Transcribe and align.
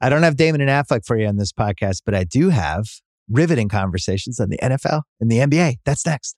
I 0.00 0.10
don't 0.10 0.22
have 0.22 0.36
Damon 0.36 0.60
and 0.60 0.68
Affleck 0.68 1.06
for 1.06 1.16
you 1.16 1.26
on 1.26 1.36
this 1.36 1.52
podcast, 1.52 2.02
but 2.04 2.14
I 2.14 2.24
do 2.24 2.50
have 2.50 2.84
riveting 3.30 3.68
conversations 3.68 4.38
on 4.38 4.50
the 4.50 4.58
NFL 4.58 5.02
and 5.20 5.30
the 5.30 5.38
NBA. 5.38 5.76
That's 5.84 6.04
next. 6.04 6.36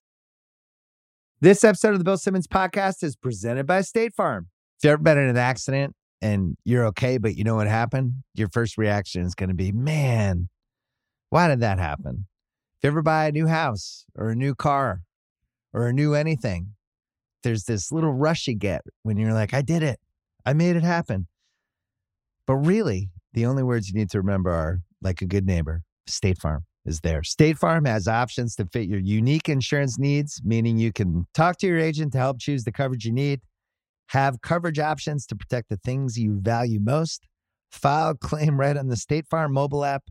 This 1.41 1.65
episode 1.65 1.93
of 1.93 1.99
the 1.99 2.05
Bill 2.05 2.17
Simmons 2.17 2.47
podcast 2.47 3.03
is 3.03 3.17
presented 3.17 3.67
by 3.67 3.81
State 3.81 4.15
Farm. 4.15 4.49
If 4.79 4.85
you've 4.85 4.93
ever 4.93 5.03
been 5.03 5.19
in 5.19 5.29
an 5.29 5.37
accident 5.37 5.95
and 6.23 6.57
you're 6.65 6.87
okay, 6.87 7.19
but 7.19 7.35
you 7.35 7.43
know 7.43 7.57
what 7.57 7.67
happened, 7.67 8.23
your 8.35 8.49
first 8.49 8.79
reaction 8.79 9.23
is 9.23 9.35
going 9.35 9.49
to 9.49 9.55
be, 9.55 9.73
man, 9.73 10.49
why 11.31 11.49
did 11.49 11.61
that 11.61 11.79
happen? 11.79 12.27
If 12.79 12.85
you 12.85 12.91
ever 12.91 13.03
buy 13.03 13.27
a 13.27 13.33
new 13.33 13.49
house 13.49 14.05
or 14.15 14.31
a 14.31 14.37
new 14.37 14.55
car 14.55 15.03
or 15.73 15.89
a 15.89 15.93
new 15.93 16.15
anything, 16.15 16.75
there's 17.43 17.65
this 17.65 17.91
little 17.91 18.13
rush 18.13 18.47
you 18.47 18.55
get 18.55 18.83
when 19.03 19.17
you're 19.17 19.33
like, 19.33 19.53
I 19.53 19.63
did 19.63 19.83
it. 19.83 19.99
I 20.47 20.53
made 20.53 20.77
it 20.77 20.85
happen. 20.85 21.27
But 22.47 22.55
really, 22.55 23.11
the 23.35 23.47
only 23.47 23.63
words 23.63 23.89
you 23.89 23.95
need 23.95 24.11
to 24.11 24.19
remember 24.19 24.51
are 24.51 24.79
like 25.03 25.23
a 25.23 25.27
good 25.27 25.47
neighbor, 25.47 25.83
State 26.07 26.39
Farm 26.39 26.65
is 26.85 27.01
there. 27.01 27.23
State 27.23 27.59
Farm 27.59 27.85
has 27.85 28.09
options 28.09 28.55
to 28.57 28.67
fit 28.67 28.89
your 28.89 29.01
unique 29.01 29.49
insurance 29.49 29.99
needs, 29.99 30.41
meaning 30.45 30.79
you 30.79 30.93
can 30.93 31.27
talk 31.35 31.59
to 31.59 31.67
your 31.67 31.79
agent 31.79 32.13
to 32.13 32.19
help 32.19 32.41
choose 32.41 32.65
the 32.65 32.73
coverage 32.73 33.05
you 33.05 33.13
need, 33.13 33.41
have 34.09 34.41
coverage 34.41 34.79
options 34.79 35.27
to 35.27 35.37
protect 35.37 35.69
the 35.69 35.79
things 35.85 36.19
you 36.19 36.39
value 36.41 36.81
most, 36.81 37.27
file 37.71 38.15
claim 38.15 38.59
right 38.59 38.77
on 38.77 38.89
the 38.89 38.97
State 38.97 39.27
Farm 39.29 39.53
mobile 39.53 39.85
app, 39.85 40.05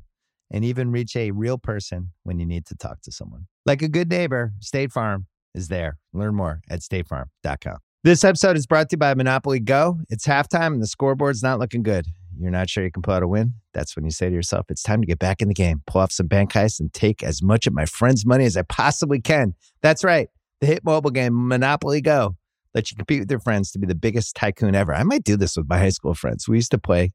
and 0.52 0.64
even 0.64 0.92
reach 0.92 1.16
a 1.16 1.32
real 1.32 1.58
person 1.58 2.12
when 2.24 2.40
you 2.40 2.46
need 2.46 2.66
to 2.68 2.76
talk 2.76 3.02
to 3.02 3.12
someone. 3.12 3.48
Like 3.66 3.82
a 3.82 3.90
good 3.90 4.10
neighbor, 4.10 4.54
State 4.60 4.92
Farm 4.92 5.26
is 5.54 5.68
there. 5.68 5.98
Learn 6.14 6.36
more 6.36 6.62
at 6.70 6.80
statefarm.com. 6.80 7.78
This 8.04 8.24
episode 8.24 8.56
is 8.56 8.66
brought 8.66 8.90
to 8.90 8.94
you 8.94 9.00
by 9.00 9.14
Monopoly 9.16 9.60
Go. 9.60 10.00
It's 10.10 10.26
halftime 10.26 10.68
and 10.68 10.82
the 10.82 10.88
scoreboard's 10.88 11.44
not 11.44 11.60
looking 11.60 11.84
good. 11.84 12.06
You're 12.40 12.52
not 12.52 12.70
sure 12.70 12.84
you 12.84 12.92
can 12.92 13.02
pull 13.02 13.14
out 13.14 13.24
a 13.24 13.28
win? 13.28 13.54
That's 13.74 13.96
when 13.96 14.06
you 14.06 14.12
say 14.12 14.30
to 14.30 14.36
yourself, 14.36 14.68
it's 14.70 14.84
time 14.84 15.02
to 15.02 15.08
get 15.08 15.20
back 15.20 15.42
in 15.42 15.48
the 15.48 15.54
game, 15.54 15.82
pull 15.88 16.02
off 16.02 16.12
some 16.12 16.28
bank 16.28 16.52
heists, 16.54 16.80
and 16.80 16.94
take 16.94 17.24
as 17.24 17.42
much 17.42 17.68
of 17.68 17.74
my 17.74 17.86
friend's 17.86 18.26
money 18.26 18.46
as 18.46 18.58
I 18.58 18.64
possibly 18.64 19.20
can. 19.20 19.56
That's 19.82 20.04
right. 20.04 20.30
The 20.62 20.68
hit 20.68 20.84
mobile 20.84 21.12
game, 21.12 21.48
Monopoly 21.48 22.02
Go, 22.02 22.36
lets 22.74 22.92
you 22.92 22.98
compete 22.98 23.22
with 23.22 23.32
your 23.32 23.40
friends 23.40 23.72
to 23.72 23.80
be 23.80 23.88
the 23.88 23.96
biggest 23.96 24.36
tycoon 24.36 24.76
ever. 24.76 24.94
I 24.94 25.04
might 25.04 25.24
do 25.24 25.38
this 25.38 25.58
with 25.58 25.68
my 25.70 25.78
high 25.78 25.90
school 25.90 26.14
friends. 26.14 26.48
We 26.48 26.58
used 26.58 26.72
to 26.72 26.78
play 26.78 27.12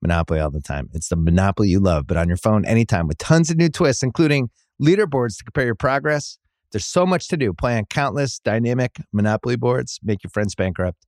Monopoly 0.00 0.40
all 0.40 0.50
the 0.50 0.60
time. 0.60 0.88
It's 0.92 1.08
the 1.08 1.16
Monopoly 1.16 1.68
you 1.68 1.80
love, 1.80 2.06
but 2.06 2.16
on 2.16 2.28
your 2.28 2.36
phone 2.36 2.64
anytime 2.64 3.06
with 3.08 3.18
tons 3.18 3.50
of 3.50 3.56
new 3.56 3.68
twists, 3.68 4.02
including 4.02 4.50
leaderboards 4.80 5.38
to 5.38 5.44
compare 5.44 5.64
your 5.64 5.74
progress. 5.74 6.38
There's 6.72 6.86
so 6.86 7.06
much 7.06 7.28
to 7.28 7.36
do. 7.36 7.52
Play 7.52 7.76
on 7.76 7.84
countless 7.84 8.38
dynamic 8.38 8.96
Monopoly 9.12 9.56
boards, 9.56 10.00
make 10.02 10.24
your 10.24 10.30
friends 10.30 10.54
bankrupt 10.54 11.06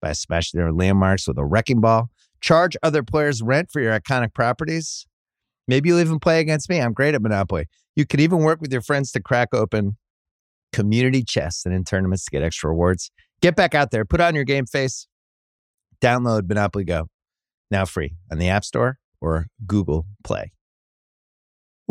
by 0.00 0.12
smashing 0.12 0.58
their 0.58 0.72
landmarks 0.72 1.28
with 1.28 1.38
a 1.38 1.44
wrecking 1.44 1.80
ball 1.80 2.10
charge 2.42 2.76
other 2.82 3.02
players 3.02 3.40
rent 3.42 3.70
for 3.72 3.80
your 3.80 3.98
iconic 3.98 4.34
properties. 4.34 5.06
Maybe 5.68 5.88
you'll 5.88 6.00
even 6.00 6.18
play 6.18 6.40
against 6.40 6.68
me. 6.68 6.80
I'm 6.80 6.92
great 6.92 7.14
at 7.14 7.22
Monopoly. 7.22 7.66
You 7.96 8.04
could 8.04 8.20
even 8.20 8.40
work 8.40 8.60
with 8.60 8.72
your 8.72 8.82
friends 8.82 9.12
to 9.12 9.22
crack 9.22 9.48
open 9.54 9.96
community 10.72 11.22
chests 11.22 11.64
and 11.64 11.74
in 11.74 11.84
tournaments 11.84 12.24
to 12.24 12.30
get 12.30 12.42
extra 12.42 12.70
rewards. 12.70 13.10
Get 13.40 13.56
back 13.56 13.74
out 13.74 13.90
there, 13.90 14.04
put 14.04 14.20
on 14.20 14.34
your 14.34 14.44
game 14.44 14.66
face, 14.66 15.06
download 16.00 16.48
Monopoly 16.48 16.84
Go, 16.84 17.08
now 17.70 17.84
free 17.84 18.14
on 18.30 18.38
the 18.38 18.48
App 18.48 18.64
Store 18.64 18.98
or 19.20 19.46
Google 19.66 20.06
Play. 20.24 20.52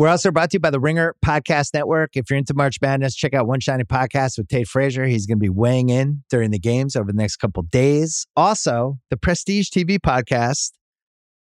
We're 0.02 0.08
also 0.08 0.32
brought 0.32 0.50
to 0.50 0.56
you 0.56 0.60
by 0.60 0.70
the 0.70 0.80
Ringer 0.80 1.14
Podcast 1.24 1.74
Network. 1.74 2.16
If 2.16 2.28
you're 2.28 2.36
into 2.36 2.54
March 2.54 2.78
Madness, 2.82 3.14
check 3.14 3.34
out 3.34 3.46
One 3.46 3.60
Shining 3.60 3.86
Podcast 3.86 4.36
with 4.36 4.48
Tate 4.48 4.66
Frazier. 4.66 5.04
He's 5.04 5.26
going 5.26 5.38
to 5.38 5.40
be 5.40 5.48
weighing 5.48 5.90
in 5.90 6.24
during 6.28 6.50
the 6.50 6.58
games 6.58 6.96
over 6.96 7.12
the 7.12 7.16
next 7.16 7.36
couple 7.36 7.62
days. 7.62 8.26
Also, 8.34 8.98
the 9.10 9.16
Prestige 9.16 9.68
TV 9.68 10.00
podcast, 10.00 10.72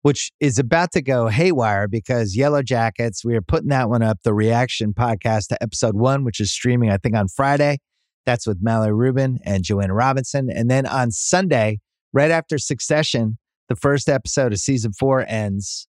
which 0.00 0.32
is 0.40 0.58
about 0.58 0.92
to 0.92 1.02
go 1.02 1.28
haywire 1.28 1.86
because 1.86 2.34
Yellow 2.34 2.62
Jackets, 2.62 3.22
we 3.22 3.36
are 3.36 3.42
putting 3.42 3.68
that 3.68 3.90
one 3.90 4.02
up, 4.02 4.20
the 4.24 4.32
reaction 4.32 4.94
podcast 4.94 5.48
to 5.48 5.62
episode 5.62 5.94
one, 5.94 6.24
which 6.24 6.40
is 6.40 6.50
streaming, 6.50 6.88
I 6.88 6.96
think, 6.96 7.14
on 7.14 7.28
Friday. 7.28 7.76
That's 8.24 8.46
with 8.46 8.62
Mallory 8.62 8.94
Rubin 8.94 9.38
and 9.44 9.64
Joanna 9.64 9.92
Robinson. 9.92 10.48
And 10.50 10.70
then 10.70 10.86
on 10.86 11.10
Sunday, 11.10 11.80
right 12.14 12.30
after 12.30 12.56
Succession, 12.56 13.36
the 13.68 13.76
first 13.76 14.08
episode 14.08 14.54
of 14.54 14.60
season 14.60 14.94
four 14.94 15.26
ends 15.28 15.88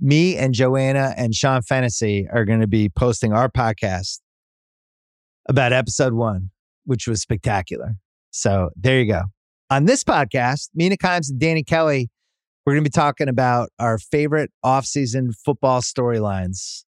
me 0.00 0.36
and 0.36 0.54
Joanna 0.54 1.14
and 1.16 1.34
Sean 1.34 1.62
Fennessey 1.62 2.26
are 2.32 2.44
going 2.44 2.60
to 2.60 2.66
be 2.66 2.88
posting 2.88 3.32
our 3.32 3.50
podcast 3.50 4.20
about 5.48 5.72
episode 5.72 6.14
one, 6.14 6.50
which 6.84 7.06
was 7.06 7.20
spectacular. 7.20 7.96
So 8.30 8.70
there 8.76 8.98
you 8.98 9.12
go. 9.12 9.22
On 9.68 9.84
this 9.84 10.02
podcast, 10.02 10.70
Mina 10.74 10.96
Kimes 10.96 11.30
and 11.30 11.38
Danny 11.38 11.62
Kelly, 11.62 12.08
we're 12.64 12.74
going 12.74 12.84
to 12.84 12.90
be 12.90 12.92
talking 12.92 13.28
about 13.28 13.70
our 13.78 13.98
favorite 13.98 14.50
offseason 14.64 15.34
football 15.44 15.80
storylines. 15.80 16.84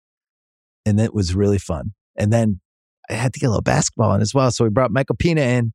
And 0.86 1.00
it 1.00 1.12
was 1.12 1.34
really 1.34 1.58
fun. 1.58 1.92
And 2.16 2.32
then 2.32 2.60
I 3.08 3.14
had 3.14 3.32
to 3.34 3.40
get 3.40 3.46
a 3.46 3.50
little 3.50 3.62
basketball 3.62 4.14
in 4.14 4.20
as 4.20 4.34
well. 4.34 4.50
So 4.50 4.64
we 4.64 4.70
brought 4.70 4.90
Michael 4.90 5.16
Pina 5.16 5.40
in. 5.40 5.72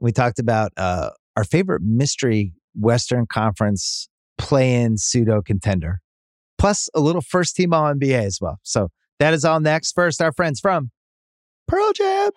We 0.00 0.12
talked 0.12 0.38
about 0.38 0.72
uh, 0.76 1.10
our 1.36 1.44
favorite 1.44 1.82
mystery 1.82 2.52
Western 2.74 3.26
Conference 3.26 4.08
play 4.36 4.74
in 4.74 4.96
pseudo 4.96 5.42
contender 5.42 6.00
plus 6.58 6.90
a 6.94 7.00
little 7.00 7.22
first 7.22 7.56
team 7.56 7.72
All 7.72 7.94
NBA 7.94 8.24
as 8.24 8.40
well. 8.40 8.58
So 8.62 8.90
that 9.18 9.32
is 9.32 9.44
all 9.44 9.60
next. 9.60 9.92
First, 9.92 10.20
our 10.20 10.32
friends 10.32 10.60
from 10.60 10.90
Pearl 11.66 11.92
Jam. 11.92 12.30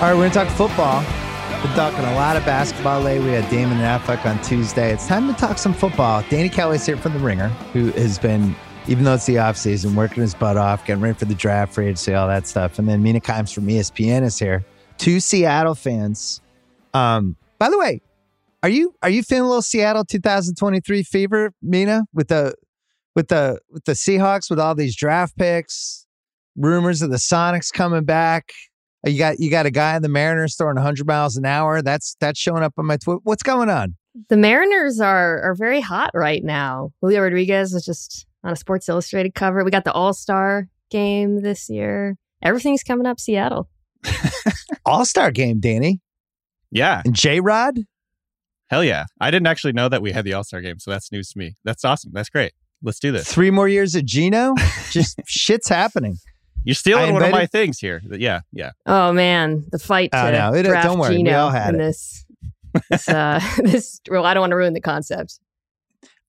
All 0.00 0.04
right, 0.04 0.14
we're 0.14 0.20
going 0.20 0.30
to 0.30 0.38
talk 0.38 0.48
football. 0.50 1.17
Been 1.62 1.72
talking 1.74 2.04
a 2.04 2.14
lot 2.14 2.36
of 2.36 2.44
basketball 2.44 3.00
lately. 3.00 3.26
We 3.26 3.32
had 3.32 3.50
Damon 3.50 3.78
and 3.80 4.00
Affleck 4.00 4.24
on 4.24 4.40
Tuesday. 4.44 4.92
It's 4.92 5.08
time 5.08 5.26
to 5.26 5.34
talk 5.34 5.58
some 5.58 5.74
football. 5.74 6.24
Danny 6.30 6.48
Kelly's 6.48 6.86
here 6.86 6.96
from 6.96 7.14
The 7.14 7.18
Ringer, 7.18 7.48
who 7.72 7.90
has 7.92 8.16
been, 8.16 8.54
even 8.86 9.02
though 9.02 9.14
it's 9.14 9.26
the 9.26 9.34
offseason, 9.34 9.96
working 9.96 10.22
his 10.22 10.36
butt 10.36 10.56
off, 10.56 10.86
getting 10.86 11.02
ready 11.02 11.18
for 11.18 11.24
the 11.24 11.34
draft, 11.34 11.74
free 11.74 11.86
agency, 11.86 12.14
all 12.14 12.28
that 12.28 12.46
stuff. 12.46 12.78
And 12.78 12.88
then 12.88 13.02
Mina 13.02 13.18
Kimes 13.18 13.52
from 13.52 13.66
ESPN 13.66 14.22
is 14.22 14.38
here. 14.38 14.64
Two 14.98 15.18
Seattle 15.18 15.74
fans. 15.74 16.40
Um, 16.94 17.34
by 17.58 17.70
the 17.70 17.78
way, 17.78 18.02
are 18.62 18.68
you 18.68 18.94
are 19.02 19.10
you 19.10 19.24
feeling 19.24 19.46
a 19.46 19.48
little 19.48 19.60
Seattle 19.60 20.04
2023 20.04 21.02
fever, 21.02 21.52
Mina, 21.60 22.04
with 22.14 22.28
the 22.28 22.54
with 23.16 23.28
the 23.28 23.58
with 23.68 23.84
the 23.84 23.92
Seahawks 23.92 24.48
with 24.48 24.60
all 24.60 24.76
these 24.76 24.94
draft 24.94 25.36
picks, 25.36 26.06
rumors 26.56 27.02
of 27.02 27.10
the 27.10 27.16
Sonics 27.16 27.72
coming 27.72 28.04
back? 28.04 28.52
You 29.04 29.18
got 29.18 29.38
you 29.38 29.50
got 29.50 29.66
a 29.66 29.70
guy 29.70 29.96
in 29.96 30.02
the 30.02 30.08
Mariners 30.08 30.56
throwing 30.56 30.74
100 30.74 31.06
miles 31.06 31.36
an 31.36 31.44
hour. 31.44 31.82
That's 31.82 32.16
that's 32.20 32.38
showing 32.38 32.62
up 32.62 32.74
on 32.78 32.86
my 32.86 32.96
Twitter. 32.96 33.20
What's 33.22 33.42
going 33.42 33.70
on? 33.70 33.94
The 34.28 34.36
Mariners 34.36 35.00
are 35.00 35.40
are 35.42 35.54
very 35.54 35.80
hot 35.80 36.10
right 36.14 36.42
now. 36.42 36.90
Julio 37.00 37.22
Rodriguez 37.22 37.72
is 37.72 37.84
just 37.84 38.26
on 38.42 38.52
a 38.52 38.56
Sports 38.56 38.88
Illustrated 38.88 39.34
cover. 39.34 39.64
We 39.64 39.70
got 39.70 39.84
the 39.84 39.92
All 39.92 40.12
Star 40.12 40.68
game 40.90 41.42
this 41.42 41.68
year. 41.68 42.16
Everything's 42.42 42.82
coming 42.82 43.06
up 43.06 43.20
Seattle. 43.20 43.68
All 44.84 45.04
Star 45.04 45.30
game, 45.30 45.60
Danny. 45.60 46.00
Yeah. 46.70 47.02
And 47.04 47.14
J 47.14 47.40
Rod. 47.40 47.78
Hell 48.68 48.84
yeah. 48.84 49.06
I 49.20 49.30
didn't 49.30 49.46
actually 49.46 49.72
know 49.72 49.88
that 49.88 50.02
we 50.02 50.12
had 50.12 50.24
the 50.24 50.34
All 50.34 50.44
Star 50.44 50.60
game, 50.60 50.78
so 50.78 50.90
that's 50.90 51.12
news 51.12 51.30
to 51.30 51.38
me. 51.38 51.56
That's 51.64 51.84
awesome. 51.84 52.12
That's 52.12 52.30
great. 52.30 52.52
Let's 52.82 52.98
do 52.98 53.10
this. 53.12 53.32
Three 53.32 53.50
more 53.50 53.68
years 53.68 53.94
of 53.94 54.04
Geno. 54.04 54.54
Just 54.90 55.20
shit's 55.26 55.68
happening. 55.68 56.18
You're 56.68 56.74
stealing 56.74 57.14
one 57.14 57.22
of 57.22 57.30
my 57.30 57.46
things 57.46 57.78
here. 57.78 58.02
Yeah, 58.10 58.40
yeah. 58.52 58.72
Oh 58.84 59.10
man, 59.10 59.64
the 59.72 59.78
fight 59.78 60.12
to 60.12 60.26
Oh, 60.26 60.30
no, 60.30 60.52
it- 60.54 60.64
draft 60.64 60.86
don't 60.86 60.98
worry, 60.98 61.16
we 61.16 61.30
all 61.30 61.48
had 61.48 61.70
in 61.74 61.80
it. 61.80 61.84
this. 61.84 62.26
This, 62.90 63.08
uh, 63.08 63.40
this. 63.62 64.02
Well, 64.10 64.26
I 64.26 64.34
don't 64.34 64.42
want 64.42 64.50
to 64.50 64.56
ruin 64.56 64.74
the 64.74 64.80
concept. 64.82 65.40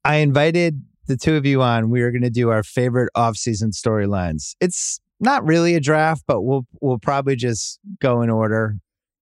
I 0.06 0.16
invited 0.16 0.81
the 1.08 1.18
two 1.18 1.36
of 1.36 1.46
you 1.46 1.62
on. 1.62 1.90
We 1.90 2.04
are 2.04 2.12
going 2.12 2.22
to 2.22 2.30
do 2.30 2.52
our 2.52 2.64
favorite 2.64 3.10
off-season 3.16 3.72
storylines. 3.72 4.56
It's 4.62 5.02
not 5.19 5.46
really 5.46 5.75
a 5.75 5.81
draft, 5.81 6.24
but 6.25 6.44
we'll 6.44 6.66
we'll 6.80 7.00
probably 7.00 7.36
just 7.36 7.78
go 8.00 8.22
in 8.22 8.30
order 8.30 8.78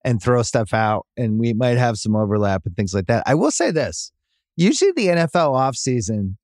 and 0.06 0.22
throw 0.22 0.44
stuff 0.44 0.72
out, 0.72 1.08
and 1.18 1.40
we 1.40 1.54
might 1.54 1.80
have 1.80 1.98
some 1.98 2.16
overlap 2.16 2.62
and 2.68 2.76
things 2.76 2.94
like 2.94 3.08
that. 3.08 3.24
I 3.26 3.34
will 3.34 3.50
say 3.50 3.72
this: 3.72 4.12
usually 4.56 4.92
the 4.92 5.08
NFL 5.08 5.56
offseason 5.56 6.36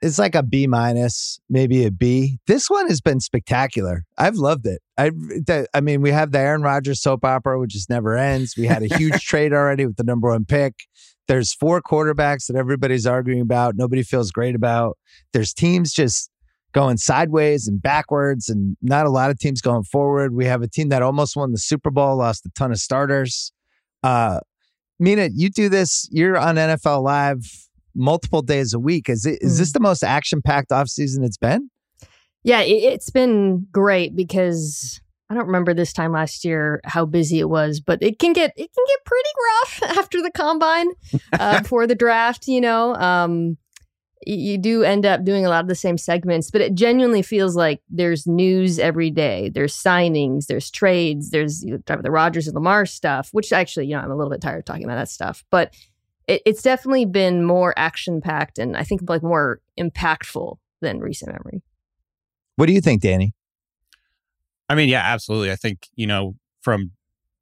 is 0.00 0.18
like 0.18 0.34
a 0.34 0.42
B 0.42 0.66
minus, 0.66 1.40
maybe 1.48 1.84
a 1.84 1.90
B. 1.90 2.38
This 2.46 2.70
one 2.70 2.88
has 2.88 3.00
been 3.00 3.20
spectacular. 3.20 4.04
I've 4.16 4.36
loved 4.36 4.66
it. 4.66 4.80
I, 4.96 5.10
I 5.74 5.80
mean, 5.80 6.02
we 6.02 6.10
have 6.10 6.30
the 6.30 6.38
Aaron 6.38 6.62
Rodgers 6.62 7.02
soap 7.02 7.24
opera, 7.24 7.58
which 7.58 7.72
just 7.72 7.90
never 7.90 8.16
ends. 8.16 8.54
We 8.56 8.66
had 8.66 8.82
a 8.82 8.96
huge 8.96 9.24
trade 9.24 9.52
already 9.52 9.86
with 9.86 9.96
the 9.96 10.04
number 10.04 10.28
one 10.28 10.44
pick. 10.44 10.74
There's 11.26 11.52
four 11.52 11.82
quarterbacks 11.82 12.46
that 12.46 12.56
everybody's 12.56 13.06
arguing 13.06 13.40
about. 13.40 13.76
Nobody 13.76 14.02
feels 14.02 14.30
great 14.30 14.54
about. 14.54 14.96
There's 15.32 15.52
teams 15.52 15.92
just 15.92 16.30
going 16.72 16.96
sideways 16.96 17.66
and 17.66 17.82
backwards, 17.82 18.48
and 18.48 18.76
not 18.80 19.06
a 19.06 19.10
lot 19.10 19.30
of 19.30 19.38
teams 19.38 19.60
going 19.60 19.84
forward. 19.84 20.34
We 20.34 20.46
have 20.46 20.62
a 20.62 20.68
team 20.68 20.90
that 20.90 21.02
almost 21.02 21.36
won 21.36 21.52
the 21.52 21.58
Super 21.58 21.90
Bowl, 21.90 22.16
lost 22.16 22.46
a 22.46 22.50
ton 22.50 22.72
of 22.72 22.78
starters. 22.78 23.52
Uh, 24.02 24.40
Mina, 24.98 25.28
you 25.34 25.50
do 25.50 25.68
this. 25.68 26.08
You're 26.10 26.38
on 26.38 26.56
NFL 26.56 27.02
Live 27.02 27.67
multiple 27.98 28.40
days 28.42 28.72
a 28.72 28.78
week. 28.78 29.08
Is 29.08 29.26
it 29.26 29.38
is 29.42 29.56
Mm. 29.56 29.58
this 29.58 29.72
the 29.72 29.80
most 29.80 30.02
action 30.02 30.40
packed 30.42 30.72
off 30.72 30.88
season 30.88 31.24
it's 31.24 31.36
been? 31.36 31.70
Yeah, 32.44 32.60
it, 32.62 32.70
it's 32.84 33.10
been 33.10 33.66
great 33.72 34.14
because 34.16 35.00
I 35.28 35.34
don't 35.34 35.46
remember 35.46 35.74
this 35.74 35.92
time 35.92 36.12
last 36.12 36.44
year 36.44 36.80
how 36.84 37.04
busy 37.04 37.38
it 37.40 37.50
was, 37.50 37.80
but 37.80 38.02
it 38.02 38.18
can 38.18 38.32
get 38.32 38.52
it 38.56 38.70
can 38.72 38.84
get 38.86 39.04
pretty 39.04 39.28
rough 39.90 39.98
after 39.98 40.22
the 40.22 40.30
combine, 40.30 40.88
uh, 41.38 41.60
before 41.62 41.86
the 41.86 41.94
draft. 41.94 42.46
You 42.48 42.60
know, 42.62 42.94
um, 42.94 43.58
you 44.26 44.58
do 44.58 44.82
end 44.82 45.04
up 45.06 45.24
doing 45.24 45.44
a 45.46 45.48
lot 45.48 45.62
of 45.62 45.68
the 45.68 45.74
same 45.74 45.96
segments, 45.98 46.50
but 46.50 46.60
it 46.60 46.74
genuinely 46.74 47.22
feels 47.22 47.56
like 47.56 47.80
there's 47.88 48.26
news 48.26 48.78
every 48.78 49.10
day. 49.10 49.48
There's 49.48 49.74
signings, 49.76 50.46
there's 50.46 50.70
trades, 50.70 51.30
there's 51.30 51.60
the 51.60 52.10
Rodgers 52.10 52.46
and 52.46 52.54
Lamar 52.54 52.84
stuff, 52.86 53.28
which 53.32 53.52
actually, 53.52 53.86
you 53.86 53.94
know, 53.96 54.00
I'm 54.02 54.10
a 54.10 54.16
little 54.16 54.30
bit 54.30 54.40
tired 54.40 54.58
of 54.60 54.64
talking 54.64 54.84
about 54.84 54.96
that 54.96 55.08
stuff, 55.08 55.44
but 55.50 55.72
it, 56.28 56.42
it's 56.46 56.62
definitely 56.62 57.06
been 57.06 57.42
more 57.42 57.74
action 57.76 58.20
packed 58.20 58.58
and 58.58 58.76
I 58.76 58.84
think 58.84 59.02
like 59.08 59.22
more 59.22 59.60
impactful 59.80 60.58
than 60.80 61.00
recent 61.00 61.32
memory. 61.32 61.62
What 62.54 62.66
do 62.66 62.72
you 62.72 62.80
think, 62.80 63.02
Danny? 63.02 63.32
I 64.68 64.74
mean, 64.74 64.88
yeah, 64.88 65.02
absolutely. 65.02 65.50
I 65.50 65.56
think, 65.56 65.88
you 65.96 66.06
know, 66.06 66.36
from 66.62 66.92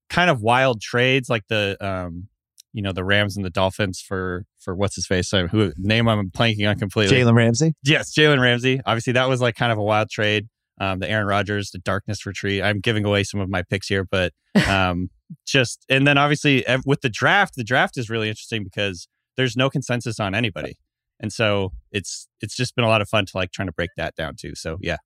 kind 0.08 0.30
of 0.30 0.40
wild 0.40 0.80
trades 0.80 1.28
like 1.28 1.42
the 1.48 1.76
um 1.80 2.28
you 2.72 2.80
know 2.80 2.92
the 2.92 3.02
Rams 3.02 3.36
and 3.36 3.44
the 3.44 3.50
Dolphins 3.50 4.00
for 4.00 4.44
for 4.60 4.74
what's 4.74 4.94
his 4.94 5.06
face 5.06 5.32
uh, 5.32 5.46
who 5.46 5.72
name 5.78 6.08
I'm 6.08 6.30
blanking 6.30 6.68
on 6.68 6.78
completely. 6.78 7.16
Jalen 7.16 7.34
Ramsey? 7.34 7.74
Yes, 7.82 8.14
Jalen 8.14 8.40
Ramsey. 8.40 8.80
Obviously, 8.84 9.14
that 9.14 9.28
was 9.28 9.40
like 9.40 9.56
kind 9.56 9.72
of 9.72 9.78
a 9.78 9.82
wild 9.82 10.10
trade. 10.10 10.48
Um, 10.78 10.98
the 10.98 11.10
Aaron 11.10 11.26
Rodgers, 11.26 11.70
the 11.70 11.78
Darkness 11.78 12.26
Retreat. 12.26 12.62
I'm 12.62 12.80
giving 12.80 13.06
away 13.06 13.24
some 13.24 13.40
of 13.40 13.48
my 13.48 13.62
picks 13.62 13.88
here, 13.88 14.04
but 14.04 14.32
um, 14.68 15.08
just 15.46 15.84
and 15.88 16.06
then 16.06 16.18
obviously 16.18 16.64
with 16.84 17.00
the 17.00 17.08
draft, 17.08 17.54
the 17.56 17.64
draft 17.64 17.96
is 17.96 18.10
really 18.10 18.28
interesting 18.28 18.64
because 18.64 19.08
there's 19.36 19.56
no 19.56 19.70
consensus 19.70 20.20
on 20.20 20.34
anybody, 20.34 20.78
and 21.20 21.32
so 21.32 21.72
it's 21.92 22.28
it's 22.40 22.56
just 22.56 22.74
been 22.76 22.84
a 22.84 22.88
lot 22.88 23.02
of 23.02 23.08
fun 23.08 23.26
to 23.26 23.36
like 23.36 23.52
trying 23.52 23.68
to 23.68 23.72
break 23.72 23.90
that 23.96 24.14
down 24.14 24.34
too. 24.36 24.54
So 24.54 24.78
yeah, 24.80 24.96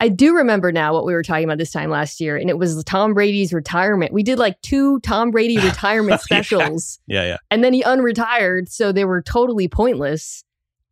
I 0.00 0.08
do 0.08 0.34
remember 0.36 0.70
now 0.70 0.92
what 0.92 1.04
we 1.04 1.12
were 1.12 1.22
talking 1.22 1.44
about 1.44 1.58
this 1.58 1.72
time 1.72 1.90
last 1.90 2.20
year, 2.20 2.36
and 2.36 2.48
it 2.48 2.58
was 2.58 2.82
Tom 2.84 3.14
Brady's 3.14 3.52
retirement. 3.52 4.12
We 4.12 4.22
did 4.22 4.38
like 4.38 4.60
two 4.62 5.00
Tom 5.00 5.30
Brady 5.30 5.58
oh, 5.60 5.64
retirement 5.64 6.20
specials, 6.20 7.00
yeah, 7.06 7.24
yeah. 7.24 7.36
and 7.50 7.64
then 7.64 7.72
he 7.72 7.82
unretired, 7.82 8.68
so 8.68 8.92
they 8.92 9.04
were 9.04 9.22
totally 9.22 9.68
pointless. 9.68 10.44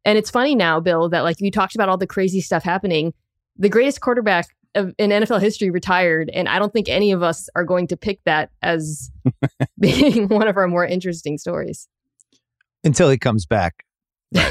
And 0.04 0.16
it's 0.18 0.30
funny 0.30 0.54
now, 0.54 0.80
Bill, 0.80 1.08
that 1.08 1.22
like 1.22 1.40
you 1.40 1.50
talked 1.50 1.74
about 1.74 1.88
all 1.88 1.98
the 1.98 2.06
crazy 2.06 2.40
stuff 2.40 2.62
happening. 2.62 3.12
The 3.58 3.68
greatest 3.68 4.00
quarterback 4.00 4.48
in 4.76 5.10
NFL 5.10 5.40
history 5.40 5.70
retired, 5.70 6.30
and 6.32 6.48
I 6.48 6.58
don't 6.58 6.72
think 6.72 6.88
any 6.88 7.12
of 7.12 7.22
us 7.22 7.48
are 7.56 7.64
going 7.64 7.86
to 7.88 7.96
pick 7.96 8.20
that 8.24 8.50
as 8.62 9.10
being 9.80 10.28
one 10.28 10.48
of 10.48 10.56
our 10.56 10.68
more 10.68 10.84
interesting 10.86 11.38
stories. 11.38 11.88
Until 12.84 13.10
he 13.10 13.18
comes 13.18 13.46
back. 13.46 13.84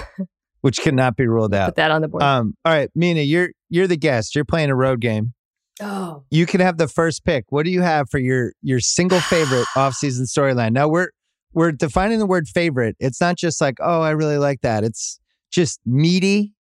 Which 0.62 0.80
cannot 0.80 1.16
be 1.16 1.27
ruled 1.27 1.54
out. 1.54 1.68
Put 1.68 1.75
that 1.75 1.92
on 1.92 2.01
the 2.01 2.07
board. 2.07 2.24
Um, 2.24 2.56
all 2.66 2.74
right, 2.74 2.89
Mina, 2.95 3.22
you're 3.22 3.50
you're 3.69 3.86
the 3.88 3.98
guest. 3.98 4.33
You're 4.33 4.45
playing 4.45 4.72
a 4.72 4.75
road 4.75 5.00
game. 5.00 5.33
oh, 5.80 6.24
You 6.31 6.48
can 6.48 6.60
have 6.60 6.77
the 6.77 6.88
first 6.88 7.24
pick. 7.24 7.45
What 7.50 7.66
do 7.66 7.72
you 7.72 7.81
have 7.81 8.10
for 8.10 8.18
your 8.18 8.54
your 8.63 8.80
single 8.80 9.19
favorite 9.19 9.66
offseason 9.75 10.22
storyline? 10.22 10.72
Now 10.72 10.88
we're 10.88 11.10
we're 11.54 11.72
defining 11.72 12.18
the 12.18 12.25
word 12.25 12.48
favorite. 12.48 12.95
It's 13.00 13.22
not 13.22 13.38
just 13.38 13.62
like, 13.62 13.75
oh, 13.80 14.01
I 14.01 14.10
really 14.12 14.39
like 14.39 14.62
that. 14.62 14.83
It's 14.83 15.19
just 15.51 15.80
meaty. 15.86 16.55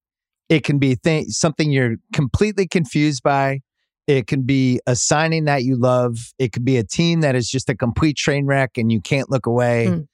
It 0.49 0.63
can 0.63 0.77
be 0.77 0.95
th- 0.95 1.27
something 1.29 1.71
you're 1.71 1.95
completely 2.13 2.67
confused 2.67 3.23
by. 3.23 3.61
It 4.07 4.27
can 4.27 4.43
be 4.43 4.79
a 4.85 4.95
signing 4.95 5.45
that 5.45 5.63
you 5.63 5.75
love. 5.75 6.17
It 6.37 6.51
could 6.51 6.63
be 6.63 6.77
a 6.77 6.83
team 6.83 7.21
that 7.21 7.35
is 7.35 7.49
just 7.49 7.69
a 7.69 7.75
complete 7.75 8.15
train 8.17 8.45
wreck 8.45 8.77
and 8.77 8.91
you 8.91 9.01
can't 9.01 9.31
look 9.31 9.47
away. 9.47 9.87
Mm. 9.89 10.07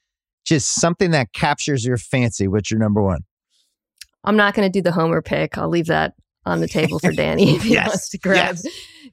Just 0.46 0.76
something 0.76 1.12
that 1.12 1.34
captures 1.34 1.86
your 1.86 1.98
fancy. 1.98 2.48
What's 2.48 2.72
your 2.72 2.80
number 2.80 3.02
one? 3.02 3.20
I'm 4.24 4.38
not 4.38 4.54
going 4.54 4.66
to 4.66 4.72
do 4.72 4.82
the 4.82 4.92
Homer 4.94 5.22
pick. 5.22 5.58
I'll 5.58 5.70
leave 5.70 5.88
that 5.88 6.14
on 6.46 6.62
the 6.62 6.68
table 6.68 7.00
for 7.00 7.12
Danny 7.12 7.56
if 7.56 7.64
he 7.64 7.74
Yes, 7.74 7.88
wants 7.88 8.10
to 8.10 8.18
grab 8.18 8.58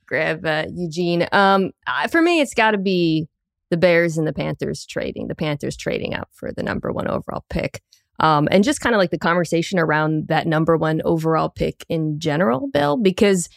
grab 0.06 0.46
uh, 0.46 0.66
Eugene. 0.72 1.26
Um, 1.32 1.72
I- 1.86 2.06
for 2.08 2.22
me, 2.22 2.40
it's 2.40 2.54
got 2.54 2.70
to 2.72 2.78
be 2.78 3.26
the 3.70 3.76
Bears 3.76 4.16
and 4.16 4.26
the 4.26 4.32
Panthers 4.32 4.86
trading. 4.86 5.28
The 5.28 5.34
Panthers 5.34 5.76
trading 5.76 6.14
up 6.14 6.28
for 6.32 6.52
the 6.52 6.62
number 6.62 6.92
one 6.92 7.08
overall 7.08 7.44
pick. 7.50 7.82
Um, 8.20 8.48
and 8.50 8.64
just 8.64 8.80
kind 8.80 8.94
of 8.94 8.98
like 8.98 9.10
the 9.10 9.18
conversation 9.18 9.78
around 9.78 10.28
that 10.28 10.46
number 10.46 10.76
one 10.76 11.00
overall 11.04 11.48
pick 11.48 11.84
in 11.88 12.18
general, 12.18 12.68
Bill, 12.68 12.96
because 12.96 13.48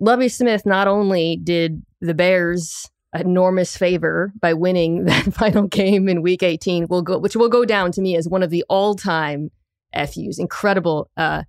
Lovie 0.00 0.28
Smith 0.28 0.64
not 0.64 0.88
only 0.88 1.36
did 1.36 1.82
the 2.00 2.14
Bears 2.14 2.90
enormous 3.14 3.76
favor 3.76 4.32
by 4.40 4.54
winning 4.54 5.04
that 5.06 5.34
final 5.34 5.66
game 5.66 6.08
in 6.08 6.22
Week 6.22 6.42
18, 6.42 6.86
will 6.88 7.02
go, 7.02 7.18
which 7.18 7.36
will 7.36 7.48
go 7.48 7.64
down 7.64 7.92
to 7.92 8.00
me 8.00 8.16
as 8.16 8.28
one 8.28 8.42
of 8.42 8.50
the 8.50 8.64
all-time 8.68 9.50
FUs, 9.94 10.38
incredible 10.38 11.10
uh, 11.16 11.42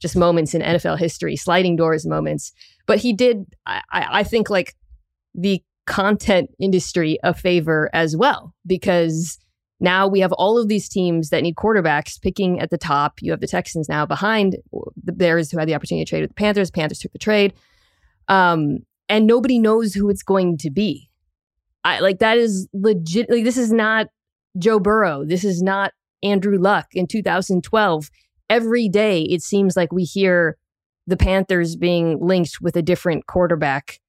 just 0.00 0.16
moments 0.16 0.54
in 0.54 0.62
NFL 0.62 0.98
history, 0.98 1.36
sliding 1.36 1.76
doors 1.76 2.06
moments. 2.06 2.52
But 2.86 2.98
he 2.98 3.12
did, 3.12 3.44
I, 3.66 3.82
I 3.92 4.06
I 4.20 4.22
think, 4.22 4.48
like 4.48 4.74
the 5.34 5.62
content 5.86 6.50
industry 6.58 7.18
a 7.22 7.34
favor 7.34 7.90
as 7.92 8.16
well, 8.16 8.54
because 8.66 9.38
now 9.80 10.06
we 10.06 10.20
have 10.20 10.32
all 10.32 10.58
of 10.58 10.68
these 10.68 10.88
teams 10.88 11.30
that 11.30 11.42
need 11.42 11.56
quarterbacks 11.56 12.20
picking 12.20 12.60
at 12.60 12.70
the 12.70 12.78
top. 12.78 13.22
You 13.22 13.30
have 13.30 13.40
the 13.40 13.46
Texans 13.46 13.88
now 13.88 14.04
behind 14.04 14.56
the 15.02 15.12
Bears, 15.12 15.50
who 15.50 15.58
had 15.58 15.68
the 15.68 15.74
opportunity 15.74 16.04
to 16.04 16.08
trade 16.08 16.20
with 16.20 16.30
the 16.30 16.34
Panthers. 16.34 16.70
Panthers 16.70 16.98
took 16.98 17.12
the 17.12 17.18
trade, 17.18 17.54
um, 18.28 18.78
and 19.08 19.26
nobody 19.26 19.58
knows 19.58 19.94
who 19.94 20.10
it's 20.10 20.22
going 20.22 20.58
to 20.58 20.70
be. 20.70 21.10
I 21.82 22.00
like 22.00 22.18
that 22.18 22.36
is 22.36 22.68
legit. 22.74 23.30
Like 23.30 23.44
this 23.44 23.56
is 23.56 23.72
not 23.72 24.08
Joe 24.58 24.78
Burrow. 24.78 25.24
This 25.24 25.44
is 25.44 25.62
not 25.62 25.92
Andrew 26.22 26.58
Luck 26.58 26.88
in 26.92 27.06
2012. 27.06 28.10
Every 28.48 28.88
day 28.88 29.22
it 29.22 29.42
seems 29.42 29.76
like 29.76 29.92
we 29.92 30.04
hear 30.04 30.56
the 31.06 31.16
Panthers 31.16 31.76
being 31.76 32.18
linked 32.20 32.60
with 32.60 32.76
a 32.76 32.82
different 32.82 33.26
quarterback, 33.26 34.00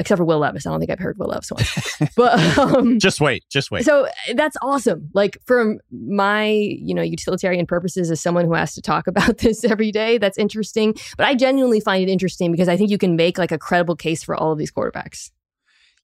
except 0.00 0.18
for 0.18 0.24
Will 0.24 0.38
Levis. 0.38 0.66
I 0.66 0.70
don't 0.70 0.80
think 0.80 0.90
I've 0.90 0.98
heard 0.98 1.18
Will 1.18 1.28
Levis 1.28 1.50
once. 1.50 2.14
but 2.16 2.58
um, 2.58 2.98
Just 3.00 3.20
wait, 3.20 3.44
just 3.50 3.70
wait. 3.70 3.84
so 3.84 4.08
that's 4.34 4.56
awesome. 4.62 5.10
Like 5.14 5.38
from 5.44 5.78
my, 5.90 6.48
you 6.48 6.94
know, 6.94 7.02
utilitarian 7.02 7.66
purposes 7.66 8.10
as 8.10 8.20
someone 8.20 8.44
who 8.44 8.54
has 8.54 8.74
to 8.74 8.82
talk 8.82 9.06
about 9.08 9.38
this 9.38 9.64
every 9.64 9.90
day, 9.90 10.18
that's 10.18 10.38
interesting. 10.38 10.94
But 11.16 11.26
I 11.26 11.34
genuinely 11.34 11.80
find 11.80 12.02
it 12.02 12.10
interesting 12.10 12.52
because 12.52 12.68
I 12.68 12.76
think 12.76 12.90
you 12.90 12.98
can 12.98 13.16
make 13.16 13.38
like 13.38 13.52
a 13.52 13.58
credible 13.58 13.96
case 13.96 14.22
for 14.22 14.34
all 14.34 14.52
of 14.52 14.58
these 14.58 14.70
quarterbacks. 14.70 15.30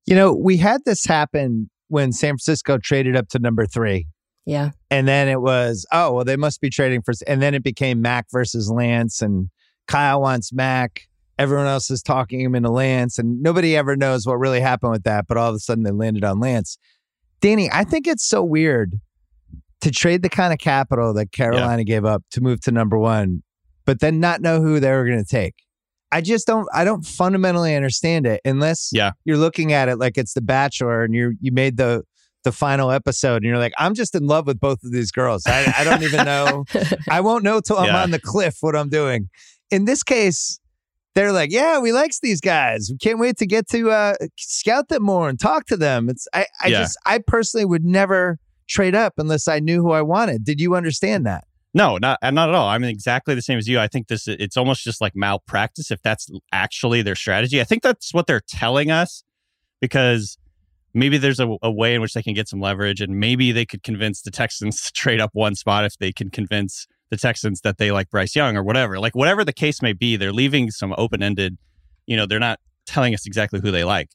You 0.06 0.14
know, 0.14 0.34
we 0.34 0.58
had 0.58 0.82
this 0.84 1.04
happen 1.04 1.70
when 1.88 2.12
San 2.12 2.30
Francisco 2.30 2.78
traded 2.78 3.16
up 3.16 3.28
to 3.28 3.38
number 3.38 3.66
three. 3.66 4.06
Yeah. 4.46 4.70
And 4.90 5.08
then 5.08 5.28
it 5.28 5.40
was, 5.40 5.86
oh, 5.92 6.12
well, 6.12 6.24
they 6.24 6.36
must 6.36 6.60
be 6.60 6.68
trading 6.68 7.02
for, 7.02 7.14
and 7.26 7.40
then 7.40 7.54
it 7.54 7.62
became 7.62 8.02
Mac 8.02 8.26
versus 8.30 8.70
Lance, 8.70 9.22
and 9.22 9.48
Kyle 9.86 10.20
wants 10.20 10.52
Mac. 10.52 11.02
Everyone 11.38 11.66
else 11.66 11.90
is 11.90 12.02
talking 12.02 12.40
him 12.40 12.54
into 12.54 12.70
Lance, 12.70 13.18
and 13.18 13.42
nobody 13.42 13.76
ever 13.76 13.96
knows 13.96 14.26
what 14.26 14.34
really 14.38 14.60
happened 14.60 14.92
with 14.92 15.02
that. 15.04 15.26
But 15.26 15.36
all 15.36 15.48
of 15.50 15.54
a 15.56 15.58
sudden, 15.58 15.82
they 15.84 15.90
landed 15.90 16.24
on 16.24 16.38
Lance. 16.40 16.78
Danny, 17.40 17.68
I 17.72 17.84
think 17.84 18.06
it's 18.06 18.24
so 18.24 18.42
weird 18.42 19.00
to 19.80 19.90
trade 19.90 20.22
the 20.22 20.28
kind 20.30 20.52
of 20.52 20.58
capital 20.58 21.12
that 21.14 21.32
Carolina 21.32 21.84
gave 21.84 22.04
up 22.04 22.22
to 22.30 22.40
move 22.40 22.60
to 22.62 22.70
number 22.70 22.98
one, 22.98 23.42
but 23.84 24.00
then 24.00 24.20
not 24.20 24.40
know 24.40 24.60
who 24.62 24.80
they 24.80 24.90
were 24.92 25.04
going 25.04 25.18
to 25.18 25.24
take. 25.28 25.54
I 26.12 26.20
just 26.20 26.46
don't. 26.46 26.68
I 26.72 26.84
don't 26.84 27.04
fundamentally 27.04 27.74
understand 27.74 28.26
it 28.26 28.40
unless 28.44 28.90
Yeah. 28.92 29.10
you're 29.24 29.36
looking 29.36 29.72
at 29.72 29.88
it 29.88 29.96
like 29.98 30.16
it's 30.16 30.34
The 30.34 30.40
Bachelor, 30.42 31.02
and 31.02 31.12
you 31.14 31.34
you 31.40 31.50
made 31.50 31.76
the 31.76 32.04
the 32.44 32.52
final 32.52 32.90
episode, 32.92 33.36
and 33.36 33.44
you're 33.46 33.58
like, 33.58 33.72
I'm 33.78 33.94
just 33.94 34.14
in 34.14 34.26
love 34.26 34.46
with 34.46 34.60
both 34.60 34.78
of 34.84 34.92
these 34.92 35.10
girls. 35.10 35.44
I, 35.46 35.72
I 35.78 35.82
don't 35.82 36.02
even 36.02 36.24
know. 36.26 36.64
I 37.10 37.20
won't 37.22 37.42
know 37.42 37.60
till 37.60 37.78
I'm 37.78 37.86
Yeah. 37.86 38.02
on 38.02 38.10
the 38.10 38.20
cliff 38.20 38.58
what 38.60 38.76
I'm 38.76 38.90
doing. 38.90 39.28
In 39.70 39.86
this 39.86 40.02
case, 40.02 40.60
they're 41.14 41.32
like, 41.32 41.50
yeah, 41.52 41.78
we 41.78 41.92
likes 41.92 42.20
these 42.20 42.40
guys. 42.40 42.88
We 42.90 42.98
can't 42.98 43.18
wait 43.18 43.36
to 43.38 43.46
get 43.46 43.68
to 43.70 43.90
uh, 43.90 44.14
scout 44.36 44.88
them 44.88 45.02
more 45.02 45.28
and 45.28 45.38
talk 45.38 45.66
to 45.66 45.76
them. 45.76 46.08
It's 46.08 46.26
I, 46.32 46.46
I 46.62 46.68
Yeah. 46.68 46.80
just 46.80 46.98
I 47.06 47.18
personally 47.18 47.64
would 47.64 47.84
never 47.84 48.38
trade 48.68 48.94
up 48.94 49.14
unless 49.18 49.46
I 49.48 49.60
knew 49.60 49.82
who 49.82 49.92
I 49.92 50.02
wanted. 50.02 50.44
Did 50.44 50.60
you 50.60 50.74
understand 50.74 51.24
that? 51.26 51.44
No, 51.76 51.98
not 51.98 52.18
not 52.22 52.48
at 52.48 52.54
all. 52.54 52.68
I'm 52.68 52.84
exactly 52.84 53.34
the 53.34 53.42
same 53.42 53.58
as 53.58 53.68
you. 53.68 53.80
I 53.80 53.88
think 53.88 54.06
this 54.08 54.28
it's 54.28 54.56
almost 54.56 54.84
just 54.84 55.00
like 55.00 55.16
malpractice 55.16 55.90
if 55.90 56.00
that's 56.02 56.28
actually 56.52 57.02
their 57.02 57.16
strategy. 57.16 57.60
I 57.60 57.64
think 57.64 57.82
that's 57.82 58.14
what 58.14 58.26
they're 58.26 58.42
telling 58.48 58.90
us 58.90 59.24
because 59.80 60.38
maybe 60.94 61.18
there's 61.18 61.40
a, 61.40 61.56
a 61.62 61.70
way 61.72 61.94
in 61.94 62.00
which 62.00 62.14
they 62.14 62.22
can 62.22 62.34
get 62.34 62.48
some 62.48 62.60
leverage 62.60 63.00
and 63.00 63.18
maybe 63.18 63.50
they 63.50 63.66
could 63.66 63.82
convince 63.82 64.22
the 64.22 64.30
Texans 64.30 64.80
to 64.86 64.92
trade 64.92 65.20
up 65.20 65.30
one 65.32 65.54
spot 65.56 65.84
if 65.84 65.96
they 65.98 66.12
can 66.12 66.30
convince 66.30 66.86
the 67.10 67.16
Texans 67.16 67.60
that 67.62 67.78
they 67.78 67.92
like 67.92 68.10
Bryce 68.10 68.34
Young 68.34 68.56
or 68.56 68.62
whatever. 68.62 68.98
Like 68.98 69.14
whatever 69.14 69.44
the 69.44 69.52
case 69.52 69.82
may 69.82 69.92
be, 69.92 70.16
they're 70.16 70.32
leaving 70.32 70.70
some 70.70 70.94
open-ended, 70.96 71.56
you 72.06 72.16
know, 72.16 72.26
they're 72.26 72.38
not 72.38 72.60
telling 72.86 73.14
us 73.14 73.26
exactly 73.26 73.60
who 73.60 73.70
they 73.70 73.84
like. 73.84 74.10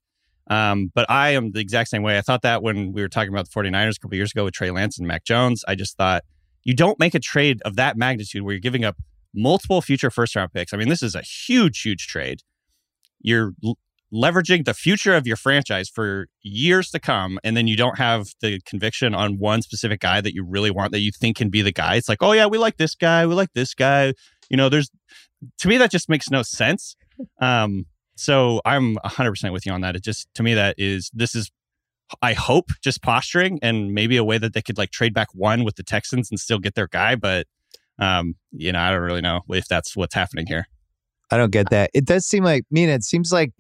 Um, 0.49 0.91
but 0.95 1.05
I 1.09 1.29
am 1.31 1.51
the 1.51 1.59
exact 1.59 1.89
same 1.89 2.01
way. 2.01 2.17
I 2.17 2.21
thought 2.21 2.41
that 2.41 2.63
when 2.63 2.91
we 2.91 3.01
were 3.01 3.07
talking 3.07 3.29
about 3.31 3.47
the 3.49 3.51
49ers 3.51 3.97
a 3.97 3.99
couple 3.99 4.15
years 4.15 4.31
ago 4.31 4.43
with 4.45 4.53
Trey 4.53 4.71
Lance 4.71 4.97
and 4.97 5.07
Mac 5.07 5.23
Jones, 5.23 5.63
I 5.67 5.75
just 5.75 5.95
thought 5.95 6.23
you 6.63 6.75
don't 6.75 6.99
make 6.99 7.13
a 7.13 7.19
trade 7.19 7.61
of 7.63 7.75
that 7.75 7.97
magnitude 7.97 8.41
where 8.41 8.53
you're 8.53 8.59
giving 8.59 8.83
up 8.83 8.97
multiple 9.33 9.81
future 9.81 10.09
first 10.09 10.35
round 10.35 10.51
picks. 10.51 10.73
I 10.73 10.77
mean, 10.77 10.89
this 10.89 11.03
is 11.03 11.15
a 11.15 11.21
huge, 11.21 11.81
huge 11.81 12.07
trade. 12.07 12.41
You're 13.21 13.53
leveraging 14.13 14.65
the 14.65 14.73
future 14.73 15.15
of 15.15 15.27
your 15.27 15.35
franchise 15.35 15.89
for 15.89 16.27
years 16.41 16.89
to 16.91 16.99
come 16.99 17.39
and 17.43 17.55
then 17.55 17.67
you 17.67 17.77
don't 17.77 17.97
have 17.97 18.27
the 18.41 18.59
conviction 18.65 19.13
on 19.13 19.37
one 19.37 19.61
specific 19.61 19.99
guy 19.99 20.19
that 20.19 20.33
you 20.33 20.43
really 20.43 20.71
want 20.71 20.91
that 20.91 20.99
you 20.99 21.11
think 21.11 21.37
can 21.37 21.49
be 21.49 21.61
the 21.61 21.71
guy. 21.71 21.95
It's 21.95 22.09
like 22.09 22.21
oh 22.21 22.31
yeah 22.31 22.47
we 22.47 22.57
like 22.57 22.77
this 22.77 22.95
guy 22.95 23.25
we 23.25 23.35
like 23.35 23.53
this 23.53 23.73
guy. 23.73 24.13
You 24.49 24.57
know 24.57 24.69
there's 24.69 24.89
to 25.59 25.67
me 25.67 25.77
that 25.77 25.91
just 25.91 26.09
makes 26.09 26.29
no 26.29 26.41
sense. 26.41 26.95
Um 27.39 27.85
so 28.15 28.61
i'm 28.65 28.95
100% 28.97 29.53
with 29.53 29.65
you 29.65 29.71
on 29.71 29.81
that. 29.81 29.95
It 29.95 30.03
just 30.03 30.27
to 30.35 30.43
me 30.43 30.53
that 30.55 30.75
is 30.77 31.11
this 31.13 31.35
is 31.35 31.51
i 32.23 32.33
hope 32.33 32.71
just 32.81 33.03
posturing 33.03 33.59
and 33.61 33.93
maybe 33.93 34.17
a 34.17 34.23
way 34.23 34.39
that 34.39 34.53
they 34.53 34.63
could 34.63 34.79
like 34.79 34.89
trade 34.89 35.13
back 35.13 35.27
one 35.35 35.63
with 35.63 35.75
the 35.75 35.83
texans 35.83 36.31
and 36.31 36.39
still 36.39 36.57
get 36.57 36.73
their 36.73 36.87
guy 36.87 37.13
but 37.13 37.45
um 37.99 38.33
you 38.51 38.71
know 38.71 38.79
i 38.79 38.89
don't 38.89 39.01
really 39.01 39.21
know 39.21 39.41
if 39.49 39.67
that's 39.67 39.95
what's 39.95 40.15
happening 40.15 40.47
here. 40.47 40.65
I 41.31 41.37
don't 41.37 41.51
get 41.51 41.69
that. 41.69 41.91
It 41.93 42.05
does 42.05 42.25
seem 42.25 42.43
like, 42.43 42.65
Mina, 42.71 42.93
it 42.93 43.03
seems 43.03 43.31
like 43.31 43.51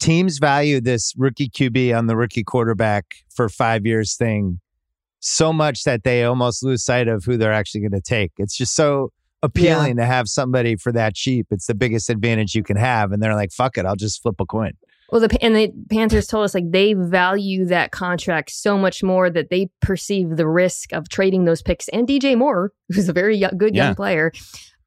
teams 0.00 0.38
value 0.38 0.80
this 0.80 1.14
rookie 1.16 1.48
QB 1.48 1.96
on 1.96 2.06
the 2.06 2.16
rookie 2.16 2.44
quarterback 2.44 3.16
for 3.34 3.48
five 3.48 3.86
years 3.86 4.16
thing 4.16 4.60
so 5.20 5.52
much 5.52 5.84
that 5.84 6.04
they 6.04 6.22
almost 6.24 6.62
lose 6.62 6.84
sight 6.84 7.08
of 7.08 7.24
who 7.24 7.38
they're 7.38 7.52
actually 7.52 7.80
going 7.80 7.92
to 7.92 8.00
take. 8.00 8.32
It's 8.36 8.56
just 8.56 8.74
so 8.74 9.10
appealing 9.42 9.96
yeah. 9.96 10.04
to 10.04 10.06
have 10.06 10.28
somebody 10.28 10.76
for 10.76 10.92
that 10.92 11.14
cheap. 11.14 11.46
It's 11.50 11.66
the 11.66 11.74
biggest 11.74 12.10
advantage 12.10 12.54
you 12.54 12.62
can 12.62 12.76
have. 12.76 13.10
And 13.10 13.22
they're 13.22 13.34
like, 13.34 13.50
fuck 13.50 13.78
it, 13.78 13.86
I'll 13.86 13.96
just 13.96 14.22
flip 14.22 14.36
a 14.38 14.46
coin. 14.46 14.72
Well, 15.10 15.20
the 15.20 15.42
and 15.42 15.54
the 15.54 15.70
Panthers 15.90 16.26
told 16.26 16.44
us 16.44 16.54
like 16.54 16.70
they 16.70 16.94
value 16.94 17.66
that 17.66 17.90
contract 17.90 18.50
so 18.50 18.76
much 18.76 19.02
more 19.02 19.30
that 19.30 19.50
they 19.50 19.68
perceive 19.80 20.36
the 20.36 20.48
risk 20.48 20.92
of 20.92 21.08
trading 21.08 21.44
those 21.44 21.62
picks 21.62 21.88
and 21.88 22.08
DJ 22.08 22.36
Moore, 22.36 22.72
who's 22.88 23.08
a 23.08 23.12
very 23.12 23.36
young, 23.36 23.56
good 23.56 23.74
yeah. 23.74 23.86
young 23.86 23.94
player. 23.94 24.32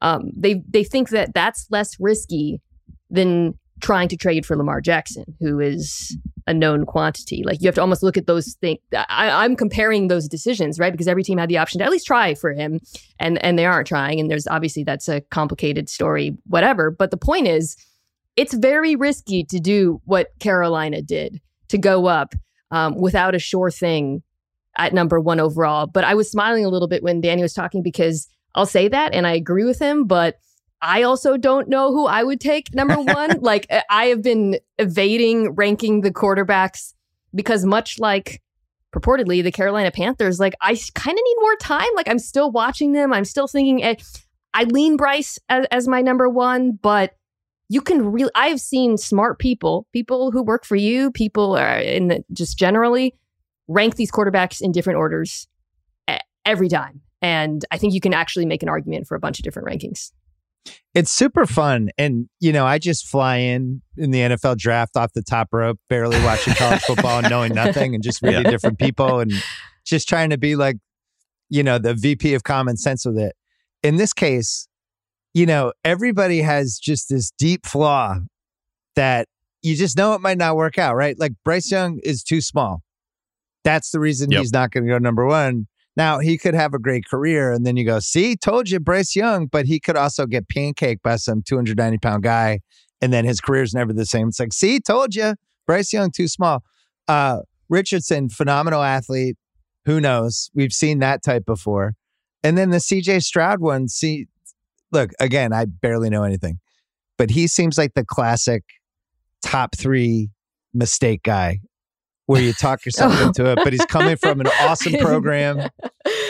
Um, 0.01 0.31
they 0.35 0.63
they 0.67 0.83
think 0.83 1.09
that 1.09 1.33
that's 1.33 1.67
less 1.69 1.99
risky 1.99 2.61
than 3.09 3.57
trying 3.79 4.07
to 4.09 4.17
trade 4.17 4.45
for 4.45 4.55
Lamar 4.55 4.81
Jackson, 4.81 5.25
who 5.39 5.59
is 5.59 6.17
a 6.47 6.53
known 6.53 6.85
quantity. 6.85 7.43
Like 7.45 7.61
you 7.61 7.67
have 7.67 7.75
to 7.75 7.81
almost 7.81 8.03
look 8.03 8.17
at 8.17 8.27
those 8.27 8.55
things. 8.55 8.79
I, 8.93 9.45
am 9.45 9.55
comparing 9.55 10.07
those 10.07 10.27
decisions, 10.27 10.79
right? 10.79 10.91
Because 10.91 11.07
every 11.07 11.23
team 11.23 11.37
had 11.37 11.49
the 11.49 11.57
option 11.57 11.79
to 11.79 11.85
at 11.85 11.91
least 11.91 12.07
try 12.07 12.33
for 12.33 12.53
him, 12.53 12.79
and 13.19 13.43
and 13.43 13.59
they 13.59 13.65
aren't 13.65 13.87
trying. 13.87 14.19
And 14.19 14.31
there's 14.31 14.47
obviously 14.47 14.83
that's 14.83 15.07
a 15.07 15.21
complicated 15.21 15.89
story, 15.89 16.37
whatever. 16.45 16.89
But 16.89 17.11
the 17.11 17.17
point 17.17 17.47
is, 17.47 17.75
it's 18.35 18.53
very 18.53 18.95
risky 18.95 19.43
to 19.45 19.59
do 19.59 20.01
what 20.05 20.29
Carolina 20.39 21.01
did 21.01 21.41
to 21.69 21.77
go 21.77 22.07
up 22.07 22.33
um, 22.71 22.95
without 22.95 23.35
a 23.35 23.39
sure 23.39 23.69
thing 23.69 24.23
at 24.77 24.93
number 24.93 25.19
one 25.19 25.39
overall. 25.39 25.87
But 25.87 26.03
I 26.03 26.15
was 26.15 26.31
smiling 26.31 26.65
a 26.65 26.69
little 26.69 26.87
bit 26.87 27.03
when 27.03 27.21
Danny 27.21 27.41
was 27.41 27.53
talking 27.53 27.83
because 27.83 28.27
I'll 28.55 28.65
say 28.65 28.87
that, 28.87 29.13
and 29.13 29.27
I 29.27 29.33
agree 29.33 29.65
with 29.65 29.79
him, 29.79 30.05
but 30.05 30.39
I 30.81 31.03
also 31.03 31.37
don't 31.37 31.67
know 31.67 31.91
who 31.91 32.05
I 32.05 32.23
would 32.23 32.39
take 32.39 32.73
number 32.73 32.95
one. 33.01 33.39
like 33.41 33.67
uh, 33.69 33.81
I 33.89 34.05
have 34.05 34.21
been 34.21 34.59
evading 34.77 35.51
ranking 35.51 36.01
the 36.01 36.11
quarterbacks 36.11 36.93
because 37.33 37.65
much 37.65 37.99
like 37.99 38.41
purportedly 38.93 39.43
the 39.43 39.51
Carolina 39.51 39.91
Panthers, 39.91 40.39
like 40.39 40.53
I 40.61 40.77
kind 40.95 41.17
of 41.17 41.23
need 41.23 41.35
more 41.39 41.55
time. 41.57 41.89
Like 41.95 42.07
I'm 42.07 42.19
still 42.19 42.51
watching 42.51 42.93
them. 42.93 43.13
I'm 43.13 43.25
still 43.25 43.47
thinking 43.47 43.83
eh, 43.83 43.95
I 44.53 44.63
lean 44.63 44.97
Bryce 44.97 45.39
as, 45.49 45.65
as 45.71 45.87
my 45.87 46.01
number 46.01 46.29
one, 46.29 46.71
but 46.71 47.15
you 47.69 47.81
can 47.81 48.11
really 48.11 48.31
I 48.33 48.47
have 48.47 48.61
seen 48.61 48.97
smart 48.97 49.39
people, 49.39 49.87
people 49.93 50.31
who 50.31 50.41
work 50.41 50.65
for 50.65 50.75
you, 50.75 51.11
people 51.11 51.55
uh, 51.55 51.79
in 51.79 52.07
the, 52.07 52.23
just 52.31 52.57
generally 52.57 53.13
rank 53.67 53.95
these 53.95 54.11
quarterbacks 54.11 54.61
in 54.61 54.71
different 54.71 54.97
orders 54.97 55.47
every 56.47 56.69
time. 56.69 57.01
And 57.21 57.63
I 57.69 57.77
think 57.77 57.93
you 57.93 57.99
can 57.99 58.13
actually 58.13 58.45
make 58.45 58.63
an 58.63 58.69
argument 58.69 59.05
for 59.05 59.15
a 59.15 59.19
bunch 59.19 59.37
of 59.37 59.43
different 59.43 59.67
rankings. 59.67 60.11
It's 60.93 61.11
super 61.11 61.45
fun. 61.45 61.89
And, 61.97 62.27
you 62.39 62.51
know, 62.51 62.65
I 62.65 62.79
just 62.79 63.07
fly 63.07 63.37
in 63.37 63.81
in 63.97 64.11
the 64.11 64.19
NFL 64.19 64.57
draft 64.57 64.97
off 64.97 65.13
the 65.13 65.21
top 65.21 65.49
rope, 65.51 65.79
barely 65.89 66.19
watching 66.23 66.53
college 66.55 66.81
football 66.81 67.19
and 67.19 67.29
knowing 67.29 67.53
nothing 67.53 67.93
and 67.93 68.03
just 68.03 68.21
reading 68.21 68.43
yeah. 68.43 68.49
different 68.49 68.79
people 68.79 69.19
and 69.19 69.31
just 69.85 70.09
trying 70.09 70.31
to 70.31 70.37
be 70.37 70.55
like, 70.55 70.77
you 71.49 71.63
know, 71.63 71.77
the 71.77 71.93
VP 71.93 72.33
of 72.33 72.43
common 72.43 72.77
sense 72.77 73.05
with 73.05 73.17
it. 73.17 73.35
In 73.83 73.97
this 73.97 74.11
case, 74.11 74.67
you 75.33 75.45
know, 75.45 75.71
everybody 75.83 76.41
has 76.41 76.79
just 76.79 77.09
this 77.09 77.31
deep 77.37 77.65
flaw 77.65 78.15
that 78.95 79.27
you 79.61 79.75
just 79.75 79.97
know 79.97 80.13
it 80.13 80.21
might 80.21 80.37
not 80.37 80.55
work 80.55 80.77
out, 80.77 80.95
right? 80.95 81.17
Like 81.19 81.33
Bryce 81.43 81.71
Young 81.71 81.99
is 82.03 82.23
too 82.23 82.41
small. 82.41 82.81
That's 83.63 83.91
the 83.91 83.99
reason 83.99 84.31
yep. 84.31 84.39
he's 84.39 84.53
not 84.53 84.71
going 84.71 84.85
to 84.85 84.89
go 84.89 84.97
number 84.97 85.25
one. 85.25 85.67
Now 85.97 86.19
he 86.19 86.37
could 86.37 86.53
have 86.53 86.75
a 86.75 86.79
great 86.79 87.05
career, 87.09 87.51
and 87.51 87.65
then 87.65 87.75
you 87.75 87.83
go, 87.83 87.99
see, 87.99 88.35
told 88.35 88.69
you, 88.69 88.79
Bryce 88.79 89.15
Young, 89.15 89.47
but 89.47 89.65
he 89.65 89.79
could 89.79 89.97
also 89.97 90.27
get 90.27 90.47
pancaked 90.47 91.01
by 91.01 91.15
some 91.15 91.41
290 91.41 91.97
pound 91.97 92.21
guy, 92.21 92.59
and 93.01 93.11
then 93.11 93.25
his 93.25 93.41
career's 93.41 93.73
never 93.73 93.91
the 93.91 94.05
same. 94.05 94.27
It's 94.27 94.39
like, 94.39 94.53
see, 94.53 94.79
told 94.79 95.15
you, 95.15 95.33
Bryce 95.65 95.91
Young 95.91 96.11
too 96.11 96.27
small. 96.27 96.63
Uh, 97.07 97.39
Richardson, 97.67 98.29
phenomenal 98.29 98.83
athlete. 98.83 99.37
Who 99.85 99.99
knows? 99.99 100.51
We've 100.53 100.71
seen 100.71 100.99
that 100.99 101.23
type 101.23 101.45
before. 101.45 101.95
And 102.43 102.57
then 102.57 102.69
the 102.69 102.77
CJ 102.77 103.23
Stroud 103.23 103.59
one. 103.59 103.87
See, 103.87 104.27
look 104.91 105.11
again. 105.19 105.51
I 105.51 105.65
barely 105.65 106.11
know 106.11 106.23
anything, 106.23 106.59
but 107.17 107.31
he 107.31 107.47
seems 107.47 107.77
like 107.77 107.95
the 107.95 108.05
classic 108.05 108.63
top 109.41 109.75
three 109.75 110.29
mistake 110.73 111.23
guy 111.23 111.61
where 112.27 112.41
you 112.41 112.53
talk 112.53 112.85
yourself 112.85 113.13
oh. 113.17 113.27
into 113.27 113.49
it. 113.49 113.59
But 113.63 113.73
he's 113.73 113.85
coming 113.85 114.15
from 114.15 114.39
an 114.39 114.47
awesome 114.61 114.93
program, 114.99 115.69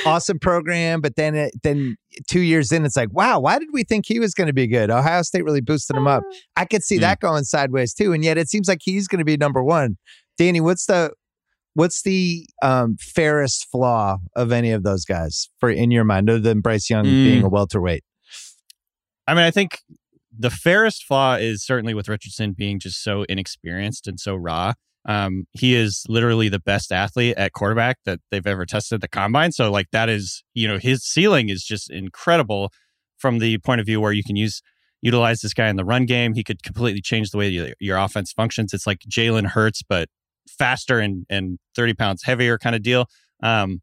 awesome 0.06 0.40
program. 0.40 1.02
But 1.02 1.18
then, 1.18 1.36
it, 1.36 1.52
then 1.64 1.98
two 2.28 2.40
years 2.40 2.72
in, 2.72 2.86
it's 2.86 2.96
like, 2.96 3.12
wow, 3.12 3.40
why 3.40 3.60
did 3.60 3.70
we 3.74 3.84
think 3.84 4.06
he 4.06 4.20
was 4.20 4.34
going 4.34 4.48
to 4.48 4.54
be 4.54 4.68
good? 4.68 4.90
Ohio 4.90 5.22
State 5.24 5.44
really 5.44 5.62
boosted 5.62 5.98
him 5.98 6.08
up. 6.08 6.24
I 6.56 6.66
could 6.66 6.84
see 6.84 6.98
mm. 6.98 7.02
that 7.02 7.20
going 7.20 7.44
sideways 7.44 7.94
too. 7.94 8.14
And 8.14 8.24
yet, 8.24 8.38
it 8.38 8.50
seems 8.50 8.68
like 8.70 8.80
he's 8.82 9.08
going 9.08 9.20
to 9.20 9.26
be 9.26 9.36
number 9.36 9.62
one. 9.62 9.98
Danny, 10.38 10.62
what's 10.62 10.86
the 10.86 11.12
what's 11.74 12.04
the 12.04 12.48
um, 12.64 12.96
fairest 13.00 13.68
flaw 13.70 14.18
of 14.36 14.52
any 14.52 14.72
of 14.72 14.84
those 14.84 15.06
guys 15.06 15.50
for 15.60 15.70
in 15.70 15.92
your 15.92 16.04
mind, 16.04 16.30
other 16.30 16.40
than 16.40 16.62
Bryce 16.62 16.90
Young 16.90 17.06
mm. 17.06 17.24
being 17.24 17.44
a 17.44 17.50
welterweight? 17.50 18.04
I 19.28 19.34
mean, 19.34 19.44
I 19.44 19.52
think 19.52 19.80
the 20.38 20.50
fairest 20.50 21.04
flaw 21.04 21.36
is 21.36 21.66
certainly 21.66 21.94
with 21.94 22.08
Richardson 22.08 22.54
being 22.54 22.80
just 22.80 23.04
so 23.04 23.24
inexperienced 23.24 24.08
and 24.08 24.20
so 24.20 24.36
raw. 24.36 24.74
Um, 25.08 25.46
he 25.54 25.74
is 25.74 26.04
literally 26.10 26.50
the 26.50 26.60
best 26.60 26.92
athlete 26.92 27.36
at 27.38 27.54
quarterback 27.54 27.98
that 28.06 28.20
they've 28.30 28.46
ever 28.46 28.66
tested 28.66 29.00
the 29.00 29.08
combine. 29.08 29.54
So, 29.54 29.72
like, 29.72 29.88
that 29.92 30.10
is, 30.10 30.44
you 30.54 30.68
know, 30.68 30.78
his 30.78 31.04
ceiling 31.04 31.50
is 31.50 31.64
just 31.64 31.90
incredible 31.90 32.72
from 33.18 33.40
the 33.40 33.58
point 33.60 33.80
of 33.80 33.88
view 33.88 34.02
where 34.02 34.12
you 34.12 34.24
can 34.24 34.36
use 34.36 34.62
utilize 35.02 35.42
this 35.42 35.54
guy 35.54 35.70
in 35.70 35.78
the 35.78 35.86
run 35.86 36.06
game. 36.06 36.34
He 36.34 36.44
could 36.44 36.62
completely 36.62 37.02
change 37.02 37.32
the 37.32 37.38
way 37.38 37.48
your, 37.48 37.70
your 37.80 37.98
offense 37.98 38.32
functions. 38.34 38.74
It's 38.74 38.86
like 38.86 39.00
Jalen 39.10 39.48
Hurts, 39.48 39.82
but 39.82 40.10
faster 40.48 41.00
and 41.00 41.26
and 41.30 41.60
30 41.76 41.94
pounds 41.94 42.24
heavier 42.24 42.58
kind 42.58 42.76
of 42.76 42.82
deal. 42.84 43.06
Um, 43.44 43.82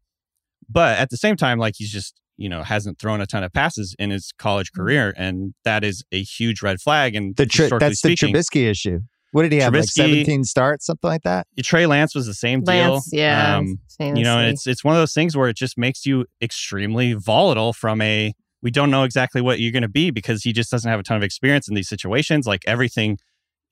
but 0.69 0.97
at 0.97 1.09
the 1.09 1.17
same 1.17 1.35
time, 1.35 1.59
like 1.59 1.75
he's 1.77 1.91
just 1.91 2.19
you 2.37 2.49
know 2.49 2.63
hasn't 2.63 2.99
thrown 2.99 3.21
a 3.21 3.25
ton 3.25 3.43
of 3.43 3.53
passes 3.53 3.95
in 3.97 4.11
his 4.11 4.31
college 4.37 4.71
mm-hmm. 4.71 4.81
career, 4.81 5.13
and 5.17 5.53
that 5.63 5.83
is 5.83 6.03
a 6.11 6.21
huge 6.21 6.61
red 6.61 6.79
flag. 6.81 7.15
And 7.15 7.35
the 7.35 7.45
that's 7.79 7.99
speaking, 7.99 8.33
the 8.33 8.39
Trubisky 8.39 8.69
issue. 8.69 8.99
What 9.35 9.41
did 9.41 9.51
he 9.51 9.59
have? 9.59 9.73
Trubisky, 9.73 9.77
like 9.79 9.89
17 9.89 10.45
starts, 10.45 10.85
something 10.85 11.09
like 11.09 11.23
that? 11.23 11.45
Trey 11.61 11.87
Lance 11.87 12.15
was 12.15 12.25
the 12.25 12.33
same 12.33 12.63
Lance, 12.63 13.09
deal. 13.09 13.19
Yeah. 13.19 13.57
Um, 13.57 13.81
you 13.99 14.23
know, 14.23 14.39
it's 14.39 14.65
it's 14.65 14.81
one 14.81 14.95
of 14.95 15.01
those 15.01 15.11
things 15.11 15.35
where 15.35 15.49
it 15.49 15.57
just 15.57 15.77
makes 15.77 16.05
you 16.05 16.25
extremely 16.41 17.11
volatile 17.11 17.73
from 17.73 17.99
a 17.99 18.33
we 18.61 18.71
don't 18.71 18.89
know 18.89 19.03
exactly 19.03 19.41
what 19.41 19.59
you're 19.59 19.73
going 19.73 19.81
to 19.81 19.89
be 19.89 20.09
because 20.09 20.43
he 20.43 20.53
just 20.53 20.71
doesn't 20.71 20.89
have 20.89 21.01
a 21.01 21.03
ton 21.03 21.17
of 21.17 21.23
experience 21.23 21.67
in 21.67 21.75
these 21.75 21.89
situations. 21.89 22.47
Like 22.47 22.61
everything 22.65 23.17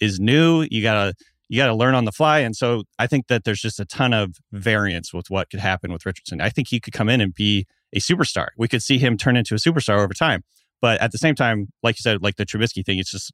is 0.02 0.20
new. 0.20 0.68
You 0.70 0.84
gotta 0.84 1.14
you 1.48 1.56
gotta 1.56 1.76
learn 1.76 1.96
on 1.96 2.04
the 2.04 2.12
fly. 2.12 2.40
And 2.40 2.58
so 2.58 2.84
I 3.00 3.08
think 3.08 3.28
that 3.28 3.46
there's 3.46 3.62
just 3.62 3.80
a 3.80 3.86
ton 3.86 4.12
of 4.12 4.36
variance 4.52 5.14
with 5.14 5.30
what 5.30 5.50
could 5.50 5.62
happen 5.62 5.94
with 5.94 6.06
Richardson. 6.06 6.42
I 6.42 6.50
think 6.50 6.68
he 6.68 6.82
could 6.82 6.92
come 6.92 7.08
in 7.08 7.22
and 7.22 7.34
be 7.34 7.68
a 7.94 8.00
superstar. 8.00 8.48
We 8.58 8.68
could 8.68 8.84
see 8.84 8.98
him 8.98 9.16
turn 9.16 9.38
into 9.38 9.56
a 9.56 9.60
superstar 9.60 10.04
over 10.04 10.14
time. 10.14 10.44
But 10.82 11.00
at 11.00 11.14
the 11.14 11.18
same 11.18 11.36
time, 11.36 11.70
like 11.82 11.98
you 11.98 12.02
said, 12.02 12.22
like 12.22 12.36
the 12.36 12.46
Trubisky 12.46 12.86
thing, 12.86 13.00
it's 13.00 13.12
just 13.12 13.32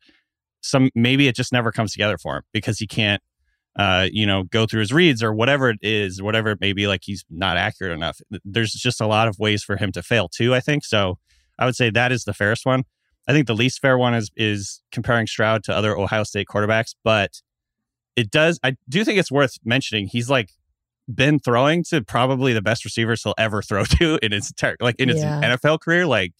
some 0.62 0.90
maybe 0.96 1.28
it 1.28 1.36
just 1.36 1.54
never 1.54 1.72
comes 1.72 1.92
together 1.92 2.18
for 2.18 2.38
him 2.38 2.44
because 2.54 2.80
he 2.80 2.88
can't 2.88 3.22
uh, 3.78 4.08
you 4.12 4.26
know, 4.26 4.44
go 4.44 4.66
through 4.66 4.82
his 4.82 4.92
reads 4.92 5.24
or 5.24 5.34
whatever 5.34 5.70
it 5.70 5.80
is, 5.82 6.22
whatever 6.22 6.50
it 6.52 6.60
may 6.60 6.74
be, 6.74 6.86
like 6.86 7.02
he's 7.04 7.24
not 7.30 7.56
accurate 7.56 7.94
enough. 7.94 8.20
There's 8.44 8.74
just 8.74 9.00
a 9.00 9.08
lot 9.08 9.30
of 9.30 9.40
ways 9.40 9.64
for 9.64 9.78
him 9.78 9.94
to 9.94 10.04
fail 10.04 10.28
too, 10.28 10.54
I 10.54 10.60
think. 10.60 10.84
So 10.84 11.18
I 11.58 11.66
would 11.66 11.76
say 11.76 11.90
that 11.90 12.12
is 12.12 12.26
the 12.26 12.34
fairest 12.34 12.66
one. 12.66 12.84
I 13.28 13.32
think 13.32 13.48
the 13.48 13.56
least 13.56 13.80
fair 13.80 13.98
one 13.98 14.14
is 14.14 14.32
is 14.36 14.82
comparing 14.92 15.28
Stroud 15.28 15.64
to 15.66 15.74
other 15.76 15.98
Ohio 15.98 16.24
State 16.24 16.48
quarterbacks, 16.52 16.96
but 17.04 17.42
it 18.16 18.32
does 18.32 18.60
I 18.64 18.76
do 18.90 19.06
think 19.06 19.20
it's 19.20 19.32
worth 19.32 19.58
mentioning 19.64 20.08
he's 20.08 20.30
like 20.30 20.50
been 21.14 21.40
throwing 21.40 21.84
to 21.86 22.04
probably 22.04 22.54
the 22.54 22.62
best 22.62 22.84
receivers 22.84 23.24
he'll 23.24 23.36
ever 23.38 23.62
throw 23.62 23.84
to 24.00 24.20
in 24.22 24.32
his 24.32 24.50
entire 24.50 24.76
like 24.82 24.96
in 25.00 25.10
his 25.10 25.22
yeah. 25.22 25.56
NFL 25.56 25.80
career. 25.80 26.06
Like 26.06 26.34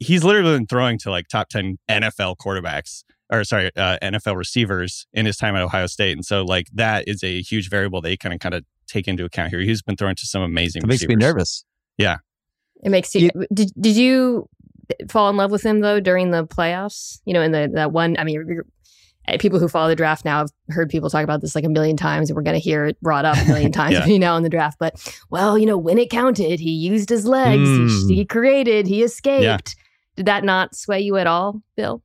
he's 0.00 0.24
literally 0.24 0.56
been 0.56 0.66
throwing 0.66 0.98
to 0.98 1.10
like 1.10 1.28
top 1.28 1.48
10 1.48 1.78
NFL 1.88 2.36
quarterbacks 2.36 3.04
or 3.30 3.44
sorry, 3.44 3.70
uh, 3.76 3.98
NFL 4.02 4.36
receivers 4.36 5.06
in 5.12 5.26
his 5.26 5.36
time 5.36 5.54
at 5.54 5.62
Ohio 5.62 5.86
State. 5.86 6.12
And 6.12 6.24
so 6.24 6.44
like 6.44 6.68
that 6.74 7.06
is 7.06 7.22
a 7.22 7.42
huge 7.42 7.68
variable 7.68 8.00
they 8.00 8.16
kind 8.16 8.32
of 8.32 8.40
kind 8.40 8.54
of 8.54 8.64
take 8.86 9.06
into 9.06 9.24
account 9.24 9.50
here. 9.50 9.60
He's 9.60 9.82
been 9.82 9.96
throwing 9.96 10.16
to 10.16 10.26
some 10.26 10.42
amazing 10.42 10.82
It 10.82 10.86
makes 10.86 11.02
receivers. 11.02 11.16
me 11.16 11.26
nervous. 11.26 11.64
Yeah. 11.98 12.18
It 12.82 12.90
makes 12.90 13.14
you 13.14 13.30
yeah. 13.34 13.46
did 13.52 13.70
did 13.78 13.96
you 13.96 14.48
fall 15.10 15.28
in 15.28 15.36
love 15.36 15.50
with 15.50 15.62
him 15.62 15.80
though 15.80 16.00
during 16.00 16.30
the 16.30 16.46
playoffs? 16.46 17.20
You 17.24 17.34
know, 17.34 17.42
in 17.42 17.52
the 17.52 17.70
that 17.74 17.92
one 17.92 18.16
I 18.18 18.24
mean 18.24 18.62
people 19.38 19.58
who 19.58 19.68
follow 19.68 19.88
the 19.88 19.96
draft 19.96 20.24
now 20.24 20.38
have 20.38 20.50
heard 20.70 20.88
people 20.88 21.10
talk 21.10 21.24
about 21.24 21.40
this 21.40 21.54
like 21.54 21.64
a 21.64 21.68
million 21.68 21.96
times, 21.96 22.30
and 22.30 22.36
we're 22.36 22.42
going 22.42 22.54
to 22.54 22.60
hear 22.60 22.86
it 22.86 23.00
brought 23.02 23.24
up 23.24 23.36
a 23.36 23.44
million 23.46 23.70
times 23.72 23.92
Yeah. 23.94 24.00
between 24.00 24.20
now 24.20 24.36
and 24.36 24.44
the 24.44 24.48
draft. 24.50 24.78
But 24.78 24.94
well, 25.30 25.58
you 25.58 25.66
know, 25.66 25.76
when 25.76 25.98
it 25.98 26.10
counted, 26.10 26.60
he 26.60 26.70
used 26.70 27.08
his 27.10 27.26
legs, 27.26 27.62
he, 27.68 27.78
Mm. 27.78 28.14
he 28.14 28.24
created, 28.24 28.86
he 28.86 29.02
escaped. 29.02 29.76
Did 30.16 30.26
that 30.26 30.44
not 30.44 30.74
sway 30.74 31.00
you 31.00 31.16
at 31.16 31.26
all, 31.26 31.62
Bill? 31.76 32.02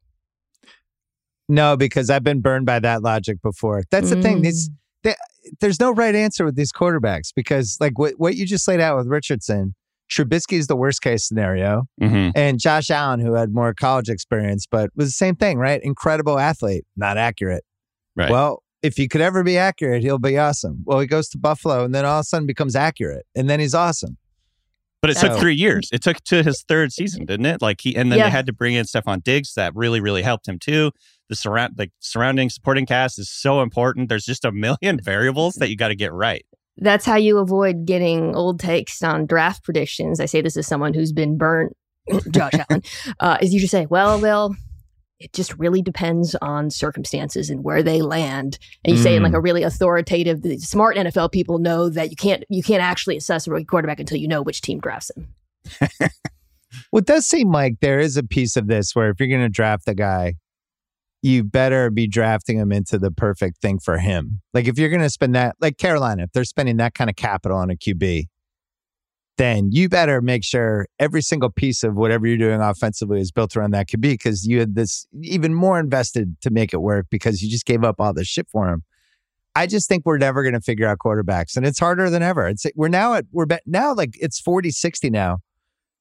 No, 1.50 1.75
because 1.75 2.10
I've 2.10 2.24
been 2.24 2.42
burned 2.42 2.65
by 2.65 2.80
that 2.80 3.01
logic 3.03 3.42
before. 3.42 3.84
That's 3.92 4.10
the 4.10 4.22
thing. 4.22 4.42
These 4.42 4.70
Mm. 5.06 5.13
there's 5.60 5.80
no 5.80 5.92
right 5.92 6.15
answer 6.15 6.46
with 6.46 6.56
these 6.56 6.72
quarterbacks 6.72 7.34
because 7.36 7.75
like 7.82 8.00
what, 8.00 8.13
what 8.18 8.36
you 8.36 8.46
just 8.46 8.65
laid 8.68 8.80
out 8.80 8.96
with 8.98 9.08
Richardson, 9.08 9.75
Trubisky 10.13 10.58
is 10.60 10.67
the 10.67 10.75
worst 10.75 11.01
case 11.01 11.27
scenario. 11.27 11.84
hmm 12.00 12.29
And 12.36 12.60
Josh 12.60 12.89
Allen, 12.91 13.20
who 13.20 13.34
had 13.34 13.53
more 13.53 13.74
college 13.74 14.10
experience, 14.10 14.67
but 14.70 14.89
was 14.96 15.08
the 15.08 15.12
same 15.13 15.36
thing, 15.36 15.58
right? 15.58 15.82
Incredible 15.84 16.38
athlete, 16.39 16.86
not 16.96 17.17
accurate. 17.17 17.63
Right. 18.15 18.29
Well, 18.29 18.62
if 18.84 18.96
he 18.98 19.08
could 19.08 19.22
ever 19.22 19.43
be 19.43 19.58
accurate, 19.58 20.03
he'll 20.03 20.20
be 20.20 20.38
awesome. 20.38 20.84
Well, 20.86 21.00
he 21.00 21.08
goes 21.08 21.29
to 21.29 21.38
Buffalo 21.38 21.84
and 21.86 21.96
then 21.96 22.05
all 22.05 22.20
of 22.20 22.24
a 22.24 22.25
sudden 22.25 22.46
becomes 22.46 22.75
accurate. 22.75 23.25
And 23.36 23.50
then 23.50 23.60
he's 23.60 23.74
awesome. 23.74 24.17
But 25.01 25.10
it 25.12 25.17
So- 25.17 25.29
took 25.29 25.39
three 25.39 25.55
years. 25.55 25.89
It 25.91 26.01
took 26.03 26.22
to 26.25 26.43
his 26.43 26.63
third 26.67 26.93
season, 26.93 27.25
didn't 27.25 27.46
it? 27.46 27.62
Like 27.62 27.82
he, 27.82 27.96
and 27.96 28.12
then 28.12 28.20
Yeah. 28.20 28.25
they 28.25 28.32
had 28.32 28.46
to 28.46 28.53
bring 28.53 28.74
in 28.75 28.86
Stefon 28.86 29.24
Diggs. 29.24 29.53
That 29.55 29.74
really, 29.75 30.00
really 30.00 30.22
helped 30.22 30.48
him 30.48 30.60
too. 30.60 30.91
The 31.29 31.36
surround, 31.36 31.74
like 31.77 31.91
surrounding 32.00 32.50
supporting 32.50 32.86
cast 32.86 33.17
is 33.17 33.29
so 33.29 33.62
important. 33.62 34.10
There's 34.10 34.25
just 34.25 34.46
a 34.46 34.51
million 34.51 35.00
variables 35.03 35.55
that 35.55 35.70
you 35.70 35.75
got 35.77 35.88
to 35.88 35.96
get 35.96 36.13
right. 36.13 36.46
That's 36.77 37.06
how 37.06 37.15
you 37.15 37.38
avoid 37.38 37.86
getting 37.86 38.36
old 38.36 38.60
takes 38.60 39.01
on 39.03 39.25
draft 39.25 39.63
predictions. 39.63 40.20
I 40.20 40.25
say 40.25 40.42
this 40.42 40.58
as 40.58 40.68
someone 40.68 40.94
who's 40.94 41.12
been 41.12 41.38
burnt, 41.38 41.75
Josh 42.32 42.53
Allen, 42.53 42.84
uh, 43.20 43.38
is 43.42 43.53
you 43.53 43.60
just 43.60 43.72
say, 43.72 43.86
well, 43.86 44.20
well, 44.20 44.56
it 45.20 45.32
just 45.34 45.58
really 45.58 45.82
depends 45.82 46.36
on 46.36 46.70
circumstances 46.70 47.50
and 47.50 47.63
where 47.63 47.84
they 47.84 48.01
land. 48.01 48.58
And 48.84 48.96
you 48.96 49.01
say 49.01 49.15
in 49.15 49.24
like 49.24 49.34
a 49.34 49.39
really 49.39 49.63
authoritative, 49.63 50.42
smart 50.60 50.98
NFL 50.98 51.32
people 51.32 51.60
know 51.60 51.89
that 51.89 52.10
you 52.10 52.15
can't 52.15 52.44
you 52.50 52.62
can't 52.62 52.84
actually 52.84 53.15
assess 53.15 53.48
a 53.48 53.51
rookie 53.51 53.65
quarterback 53.65 54.00
until 54.00 54.18
you 54.18 54.27
know 54.27 54.42
which 54.42 54.62
team 54.62 54.80
drafts 54.80 55.12
him. 55.15 56.10
Well, 56.92 57.00
it 57.00 57.06
does 57.06 57.25
seem 57.25 57.51
like 57.51 57.80
there 57.80 58.00
is 58.00 58.18
a 58.18 58.24
piece 58.24 58.56
of 58.56 58.68
this 58.68 58.96
where 58.96 59.10
if 59.10 59.20
you're 59.20 59.30
going 59.30 59.42
to 59.42 59.50
draft 59.50 59.88
a 59.88 59.94
guy, 59.94 60.36
you 61.24 61.42
better 61.44 61.89
be 61.89 62.06
drafting 62.06 62.58
him 62.60 62.72
into 62.72 63.00
the 63.00 63.10
perfect 63.10 63.62
thing 63.62 63.80
for 63.80 63.98
him. 63.98 64.42
Like 64.53 64.68
if 64.68 64.77
you're 64.77 64.89
going 64.89 65.01
to 65.01 65.10
spend 65.10 65.34
that, 65.36 65.56
like 65.62 65.77
Carolina, 65.77 66.24
if 66.24 66.34
they're 66.34 66.44
spending 66.44 66.77
that 66.77 66.94
kind 66.94 67.10
of 67.10 67.15
capital 67.15 67.58
on 67.58 67.72
a 67.72 67.75
QB, 67.75 68.27
then 69.38 69.70
you 69.72 69.88
better 69.88 70.22
make 70.22 70.44
sure 70.44 70.86
every 71.00 71.22
single 71.22 71.50
piece 71.50 71.82
of 71.82 71.96
whatever 71.96 72.27
you're 72.27 72.38
doing 72.38 72.60
offensively 72.60 73.22
is 73.22 73.32
built 73.32 73.56
around 73.56 73.72
that 73.72 73.88
QB 73.88 74.01
because 74.01 74.46
you 74.46 74.60
had 74.60 74.75
this 74.75 75.08
even 75.22 75.53
more 75.53 75.80
invested 75.80 76.36
to 76.42 76.51
make 76.51 76.74
it 76.74 76.82
work 76.82 77.08
because 77.10 77.42
you 77.42 77.50
just 77.50 77.65
gave 77.65 77.86
up 77.86 77.96
all 78.00 78.13
this 78.13 78.27
shit 78.27 78.48
for 78.50 78.68
him. 78.68 78.84
I 79.56 79.65
just 79.65 79.88
think 79.88 80.06
we're 80.06 80.18
never 80.18 80.44
going 80.44 80.53
to 80.53 80.62
figure 80.62 80.88
out 80.88 80.98
quarterbacks 80.98 81.56
and 81.56 81.65
it's 81.65 81.80
harder 81.80 82.10
than 82.10 82.22
ever. 82.22 82.48
It's 82.48 82.65
we're 82.75 82.89
now 82.89 83.13
at 83.13 83.25
we're 83.32 83.46
now 83.65 83.94
like 83.94 84.18
it's 84.20 84.42
40 84.42 84.72
60 84.72 85.10
now. 85.10 85.38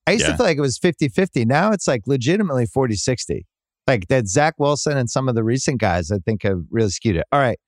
I 0.05 0.13
used 0.13 0.27
to 0.27 0.37
feel 0.37 0.47
like 0.47 0.59
it 0.59 0.63
was 0.63 0.79
50 0.79 1.09
50. 1.09 1.45
Now 1.45 1.71
it's 1.71 1.87
like 1.87 2.03
legitimately 2.07 2.67
40 2.67 2.97
60. 2.97 3.47
Like 3.87 4.07
that 4.09 4.29
Zach 4.29 4.55
Wilson 4.59 4.97
and 4.97 5.11
some 5.11 5.29
of 5.29 5.35
the 5.35 5.43
recent 5.45 5.81
guys 5.81 6.11
I 6.11 6.19
think 6.19 6.43
have 6.45 6.61
really 6.71 6.91
skewed 6.91 7.17
it. 7.17 7.25
All 7.33 7.41
right. 7.41 7.59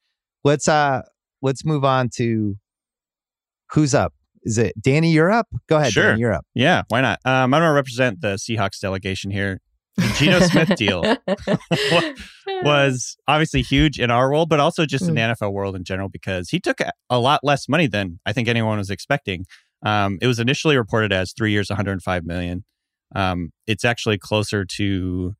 Let's 0.45 0.69
uh 0.69 1.03
let's 1.43 1.65
move 1.65 1.85
on 1.85 2.09
to 2.17 2.57
who's 3.73 3.95
up. 3.95 4.13
Is 4.45 4.59
it 4.59 4.75
Danny? 4.81 5.11
You're 5.11 5.33
up. 5.33 5.49
Go 5.69 5.77
ahead, 5.79 5.93
Sure. 5.93 6.09
Danny. 6.11 6.21
You're 6.21 6.35
up. 6.35 6.45
Yeah, 6.55 6.83
why 6.89 7.01
not? 7.01 7.19
Um, 7.25 7.33
I'm 7.55 7.61
going 7.61 7.63
to 7.63 7.73
represent 7.73 8.21
the 8.21 8.35
Seahawks 8.35 8.79
delegation 8.79 9.31
here. 9.31 9.59
The 9.97 10.15
Geno 10.19 10.41
Smith 10.41 10.77
deal 10.77 11.03
was 12.63 13.17
obviously 13.27 13.63
huge 13.63 13.99
in 13.99 14.11
our 14.11 14.31
world, 14.31 14.49
but 14.49 14.61
also 14.61 14.87
just 14.87 15.09
in 15.09 15.15
the 15.15 15.21
NFL 15.21 15.53
world 15.53 15.77
in 15.77 15.85
general 15.85 16.09
because 16.09 16.51
he 16.51 16.61
took 16.61 16.81
a- 16.81 16.93
a 17.11 17.19
lot 17.19 17.41
less 17.43 17.69
money 17.69 17.87
than 17.87 18.21
I 18.27 18.33
think 18.33 18.49
anyone 18.49 18.79
was 18.79 18.91
expecting. 18.91 19.47
Um, 19.85 20.19
it 20.21 20.27
was 20.27 20.39
initially 20.39 20.77
reported 20.77 21.13
as 21.13 21.33
three 21.33 21.53
years, 21.53 21.71
105 21.71 22.25
million. 22.25 22.65
Um, 23.15 23.51
it's 23.67 23.85
actually 23.85 24.19
closer 24.19 24.65
to 24.77 25.35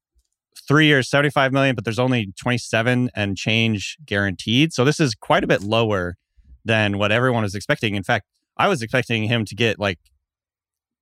three 0.67 0.87
years, 0.87 1.09
75 1.11 1.53
million, 1.53 1.75
but 1.75 1.85
there's 1.85 1.99
only 1.99 2.33
27 2.41 3.11
and 3.15 3.37
change 3.37 3.97
guaranteed. 4.05 4.73
So 4.73 4.85
this 4.85 5.01
is 5.01 5.15
quite 5.15 5.45
a 5.45 5.47
bit 5.47 5.63
lower 5.63 6.17
than 6.65 6.99
what 6.99 7.13
everyone 7.13 7.43
was 7.43 7.55
expecting. 7.55 7.95
In 7.95 8.03
fact, 8.03 8.27
I 8.57 8.69
was 8.69 8.83
expecting 8.83 9.25
him 9.25 9.45
to 9.45 9.55
get 9.55 9.79
like 9.79 9.99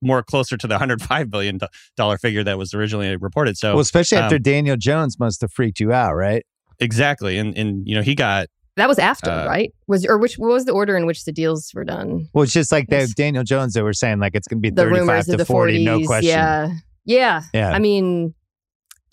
more 0.01 0.21
closer 0.21 0.57
to 0.57 0.67
the 0.67 0.73
105 0.73 1.29
billion 1.29 1.59
dollar 1.95 2.17
figure 2.17 2.43
that 2.43 2.57
was 2.57 2.73
originally 2.73 3.15
reported. 3.15 3.57
So 3.57 3.73
well, 3.73 3.79
especially 3.81 4.17
after 4.17 4.35
um, 4.35 4.41
Daniel 4.41 4.75
Jones 4.75 5.17
must 5.19 5.41
have 5.41 5.51
freaked 5.51 5.79
you 5.79 5.93
out, 5.93 6.13
right? 6.13 6.45
exactly, 6.79 7.37
and 7.37 7.55
and 7.57 7.87
you 7.87 7.95
know 7.95 8.01
he 8.01 8.15
got 8.15 8.47
that 8.75 8.89
was 8.89 8.97
after, 8.99 9.29
Uh, 9.29 9.45
right? 9.45 9.71
Was 9.87 10.05
or 10.05 10.17
which 10.17 10.35
what 10.37 10.49
was 10.51 10.65
the 10.65 10.71
order 10.73 10.97
in 10.97 11.05
which 11.05 11.23
the 11.25 11.31
deals 11.31 11.71
were 11.75 11.83
done? 11.85 12.27
Well, 12.33 12.43
it's 12.43 12.51
just 12.51 12.71
like 12.71 12.87
they, 12.87 13.05
Daniel 13.15 13.43
Jones, 13.43 13.73
they 13.73 13.83
were 13.83 13.93
saying 13.93 14.19
like 14.19 14.33
it's 14.35 14.47
going 14.47 14.57
to 14.57 14.61
be 14.61 14.71
The 14.71 14.81
35 14.83 15.25
to 15.25 15.37
the 15.37 15.45
40, 15.45 15.77
40s. 15.79 15.83
no 15.85 16.05
question. 16.05 16.29
Yeah. 16.29 16.69
Yeah. 17.05 17.43
Yeah. 17.53 17.71
I 17.71 17.77
mean, 17.79 18.33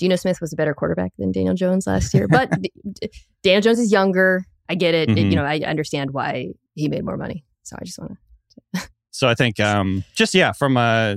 Geno 0.01 0.17
Smith 0.17 0.41
was 0.41 0.53
a 0.53 0.57
better 0.57 0.75
quarterback 0.75 1.13
than 1.19 1.31
Daniel 1.31 1.55
Jones 1.55 1.87
last 1.87 2.13
year, 2.15 2.27
but 2.27 2.51
Daniel 3.43 3.61
Jones 3.63 3.79
is 3.79 3.93
younger. 3.93 4.45
I 4.69 4.75
get 4.75 4.95
it. 4.95 5.11
It- 5.11 5.17
Mhm. 5.17 5.31
You 5.31 5.37
know, 5.37 5.45
I 5.45 5.59
understand 5.61 6.11
why 6.13 6.49
he 6.75 6.89
made 6.89 7.05
more 7.05 7.17
money. 7.17 7.45
So 7.63 7.77
I 7.81 7.85
just 7.85 7.99
want 7.99 8.13
to. 8.75 8.89
So 9.13 9.29
I 9.29 9.35
think 9.35 9.59
um, 9.61 10.05
just 10.15 10.35
yeah, 10.35 10.53
from 10.53 10.77
a 10.77 11.17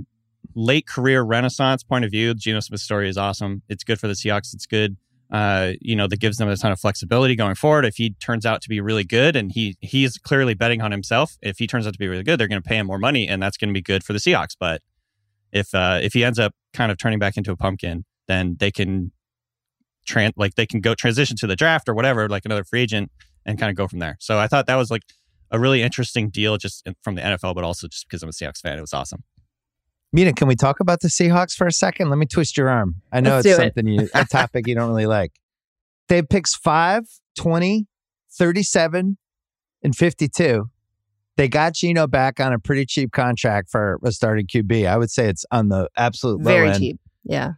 late 0.56 0.88
career 0.88 1.22
renaissance 1.22 1.84
point 1.84 2.04
of 2.04 2.12
view, 2.12 2.34
Geno 2.34 2.60
Smith 2.60 2.82
story 2.82 3.08
is 3.08 3.18
awesome. 3.18 3.62
It's 3.70 3.84
good 3.84 4.00
for 4.00 4.08
the 4.08 4.14
Seahawks. 4.14 4.54
It's 4.54 4.66
good. 4.66 4.98
Uh, 5.32 5.74
you 5.80 5.96
know, 5.96 6.08
that 6.08 6.20
gives 6.20 6.38
them 6.38 6.50
a 6.50 6.58
ton 6.58 6.72
of 6.72 6.80
flexibility 6.80 7.36
going 7.36 7.56
forward. 7.56 7.86
If 7.86 7.96
he 7.98 8.10
turns 8.20 8.46
out 8.46 8.62
to 8.64 8.70
be 8.70 8.82
really 8.82 9.04
good, 9.04 9.36
and 9.36 9.52
he 9.52 9.78
he's 9.80 10.18
clearly 10.18 10.54
betting 10.56 10.82
on 10.82 10.92
himself, 10.92 11.38
if 11.42 11.60
he 11.60 11.68
turns 11.68 11.86
out 11.88 11.94
to 11.94 12.00
be 12.00 12.08
really 12.08 12.24
good, 12.24 12.40
they're 12.40 12.48
going 12.48 12.62
to 12.62 12.68
pay 12.68 12.78
him 12.78 12.88
more 12.88 12.98
money, 13.00 13.28
and 13.28 13.42
that's 13.42 13.58
going 13.58 13.70
to 13.70 13.74
be 13.74 13.82
good 13.82 14.04
for 14.04 14.12
the 14.12 14.20
Seahawks. 14.20 14.56
But 14.60 14.82
if 15.52 15.74
uh, 15.74 16.00
if 16.02 16.14
he 16.14 16.24
ends 16.26 16.40
up 16.40 16.54
kind 16.74 16.92
of 16.92 16.98
turning 16.98 17.20
back 17.20 17.38
into 17.38 17.52
a 17.52 17.56
pumpkin, 17.56 18.06
then 18.28 18.56
they 18.60 18.72
can 18.72 19.12
tran 20.08 20.32
like 20.36 20.56
they 20.56 20.66
can 20.66 20.82
go 20.82 20.94
transition 20.94 21.36
to 21.38 21.48
the 21.48 21.56
draft 21.56 21.88
or 21.88 21.94
whatever, 21.94 22.28
like 22.30 22.46
another 22.46 22.64
free 22.64 22.82
agent, 22.82 23.12
and 23.46 23.60
kind 23.60 23.70
of 23.70 23.76
go 23.76 23.88
from 23.88 24.00
there. 24.00 24.18
So 24.20 24.38
I 24.40 24.48
thought 24.48 24.68
that 24.68 24.76
was 24.76 24.92
like 24.92 25.04
a 25.52 25.60
really 25.60 25.82
interesting 25.82 26.30
deal 26.30 26.58
just 26.58 26.88
from 27.04 27.16
the 27.16 27.22
NFL, 27.22 27.56
but 27.56 27.64
also 27.64 27.88
just 27.88 28.08
because 28.08 28.24
I'm 28.24 28.30
a 28.30 28.32
Seahawks 28.32 28.62
fan. 28.62 28.78
It 28.78 28.82
was 28.82 28.94
awesome. 28.94 29.24
Mina, 30.12 30.34
can 30.34 30.48
we 30.48 30.56
talk 30.56 30.80
about 30.80 31.00
the 31.02 31.08
Seahawks 31.08 31.54
for 31.54 31.66
a 31.66 31.72
second? 31.72 32.10
Let 32.10 32.20
me 32.20 32.26
twist 32.28 32.56
your 32.58 32.70
arm. 32.70 32.96
I 33.12 33.20
know 33.20 33.36
Let's 33.36 33.48
it's 33.48 33.58
do 33.58 33.62
it. 33.62 33.66
something 33.66 33.88
you, 33.88 34.10
a 34.14 34.26
topic 34.32 34.68
you 34.68 34.76
don't 34.76 34.90
really 34.90 35.08
like. 35.08 35.32
They 36.08 36.18
have 36.18 36.30
picks 36.30 36.56
5, 36.56 37.04
20, 37.36 37.88
37, 38.32 39.18
and 39.84 39.96
52. 39.96 40.70
They 41.36 41.48
got 41.48 41.74
Geno 41.74 42.06
back 42.06 42.40
on 42.40 42.54
a 42.54 42.60
pretty 42.60 42.86
cheap 42.86 43.12
contract 43.12 43.72
for 43.72 44.00
a 44.04 44.12
starting 44.12 44.46
QB. 44.46 44.88
I 44.88 44.98
would 44.98 45.10
say 45.10 45.28
it's 45.28 45.46
on 45.52 45.70
the 45.70 45.90
absolute 45.98 46.38
low 46.42 46.52
Very 46.52 46.70
end. 46.70 46.80
cheap. 46.80 47.00
Yeah. 47.24 47.54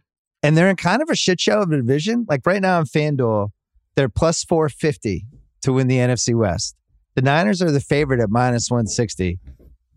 And 0.46 0.56
they're 0.56 0.70
in 0.70 0.76
kind 0.76 1.02
of 1.02 1.10
a 1.10 1.16
shit 1.16 1.40
show 1.40 1.60
of 1.60 1.72
a 1.72 1.76
division. 1.76 2.24
Like 2.28 2.46
right 2.46 2.62
now 2.62 2.78
in 2.78 2.84
FanDuel, 2.84 3.48
they're 3.96 4.08
plus 4.08 4.44
450 4.44 5.26
to 5.62 5.72
win 5.72 5.88
the 5.88 5.96
NFC 5.96 6.36
West. 6.36 6.76
The 7.16 7.22
Niners 7.22 7.60
are 7.60 7.72
the 7.72 7.80
favorite 7.80 8.20
at 8.20 8.30
minus 8.30 8.70
160. 8.70 9.40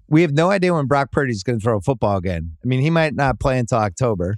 We 0.08 0.24
have 0.24 0.32
no 0.32 0.50
idea 0.50 0.74
when 0.74 0.88
Brock 0.88 1.12
Purdy's 1.12 1.44
going 1.44 1.60
to 1.60 1.64
throw 1.64 1.78
a 1.78 1.82
football 1.82 2.18
again. 2.18 2.58
I 2.64 2.68
mean, 2.68 2.82
he 2.82 2.90
might 2.90 3.14
not 3.14 3.40
play 3.40 3.60
until 3.60 3.78
October. 3.78 4.38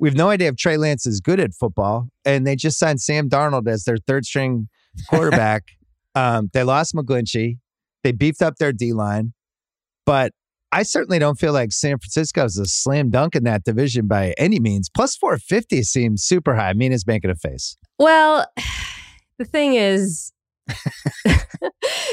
We 0.00 0.08
have 0.08 0.16
no 0.16 0.30
idea 0.30 0.48
if 0.48 0.56
Trey 0.56 0.78
Lance 0.78 1.06
is 1.06 1.20
good 1.20 1.38
at 1.38 1.54
football. 1.54 2.08
And 2.24 2.44
they 2.44 2.56
just 2.56 2.76
signed 2.76 3.00
Sam 3.00 3.28
Darnold 3.28 3.68
as 3.68 3.84
their 3.84 3.98
third 3.98 4.26
string 4.26 4.68
quarterback. 5.08 5.62
um, 6.16 6.50
they 6.54 6.64
lost 6.64 6.92
McGlinchey. 6.92 7.58
They 8.02 8.10
beefed 8.10 8.42
up 8.42 8.56
their 8.56 8.72
D 8.72 8.92
line. 8.92 9.32
But 10.06 10.32
I 10.72 10.82
certainly 10.82 11.18
don't 11.18 11.38
feel 11.38 11.52
like 11.52 11.72
San 11.72 11.98
Francisco 11.98 12.44
is 12.44 12.58
a 12.58 12.66
slam 12.66 13.10
dunk 13.10 13.36
in 13.36 13.44
that 13.44 13.64
division 13.64 14.06
by 14.06 14.34
any 14.36 14.58
means. 14.58 14.88
Plus 14.88 15.16
450 15.16 15.82
seems 15.82 16.22
super 16.24 16.54
high. 16.54 16.72
Mina's 16.72 17.06
making 17.06 17.30
a 17.30 17.36
face. 17.36 17.76
Well, 17.98 18.46
the 19.38 19.44
thing 19.44 19.74
is, 19.74 20.32
the 21.24 21.44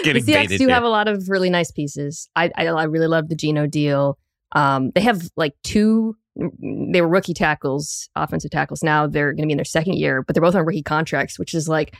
Getting 0.04 0.24
Seahawks 0.24 0.26
baited 0.26 0.60
do 0.60 0.68
have 0.68 0.84
a 0.84 0.90
lot 0.90 1.08
of 1.08 1.28
really 1.28 1.50
nice 1.50 1.72
pieces. 1.72 2.30
I 2.36 2.52
I, 2.56 2.68
I 2.68 2.84
really 2.84 3.08
love 3.08 3.30
the 3.30 3.36
Geno 3.36 3.66
deal. 3.66 4.18
Um, 4.54 4.92
they 4.94 5.02
have 5.02 5.30
like 5.36 5.54
two. 5.64 6.16
They 6.36 7.02
were 7.02 7.08
rookie 7.08 7.34
tackles, 7.34 8.10
offensive 8.16 8.52
tackles. 8.52 8.84
Now 8.84 9.06
they're 9.06 9.34
going 9.34 9.44
to 9.44 9.48
be 9.48 9.54
in 9.54 9.58
their 9.58 9.66
second 9.66 9.96
year, 9.96 10.24
but 10.24 10.34
they're 10.34 10.42
both 10.42 10.56
on 10.56 10.66
rookie 10.66 10.82
contracts, 10.82 11.38
which 11.38 11.54
is 11.54 11.70
like 11.70 11.96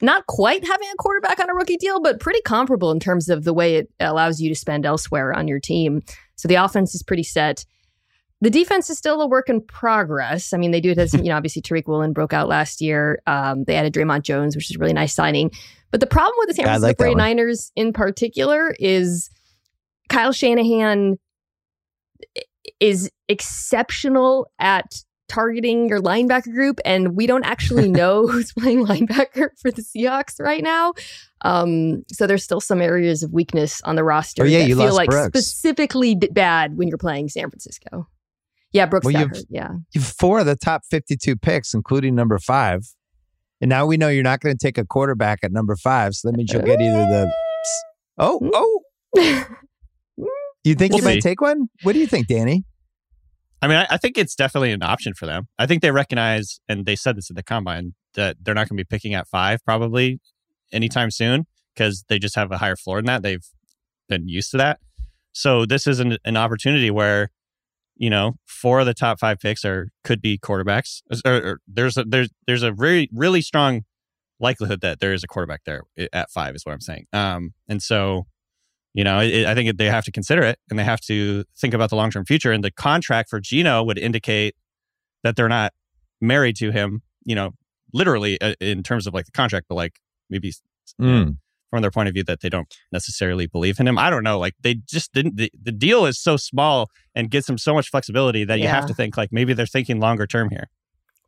not 0.00 0.26
quite 0.26 0.64
having 0.66 0.88
a 0.88 0.96
quarterback 0.96 1.40
on 1.40 1.50
a 1.50 1.54
rookie 1.54 1.76
deal, 1.76 2.00
but 2.00 2.20
pretty 2.20 2.40
comparable 2.42 2.90
in 2.90 3.00
terms 3.00 3.28
of 3.28 3.44
the 3.44 3.54
way 3.54 3.76
it 3.76 3.90
allows 4.00 4.40
you 4.40 4.48
to 4.48 4.54
spend 4.54 4.86
elsewhere 4.86 5.34
on 5.34 5.48
your 5.48 5.58
team. 5.58 6.02
So 6.36 6.48
the 6.48 6.54
offense 6.54 6.94
is 6.94 7.02
pretty 7.02 7.24
set. 7.24 7.64
The 8.40 8.50
defense 8.50 8.88
is 8.90 8.98
still 8.98 9.20
a 9.20 9.26
work 9.26 9.48
in 9.48 9.60
progress. 9.60 10.52
I 10.52 10.58
mean, 10.58 10.70
they 10.70 10.80
do 10.80 10.94
have 10.94 11.12
you 11.14 11.24
know, 11.24 11.36
obviously 11.36 11.62
Tariq 11.62 11.86
Woolen 11.86 12.12
broke 12.12 12.32
out 12.32 12.48
last 12.48 12.80
year. 12.80 13.20
Um, 13.26 13.64
they 13.64 13.74
added 13.74 13.92
Dre'Mont 13.92 14.22
Jones, 14.22 14.54
which 14.54 14.70
is 14.70 14.76
a 14.76 14.78
really 14.78 14.92
nice 14.92 15.14
signing. 15.14 15.50
But 15.90 16.00
the 16.00 16.06
problem 16.06 16.34
with 16.38 16.48
the 16.48 16.54
San 16.54 16.66
Francisco 16.66 17.04
like 17.04 17.16
49ers 17.16 17.72
in 17.74 17.92
particular 17.92 18.74
is 18.78 19.30
Kyle 20.08 20.32
Shanahan 20.32 21.18
is 22.78 23.10
exceptional 23.28 24.50
at 24.58 25.02
targeting 25.28 25.88
your 25.88 26.00
linebacker 26.00 26.52
group, 26.52 26.80
and 26.84 27.14
we 27.16 27.26
don't 27.26 27.44
actually 27.44 27.88
know 27.90 28.26
who's 28.26 28.52
playing 28.52 28.84
linebacker 28.86 29.50
for 29.60 29.70
the 29.70 29.82
Seahawks 29.82 30.40
right 30.40 30.62
now. 30.62 30.94
Um, 31.42 32.04
so 32.10 32.26
there's 32.26 32.42
still 32.42 32.60
some 32.60 32.80
areas 32.80 33.22
of 33.22 33.32
weakness 33.32 33.80
on 33.82 33.94
the 33.96 34.02
roster 34.04 34.42
Oh, 34.42 34.46
yeah, 34.46 34.58
that 34.60 34.68
you 34.68 34.74
feel 34.76 34.86
lost 34.86 34.96
like 34.96 35.08
Brooks. 35.10 35.28
specifically 35.38 36.14
d- 36.16 36.28
bad 36.32 36.76
when 36.76 36.88
you're 36.88 36.98
playing 36.98 37.28
San 37.28 37.48
Francisco. 37.48 38.08
Yeah, 38.72 38.86
Brooks 38.86 39.04
Well, 39.06 39.12
got 39.12 39.20
you've- 39.20 39.36
hurt. 39.38 39.46
Yeah, 39.48 39.70
You 39.94 40.00
have 40.00 40.10
four 40.18 40.40
of 40.40 40.46
the 40.46 40.56
top 40.56 40.82
52 40.90 41.36
picks, 41.36 41.72
including 41.74 42.14
number 42.14 42.38
five. 42.38 42.82
And 43.60 43.68
now 43.68 43.86
we 43.86 43.96
know 43.96 44.08
you're 44.08 44.22
not 44.22 44.40
going 44.40 44.56
to 44.56 44.58
take 44.66 44.78
a 44.78 44.84
quarterback 44.84 45.38
at 45.42 45.52
number 45.52 45.74
five. 45.76 46.14
So 46.14 46.28
that 46.28 46.36
means 46.36 46.52
you'll 46.52 46.62
get 46.62 46.80
either 46.80 47.06
the. 47.06 47.32
Oh, 48.18 48.40
oh. 49.16 49.44
You 50.64 50.74
think 50.74 50.92
We'll 50.92 50.98
you 51.00 51.04
might 51.04 51.22
take 51.22 51.40
one? 51.40 51.68
What 51.82 51.92
do 51.94 51.98
you 51.98 52.06
think, 52.06 52.26
Danny? 52.26 52.64
I 53.60 53.68
mean, 53.68 53.76
I, 53.76 53.86
I 53.90 53.96
think 53.96 54.16
it's 54.16 54.34
definitely 54.34 54.72
an 54.72 54.82
option 54.82 55.14
for 55.14 55.26
them. 55.26 55.48
I 55.58 55.66
think 55.66 55.82
they 55.82 55.90
recognize, 55.90 56.60
and 56.68 56.86
they 56.86 56.96
said 56.96 57.16
this 57.16 57.30
at 57.30 57.36
the 57.36 57.42
combine, 57.42 57.94
that 58.14 58.36
they're 58.40 58.54
not 58.54 58.68
going 58.68 58.76
to 58.76 58.84
be 58.84 58.88
picking 58.88 59.14
at 59.14 59.28
five 59.28 59.64
probably 59.64 60.20
anytime 60.72 61.10
soon 61.10 61.46
because 61.74 62.04
they 62.08 62.18
just 62.18 62.36
have 62.36 62.50
a 62.52 62.58
higher 62.58 62.76
floor 62.76 62.98
than 62.98 63.06
that. 63.06 63.22
They've 63.22 63.46
been 64.08 64.28
used 64.28 64.50
to 64.52 64.56
that. 64.58 64.80
So 65.32 65.66
this 65.66 65.86
is 65.86 66.00
an, 66.00 66.18
an 66.24 66.36
opportunity 66.36 66.90
where, 66.90 67.30
you 67.96 68.10
know, 68.10 68.34
four 68.46 68.80
of 68.80 68.86
the 68.86 68.94
top 68.94 69.20
five 69.20 69.38
picks 69.38 69.64
are 69.64 69.88
could 70.04 70.20
be 70.20 70.38
quarterbacks. 70.38 71.02
Or, 71.24 71.34
or 71.34 71.60
there's 71.66 71.96
a 71.96 72.04
there's 72.04 72.30
there's 72.46 72.62
a 72.62 72.72
very 72.72 73.08
really 73.12 73.42
strong 73.42 73.82
likelihood 74.40 74.80
that 74.80 75.00
there 75.00 75.12
is 75.12 75.24
a 75.24 75.26
quarterback 75.26 75.62
there 75.64 75.82
at 76.12 76.30
five 76.30 76.54
is 76.54 76.64
what 76.64 76.72
I'm 76.72 76.80
saying. 76.80 77.06
Um, 77.12 77.54
and 77.68 77.82
so 77.82 78.26
you 78.98 79.04
know, 79.04 79.20
it, 79.20 79.46
I 79.46 79.54
think 79.54 79.78
they 79.78 79.88
have 79.88 80.04
to 80.06 80.10
consider 80.10 80.42
it 80.42 80.58
and 80.68 80.76
they 80.76 80.82
have 80.82 81.00
to 81.02 81.44
think 81.56 81.72
about 81.72 81.88
the 81.88 81.94
long 81.94 82.10
term 82.10 82.24
future. 82.24 82.50
And 82.50 82.64
the 82.64 82.72
contract 82.72 83.30
for 83.30 83.38
Geno 83.38 83.84
would 83.84 83.96
indicate 83.96 84.56
that 85.22 85.36
they're 85.36 85.48
not 85.48 85.72
married 86.20 86.56
to 86.56 86.72
him, 86.72 87.02
you 87.24 87.36
know, 87.36 87.52
literally 87.94 88.40
uh, 88.40 88.54
in 88.60 88.82
terms 88.82 89.06
of 89.06 89.14
like 89.14 89.26
the 89.26 89.30
contract, 89.30 89.66
but 89.68 89.76
like 89.76 90.00
maybe 90.28 90.48
you 90.98 91.06
know, 91.06 91.24
Mm. 91.26 91.36
from 91.70 91.82
their 91.82 91.92
point 91.92 92.08
of 92.08 92.14
view 92.14 92.24
that 92.24 92.40
they 92.40 92.48
don't 92.48 92.74
necessarily 92.90 93.46
believe 93.46 93.78
in 93.78 93.86
him. 93.86 93.98
I 93.98 94.10
don't 94.10 94.24
know. 94.24 94.36
Like 94.36 94.54
they 94.62 94.74
just 94.74 95.12
didn't, 95.12 95.36
the, 95.36 95.52
the 95.62 95.70
deal 95.70 96.04
is 96.04 96.18
so 96.20 96.36
small 96.36 96.90
and 97.14 97.30
gives 97.30 97.46
them 97.46 97.56
so 97.56 97.74
much 97.74 97.90
flexibility 97.90 98.42
that 98.46 98.58
you 98.58 98.66
have 98.66 98.86
to 98.86 98.94
think 98.94 99.16
like 99.16 99.28
maybe 99.30 99.52
they're 99.52 99.66
thinking 99.66 100.00
longer 100.00 100.26
term 100.26 100.50
here. 100.50 100.70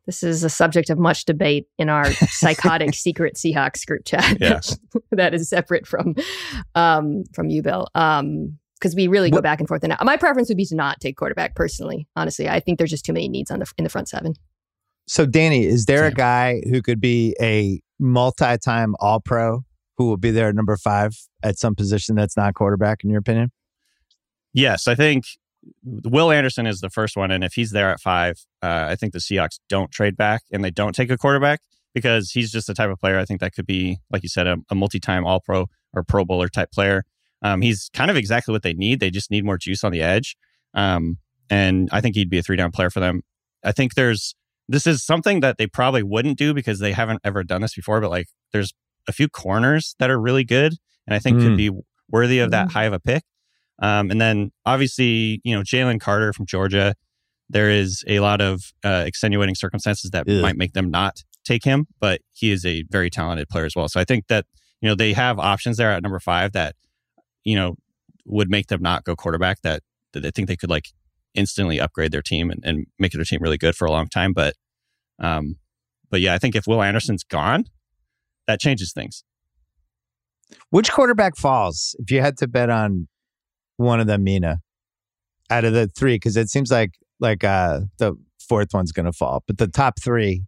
This 0.05 0.23
is 0.23 0.43
a 0.43 0.49
subject 0.49 0.89
of 0.89 0.97
much 0.97 1.25
debate 1.25 1.67
in 1.77 1.89
our 1.89 2.11
psychotic 2.11 2.93
secret 2.95 3.35
Seahawks 3.35 3.85
group 3.85 4.03
chat. 4.05 4.37
Yeah. 4.39 4.59
that 5.11 5.33
is 5.33 5.49
separate 5.49 5.87
from 5.87 6.15
um, 6.75 7.23
from 7.33 7.49
you, 7.49 7.61
Bill. 7.61 7.87
Um, 7.95 8.57
because 8.79 8.95
we 8.95 9.07
really 9.07 9.29
go 9.29 9.37
What- 9.37 9.43
back 9.43 9.59
and 9.59 9.67
forth. 9.67 9.83
And 9.83 9.95
my 10.01 10.17
preference 10.17 10.49
would 10.49 10.57
be 10.57 10.65
to 10.65 10.75
not 10.75 10.99
take 10.99 11.15
quarterback 11.15 11.55
personally. 11.55 12.07
Honestly, 12.15 12.49
I 12.49 12.59
think 12.59 12.79
there's 12.79 12.89
just 12.89 13.05
too 13.05 13.13
many 13.13 13.29
needs 13.29 13.51
on 13.51 13.59
the 13.59 13.71
in 13.77 13.83
the 13.83 13.89
front 13.91 14.09
seven. 14.09 14.33
So, 15.07 15.25
Danny, 15.25 15.65
is 15.65 15.85
there 15.85 16.05
a 16.05 16.11
guy 16.11 16.61
who 16.69 16.81
could 16.81 16.99
be 17.01 17.35
a 17.41 17.81
multi 17.99 18.57
time 18.57 18.95
All 18.99 19.19
Pro 19.19 19.63
who 19.97 20.07
will 20.07 20.17
be 20.17 20.31
there 20.31 20.49
at 20.49 20.55
number 20.55 20.75
five 20.77 21.13
at 21.43 21.59
some 21.59 21.75
position 21.75 22.15
that's 22.15 22.35
not 22.35 22.55
quarterback, 22.55 23.03
in 23.03 23.09
your 23.09 23.19
opinion? 23.19 23.51
Yes, 24.53 24.87
I 24.87 24.95
think 24.95 25.25
Will 25.83 26.31
Anderson 26.31 26.65
is 26.65 26.79
the 26.79 26.89
first 26.89 27.15
one, 27.15 27.31
and 27.31 27.43
if 27.43 27.53
he's 27.53 27.71
there 27.71 27.89
at 27.89 27.99
five, 27.99 28.35
uh, 28.63 28.87
I 28.89 28.95
think 28.95 29.13
the 29.13 29.19
Seahawks 29.19 29.59
don't 29.69 29.91
trade 29.91 30.17
back 30.17 30.41
and 30.51 30.63
they 30.63 30.71
don't 30.71 30.93
take 30.95 31.11
a 31.11 31.17
quarterback 31.17 31.59
because 31.93 32.31
he's 32.31 32.51
just 32.51 32.67
the 32.67 32.73
type 32.73 32.89
of 32.89 32.99
player 32.99 33.19
I 33.19 33.25
think 33.25 33.41
that 33.41 33.53
could 33.53 33.65
be, 33.65 33.97
like 34.09 34.23
you 34.23 34.29
said, 34.29 34.47
a, 34.47 34.57
a 34.69 34.75
multi-time 34.75 35.25
All-Pro 35.25 35.67
or 35.93 36.03
Pro 36.03 36.23
Bowler 36.25 36.47
type 36.47 36.71
player. 36.71 37.03
Um, 37.41 37.61
he's 37.61 37.89
kind 37.93 38.09
of 38.09 38.17
exactly 38.17 38.51
what 38.51 38.63
they 38.63 38.73
need. 38.73 38.99
They 38.99 39.09
just 39.11 39.29
need 39.31 39.43
more 39.43 39.57
juice 39.57 39.83
on 39.83 39.91
the 39.91 40.01
edge, 40.01 40.35
um, 40.73 41.17
and 41.49 41.89
I 41.91 42.01
think 42.01 42.15
he'd 42.15 42.29
be 42.29 42.37
a 42.39 42.43
three-down 42.43 42.71
player 42.71 42.89
for 42.89 42.99
them. 42.99 43.21
I 43.63 43.71
think 43.71 43.95
there's 43.95 44.35
this 44.67 44.87
is 44.87 45.03
something 45.03 45.41
that 45.41 45.57
they 45.57 45.67
probably 45.67 46.01
wouldn't 46.03 46.37
do 46.37 46.53
because 46.53 46.79
they 46.79 46.93
haven't 46.93 47.19
ever 47.23 47.43
done 47.43 47.61
this 47.61 47.75
before. 47.75 47.99
But 47.99 48.09
like, 48.09 48.27
there's 48.53 48.73
a 49.07 49.11
few 49.11 49.27
corners 49.27 49.95
that 49.99 50.09
are 50.09 50.19
really 50.19 50.43
good, 50.45 50.75
and 51.05 51.13
I 51.13 51.19
think 51.19 51.37
Mm. 51.37 51.43
could 51.43 51.57
be 51.57 51.71
worthy 52.09 52.39
of 52.39 52.51
that 52.51 52.67
Mm. 52.69 52.71
high 52.71 52.83
of 52.85 52.93
a 52.93 52.99
pick. 52.99 53.23
Um, 53.81 54.11
and 54.11 54.21
then 54.21 54.51
obviously, 54.65 55.41
you 55.43 55.55
know, 55.55 55.63
Jalen 55.63 55.99
Carter 55.99 56.33
from 56.33 56.45
Georgia, 56.45 56.95
there 57.49 57.69
is 57.69 58.03
a 58.07 58.19
lot 58.19 58.39
of 58.39 58.71
uh, 58.83 59.03
extenuating 59.05 59.55
circumstances 59.55 60.11
that 60.11 60.27
might 60.27 60.55
make 60.55 60.73
them 60.73 60.89
not 60.89 61.23
take 61.43 61.65
him, 61.65 61.87
but 61.99 62.21
he 62.31 62.51
is 62.51 62.65
a 62.65 62.83
very 62.89 63.09
talented 63.09 63.49
player 63.49 63.65
as 63.65 63.75
well. 63.75 63.89
So 63.89 63.99
I 63.99 64.03
think 64.03 64.27
that, 64.27 64.45
you 64.81 64.87
know, 64.87 64.95
they 64.95 65.13
have 65.13 65.39
options 65.39 65.77
there 65.77 65.91
at 65.91 66.03
number 66.03 66.19
five 66.19 66.53
that, 66.53 66.75
you 67.43 67.55
know, 67.55 67.75
would 68.25 68.49
make 68.49 68.67
them 68.67 68.81
not 68.81 69.03
go 69.03 69.15
quarterback 69.15 69.61
that, 69.63 69.81
that 70.13 70.25
I 70.25 70.29
think 70.29 70.47
they 70.47 70.55
could 70.55 70.69
like 70.69 70.89
instantly 71.33 71.79
upgrade 71.79 72.11
their 72.11 72.21
team 72.21 72.51
and, 72.51 72.63
and 72.63 72.85
make 72.99 73.11
their 73.13 73.23
team 73.23 73.39
really 73.41 73.57
good 73.57 73.75
for 73.75 73.85
a 73.85 73.91
long 73.91 74.07
time. 74.07 74.31
But, 74.31 74.53
um, 75.19 75.55
but 76.09 76.21
yeah, 76.21 76.33
I 76.33 76.37
think 76.37 76.55
if 76.55 76.67
Will 76.67 76.83
Anderson's 76.83 77.23
gone, 77.23 77.65
that 78.47 78.59
changes 78.59 78.93
things. 78.93 79.23
Which 80.69 80.91
quarterback 80.91 81.35
falls 81.35 81.95
if 81.99 82.11
you 82.11 82.21
had 82.21 82.37
to 82.37 82.47
bet 82.47 82.69
on 82.69 83.07
one 83.81 83.99
of 83.99 84.07
them, 84.07 84.23
Mina, 84.23 84.59
out 85.49 85.65
of 85.65 85.73
the 85.73 85.87
three? 85.87 86.15
Because 86.15 86.37
it 86.37 86.49
seems 86.49 86.71
like 86.71 86.91
like 87.19 87.43
uh, 87.43 87.81
the 87.97 88.15
fourth 88.47 88.69
one's 88.73 88.91
going 88.91 89.05
to 89.05 89.13
fall, 89.13 89.43
but 89.47 89.57
the 89.57 89.67
top 89.67 89.99
three, 90.01 90.43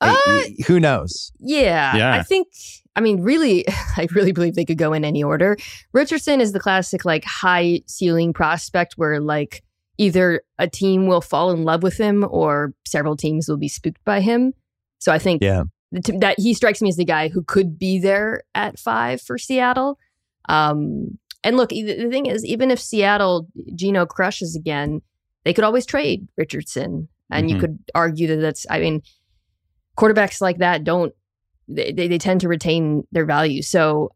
Uh, 0.00 0.16
eh, 0.26 0.50
who 0.66 0.80
knows? 0.80 1.32
Yeah, 1.38 1.96
Yeah. 1.96 2.12
I 2.14 2.22
think. 2.22 2.48
I 2.96 3.00
mean, 3.00 3.20
really, 3.22 3.64
I 3.96 4.08
really 4.12 4.32
believe 4.32 4.54
they 4.56 4.64
could 4.64 4.78
go 4.78 4.92
in 4.92 5.04
any 5.04 5.22
order. 5.22 5.56
Richardson 5.92 6.40
is 6.40 6.52
the 6.52 6.60
classic 6.60 7.04
like 7.04 7.24
high 7.24 7.82
ceiling 7.86 8.32
prospect 8.32 8.94
where 8.96 9.20
like 9.20 9.62
either 9.96 10.42
a 10.58 10.68
team 10.68 11.06
will 11.06 11.20
fall 11.20 11.50
in 11.52 11.62
love 11.64 11.82
with 11.84 11.96
him 11.98 12.26
or 12.28 12.74
several 12.86 13.16
teams 13.16 13.48
will 13.48 13.58
be 13.58 13.68
spooked 13.68 14.04
by 14.04 14.20
him. 14.20 14.52
So 14.98 15.12
I 15.12 15.18
think 15.18 15.40
Yeah. 15.42 15.64
that 15.92 16.34
he 16.38 16.52
strikes 16.54 16.82
me 16.82 16.88
as 16.88 16.96
the 16.96 17.04
guy 17.04 17.28
who 17.28 17.42
could 17.44 17.78
be 17.78 17.98
there 18.00 18.42
at 18.54 18.78
five 18.78 19.20
for 19.22 19.38
Seattle. 19.38 19.98
Um, 20.48 21.18
and 21.44 21.56
look, 21.56 21.70
the 21.70 22.08
thing 22.10 22.26
is, 22.26 22.44
even 22.44 22.70
if 22.70 22.80
Seattle 22.80 23.46
Geno 23.74 24.06
crushes 24.06 24.54
again, 24.56 25.00
they 25.44 25.52
could 25.54 25.64
always 25.64 25.86
trade 25.86 26.28
Richardson, 26.36 27.08
and 27.30 27.48
you 27.50 27.56
Mhm. 27.56 27.60
could 27.60 27.78
argue 27.94 28.26
that 28.28 28.36
that's. 28.36 28.66
I 28.68 28.78
mean, 28.80 29.02
quarterbacks 29.96 30.40
like 30.40 30.58
that 30.58 30.84
don't 30.84 31.12
they, 31.68 31.92
they, 31.92 32.08
they 32.08 32.18
tend 32.18 32.40
to 32.40 32.48
retain 32.48 33.04
their 33.12 33.24
value. 33.24 33.62
So 33.62 34.10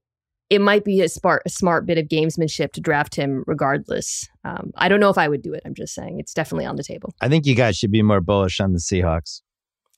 it 0.51 0.61
might 0.61 0.85
be 0.85 1.01
a 1.03 1.09
smart 1.09 1.43
a 1.47 1.51
smart 1.51 1.87
bit 1.87 1.99
of 1.99 2.07
gamesmanship 2.09 2.73
to 2.73 2.81
draft 2.81 3.15
him 3.15 3.45
regardless. 3.47 4.29
Um, 4.45 4.73
I 4.77 4.89
don't 4.89 5.01
know 5.01 5.09
if 5.11 5.19
I 5.19 5.29
would 5.29 5.41
do 5.43 5.53
it. 5.55 5.63
I'm 5.65 5.75
just 5.75 5.95
saying 5.95 6.19
it's 6.21 6.35
definitely 6.35 6.67
on 6.67 6.77
the 6.77 6.83
table. 6.85 7.15
I 7.21 7.29
think 7.29 7.47
you 7.47 7.55
guys 7.55 7.77
should 7.77 7.93
be 7.93 8.03
more 8.03 8.21
bullish 8.21 8.61
on 8.61 8.73
the 8.73 8.79
Seahawks. 8.79 9.41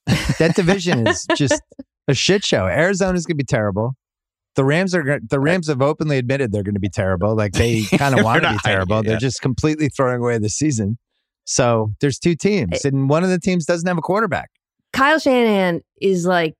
that 0.39 0.55
division 0.55 1.07
is 1.07 1.27
just 1.35 1.61
a 2.09 2.15
shit 2.15 2.45
show. 2.45 2.67
Arizona's 2.67 3.25
going 3.27 3.35
to 3.37 3.43
be 3.43 3.45
terrible. 3.45 3.97
The 4.57 4.65
Rams 4.65 4.95
are 4.95 5.21
the 5.23 5.39
Rams 5.39 5.69
have 5.69 5.83
openly 5.83 6.19
admitted 6.19 6.51
they're 6.51 6.63
going 6.63 6.75
to 6.75 6.81
be 6.81 6.89
terrible. 6.89 7.37
Like 7.37 7.53
they 7.53 7.83
kind 7.85 8.19
of 8.19 8.25
want 8.25 8.43
to 8.43 8.51
be 8.51 8.59
terrible. 8.65 9.03
They're 9.03 9.13
yeah. 9.13 9.19
just 9.19 9.41
completely 9.43 9.89
throwing 9.89 10.21
away 10.21 10.39
the 10.39 10.49
season. 10.49 10.99
So 11.45 11.93
there's 12.01 12.19
two 12.19 12.35
teams, 12.35 12.85
eh 12.85 12.89
and 12.89 13.09
one 13.09 13.23
of 13.23 13.31
the 13.31 13.39
teams 13.39 13.67
doesn't 13.67 13.87
have 13.87 13.99
a 13.99 14.03
quarterback. 14.03 14.51
Kyle 14.93 15.19
Shanahan 15.19 15.83
is 16.01 16.27
like 16.27 16.55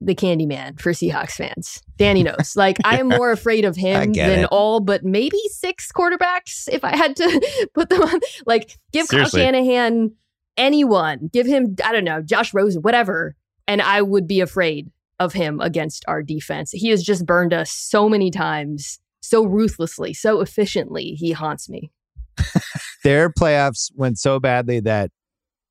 the 0.00 0.14
Candyman 0.14 0.78
for 0.80 0.92
Seahawks 0.92 1.32
fans. 1.32 1.82
Danny 1.96 2.22
knows. 2.22 2.52
Like 2.56 2.78
I 2.84 2.98
am 2.98 3.08
more 3.08 3.30
afraid 3.30 3.64
of 3.64 3.76
him 3.76 4.12
than 4.12 4.40
it. 4.40 4.48
all 4.50 4.80
but 4.80 5.04
maybe 5.04 5.38
six 5.50 5.90
quarterbacks 5.92 6.68
if 6.68 6.84
I 6.84 6.96
had 6.96 7.16
to 7.16 7.68
put 7.74 7.88
them 7.88 8.02
on. 8.02 8.20
Like 8.44 8.76
give 8.92 9.06
Seriously. 9.06 9.40
Kyle 9.40 9.46
Shanahan 9.46 10.12
anyone, 10.56 11.30
give 11.32 11.46
him 11.46 11.76
I 11.84 11.92
don't 11.92 12.04
know 12.04 12.22
Josh 12.22 12.52
Rosen, 12.52 12.82
whatever, 12.82 13.36
and 13.66 13.80
I 13.80 14.02
would 14.02 14.26
be 14.26 14.40
afraid 14.40 14.90
of 15.18 15.32
him 15.32 15.60
against 15.60 16.04
our 16.08 16.22
defense. 16.22 16.70
He 16.72 16.88
has 16.88 17.02
just 17.02 17.24
burned 17.26 17.52
us 17.52 17.70
so 17.70 18.08
many 18.08 18.30
times, 18.30 18.98
so 19.20 19.44
ruthlessly, 19.44 20.12
so 20.12 20.40
efficiently. 20.40 21.12
He 21.12 21.32
haunts 21.32 21.68
me. 21.68 21.90
Their 23.04 23.30
playoffs 23.30 23.90
went 23.94 24.18
so 24.18 24.38
badly 24.38 24.80
that 24.80 25.10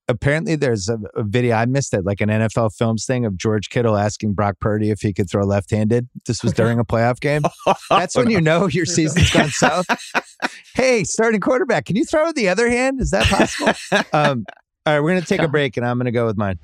apparently 0.07 0.55
there's 0.55 0.89
a, 0.89 0.99
a 1.15 1.23
video 1.23 1.55
I 1.55 1.65
missed 1.65 1.93
it, 1.93 2.05
like 2.05 2.21
an 2.21 2.29
NFL 2.29 2.75
Films 2.75 3.05
thing 3.05 3.25
of 3.25 3.37
George 3.37 3.69
Kittle 3.69 3.97
asking 3.97 4.33
Brock 4.33 4.55
Purdy 4.59 4.91
if 4.91 5.01
he 5.01 5.13
could 5.13 5.29
throw 5.29 5.43
left-handed. 5.43 6.07
This 6.25 6.43
was 6.43 6.53
during 6.53 6.79
a 6.79 6.85
playoff 6.85 7.19
game. 7.19 7.41
That's 7.89 8.15
when 8.15 8.29
you 8.29 8.41
know 8.41 8.67
your 8.67 8.85
season's 8.85 9.31
gone 9.31 9.49
south. 9.49 9.85
hey, 10.75 11.03
starting 11.03 11.41
quarterback, 11.41 11.85
can 11.85 11.95
you 11.95 12.05
throw 12.05 12.31
the 12.31 12.49
other 12.49 12.69
hand? 12.69 13.01
Is 13.01 13.11
that 13.11 13.25
possible? 13.25 13.73
um, 14.13 14.45
all 14.85 14.93
right, 14.93 14.99
we're 14.99 15.11
going 15.11 15.21
to 15.21 15.27
take 15.27 15.41
a 15.41 15.47
break 15.47 15.77
and 15.77 15.85
I'm 15.85 15.97
going 15.97 16.05
to 16.05 16.11
go 16.11 16.25
with 16.25 16.37
mine. 16.37 16.59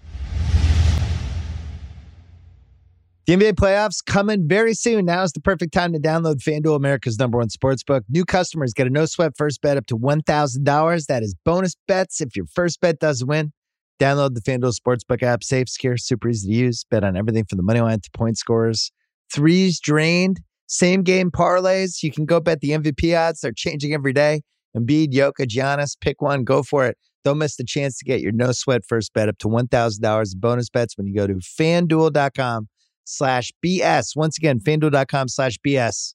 The 3.32 3.38
NBA 3.38 3.54
playoffs 3.54 4.04
coming 4.06 4.46
very 4.46 4.74
soon. 4.74 5.06
Now 5.06 5.24
is 5.24 5.32
the 5.32 5.40
perfect 5.40 5.74
time 5.74 5.94
to 5.94 6.00
download 6.00 6.42
FanDuel, 6.42 6.76
America's 6.76 7.18
number 7.18 7.38
one 7.38 7.50
sports 7.50 7.82
book. 7.82 8.04
New 8.10 8.26
customers 8.26 8.74
get 8.74 8.88
a 8.88 8.90
no 8.90 9.06
sweat 9.06 9.38
first 9.38 9.62
bet 9.62 9.78
up 9.78 9.86
to 9.86 9.98
$1,000. 9.98 11.06
That 11.06 11.24
is 11.24 11.34
bonus 11.46 11.78
bets 11.88 12.20
if 12.20 12.36
your 12.36 12.46
first 12.54 12.82
bet 12.82 13.00
doesn't 13.00 13.30
win. 13.30 13.54
Download 14.02 14.34
the 14.34 14.42
FanDuel 14.42 14.78
Sportsbook 14.78 15.24
app. 15.24 15.46
Safe, 15.46 15.70
secure, 15.70 15.96
super 15.96 16.28
easy 16.28 16.50
to 16.50 16.54
use. 16.54 16.84
Bet 16.92 17.06
on 17.06 17.16
everything 17.16 17.46
from 17.46 17.56
the 17.56 17.64
money 17.64 17.80
line 17.80 18.02
to 18.02 18.12
point 18.12 18.38
scores. 18.38 18.92
Threes 19.34 19.80
drained. 19.80 20.42
Same 20.68 21.02
game 21.02 21.32
parlays. 21.32 22.04
You 22.04 22.12
can 22.12 22.26
go 22.26 22.42
bet 22.42 22.60
the 22.60 22.72
MVP 22.72 23.18
odds. 23.18 23.40
They're 23.40 23.54
changing 23.54 23.94
every 23.94 24.12
day. 24.12 24.42
Embiid, 24.76 25.14
Jokic, 25.14 25.48
Giannis, 25.48 25.96
pick 26.02 26.22
one, 26.22 26.44
go 26.44 26.64
for 26.64 26.86
it. 26.86 26.98
Don't 27.24 27.38
miss 27.38 27.56
the 27.56 27.64
chance 27.64 27.98
to 28.00 28.04
get 28.04 28.20
your 28.20 28.34
no 28.34 28.52
sweat 28.52 28.82
first 28.86 29.14
bet 29.14 29.30
up 29.30 29.38
to 29.38 29.48
$1,000 29.48 30.34
in 30.34 30.40
bonus 30.42 30.70
bets 30.70 30.98
when 30.98 31.08
you 31.08 31.16
go 31.16 31.28
to 31.28 31.36
fanduel.com 31.36 32.68
slash 33.04 33.52
BS. 33.64 34.16
Once 34.16 34.38
again, 34.38 34.60
fanduel.com 34.60 35.28
slash 35.28 35.58
BS 35.66 36.14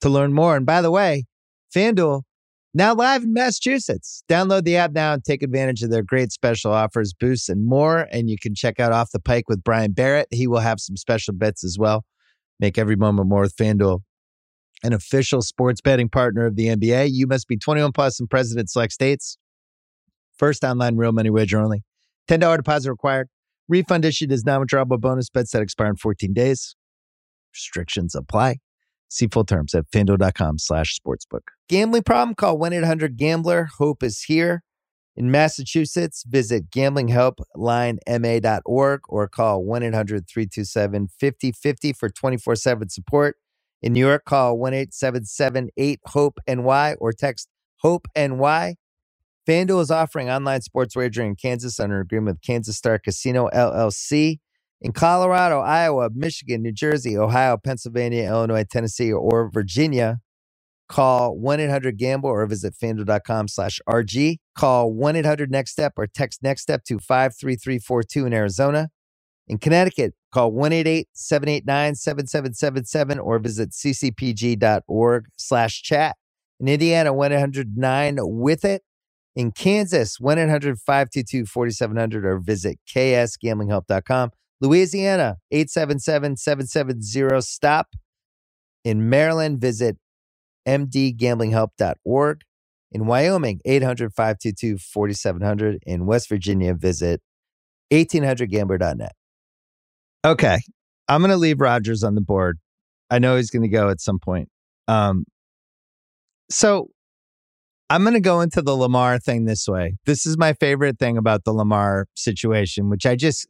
to 0.00 0.08
learn 0.08 0.32
more. 0.32 0.56
And 0.56 0.66
by 0.66 0.82
the 0.82 0.90
way, 0.90 1.24
FanDuel 1.74 2.22
now 2.74 2.94
live 2.94 3.22
in 3.22 3.32
Massachusetts. 3.32 4.24
Download 4.28 4.64
the 4.64 4.76
app 4.76 4.92
now 4.92 5.12
and 5.12 5.24
take 5.24 5.42
advantage 5.42 5.82
of 5.82 5.90
their 5.90 6.02
great 6.02 6.32
special 6.32 6.72
offers, 6.72 7.12
boosts, 7.12 7.48
and 7.48 7.66
more. 7.66 8.08
And 8.10 8.30
you 8.30 8.36
can 8.40 8.54
check 8.54 8.80
out 8.80 8.92
Off 8.92 9.10
the 9.12 9.20
Pike 9.20 9.48
with 9.48 9.62
Brian 9.62 9.92
Barrett. 9.92 10.28
He 10.30 10.46
will 10.46 10.60
have 10.60 10.80
some 10.80 10.96
special 10.96 11.34
bets 11.34 11.64
as 11.64 11.76
well. 11.78 12.04
Make 12.60 12.78
every 12.78 12.96
moment 12.96 13.28
more 13.28 13.42
with 13.42 13.56
FanDuel, 13.56 14.00
an 14.82 14.92
official 14.92 15.42
sports 15.42 15.80
betting 15.80 16.08
partner 16.08 16.46
of 16.46 16.56
the 16.56 16.66
NBA. 16.68 17.10
You 17.12 17.26
must 17.26 17.48
be 17.48 17.56
21 17.56 17.92
plus 17.92 18.20
in 18.20 18.26
President 18.26 18.70
select 18.70 18.92
states. 18.92 19.36
First 20.38 20.64
online 20.64 20.96
real 20.96 21.12
money 21.12 21.30
wager 21.30 21.60
only. 21.60 21.82
$10 22.28 22.56
deposit 22.56 22.90
required. 22.90 23.28
Refund 23.68 24.04
issued 24.04 24.32
as 24.32 24.44
non-withdrawable 24.44 25.00
bonus 25.00 25.30
bets 25.30 25.52
that 25.52 25.62
expire 25.62 25.88
in 25.88 25.96
14 25.96 26.32
days. 26.32 26.74
Restrictions 27.54 28.14
apply. 28.14 28.58
See 29.08 29.28
full 29.28 29.44
terms 29.44 29.74
at 29.74 29.90
fanduel.com 29.90 30.58
slash 30.58 30.98
sportsbook. 30.98 31.48
Gambling 31.68 32.04
problem? 32.04 32.34
Call 32.34 32.58
1-800-GAMBLER. 32.58 33.68
Hope 33.78 34.02
is 34.02 34.22
here. 34.22 34.62
In 35.14 35.30
Massachusetts, 35.30 36.24
visit 36.26 36.70
gamblinghelplinema.org 36.70 39.00
or 39.08 39.28
call 39.28 39.62
1-800-327-5050 39.64 41.94
for 41.94 42.08
24-7 42.08 42.90
support. 42.90 43.36
In 43.82 43.92
New 43.92 44.00
York, 44.00 44.24
call 44.24 44.56
1-877-8-HOPE-NY 44.56 46.94
or 46.94 47.12
text 47.12 47.50
HOPE-NY. 47.82 48.76
FanDuel 49.46 49.80
is 49.80 49.90
offering 49.90 50.30
online 50.30 50.62
sports 50.62 50.94
wagering 50.94 51.30
in 51.30 51.36
Kansas 51.36 51.80
under 51.80 52.00
agreement 52.00 52.36
with 52.36 52.42
Kansas 52.42 52.76
Star 52.76 52.98
Casino 52.98 53.48
LLC. 53.52 54.38
In 54.80 54.92
Colorado, 54.92 55.60
Iowa, 55.60 56.10
Michigan, 56.12 56.62
New 56.62 56.72
Jersey, 56.72 57.16
Ohio, 57.16 57.56
Pennsylvania, 57.56 58.28
Illinois, 58.28 58.64
Tennessee, 58.68 59.12
or 59.12 59.48
Virginia, 59.48 60.18
call 60.88 61.38
1-800-GAMBLE 61.38 62.28
or 62.28 62.44
visit 62.46 62.74
fanduel.com 62.74 63.46
slash 63.48 63.78
RG. 63.88 64.38
Call 64.56 64.92
1-800-NEXT-STEP 64.92 65.92
or 65.96 66.08
text 66.08 66.42
NEXT 66.42 66.62
STEP 66.62 66.84
to 66.84 66.98
53342 66.98 68.26
in 68.26 68.32
Arizona. 68.32 68.88
In 69.48 69.58
Connecticut, 69.58 70.14
call 70.32 70.52
1-888-789-7777 70.52 73.18
or 73.22 73.38
visit 73.38 73.70
ccpg.org 73.70 75.26
slash 75.36 75.82
chat. 75.82 76.16
In 76.60 76.68
Indiana, 76.68 77.12
1-800-9-WITH-IT. 77.12 78.82
In 79.34 79.50
Kansas, 79.50 80.18
1-800-522-4700 80.18 82.24
or 82.24 82.38
visit 82.38 82.78
ksgamblinghelp.com. 82.86 84.30
Louisiana, 84.60 85.38
877-770-STOP. 85.52 87.86
In 88.84 89.08
Maryland, 89.08 89.60
visit 89.60 89.96
mdgamblinghelp.org. 90.68 92.42
In 92.92 93.06
Wyoming, 93.06 93.60
800-522-4700. 93.66 95.78
In 95.86 96.06
West 96.06 96.28
Virginia, 96.28 96.74
visit 96.74 97.20
1800gambler.net. 97.90 99.12
Okay. 100.24 100.60
I'm 101.08 101.20
going 101.20 101.30
to 101.30 101.36
leave 101.36 101.60
Rodgers 101.60 102.04
on 102.04 102.14
the 102.14 102.20
board. 102.20 102.58
I 103.10 103.18
know 103.18 103.36
he's 103.36 103.50
going 103.50 103.62
to 103.62 103.68
go 103.68 103.90
at 103.90 104.00
some 104.00 104.18
point. 104.18 104.48
Um, 104.88 105.24
so 106.50 106.88
I'm 107.92 108.04
going 108.04 108.14
to 108.14 108.20
go 108.20 108.40
into 108.40 108.62
the 108.62 108.74
Lamar 108.74 109.18
thing 109.18 109.44
this 109.44 109.68
way. 109.68 109.98
This 110.06 110.24
is 110.24 110.38
my 110.38 110.54
favorite 110.54 110.98
thing 110.98 111.18
about 111.18 111.44
the 111.44 111.52
Lamar 111.52 112.06
situation, 112.14 112.88
which 112.88 113.04
I 113.04 113.16
just, 113.16 113.46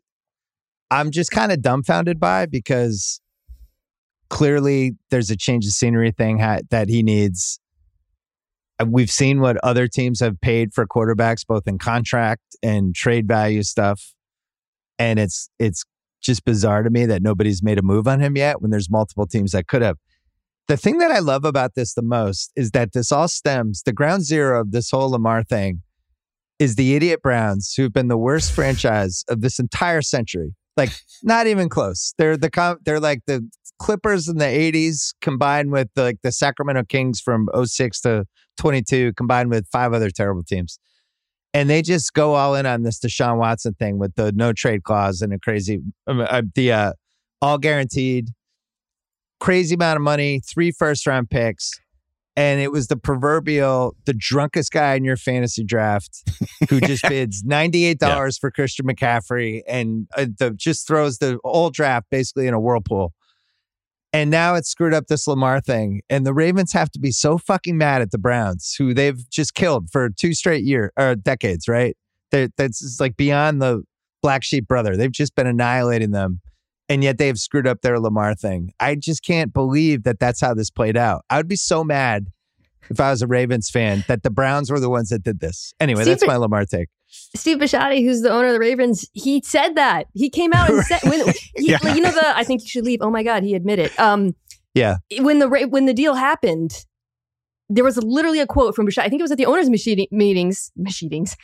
I'm 0.90 1.12
just 1.12 1.31
kind 1.31 1.52
of 1.52 1.62
dumbfounded 1.62 2.18
by 2.18 2.46
because 2.46 3.20
clearly 4.31 4.96
there's 5.12 5.31
a 5.31 5.37
change 5.37 5.64
of 5.66 5.70
scenery 5.70 6.11
thing 6.11 6.40
ha- 6.40 6.59
that 6.70 6.88
he 6.88 7.05
needs. 7.05 7.61
Uh, 8.81 8.87
We've 8.90 9.12
seen 9.12 9.40
what 9.40 9.59
other 9.59 9.87
teams 9.87 10.18
have 10.18 10.40
paid 10.40 10.74
for 10.74 10.88
quarterbacks, 10.88 11.46
both 11.46 11.68
in 11.68 11.78
contract 11.78 12.42
and 12.64 12.96
trade 12.96 13.28
value 13.28 13.62
stuff, 13.62 14.12
and 14.98 15.20
it's 15.20 15.50
it's 15.61 15.85
just 16.20 16.44
bizarre 16.44 16.83
to 16.83 16.90
me 16.90 17.07
that 17.07 17.22
nobody's 17.22 17.62
made 17.62 17.78
a 17.78 17.83
move 17.83 18.09
on 18.09 18.18
him 18.18 18.37
yet 18.37 18.61
when 18.61 18.72
there's 18.72 18.90
multiple 18.90 19.28
teams 19.28 19.52
that 19.52 19.68
could 19.68 19.83
have. 19.83 19.98
The 20.68 20.77
thing 20.77 20.98
that 20.98 21.11
I 21.11 21.18
love 21.18 21.44
about 21.44 21.75
this 21.75 21.94
the 21.94 22.03
most 22.03 22.53
is 22.57 22.70
that 22.70 22.92
this 22.92 23.11
all 23.12 23.29
stems 23.29 23.83
the 23.83 23.92
ground 23.92 24.25
zero 24.25 24.61
of 24.61 24.70
this 24.72 24.90
whole 24.90 25.11
Lamar 25.11 25.42
thing 25.42 25.83
is 26.59 26.77
the 26.77 26.94
idiot 26.94 27.20
Browns 27.22 27.75
who've 27.75 27.92
been 27.92 28.09
the 28.09 28.16
worst 28.16 28.53
franchise 28.53 29.25
of 29.29 29.40
this 29.40 29.59
entire 29.59 30.03
century. 30.03 30.55
Like 30.77 30.90
not 31.22 31.46
even 31.46 31.68
close. 31.68 32.14
They're 32.16 32.37
the 32.37 32.79
they're 32.85 33.01
like 33.01 33.22
the 33.27 33.46
Clippers 33.79 34.29
in 34.29 34.38
the 34.38 34.44
80s 34.44 35.12
combined 35.20 35.72
with 35.72 35.88
the, 35.96 36.03
like 36.03 36.18
the 36.22 36.31
Sacramento 36.31 36.85
Kings 36.85 37.20
from 37.20 37.48
06 37.64 38.01
to 38.03 38.25
22 38.59 39.12
combined 39.14 39.51
with 39.51 39.66
five 39.72 39.92
other 39.92 40.09
terrible 40.09 40.44
teams. 40.44 40.79
And 41.53 41.68
they 41.68 41.83
just 41.83 42.14
go 42.14 42.35
all 42.35 42.55
in 42.55 42.64
on 42.64 42.85
this 42.85 43.01
Deshaun 43.01 43.38
Watson 43.38 43.75
thing 43.75 43.98
with 43.98 44.14
the 44.14 44.31
no 44.33 44.53
trade 44.53 44.85
clause 44.85 45.20
and 45.20 45.35
a 45.35 45.38
crazy 45.38 45.81
um, 46.07 46.20
uh, 46.20 46.42
the 46.55 46.72
uh, 46.72 46.92
all 47.42 47.59
guaranteed 47.59 48.29
crazy 49.42 49.74
amount 49.74 49.96
of 49.96 50.02
money, 50.02 50.40
three 50.40 50.70
first 50.70 51.05
round 51.05 51.28
picks. 51.28 51.72
And 52.37 52.61
it 52.61 52.70
was 52.70 52.87
the 52.87 52.96
proverbial, 52.96 53.94
the 54.07 54.14
drunkest 54.14 54.70
guy 54.72 54.94
in 54.94 55.05
your 55.05 55.16
fantasy 55.16 55.64
draft 55.64 56.22
who 56.70 56.81
just 56.81 57.02
bids 57.09 57.42
$98 57.42 57.96
Yeah. 58.00 58.28
for 58.40 58.50
Christian 58.52 58.87
McCaffrey 58.87 59.62
and 59.68 60.07
uh, 60.16 60.26
the, 60.38 60.52
just 60.52 60.87
throws 60.87 61.18
the 61.18 61.38
whole 61.44 61.70
draft 61.70 62.07
basically 62.11 62.46
in 62.46 62.55
a 62.55 62.61
whirlpool. 62.61 63.12
And 64.14 64.31
now 64.31 64.55
it's 64.55 64.70
screwed 64.70 64.94
up 64.94 65.09
this 65.09 65.26
Lamar 65.26 65.61
thing. 65.61 66.02
And 66.09 66.24
the 66.24 66.33
Ravens 66.33 66.72
have 66.72 66.90
to 66.92 67.00
be 67.00 67.11
so 67.11 67.37
fucking 67.37 67.76
mad 67.76 68.00
at 68.00 68.12
the 68.12 68.18
Browns, 68.18 68.74
who 68.78 68.94
they've 68.94 69.28
just 69.28 69.55
killed 69.55 69.90
for 69.90 70.09
two 70.09 70.35
straight 70.35 70.64
year 70.64 70.92
or 70.96 71.16
decades, 71.16 71.66
right? 71.66 71.96
They're, 72.31 72.48
that's 72.57 72.98
like 73.00 73.16
beyond 73.16 73.61
the 73.61 73.83
black 74.22 74.44
sheep 74.44 74.68
brother. 74.68 74.96
They've 74.96 75.11
just 75.12 75.35
been 75.35 75.46
annihilating 75.48 76.12
them 76.12 76.40
and 76.92 77.02
yet 77.02 77.16
they've 77.18 77.38
screwed 77.38 77.66
up 77.66 77.81
their 77.81 77.98
Lamar 77.98 78.35
thing. 78.35 78.72
I 78.78 78.94
just 78.94 79.24
can't 79.24 79.52
believe 79.52 80.02
that 80.05 80.18
that's 80.18 80.40
how 80.40 80.52
this 80.55 80.70
played 80.70 80.96
out. 80.96 81.24
I 81.31 81.38
would 81.38 81.48
be 81.48 81.57
so 81.57 81.83
mad 81.83 82.26
if 82.90 83.00
I 83.00 83.11
was 83.11 83.22
a 83.22 83.26
Ravens 83.26 83.70
fan 83.70 84.05
that 84.09 84.22
the 84.22 84.31
Browns 84.31 84.70
were 84.70 84.78
the 84.81 84.90
ones 84.90 85.09
that 85.09 85.22
did 85.22 85.40
this. 85.40 85.72
Anyway, 85.81 86.02
Steve, 86.02 86.18
that's 86.20 86.26
my 86.26 86.37
Lamar 86.37 86.66
take. 86.66 86.88
Steve 87.09 87.59
Bisciotti, 87.59 88.02
who's 88.05 88.20
the 88.22 88.31
owner 88.31 88.48
of 88.48 88.52
the 88.55 88.59
Ravens, 88.59 89.09
he 89.12 89.42
said 89.44 89.74
that. 89.76 90.07
He 90.14 90.28
came 90.31 90.52
out 90.52 90.68
and 90.70 90.83
said, 90.85 91.00
when, 91.05 91.26
he, 91.57 91.70
Yeah. 91.70 91.78
like, 91.83 91.96
you 91.96 92.02
know, 92.02 92.11
the 92.11 92.37
I 92.37 92.44
think 92.44 92.62
you 92.62 92.68
should 92.68 92.85
leave. 92.85 93.00
Oh 93.02 93.11
my 93.11 93.22
God, 93.22 93.42
he 93.42 93.55
admitted. 93.55 93.90
Um, 93.98 94.35
Yeah. 94.74 94.96
when 95.20 95.38
the 95.38 95.48
when 95.48 95.87
the 95.87 95.94
deal 95.94 96.14
happened, 96.14 96.85
there 97.70 97.85
was 97.85 97.96
literally 97.98 98.40
a 98.40 98.46
quote 98.46 98.74
from 98.74 98.87
Bisciotti. 98.87 99.05
I 99.05 99.09
think 99.09 99.20
it 99.20 99.24
was 99.24 99.33
at 99.33 99.38
the 99.38 99.46
owners' 99.46 99.70
meeting- 99.70 100.09
meetings, 100.11 100.70
meetings, 100.76 101.37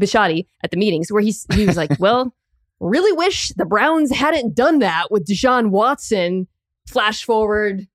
Bisciotti 0.00 0.46
at 0.62 0.70
the 0.70 0.76
meetings 0.76 1.10
where 1.10 1.22
he 1.22 1.34
he 1.54 1.66
was 1.66 1.76
like, 1.76 1.90
"Well, 1.98 2.34
really 2.82 3.12
wish 3.12 3.48
the 3.56 3.64
Browns 3.64 4.10
hadn't 4.14 4.54
done 4.54 4.80
that 4.80 5.10
with 5.10 5.26
Deshaun 5.26 5.70
Watson." 5.70 6.48
Flash 6.88 7.24
forward 7.24 7.86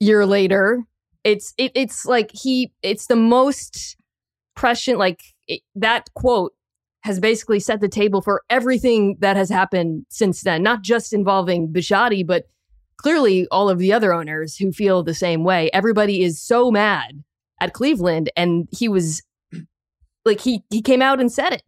year 0.00 0.24
later, 0.24 0.84
it's 1.24 1.52
it, 1.58 1.72
it's 1.74 2.06
like 2.06 2.30
he 2.32 2.72
it's 2.82 3.06
the 3.06 3.16
most 3.16 3.96
prescient 4.56 4.98
like 4.98 5.20
it, 5.46 5.60
that 5.74 6.08
quote 6.14 6.52
has 7.02 7.20
basically 7.20 7.60
set 7.60 7.80
the 7.80 7.88
table 7.88 8.20
for 8.20 8.42
everything 8.50 9.16
that 9.20 9.36
has 9.36 9.48
happened 9.48 10.04
since 10.08 10.42
then, 10.42 10.62
not 10.62 10.82
just 10.82 11.12
involving 11.12 11.72
Bisciotti, 11.72 12.26
but 12.26 12.44
clearly 12.96 13.46
all 13.50 13.68
of 13.68 13.78
the 13.78 13.92
other 13.92 14.12
owners 14.12 14.56
who 14.56 14.72
feel 14.72 15.02
the 15.02 15.14
same 15.14 15.44
way. 15.44 15.70
Everybody 15.72 16.22
is 16.22 16.42
so 16.42 16.70
mad 16.70 17.22
at 17.60 17.72
Cleveland, 17.72 18.30
and 18.36 18.68
he 18.70 18.88
was 18.88 19.22
like 20.24 20.40
he 20.40 20.64
he 20.70 20.82
came 20.82 21.02
out 21.02 21.20
and 21.20 21.32
said 21.32 21.52
it. 21.52 21.62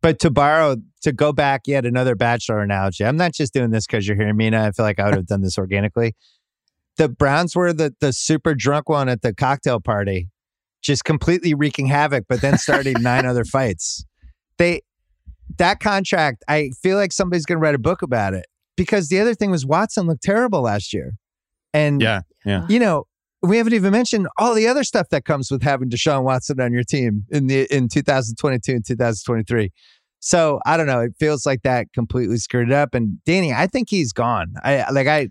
But 0.00 0.20
to 0.20 0.30
borrow, 0.30 0.76
to 1.02 1.12
go 1.12 1.32
back 1.32 1.62
yet 1.66 1.84
another 1.84 2.14
Bachelor 2.14 2.60
analogy, 2.60 3.04
I'm 3.04 3.16
not 3.16 3.32
just 3.32 3.52
doing 3.52 3.70
this 3.70 3.86
because 3.86 4.06
you're 4.06 4.16
here, 4.16 4.32
Mina. 4.32 4.62
I 4.62 4.70
feel 4.70 4.84
like 4.84 5.00
I 5.00 5.06
would 5.06 5.14
have 5.14 5.26
done 5.26 5.42
this 5.42 5.58
organically. 5.58 6.14
The 6.96 7.08
Browns 7.08 7.56
were 7.56 7.72
the, 7.72 7.94
the 8.00 8.12
super 8.12 8.54
drunk 8.54 8.88
one 8.88 9.08
at 9.08 9.22
the 9.22 9.34
cocktail 9.34 9.80
party, 9.80 10.28
just 10.82 11.04
completely 11.04 11.54
wreaking 11.54 11.86
havoc, 11.86 12.24
but 12.28 12.40
then 12.40 12.58
starting 12.58 12.94
nine 13.00 13.26
other 13.26 13.44
fights. 13.44 14.04
They, 14.56 14.82
that 15.56 15.80
contract, 15.80 16.44
I 16.48 16.70
feel 16.80 16.96
like 16.96 17.12
somebody's 17.12 17.46
going 17.46 17.58
to 17.58 17.62
write 17.62 17.74
a 17.74 17.78
book 17.78 18.02
about 18.02 18.34
it 18.34 18.46
because 18.76 19.08
the 19.08 19.18
other 19.20 19.34
thing 19.34 19.50
was 19.50 19.66
Watson 19.66 20.06
looked 20.06 20.22
terrible 20.22 20.62
last 20.62 20.92
year. 20.92 21.14
And, 21.74 22.00
Yeah. 22.00 22.22
Yeah. 22.44 22.66
you 22.68 22.78
know, 22.78 23.07
we 23.42 23.56
haven't 23.56 23.74
even 23.74 23.92
mentioned 23.92 24.28
all 24.38 24.54
the 24.54 24.66
other 24.66 24.84
stuff 24.84 25.08
that 25.10 25.24
comes 25.24 25.50
with 25.50 25.62
having 25.62 25.88
Deshaun 25.88 26.24
Watson 26.24 26.60
on 26.60 26.72
your 26.72 26.84
team 26.84 27.24
in 27.30 27.46
the 27.46 27.66
in 27.74 27.88
2022 27.88 28.72
and 28.72 28.84
2023. 28.84 29.70
So 30.20 30.60
I 30.66 30.76
don't 30.76 30.86
know. 30.86 31.00
It 31.00 31.14
feels 31.18 31.46
like 31.46 31.62
that 31.62 31.92
completely 31.92 32.38
screwed 32.38 32.68
it 32.68 32.74
up. 32.74 32.94
And 32.94 33.22
Danny, 33.24 33.52
I 33.52 33.68
think 33.68 33.88
he's 33.90 34.12
gone. 34.12 34.54
I 34.64 34.90
like 34.90 35.06
I 35.06 35.28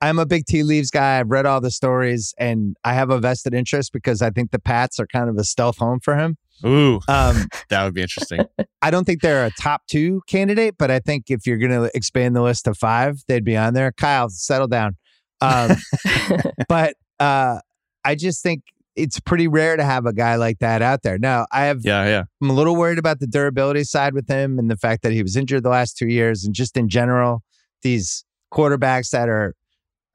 I'm 0.00 0.18
a 0.18 0.26
big 0.26 0.44
tea 0.46 0.64
leaves 0.64 0.90
guy. 0.90 1.20
I've 1.20 1.30
read 1.30 1.46
all 1.46 1.60
the 1.60 1.70
stories 1.70 2.34
and 2.36 2.76
I 2.84 2.94
have 2.94 3.10
a 3.10 3.18
vested 3.18 3.54
interest 3.54 3.92
because 3.92 4.20
I 4.20 4.30
think 4.30 4.50
the 4.50 4.58
Pats 4.58 4.98
are 4.98 5.06
kind 5.06 5.30
of 5.30 5.36
a 5.38 5.44
stealth 5.44 5.78
home 5.78 6.00
for 6.00 6.16
him. 6.16 6.36
Ooh, 6.64 7.00
Um, 7.08 7.46
that 7.70 7.84
would 7.84 7.94
be 7.94 8.02
interesting. 8.02 8.44
I 8.82 8.90
don't 8.90 9.04
think 9.04 9.22
they're 9.22 9.46
a 9.46 9.50
top 9.50 9.82
two 9.88 10.22
candidate, 10.26 10.76
but 10.78 10.90
I 10.90 10.98
think 10.98 11.24
if 11.28 11.46
you're 11.46 11.56
going 11.56 11.70
to 11.70 11.90
expand 11.94 12.36
the 12.36 12.42
list 12.42 12.66
to 12.66 12.74
five, 12.74 13.22
they'd 13.28 13.44
be 13.44 13.56
on 13.56 13.74
there. 13.74 13.92
Kyle, 13.92 14.28
settle 14.28 14.68
down. 14.68 14.96
Um, 15.40 15.76
but 16.68 16.94
uh, 17.20 17.58
I 18.04 18.14
just 18.14 18.42
think 18.42 18.62
it's 18.96 19.18
pretty 19.18 19.48
rare 19.48 19.76
to 19.76 19.84
have 19.84 20.06
a 20.06 20.12
guy 20.12 20.36
like 20.36 20.60
that 20.60 20.82
out 20.82 21.02
there. 21.02 21.18
Now, 21.18 21.46
I 21.52 21.64
have 21.64 21.80
yeah, 21.82 22.04
yeah. 22.04 22.24
I'm 22.40 22.50
a 22.50 22.52
little 22.52 22.76
worried 22.76 22.98
about 22.98 23.20
the 23.20 23.26
durability 23.26 23.84
side 23.84 24.14
with 24.14 24.28
him 24.28 24.58
and 24.58 24.70
the 24.70 24.76
fact 24.76 25.02
that 25.02 25.12
he 25.12 25.22
was 25.22 25.36
injured 25.36 25.62
the 25.62 25.70
last 25.70 25.96
two 25.96 26.08
years, 26.08 26.44
and 26.44 26.54
just 26.54 26.76
in 26.76 26.88
general, 26.88 27.42
these 27.82 28.24
quarterbacks 28.52 29.10
that 29.10 29.28
are 29.28 29.54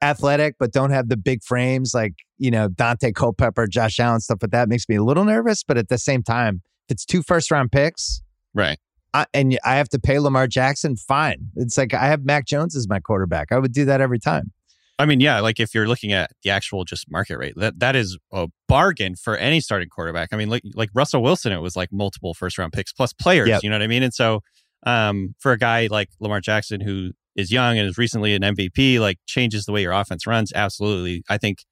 athletic 0.02 0.54
but 0.58 0.72
don't 0.72 0.92
have 0.92 1.10
the 1.10 1.16
big 1.16 1.42
frames 1.44 1.92
like 1.92 2.14
you 2.38 2.50
know 2.50 2.68
Daunte 2.68 3.14
Culpepper, 3.14 3.66
Josh 3.66 4.00
Allen, 4.00 4.20
stuff 4.20 4.38
like 4.42 4.50
that 4.52 4.68
makes 4.68 4.88
me 4.88 4.96
a 4.96 5.04
little 5.04 5.24
nervous. 5.24 5.62
But 5.62 5.76
at 5.76 5.88
the 5.88 5.98
same 5.98 6.22
time, 6.22 6.62
if 6.88 6.94
it's 6.94 7.04
two 7.04 7.22
first 7.22 7.50
round 7.50 7.70
picks, 7.70 8.22
Right. 8.54 8.78
I, 9.12 9.26
and 9.34 9.58
I 9.64 9.76
have 9.76 9.88
to 9.90 9.98
pay 9.98 10.18
Lamar 10.18 10.46
Jackson, 10.46 10.96
fine. 10.96 11.50
It's 11.56 11.76
like 11.76 11.94
I 11.94 12.06
have 12.06 12.24
Mac 12.24 12.46
Jones 12.46 12.76
as 12.76 12.88
my 12.88 13.00
quarterback. 13.00 13.50
I 13.50 13.58
would 13.58 13.72
do 13.72 13.84
that 13.86 14.00
every 14.00 14.18
time. 14.20 14.52
I 15.00 15.06
mean, 15.06 15.20
yeah, 15.20 15.40
like 15.40 15.58
if 15.58 15.74
you're 15.74 15.88
looking 15.88 16.12
at 16.12 16.30
the 16.42 16.50
actual 16.50 16.84
just 16.84 17.10
market 17.10 17.38
rate, 17.38 17.54
that 17.56 17.78
that 17.80 17.96
is 17.96 18.18
a 18.32 18.48
bargain 18.68 19.16
for 19.16 19.36
any 19.36 19.60
starting 19.60 19.88
quarterback. 19.88 20.28
I 20.32 20.36
mean, 20.36 20.50
like 20.50 20.62
like 20.74 20.90
Russell 20.94 21.22
Wilson, 21.22 21.52
it 21.52 21.60
was 21.60 21.76
like 21.76 21.90
multiple 21.92 22.34
first 22.34 22.58
round 22.58 22.72
picks 22.72 22.92
plus 22.92 23.12
players. 23.12 23.48
Yep. 23.48 23.62
You 23.62 23.70
know 23.70 23.76
what 23.76 23.82
I 23.82 23.86
mean? 23.86 24.02
And 24.02 24.12
so, 24.12 24.42
um, 24.84 25.34
for 25.38 25.52
a 25.52 25.58
guy 25.58 25.88
like 25.90 26.10
Lamar 26.20 26.40
Jackson 26.40 26.80
who 26.80 27.12
is 27.34 27.50
young 27.50 27.78
and 27.78 27.88
is 27.88 27.96
recently 27.96 28.34
an 28.34 28.42
MVP, 28.42 29.00
like 29.00 29.18
changes 29.26 29.64
the 29.64 29.72
way 29.72 29.82
your 29.82 29.92
offense 29.92 30.26
runs. 30.26 30.52
Absolutely, 30.54 31.24
I 31.28 31.38
think 31.38 31.64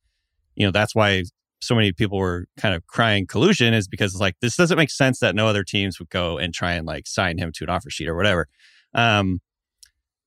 you 0.55 0.67
know 0.67 0.73
that's 0.73 0.95
why 0.95 1.25
so 1.61 1.75
many 1.75 1.93
people 1.93 2.19
were 2.19 2.47
kind 2.57 2.75
of 2.75 2.87
crying 2.87 3.27
collusion 3.27 3.75
is 3.75 3.89
because 3.89 4.13
it's 4.13 4.21
like 4.21 4.37
this 4.41 4.57
doesn't 4.57 4.79
make 4.79 4.91
sense 4.91 5.19
that 5.19 5.35
no 5.35 5.47
other 5.47 5.65
teams 5.65 5.99
would 5.99 6.11
go 6.11 6.39
and 6.39 6.55
try 6.55 6.73
and 6.73 6.87
like 6.87 7.07
sign 7.07 7.37
him 7.37 7.53
to 7.53 7.65
an 7.65 7.71
offer 7.71 7.91
sheet 7.91 8.09
or 8.09 8.15
whatever. 8.15 8.49
Um, 8.95 9.41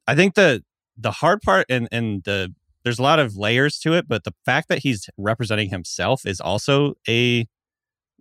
I 0.07 0.15
think 0.15 0.35
the 0.35 0.63
the 0.97 1.11
hard 1.11 1.41
part 1.41 1.65
and 1.69 1.87
and 1.91 2.23
the 2.23 2.53
there's 2.84 3.00
a 3.00 3.04
lot 3.04 3.20
of 3.20 3.36
layers 3.38 3.80
to 3.80 3.94
it, 3.94 4.08
but 4.08 4.24
the 4.24 4.34
fact 4.46 4.70
that 4.70 4.80
he's 4.80 5.10
representing 5.17 5.70
himself 5.70 6.26
is 6.26 6.39
also 6.41 6.96
a 7.08 7.48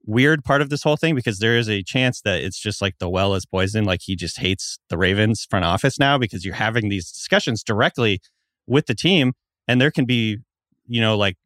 weird 0.04 0.44
part 0.44 0.62
of 0.62 0.70
this 0.70 0.82
whole 0.82 0.96
thing 0.96 1.14
because 1.14 1.38
there 1.38 1.56
is 1.56 1.68
a 1.68 1.82
chance 1.82 2.22
that 2.22 2.40
it's 2.42 2.58
just 2.58 2.80
like 2.82 2.98
the 2.98 3.08
well 3.08 3.34
is 3.34 3.46
poisoned. 3.46 3.86
Like 3.86 4.00
he 4.04 4.16
just 4.16 4.38
hates 4.38 4.78
the 4.88 4.98
Ravens 4.98 5.46
front 5.48 5.64
office 5.64 5.98
now 5.98 6.18
because 6.18 6.44
you're 6.44 6.54
having 6.54 6.88
these 6.88 7.10
discussions 7.12 7.62
directly 7.62 8.20
with 8.66 8.86
the 8.86 8.94
team, 8.94 9.32
and 9.68 9.80
there 9.80 9.90
can 9.90 10.04
be, 10.06 10.38
you 10.86 11.00
know, 11.00 11.16
like 11.16 11.36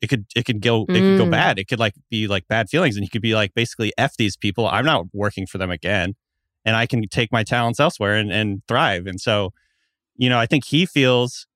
it 0.00 0.08
could 0.08 0.26
it 0.36 0.44
could 0.44 0.60
go 0.62 0.86
it 0.94 1.04
could 1.04 1.16
go 1.16 1.26
Mm. 1.26 1.30
bad. 1.30 1.58
It 1.58 1.68
could 1.68 1.80
like 1.80 1.94
be 2.10 2.28
like 2.28 2.46
bad 2.48 2.68
feelings, 2.70 2.96
and 2.96 3.04
he 3.04 3.08
could 3.10 3.22
be 3.22 3.34
like 3.34 3.54
basically 3.54 3.92
f 3.98 4.16
these 4.16 4.36
people. 4.36 4.66
I'm 4.68 4.84
not 4.84 5.06
working 5.12 5.46
for 5.46 5.58
them 5.58 5.70
again, 5.70 6.14
and 6.64 6.76
I 6.76 6.86
can 6.86 7.06
take 7.08 7.32
my 7.32 7.44
talents 7.44 7.80
elsewhere 7.80 8.14
and 8.16 8.32
and 8.32 8.62
thrive. 8.68 9.06
And 9.06 9.20
so, 9.20 9.52
you 10.16 10.30
know, 10.30 10.38
I 10.40 10.46
think 10.46 10.66
he 10.66 10.86
feels 10.86 11.47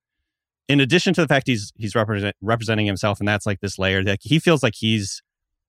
in 0.72 0.80
addition 0.80 1.12
to 1.14 1.20
the 1.20 1.28
fact 1.28 1.46
he's 1.46 1.72
he's 1.76 1.94
represent, 1.94 2.34
representing 2.40 2.86
himself 2.86 3.18
and 3.20 3.28
that's 3.28 3.44
like 3.46 3.60
this 3.60 3.78
layer 3.78 4.02
that 4.02 4.18
he 4.22 4.38
feels 4.38 4.62
like 4.62 4.74
he's 4.76 5.22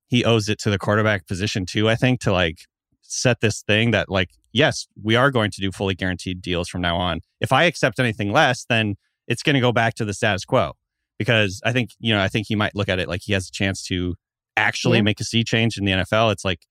he 0.07 0.23
owes 0.23 0.47
it 0.47 0.59
to 0.59 0.69
the 0.69 0.77
quarterback 0.77 1.27
position 1.27 1.65
too 1.65 1.89
i 1.89 1.95
think 1.95 2.19
to 2.21 2.31
like 2.31 2.59
set 3.01 3.41
this 3.41 3.61
thing 3.63 3.91
that 3.91 4.09
like 4.09 4.29
yes 4.53 4.87
we 5.03 5.15
are 5.15 5.29
going 5.29 5.51
to 5.51 5.59
do 5.61 5.71
fully 5.71 5.93
guaranteed 5.93 6.41
deals 6.41 6.67
from 6.69 6.81
now 6.81 6.95
on. 6.97 7.19
If 7.41 7.51
i 7.51 7.63
accept 7.65 7.99
anything 7.99 8.31
less 8.31 8.65
then 8.65 8.95
it's 9.27 9.43
going 9.43 9.55
to 9.55 9.59
go 9.61 9.71
back 9.71 9.93
to 9.95 10.05
the 10.05 10.13
status 10.13 10.45
quo 10.45 10.73
because 11.19 11.61
i 11.65 11.71
think 11.73 11.91
you 11.99 12.13
know 12.13 12.21
i 12.21 12.27
think 12.29 12.47
he 12.47 12.55
might 12.55 12.75
look 12.75 12.89
at 12.89 12.99
it 12.99 13.07
like 13.09 13.21
he 13.23 13.33
has 13.33 13.47
a 13.49 13.51
chance 13.51 13.83
to 13.87 14.15
actually 14.55 14.97
Yeah. 14.99 15.03
make 15.03 15.19
a 15.19 15.23
sea 15.25 15.43
change 15.43 15.77
in 15.77 15.85
the 15.85 15.91
nfl 15.91 16.31
it's 16.31 16.45
like 16.45 16.61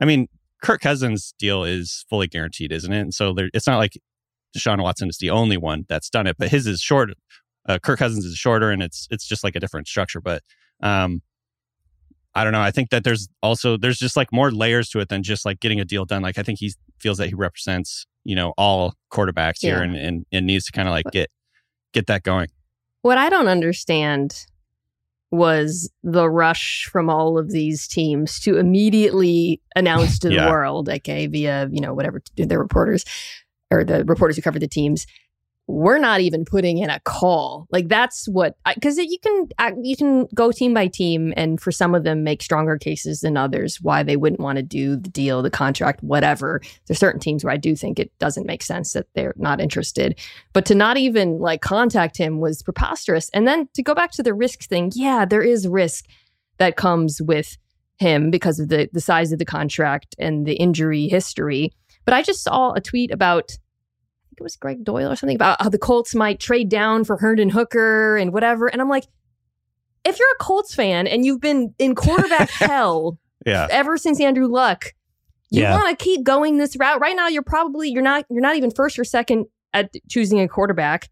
i 0.00 0.04
mean 0.04 0.28
kirk 0.62 0.80
cousins 0.80 1.34
deal 1.38 1.62
is 1.64 2.04
fully 2.08 2.26
guaranteed 2.26 2.72
isn't 2.72 2.92
it? 2.92 3.00
And 3.00 3.14
so 3.14 3.34
there, 3.34 3.50
it's 3.52 3.66
not 3.66 3.78
like 3.78 3.94
deshaun 4.56 4.82
watson 4.82 5.08
is 5.08 5.18
the 5.18 5.30
only 5.30 5.56
one 5.56 5.84
that's 5.88 6.08
done 6.08 6.26
it 6.26 6.36
but 6.38 6.48
his 6.48 6.66
is 6.66 6.80
short 6.80 7.10
uh, 7.68 7.78
Kirk 7.82 7.98
Cousins 7.98 8.24
is 8.24 8.36
shorter, 8.36 8.70
and 8.70 8.82
it's 8.82 9.08
it's 9.10 9.26
just 9.26 9.44
like 9.44 9.56
a 9.56 9.60
different 9.60 9.88
structure. 9.88 10.20
But 10.20 10.42
um, 10.80 11.22
I 12.34 12.44
don't 12.44 12.52
know. 12.52 12.60
I 12.60 12.70
think 12.70 12.90
that 12.90 13.04
there's 13.04 13.28
also 13.42 13.76
there's 13.76 13.98
just 13.98 14.16
like 14.16 14.32
more 14.32 14.50
layers 14.50 14.88
to 14.90 15.00
it 15.00 15.08
than 15.08 15.22
just 15.22 15.44
like 15.44 15.60
getting 15.60 15.80
a 15.80 15.84
deal 15.84 16.04
done. 16.04 16.22
Like 16.22 16.38
I 16.38 16.42
think 16.42 16.58
he 16.58 16.72
feels 16.98 17.18
that 17.18 17.28
he 17.28 17.34
represents 17.34 18.06
you 18.24 18.36
know 18.36 18.52
all 18.56 18.94
quarterbacks 19.12 19.60
here, 19.60 19.82
and, 19.82 19.96
and 19.96 20.26
and 20.32 20.46
needs 20.46 20.66
to 20.66 20.72
kind 20.72 20.88
of 20.88 20.92
like 20.92 21.06
get 21.12 21.30
get 21.92 22.06
that 22.06 22.22
going. 22.22 22.48
What 23.02 23.18
I 23.18 23.28
don't 23.28 23.48
understand 23.48 24.46
was 25.30 25.90
the 26.02 26.28
rush 26.30 26.88
from 26.90 27.10
all 27.10 27.36
of 27.38 27.50
these 27.50 27.88
teams 27.88 28.38
to 28.40 28.58
immediately 28.58 29.60
announce 29.74 30.18
to 30.20 30.28
the 30.30 30.34
Yeah. 30.36 30.48
world, 30.48 30.88
okay, 30.88 31.26
via, 31.26 31.68
you 31.70 31.80
know, 31.80 31.94
whatever 31.94 32.22
the 32.36 32.58
reporters 32.58 33.04
or 33.70 33.82
the 33.84 34.04
reporters 34.04 34.36
who 34.36 34.42
cover 34.42 34.58
the 34.58 34.68
teams, 34.68 35.06
we're 35.68 35.98
not 35.98 36.20
even 36.20 36.44
putting 36.44 36.78
in 36.78 36.90
a 36.90 37.00
call. 37.00 37.66
Like 37.70 37.88
that's 37.88 38.28
what 38.28 38.56
because 38.74 38.98
you 38.98 39.18
can 39.20 39.48
uh, 39.58 39.72
you 39.82 39.96
can 39.96 40.26
go 40.34 40.52
team 40.52 40.72
by 40.72 40.86
team, 40.86 41.34
and 41.36 41.60
for 41.60 41.72
some 41.72 41.94
of 41.94 42.04
them 42.04 42.22
make 42.22 42.42
stronger 42.42 42.78
cases 42.78 43.20
than 43.20 43.36
others 43.36 43.80
why 43.80 44.02
they 44.02 44.16
wouldn't 44.16 44.40
want 44.40 44.56
to 44.56 44.62
do 44.62 44.96
the 44.96 45.08
deal, 45.08 45.42
the 45.42 45.50
contract, 45.50 46.02
whatever. 46.02 46.60
There's 46.86 46.98
certain 46.98 47.20
teams 47.20 47.42
where 47.42 47.52
I 47.52 47.56
do 47.56 47.74
think 47.74 47.98
it 47.98 48.16
doesn't 48.18 48.46
make 48.46 48.62
sense 48.62 48.92
that 48.92 49.06
they're 49.14 49.34
not 49.36 49.60
interested, 49.60 50.18
but 50.52 50.66
to 50.66 50.74
not 50.74 50.98
even 50.98 51.38
like 51.38 51.62
contact 51.62 52.16
him 52.16 52.38
was 52.38 52.62
preposterous. 52.62 53.28
And 53.30 53.48
then 53.48 53.68
to 53.74 53.82
go 53.82 53.94
back 53.94 54.12
to 54.12 54.22
the 54.22 54.34
risk 54.34 54.62
thing, 54.62 54.92
yeah, 54.94 55.24
there 55.24 55.42
is 55.42 55.66
risk 55.66 56.06
that 56.58 56.76
comes 56.76 57.20
with 57.20 57.58
him 57.98 58.30
because 58.30 58.60
of 58.60 58.68
the 58.68 58.88
the 58.92 59.00
size 59.00 59.32
of 59.32 59.40
the 59.40 59.44
contract 59.44 60.14
and 60.18 60.46
the 60.46 60.54
injury 60.54 61.08
history. 61.08 61.72
But 62.04 62.14
I 62.14 62.22
just 62.22 62.44
saw 62.44 62.72
a 62.72 62.80
tweet 62.80 63.10
about 63.10 63.58
it 64.38 64.42
was 64.42 64.56
Gregg 64.56 64.84
Doyel 64.84 65.10
or 65.12 65.16
something 65.16 65.36
about 65.36 65.60
how 65.62 65.68
the 65.68 65.78
Colts 65.78 66.14
might 66.14 66.38
trade 66.40 66.68
down 66.68 67.04
for 67.04 67.16
Hendon 67.18 67.50
Hooker 67.50 68.16
and 68.16 68.32
whatever. 68.32 68.66
And 68.68 68.80
I'm 68.82 68.88
like, 68.88 69.04
if 70.04 70.18
you're 70.18 70.32
a 70.38 70.42
Colts 70.44 70.74
fan 70.74 71.06
and 71.06 71.24
you've 71.24 71.40
been 71.40 71.74
in 71.78 71.94
quarterback 71.94 72.50
hell 72.50 73.18
Yeah, 73.44 73.66
ever 73.70 73.96
since 73.96 74.20
Andrew 74.20 74.46
Luck, 74.46 74.92
you 75.50 75.62
Yeah. 75.62 75.72
want 75.74 75.96
to 75.98 76.04
keep 76.04 76.22
going 76.24 76.58
this 76.58 76.76
route. 76.76 77.00
Right 77.00 77.16
now, 77.16 77.28
you're 77.28 77.42
probably 77.42 77.90
you're 77.90 78.02
not 78.02 78.24
you're 78.30 78.40
not 78.42 78.56
even 78.56 78.70
first 78.70 78.98
or 78.98 79.04
second 79.04 79.46
at 79.72 79.92
choosing 80.08 80.40
a 80.40 80.48
quarterback. 80.48 81.08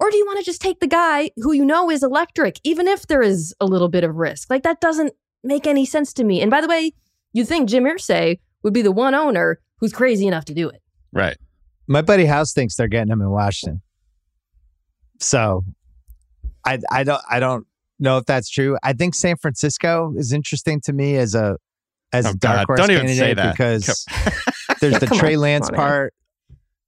Or 0.00 0.10
do 0.10 0.16
you 0.16 0.24
want 0.24 0.38
to 0.38 0.44
just 0.44 0.62
take 0.62 0.80
the 0.80 0.86
guy 0.86 1.30
who 1.36 1.52
you 1.52 1.64
know 1.64 1.90
is 1.90 2.02
electric, 2.02 2.58
even 2.64 2.88
if 2.88 3.06
there 3.06 3.20
is 3.20 3.54
a 3.60 3.66
little 3.66 3.88
bit 3.88 4.02
of 4.04 4.14
risk? 4.16 4.48
Like 4.48 4.62
that 4.62 4.80
doesn't 4.80 5.12
make 5.44 5.66
any 5.66 5.84
sense 5.84 6.12
to 6.14 6.24
me. 6.24 6.40
And 6.40 6.50
by 6.50 6.60
the 6.62 6.68
way, 6.68 6.92
you'd 7.34 7.46
think 7.48 7.68
Jim 7.68 7.84
Irsay 7.84 8.38
would 8.62 8.72
be 8.72 8.80
the 8.82 8.92
one 8.92 9.14
owner 9.14 9.60
who's 9.78 9.92
crazy 9.92 10.26
enough 10.26 10.46
to 10.46 10.54
do 10.54 10.68
it. 10.70 10.80
right. 11.12 11.36
My 11.90 12.02
buddy 12.02 12.24
House 12.24 12.52
thinks 12.52 12.76
they're 12.76 12.86
getting 12.88 13.12
him 13.12 13.20
in 13.20 13.30
Washington. 13.30 13.82
So 15.18 15.64
I 16.64 16.78
I 16.90 17.04
don't 17.04 17.20
I 17.28 17.40
don't 17.40 17.66
know 17.98 18.16
if 18.18 18.24
that's 18.26 18.48
true. 18.48 18.78
I 18.82 18.92
think 18.92 19.14
San 19.14 19.36
Francisco 19.36 20.14
is 20.16 20.32
interesting 20.32 20.80
to 20.82 20.92
me 20.92 21.16
as 21.16 21.34
a 21.34 21.56
as 22.12 22.26
Oh, 22.26 22.30
a 22.30 22.34
dark 22.34 22.56
God. 22.58 22.66
horse 22.66 22.78
Don't 22.80 22.90
even 22.92 23.06
candidate 23.06 23.18
say 23.18 23.34
that. 23.34 23.52
because 23.52 24.06
there's 24.80 24.98
the 25.00 25.06
Trey 25.06 25.34
on, 25.34 25.40
Lance 25.40 25.68
come 25.68 25.76
part. 25.76 26.14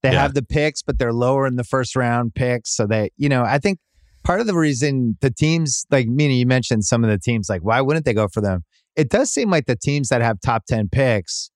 They 0.02 0.12
Yeah. 0.12 0.22
have 0.22 0.34
the 0.34 0.42
picks, 0.42 0.82
but 0.82 0.98
they're 0.98 1.12
lower 1.12 1.46
in 1.46 1.56
the 1.56 1.64
first 1.64 1.94
round 1.94 2.34
picks. 2.34 2.70
So 2.74 2.86
they, 2.86 3.10
you 3.16 3.28
know, 3.28 3.42
I 3.44 3.58
think 3.58 3.78
part 4.24 4.40
of 4.40 4.46
the 4.46 4.54
reason 4.54 5.16
the 5.20 5.30
teams, 5.30 5.84
like 5.90 6.06
meaning 6.08 6.38
you 6.38 6.46
mentioned 6.46 6.84
some 6.84 7.04
of 7.04 7.10
the 7.10 7.18
teams, 7.18 7.48
like 7.48 7.62
why 7.62 7.80
wouldn't 7.80 8.04
they 8.04 8.14
go 8.14 8.28
for 8.28 8.40
them? 8.40 8.64
It 8.96 9.08
does 9.10 9.32
seem 9.32 9.50
like 9.50 9.66
the 9.66 9.76
teams 9.76 10.08
that 10.08 10.20
have 10.22 10.40
top 10.40 10.64
10 10.66 10.88
picks, 10.90 11.50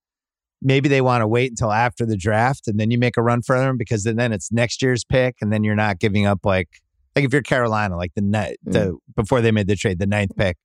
maybe 0.63 0.89
they 0.89 1.01
want 1.01 1.23
to 1.23 1.29
wait 1.29 1.51
until 1.51 1.73
after 1.73 2.07
the 2.07 2.17
draft 2.17 2.67
and 2.67 2.81
then 2.81 2.91
you 2.91 2.99
make 2.99 3.17
a 3.17 3.23
run 3.23 3.43
for 3.43 3.59
them 3.59 3.77
because 3.77 4.05
then, 4.05 4.17
then 4.17 4.33
it's 4.33 4.51
next 4.51 4.83
year's 4.83 5.05
pick 5.05 5.37
and 5.41 5.53
then 5.53 5.65
you're 5.65 5.75
not 5.75 5.99
giving 5.99 6.27
up 6.27 6.41
like 6.45 6.69
like 7.15 7.25
if 7.25 7.33
you're 7.33 7.43
Carolina, 7.43 7.97
like 7.97 8.13
the 8.15 8.21
net 8.21 8.57
the 8.63 8.97
before 9.17 9.41
they 9.41 9.51
made 9.51 9.67
the 9.67 9.77
trade, 9.77 9.99
the 9.99 10.07
ninth 10.07 10.37
pick. 10.37 10.59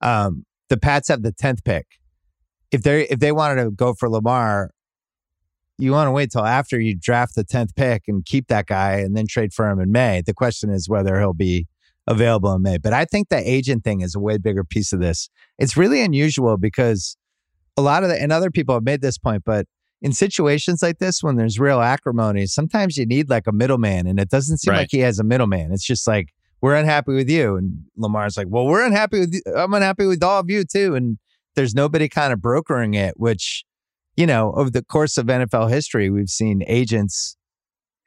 Um, 0.00 0.44
the 0.68 0.76
Pats 0.76 1.08
have 1.08 1.22
the 1.22 1.32
tenth 1.32 1.62
pick. 1.64 1.86
If 2.72 2.82
they 2.82 3.02
if 3.08 3.20
they 3.20 3.30
wanted 3.30 3.62
to 3.62 3.70
go 3.70 3.94
for 3.94 4.10
Lamar, 4.10 4.72
you 5.78 5.92
want 5.92 6.08
to 6.08 6.10
wait 6.10 6.32
till 6.32 6.44
after 6.44 6.80
you 6.80 6.96
draft 6.98 7.36
the 7.36 7.44
tenth 7.44 7.74
pick 7.76 8.02
and 8.08 8.24
keep 8.24 8.48
that 8.48 8.66
guy 8.66 8.94
and 8.96 9.16
then 9.16 9.26
trade 9.28 9.52
for 9.52 9.68
him 9.68 9.78
in 9.78 9.92
May. 9.92 10.22
The 10.24 10.34
question 10.34 10.70
is 10.70 10.88
whether 10.88 11.20
he'll 11.20 11.34
be 11.34 11.66
available 12.06 12.52
in 12.54 12.62
May. 12.62 12.78
But 12.78 12.92
I 12.92 13.04
think 13.04 13.28
the 13.28 13.48
agent 13.48 13.84
thing 13.84 14.00
is 14.00 14.14
a 14.14 14.20
way 14.20 14.38
bigger 14.38 14.64
piece 14.64 14.92
of 14.92 15.00
this. 15.00 15.28
It's 15.58 15.76
really 15.76 16.02
unusual 16.02 16.56
because 16.56 17.16
a 17.82 17.84
lot 17.84 18.02
of 18.04 18.08
the 18.08 18.20
and 18.20 18.32
other 18.32 18.50
people 18.50 18.74
have 18.74 18.84
made 18.84 19.00
this 19.02 19.18
point, 19.18 19.42
but 19.44 19.66
in 20.00 20.12
situations 20.12 20.82
like 20.82 20.98
this, 20.98 21.22
when 21.22 21.36
there's 21.36 21.58
real 21.60 21.80
acrimony, 21.80 22.46
sometimes 22.46 22.96
you 22.96 23.06
need 23.06 23.28
like 23.30 23.46
a 23.46 23.52
middleman, 23.52 24.06
and 24.06 24.18
it 24.18 24.28
doesn't 24.28 24.58
seem 24.58 24.72
Right. 24.72 24.78
like 24.80 24.88
he 24.90 24.98
has 25.00 25.18
a 25.18 25.24
middleman. 25.24 25.72
It's 25.72 25.84
just 25.84 26.06
like 26.06 26.28
we're 26.60 26.76
unhappy 26.76 27.12
with 27.12 27.28
you, 27.28 27.56
and 27.56 27.84
Lamar's 27.96 28.36
like, 28.36 28.46
"Well, 28.48 28.66
we're 28.66 28.84
unhappy 28.86 29.18
with 29.20 29.34
you. 29.34 29.42
I'm 29.56 29.74
unhappy 29.74 30.06
with 30.06 30.22
all 30.22 30.40
of 30.40 30.48
you 30.50 30.64
too." 30.64 30.94
And 30.94 31.18
there's 31.56 31.74
nobody 31.74 32.08
kind 32.08 32.32
of 32.32 32.40
brokering 32.40 32.94
it, 32.94 33.14
which 33.18 33.64
you 34.16 34.26
know, 34.26 34.52
over 34.56 34.68
the 34.70 34.84
course 34.84 35.16
of 35.16 35.26
NFL 35.26 35.70
history, 35.70 36.10
we've 36.10 36.28
seen 36.28 36.62
agents 36.66 37.36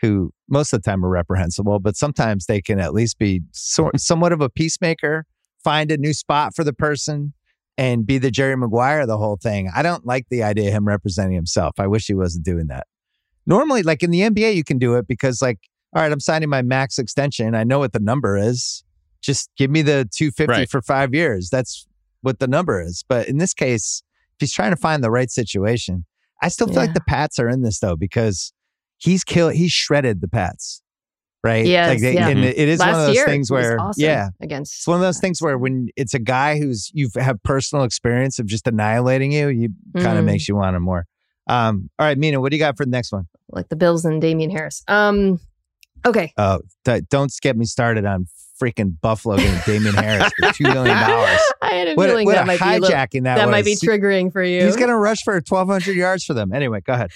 who 0.02 0.32
most 0.48 0.72
of 0.72 0.82
the 0.84 0.90
time 0.92 1.04
are 1.04 1.10
reprehensible, 1.10 1.80
but 1.80 1.96
sometimes 1.96 2.46
they 2.46 2.62
can 2.62 2.80
at 2.80 2.94
least 2.94 3.18
be 3.18 3.42
sort, 3.54 4.00
somewhat 4.00 4.32
of 4.32 4.40
a 4.42 4.50
peacemaker, 4.50 5.26
find 5.64 5.92
a 5.92 5.98
new 5.98 6.14
spot 6.14 6.54
for 6.56 6.64
the 6.64 6.74
person, 6.74 7.34
and 7.78 8.06
be 8.06 8.18
the 8.18 8.32
Jerry 8.32 8.56
Maguire 8.56 9.02
of 9.02 9.08
the 9.08 9.18
whole 9.18 9.38
thing. 9.38 9.70
I 9.76 9.82
don't 9.84 10.06
like 10.06 10.28
the 10.30 10.44
idea 10.44 10.68
of 10.70 10.74
him 10.74 10.88
representing 10.88 11.36
himself. 11.36 11.76
I 11.80 11.88
wish 11.88 12.08
he 12.08 12.14
wasn't 12.14 12.46
doing 12.46 12.68
that. 12.68 12.88
Normally, 13.46 13.84
like 13.84 14.02
in 14.02 14.12
the 14.12 14.22
NBA, 14.22 14.56
you 14.56 14.64
can 14.64 14.78
do 14.80 14.96
it 14.96 15.08
because, 15.08 15.42
like, 15.42 15.60
all 15.96 16.02
right, 16.02 16.12
I'm 16.12 16.20
signing 16.20 16.50
my 16.50 16.62
max 16.62 16.98
extension. 16.98 17.54
I 17.56 17.64
know 17.64 17.80
what 17.80 17.94
the 17.94 18.00
number 18.00 18.38
is. 18.38 18.84
Just 19.22 19.50
give 19.58 19.70
me 19.72 19.82
the 19.82 20.08
250 20.16 20.52
Right. 20.52 20.70
for 20.70 20.82
five 20.82 21.14
years. 21.14 21.50
That's 21.50 21.88
what 22.22 22.40
the 22.40 22.48
number 22.48 22.82
is. 22.82 23.04
But 23.08 23.28
in 23.28 23.38
this 23.38 23.54
case, 23.54 24.04
if 24.34 24.36
he's 24.40 24.54
trying 24.54 24.72
to 24.72 24.78
find 24.78 25.04
the 25.04 25.12
right 25.12 25.30
situation, 25.30 26.06
I 26.42 26.50
still 26.50 26.68
feel 26.68 26.76
Yeah. 26.78 26.82
like 26.82 26.94
the 26.94 27.02
Pats 27.02 27.40
are 27.40 27.48
in 27.50 27.62
this 27.62 27.80
though 27.80 27.96
because 27.96 28.52
he's 28.98 29.24
killed. 29.24 29.54
He's 29.54 29.72
shredded 29.72 30.22
the 30.22 30.28
Pats, 30.28 30.82
right? 31.46 31.66
Yes, 31.66 31.90
like 31.90 32.02
they, 32.02 32.16
yeah. 32.16 32.28
and 32.30 32.44
it 32.44 32.58
is 32.58 32.80
Last 32.80 32.92
one 32.92 33.00
of 33.02 33.08
those 33.08 33.16
year 33.16 33.26
things 33.26 33.50
where, 33.52 33.80
awesome 33.80 34.04
yeah, 34.04 34.30
against 34.42 34.74
it's 34.80 34.88
one 34.88 34.96
of 34.98 35.02
those 35.02 35.20
things 35.20 35.42
where 35.42 35.58
when 35.58 35.88
it's 35.96 36.14
a 36.14 36.20
guy 36.20 36.58
who's 36.60 36.92
you've 36.94 37.14
have 37.14 37.42
personal 37.44 37.86
experience 37.86 38.40
of 38.40 38.48
just 38.48 38.68
annihilating 38.68 39.32
you, 39.32 39.48
you 39.48 39.70
kind 39.98 40.18
of 40.18 40.24
Mhm. 40.24 40.28
makes 40.28 40.48
you 40.50 40.56
want 40.56 40.76
him 40.76 40.84
more. 40.84 41.06
Um, 41.48 41.90
all 42.00 42.06
right, 42.08 42.18
Mina, 42.18 42.42
what 42.42 42.50
do 42.52 42.58
you 42.58 42.60
got 42.60 42.76
for 42.76 42.84
the 42.86 42.92
next 42.92 43.12
one? 43.12 43.28
like 43.50 43.70
the 43.70 43.76
Bills 43.76 44.04
and 44.06 44.20
Damien 44.20 44.50
Harris. 44.50 44.84
Um, 44.88 45.40
okay, 46.06 46.34
Oh, 46.38 46.62
th- 46.84 47.04
don't 47.10 47.32
get 47.42 47.56
me 47.56 47.66
started 47.66 48.04
on 48.04 48.26
freaking 48.62 48.96
Buffalo 49.02 49.38
getting 49.38 49.60
Damien 49.66 49.96
Harris 49.96 50.32
for 50.40 50.52
two 50.54 50.64
million 50.64 50.98
dollars. 50.98 51.40
I 51.62 51.70
had 51.74 51.88
a 51.90 51.94
What, 51.96 52.10
feeling 52.10 52.26
what 52.26 52.36
that 52.36 52.44
a 52.44 52.46
might 52.48 52.60
be 52.60 52.66
a 52.66 52.80
little, 52.80 52.90
hijacking 52.90 53.24
that, 53.24 53.36
that, 53.36 53.50
might 53.50 53.66
be 53.66 53.76
triggering 53.76 54.32
for 54.32 54.44
you. 54.44 54.64
He's 54.66 54.76
gonna 54.76 54.98
rush 54.98 55.24
for 55.24 55.40
twelve 55.42 55.68
hundred 55.68 55.96
yards 55.96 56.24
for 56.24 56.34
them. 56.34 56.54
Anyway, 56.54 56.82
go 56.82 56.94
ahead. 56.94 57.12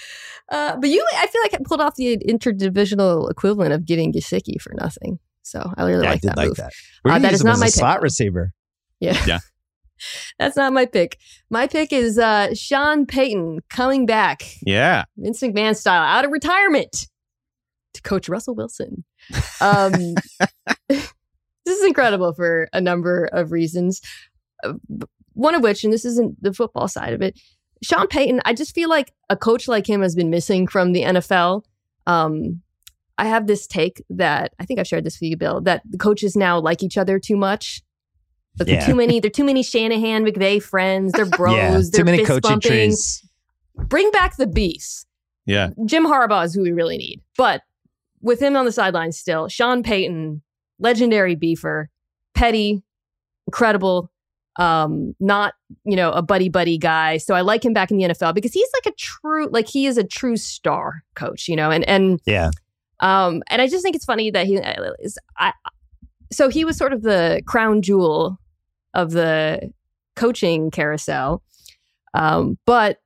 Uh, 0.50 0.76
but 0.76 0.88
you, 0.90 1.04
I 1.16 1.26
feel 1.28 1.42
like 1.42 1.54
I 1.54 1.58
pulled 1.64 1.80
off 1.80 1.94
the 1.96 2.18
interdivisional 2.28 3.30
equivalent 3.30 3.72
of 3.72 3.84
getting 3.86 4.12
Gesicki 4.12 4.60
for 4.60 4.74
nothing. 4.74 5.18
So 5.42 5.72
I 5.76 5.84
really 5.84 6.02
Yeah, 6.02 6.08
I 6.08 6.12
like 6.12 6.20
did 6.20 6.28
that 6.30 6.36
like 6.36 6.48
move. 6.48 6.56
that. 6.58 6.72
We're 7.04 7.10
Uh, 7.12 7.14
gonna 7.14 7.22
that 7.22 7.30
use 7.32 7.34
is 7.36 7.40
him 7.42 7.46
not 7.46 7.58
my 7.58 7.66
a 7.66 7.68
pick, 7.68 7.74
slot 7.74 7.98
though. 8.00 8.02
receiver. 8.02 8.52
Yeah. 9.00 9.22
Yeah. 9.26 9.38
That's 10.38 10.56
not 10.56 10.72
my 10.72 10.86
pick. 10.86 11.18
My 11.50 11.66
pick 11.66 11.92
is 11.92 12.18
uh, 12.18 12.54
Sean 12.54 13.04
Payton 13.06 13.60
coming 13.68 14.06
back, 14.06 14.42
Yeah. 14.62 15.04
Vince 15.16 15.40
McMahon 15.40 15.76
style, 15.76 16.02
out 16.02 16.24
of 16.24 16.30
retirement 16.30 17.06
to 17.94 18.02
coach 18.02 18.28
Russell 18.28 18.54
Wilson. 18.54 19.04
Um, 19.60 19.92
this 21.70 21.78
is 21.80 21.86
incredible 21.86 22.32
for 22.34 22.68
a 22.72 22.80
number 22.80 23.24
of 23.32 23.52
reasons. 23.52 24.00
Uh, 24.64 24.74
One 25.34 25.54
of 25.54 25.62
which, 25.62 25.84
and 25.84 25.92
this 25.92 26.04
isn't 26.04 26.42
the 26.42 26.52
football 26.52 26.88
side 26.88 27.12
of 27.12 27.22
it, 27.22 27.38
Sean 27.82 28.06
Payton, 28.08 28.40
I 28.44 28.52
just 28.52 28.74
feel 28.74 28.88
like 28.90 29.12
a 29.30 29.36
coach 29.36 29.66
like 29.68 29.88
him 29.88 30.02
has 30.02 30.14
been 30.14 30.28
missing 30.28 30.66
from 30.66 30.92
the 30.92 31.02
NFL. 31.02 31.64
Um, 32.06 32.60
I 33.16 33.24
have 33.26 33.46
this 33.46 33.66
take 33.66 34.02
that 34.10 34.52
I 34.58 34.64
think 34.64 34.80
I've 34.80 34.86
shared 34.86 35.04
this 35.04 35.18
with 35.20 35.30
you, 35.30 35.36
Bill, 35.36 35.60
that 35.62 35.82
the 35.88 35.96
coaches 35.98 36.36
now 36.36 36.58
like 36.60 36.82
each 36.82 36.98
other 36.98 37.18
too 37.18 37.36
much. 37.36 37.82
Like 38.58 38.68
Yeah. 38.68 38.80
they're 38.80 38.86
too 38.88 38.94
many, 38.94 39.20
they're 39.20 39.30
too 39.30 39.44
many 39.44 39.62
Shanahan 39.62 40.24
McVay 40.24 40.62
friends. 40.62 41.12
They're 41.12 41.24
bros. 41.38 41.54
yeah, 41.56 41.70
they're 41.72 41.90
too 42.00 42.04
many 42.04 42.24
coaching 42.24 42.40
bumping. 42.50 42.70
trees. 42.70 43.26
Bring 43.76 44.10
back 44.10 44.36
the 44.36 44.46
beast. 44.46 45.06
Yeah. 45.46 45.70
Jim 45.86 46.04
Harbaugh 46.04 46.44
is 46.44 46.54
who 46.54 46.62
we 46.62 46.72
really 46.72 46.98
need. 46.98 47.22
But 47.38 47.62
with 48.20 48.40
him 48.42 48.56
on 48.56 48.66
the 48.66 48.72
sidelines 48.72 49.16
still, 49.16 49.48
Sean 49.48 49.82
Payton, 49.82 50.42
legendary 50.80 51.36
beefer, 51.36 51.86
petty, 52.34 52.82
incredible, 53.46 54.10
um, 54.56 55.14
not, 55.20 55.54
you 55.84 55.96
know, 55.96 56.10
a 56.12 56.22
buddy 56.22 56.48
buddy 56.48 56.78
guy. 56.78 57.18
So 57.18 57.34
I 57.34 57.42
like 57.42 57.64
him 57.64 57.72
back 57.72 57.90
in 57.90 57.98
the 57.98 58.04
NFL 58.04 58.34
because 58.34 58.52
he's 58.52 58.68
like 58.74 58.92
a 58.92 58.96
true, 58.96 59.48
like 59.50 59.68
he 59.68 59.86
is 59.86 59.96
a 59.96 60.04
true 60.04 60.36
star 60.36 61.04
coach, 61.14 61.48
you 61.48 61.56
know, 61.56 61.70
and 61.70 61.88
and 61.88 62.20
Yeah, 62.26 62.50
um, 63.00 63.42
and 63.48 63.62
I 63.62 63.68
just 63.68 63.82
think 63.82 63.96
it's 63.96 64.04
funny 64.04 64.30
that 64.30 64.46
he 64.46 64.56
is. 64.56 65.18
I 65.36 65.52
so 66.32 66.48
he 66.48 66.64
was 66.64 66.76
sort 66.76 66.92
of 66.92 67.02
the 67.02 67.42
crown 67.46 67.82
jewel 67.82 68.38
of 68.94 69.12
the 69.12 69.72
coaching 70.16 70.70
carousel, 70.70 71.42
um, 72.14 72.58
but 72.66 72.98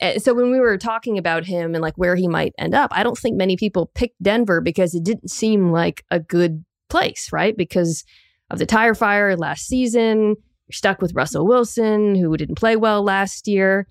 uh, 0.00 0.18
so 0.18 0.32
when 0.32 0.50
we 0.50 0.60
were 0.60 0.78
talking 0.78 1.18
about 1.18 1.44
him 1.44 1.74
and 1.74 1.82
like 1.82 1.96
where 1.96 2.16
he 2.16 2.28
might 2.28 2.54
end 2.58 2.74
up, 2.74 2.90
I 2.94 3.02
don't 3.02 3.18
think 3.18 3.36
many 3.36 3.56
people 3.56 3.90
picked 3.94 4.22
Denver 4.22 4.60
because 4.60 4.94
it 4.94 5.02
didn't 5.02 5.30
seem 5.30 5.72
like 5.72 6.04
a 6.10 6.20
good 6.20 6.64
place, 6.88 7.30
right? 7.32 7.56
Because 7.56 8.04
of 8.50 8.58
the 8.58 8.66
tire 8.66 8.94
fire 8.94 9.36
last 9.36 9.66
season, 9.66 10.36
you're 10.68 10.72
stuck 10.72 11.00
with 11.00 11.14
Russell 11.14 11.46
Wilson, 11.46 12.14
who 12.14 12.36
didn't 12.36 12.56
play 12.56 12.76
well 12.76 13.02
last 13.02 13.48
year. 13.48 13.86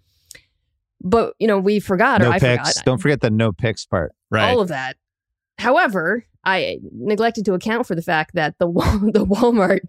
But 1.02 1.34
you 1.40 1.48
know, 1.48 1.60
we 1.60 1.80
forgot, 1.80 2.22
or 2.22 2.26
no 2.26 2.32
I 2.32 2.40
picks. 2.40 2.70
forgot, 2.74 2.86
Don't 2.86 3.02
forget 3.02 3.22
the 3.22 3.30
no 3.30 3.52
picks 3.52 3.86
part. 3.86 4.14
Right. 4.32 4.50
all 4.50 4.62
of 4.62 4.68
that. 4.70 4.98
However, 5.60 6.26
I 6.44 6.80
neglected 6.92 7.46
to 7.46 7.54
account 7.54 7.88
for 7.88 7.96
the 7.96 8.02
fact 8.02 8.36
that 8.36 8.56
the 8.60 8.68
the 9.14 9.26
Walmart 9.26 9.82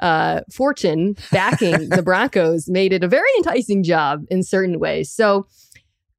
uh, 0.00 0.42
fortune 0.52 1.16
backing 1.32 1.88
the 1.88 2.02
Broncos 2.04 2.68
made 2.68 2.92
it 2.92 3.02
a 3.02 3.08
very 3.08 3.28
enticing 3.38 3.82
job 3.82 4.24
in 4.30 4.42
certain 4.42 4.78
ways. 4.78 5.10
So 5.10 5.46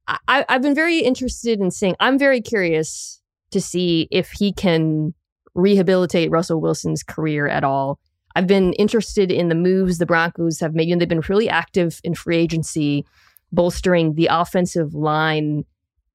I, 0.08 0.46
I've 0.50 0.62
been 0.62 0.76
very 0.76 1.00
interested 1.00 1.60
in 1.60 1.72
seeing. 1.72 1.96
I'm 2.00 2.18
very 2.18 2.42
curious 2.42 3.22
to 3.52 3.62
see 3.62 4.08
if 4.12 4.32
he 4.32 4.52
can 4.52 5.14
rehabilitate 5.58 6.32
Russell 6.32 6.62
Wilson's 6.62 7.04
career 7.04 7.48
at 7.48 7.66
all. 7.66 8.00
I've 8.36 8.48
been 8.48 8.74
interested 8.74 9.32
in 9.32 9.50
the 9.50 9.56
moves 9.56 9.98
the 9.98 10.06
Broncos 10.06 10.60
have 10.60 10.76
made. 10.76 10.88
You 10.88 10.96
know, 10.96 11.00
they've 11.00 11.10
been 11.10 11.24
really 11.28 11.50
active 11.50 12.00
in 12.04 12.14
free 12.14 12.38
agency, 12.38 13.06
bolstering 13.52 14.14
the 14.14 14.30
offensive 14.32 14.94
line. 14.94 15.66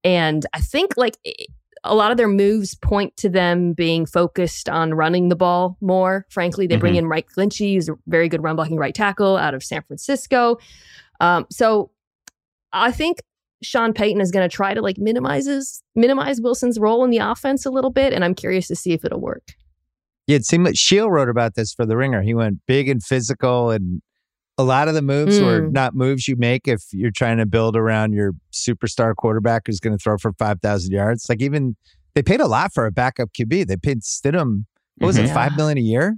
And 0.04 0.46
I 0.54 0.60
think 0.60 0.96
like 0.96 1.16
a 1.84 1.94
lot 1.96 2.12
of 2.12 2.16
their 2.16 2.28
moves 2.28 2.76
point 2.76 3.16
to 3.16 3.28
them 3.28 3.72
being 3.72 4.06
focused 4.06 4.68
on 4.68 4.94
running 4.94 5.28
the 5.28 5.36
ball 5.36 5.76
more. 5.80 6.24
Frankly, 6.30 6.68
they 6.68 6.76
bring 6.76 6.94
in 6.94 7.08
Mike 7.08 7.28
McGlinchey, 7.30 7.74
who's 7.74 7.88
a 7.88 7.94
very 8.06 8.28
good 8.28 8.42
run 8.42 8.54
blocking 8.54 8.76
right 8.76 8.94
tackle 8.94 9.36
out 9.36 9.54
of 9.54 9.64
San 9.64 9.82
Francisco. 9.82 10.58
Um, 11.18 11.46
so 11.50 11.90
I 12.72 12.92
think 12.92 13.22
Sean 13.62 13.92
Payton 13.92 14.20
is 14.20 14.30
going 14.30 14.48
to 14.48 14.54
try 14.54 14.74
to 14.74 14.80
like 14.82 14.98
minimizes 14.98 15.82
minimize 15.94 16.40
Wilson's 16.40 16.78
role 16.78 17.04
in 17.04 17.10
the 17.10 17.18
offense 17.18 17.64
a 17.66 17.70
little 17.70 17.90
bit, 17.90 18.12
and 18.12 18.24
I'm 18.24 18.34
curious 18.34 18.68
to 18.68 18.76
see 18.76 18.92
if 18.92 19.04
it'll 19.04 19.20
work. 19.20 19.42
Yeah, 20.26 20.36
it 20.36 20.44
seemed 20.46 20.64
like 20.64 20.76
Sheil 20.76 21.10
wrote 21.10 21.28
about 21.28 21.54
this 21.54 21.72
for 21.74 21.84
the 21.84 21.96
Ringer. 21.96 22.22
He 22.22 22.34
went 22.34 22.60
big 22.66 22.88
and 22.88 23.02
physical, 23.02 23.70
and 23.70 24.02
a 24.58 24.62
lot 24.64 24.86
of 24.88 24.94
the 24.94 25.02
moves 25.02 25.40
were 25.40 25.62
Mm. 25.62 25.72
not 25.72 25.94
moves 25.94 26.28
you 26.28 26.36
make 26.36 26.68
if 26.68 26.82
you're 26.92 27.10
trying 27.10 27.38
to 27.38 27.46
build 27.46 27.76
around 27.76 28.12
your 28.12 28.32
superstar 28.52 29.14
quarterback 29.16 29.62
who's 29.66 29.80
going 29.80 29.96
to 29.96 30.02
throw 30.02 30.18
for 30.18 30.32
five 30.34 30.60
thousand 30.60 30.92
yards. 30.92 31.26
Like 31.28 31.40
even 31.42 31.74
they 32.14 32.22
paid 32.22 32.40
a 32.40 32.46
lot 32.46 32.72
for 32.72 32.86
a 32.86 32.92
backup 32.92 33.30
QB. 33.32 33.66
They 33.66 33.76
paid 33.76 34.02
Stidham 34.02 34.64
what 34.98 35.06
was 35.08 35.16
Mhm. 35.16 35.24
it 35.24 35.26
Yeah. 35.28 35.34
five 35.34 35.56
million 35.56 35.78
a 35.78 35.82
year? 35.82 36.16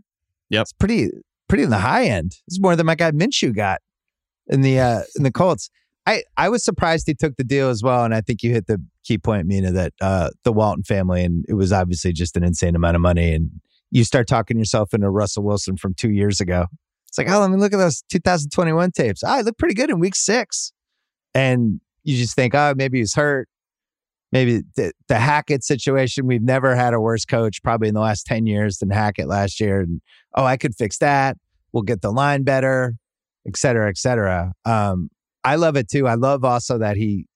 Yep. 0.51 0.63
it's 0.63 0.73
pretty 0.73 1.11
pretty 1.49 1.63
in 1.65 1.71
the 1.71 1.79
high 1.79 2.05
end. 2.07 2.37
It's 2.47 2.61
more 2.61 2.75
than 2.77 2.87
my 2.87 2.95
guy 2.97 3.11
Minshew 3.13 3.55
got 3.55 3.81
in 4.49 4.61
the 4.63 4.79
uh, 4.81 5.03
in 5.17 5.23
the 5.23 5.31
Colts. 5.33 5.71
I, 6.07 6.23
I 6.37 6.49
was 6.51 6.65
surprised 6.65 7.07
he 7.07 7.15
took 7.15 7.37
the 7.37 7.45
deal 7.45 7.71
as 7.71 7.83
well, 7.83 8.05
and 8.05 8.15
I 8.15 8.21
think 8.21 8.43
you 8.43 8.53
hit 8.53 8.67
the 8.67 8.83
key 9.05 9.17
point, 9.17 9.47
Mina, 9.47 9.73
that 9.73 9.93
uh, 10.01 10.31
the 10.45 10.53
Walton 10.53 10.85
family, 10.85 11.25
and 11.25 11.45
it 11.49 11.55
was 11.55 11.73
obviously 11.73 12.13
just 12.13 12.37
an 12.37 12.45
insane 12.45 12.77
amount 12.77 12.97
of 12.97 13.03
money, 13.03 13.33
and 13.33 13.51
you 13.91 14.05
start 14.05 14.27
talking 14.27 14.59
yourself 14.59 14.93
into 14.93 15.09
Russell 15.09 15.45
Wilson 15.45 15.77
from 15.77 15.95
two 15.95 16.11
years 16.11 16.41
ago. 16.41 16.67
It's 17.09 17.17
like, 17.17 17.31
oh, 17.31 17.41
let 17.41 17.51
me 17.51 17.57
look 17.57 17.73
at 17.73 17.79
those 17.79 18.03
2021 18.11 18.91
tapes. 18.91 19.23
Ah, 19.25 19.37
I 19.37 19.41
look 19.41 19.57
pretty 19.57 19.75
good 19.75 19.89
in 19.89 19.99
week 19.99 20.17
six, 20.17 20.73
and 21.35 21.81
you 22.03 22.17
just 22.17 22.37
think, 22.37 22.55
oh, 22.55 22.75
maybe 22.77 22.99
he's 22.99 23.15
hurt. 23.15 23.49
Maybe 24.31 24.63
the, 24.77 24.93
the 25.09 25.17
Hackett 25.17 25.63
situation. 25.65 26.27
We've 26.27 26.43
never 26.43 26.75
had 26.75 26.93
a 26.93 27.01
worse 27.01 27.25
coach, 27.25 27.63
probably 27.63 27.89
in 27.89 27.95
the 27.95 28.01
last 28.01 28.27
10 28.27 28.47
years, 28.47 28.79
than 28.79 28.91
Hackett 28.91 29.29
last 29.29 29.61
year. 29.61 29.81
And 29.81 30.01
oh, 30.35 30.45
I 30.45 30.57
could 30.57 30.75
fix 30.75 30.99
that. 30.99 31.37
We'll 31.73 31.85
get 31.85 32.03
the 32.03 32.11
line 32.11 32.43
better, 32.43 32.95
et 33.47 33.57
cetera, 33.57 33.89
et 33.89 33.97
cetera. 33.97 34.53
Um, 34.65 35.09
I 35.45 35.57
love 35.57 35.77
it 35.77 35.89
too. 35.89 36.09
I 36.09 36.15
love 36.15 36.45
also 36.45 36.79
that 36.79 36.97
he, 36.97 37.27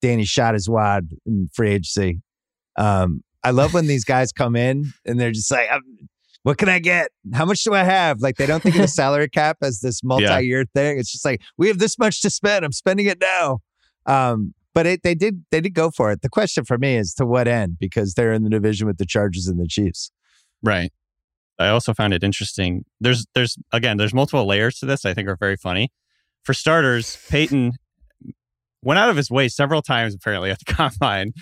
Danny 0.00 0.24
shot 0.24 0.54
his 0.54 0.68
wad 0.68 1.08
in 1.26 1.48
free 1.52 1.72
agency. 1.72 2.22
Um, 2.76 3.22
I 3.42 3.50
love 3.50 3.74
when 3.74 3.86
these 3.86 4.04
guys 4.04 4.32
come 4.32 4.56
in 4.56 4.92
and 5.04 5.18
they're 5.18 5.32
just 5.32 5.50
like, 5.50 5.68
what 6.42 6.58
can 6.58 6.68
I 6.68 6.78
get? 6.78 7.10
How 7.34 7.44
much 7.44 7.64
do 7.64 7.74
I 7.74 7.82
have? 7.82 8.20
Like 8.20 8.36
they 8.36 8.46
don't 8.46 8.62
think 8.62 8.76
of 8.76 8.82
the 8.82 8.88
salary 8.88 9.28
cap 9.28 9.58
as 9.62 9.80
this 9.80 10.00
multi-year 10.04 10.64
thing. 10.74 10.98
It's 10.98 11.10
just 11.10 11.24
like 11.24 11.42
we 11.58 11.66
have 11.68 11.78
this 11.78 11.98
much 11.98 12.22
to 12.22 12.30
spend. 12.30 12.64
I'm 12.64 12.72
spending 12.72 13.06
it 13.06 13.20
now. 13.20 13.58
Um, 14.06 14.54
but 14.72 14.86
it, 14.86 15.02
they 15.02 15.16
did 15.16 15.44
they 15.50 15.60
did 15.60 15.74
go 15.74 15.90
for 15.90 16.12
it. 16.12 16.22
The 16.22 16.28
question 16.28 16.64
for 16.64 16.78
me 16.78 16.96
is 16.96 17.14
to 17.14 17.26
what 17.26 17.48
end? 17.48 17.78
Because 17.80 18.14
they're 18.14 18.32
in 18.32 18.44
the 18.44 18.50
division 18.50 18.86
with 18.86 18.98
the 18.98 19.06
Chargers 19.06 19.48
and 19.48 19.58
the 19.58 19.66
Chiefs. 19.66 20.12
Right. 20.62 20.92
I 21.58 21.68
also 21.68 21.94
found 21.94 22.12
it 22.14 22.22
interesting. 22.22 22.84
There's 23.00 23.26
there's 23.34 23.56
again 23.72 23.96
there's 23.96 24.14
multiple 24.14 24.46
layers 24.46 24.78
to 24.78 24.86
this 24.86 25.04
I 25.04 25.14
think 25.14 25.28
are 25.28 25.36
very 25.36 25.56
funny. 25.56 25.90
For 26.46 26.54
starters, 26.54 27.18
Payton 27.28 27.72
went 28.82 28.98
out 28.98 29.10
of 29.10 29.16
his 29.16 29.30
way 29.30 29.48
several 29.48 29.82
times 29.82 30.14
apparently 30.14 30.50
at 30.50 30.58
the 30.60 30.64
combine 30.72 31.32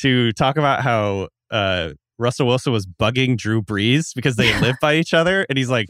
to 0.00 0.32
talk 0.32 0.58
about 0.58 0.82
how 0.82 1.28
uh, 1.50 1.90
Russell 2.18 2.48
Wilson 2.48 2.72
was 2.72 2.84
bugging 2.86 3.36
Drew 3.36 3.62
Brees 3.62 4.12
because 4.14 4.34
they 4.36 4.58
live 4.60 4.74
by 4.80 4.96
each 4.96 5.14
other, 5.14 5.46
and 5.48 5.56
he's 5.56 5.70
like, 5.70 5.86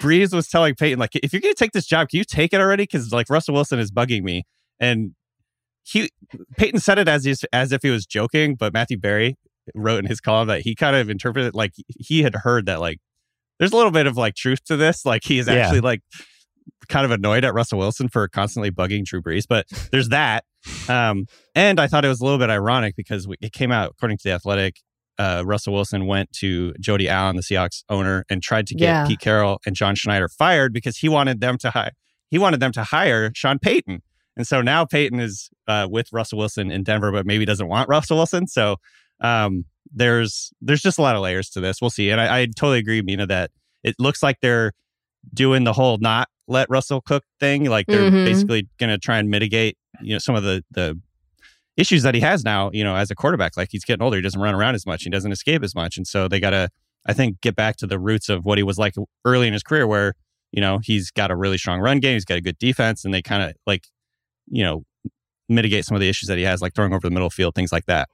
Brees 0.00 0.32
was 0.34 0.48
telling 0.48 0.74
Payton 0.74 0.98
like, 0.98 1.10
if 1.16 1.32
you're 1.34 1.42
gonna 1.42 1.54
take 1.54 1.72
this 1.72 1.86
job, 1.86 2.08
can 2.08 2.18
you 2.18 2.24
take 2.24 2.52
it 2.54 2.60
already? 2.60 2.84
Because 2.84 3.12
like 3.12 3.28
Russell 3.28 3.54
Wilson 3.54 3.78
is 3.78 3.90
bugging 3.92 4.22
me, 4.22 4.44
and 4.80 5.12
he 5.84 6.10
Payton 6.56 6.80
said 6.80 6.98
it 6.98 7.08
as 7.08 7.44
as 7.52 7.72
if 7.72 7.82
he 7.82 7.90
was 7.90 8.06
joking, 8.06 8.54
but 8.54 8.72
Matthew 8.72 8.96
Berry 8.98 9.36
wrote 9.74 9.98
in 9.98 10.06
his 10.06 10.20
column 10.20 10.48
that 10.48 10.62
he 10.62 10.74
kind 10.74 10.96
of 10.96 11.10
interpreted 11.10 11.48
it 11.48 11.54
like 11.54 11.72
he 11.86 12.22
had 12.22 12.34
heard 12.36 12.64
that 12.66 12.80
like 12.80 12.98
there's 13.58 13.72
a 13.72 13.76
little 13.76 13.90
bit 13.92 14.06
of 14.06 14.16
like 14.16 14.34
truth 14.34 14.64
to 14.64 14.76
this. 14.76 15.04
Like 15.04 15.24
he 15.24 15.38
is 15.38 15.46
Yeah. 15.46 15.54
actually 15.54 15.80
like 15.80 16.00
kind 16.88 17.04
of 17.04 17.10
annoyed 17.10 17.44
at 17.44 17.54
Russell 17.54 17.78
Wilson 17.78 18.08
for 18.08 18.26
constantly 18.28 18.70
bugging 18.70 19.04
Drew 19.04 19.22
Brees. 19.22 19.44
But 19.48 19.66
there's 19.90 20.08
that. 20.10 20.44
Um, 20.88 21.26
and 21.54 21.80
I 21.80 21.86
thought 21.86 22.04
it 22.04 22.08
was 22.08 22.20
a 22.20 22.24
little 22.24 22.38
bit 22.38 22.50
ironic 22.50 22.96
because 22.96 23.26
it 23.40 23.52
came 23.52 23.72
out, 23.72 23.90
according 23.92 24.18
to 24.18 24.24
the 24.24 24.32
Athletic, 24.32 24.80
uh, 25.18 25.42
Russell 25.44 25.74
Wilson 25.74 26.06
went 26.06 26.32
to 26.34 26.72
Jody 26.80 27.08
Allen, 27.08 27.36
the 27.36 27.42
Seahawks 27.42 27.84
owner, 27.88 28.24
and 28.30 28.42
tried 28.42 28.66
to 28.68 28.74
get 28.74 28.84
Yeah. 28.84 29.06
Pete 29.06 29.20
Carroll 29.20 29.60
and 29.66 29.76
John 29.76 29.94
Schneider 29.94 30.28
fired 30.28 30.72
because 30.72 30.96
he 30.98 31.08
wanted 31.08 31.40
them 31.40 31.58
to 31.58 31.70
hire 31.70 31.92
he 32.30 32.38
wanted 32.38 32.60
them 32.60 32.72
to 32.72 32.82
hire 32.82 33.30
Sean 33.34 33.58
Payton. 33.58 34.00
And 34.38 34.46
so 34.46 34.62
now 34.62 34.86
Payton 34.86 35.20
is 35.20 35.50
uh, 35.68 35.86
with 35.90 36.10
Russell 36.12 36.38
Wilson 36.38 36.70
in 36.70 36.82
Denver, 36.82 37.12
but 37.12 37.26
maybe 37.26 37.44
doesn't 37.44 37.68
want 37.68 37.90
Russell 37.90 38.16
Wilson. 38.16 38.46
So 38.46 38.76
um, 39.20 39.66
there's 39.92 40.50
there's 40.62 40.80
just 40.80 40.98
a 40.98 41.02
lot 41.02 41.14
of 41.14 41.20
layers 41.20 41.50
to 41.50 41.60
this. 41.60 41.82
We'll 41.82 41.90
see. 41.90 42.08
And 42.08 42.18
I, 42.18 42.40
I 42.40 42.46
totally 42.46 42.78
agree, 42.78 43.02
Mina, 43.02 43.26
that 43.26 43.50
it 43.84 43.96
looks 43.98 44.22
like 44.22 44.38
they're 44.40 44.72
doing 45.34 45.64
the 45.64 45.74
whole 45.74 45.98
not 45.98 46.28
let 46.48 46.68
Russell 46.70 47.00
cook 47.00 47.24
thing. 47.40 47.64
Like 47.64 47.86
they're 47.86 48.10
Mhm. 48.10 48.24
basically 48.24 48.68
going 48.78 48.90
to 48.90 48.98
try 48.98 49.18
and 49.18 49.28
mitigate, 49.30 49.76
you 50.00 50.12
know, 50.14 50.18
some 50.18 50.34
of 50.34 50.42
the 50.42 50.64
the 50.70 50.98
issues 51.76 52.02
that 52.02 52.14
he 52.14 52.20
has 52.20 52.44
now. 52.44 52.70
You 52.72 52.84
know, 52.84 52.96
as 52.96 53.10
a 53.10 53.14
quarterback, 53.14 53.56
like 53.56 53.68
he's 53.70 53.84
getting 53.84 54.02
older, 54.02 54.16
he 54.16 54.22
doesn't 54.22 54.40
run 54.40 54.54
around 54.54 54.74
as 54.74 54.84
much, 54.86 55.04
he 55.04 55.10
doesn't 55.10 55.32
escape 55.32 55.62
as 55.62 55.74
much, 55.74 55.96
and 55.96 56.06
so 56.06 56.28
they 56.28 56.40
got 56.40 56.50
to, 56.50 56.68
I 57.06 57.12
think, 57.12 57.40
get 57.40 57.54
back 57.56 57.76
to 57.76 57.86
the 57.86 57.98
roots 57.98 58.28
of 58.28 58.44
what 58.44 58.58
he 58.58 58.64
was 58.64 58.78
like 58.78 58.94
early 59.24 59.46
in 59.46 59.52
his 59.52 59.62
career, 59.62 59.86
where 59.86 60.14
you 60.50 60.60
know 60.60 60.80
he's 60.82 61.10
got 61.10 61.30
a 61.30 61.36
really 61.36 61.58
strong 61.58 61.80
run 61.80 61.98
game, 62.00 62.14
he's 62.14 62.24
got 62.24 62.36
a 62.38 62.42
good 62.42 62.58
defense, 62.58 63.04
and 63.04 63.14
they 63.14 63.22
kind 63.22 63.42
of 63.42 63.54
like, 63.66 63.86
you 64.50 64.62
know, 64.64 64.84
mitigate 65.48 65.84
some 65.84 65.94
of 65.94 66.00
the 66.00 66.08
issues 66.08 66.28
that 66.28 66.38
he 66.38 66.44
has, 66.44 66.60
like 66.60 66.74
throwing 66.74 66.92
over 66.92 67.06
the 67.06 67.10
middle 67.14 67.30
field, 67.30 67.54
things 67.54 67.72
like 67.72 67.86
that. 67.86 68.08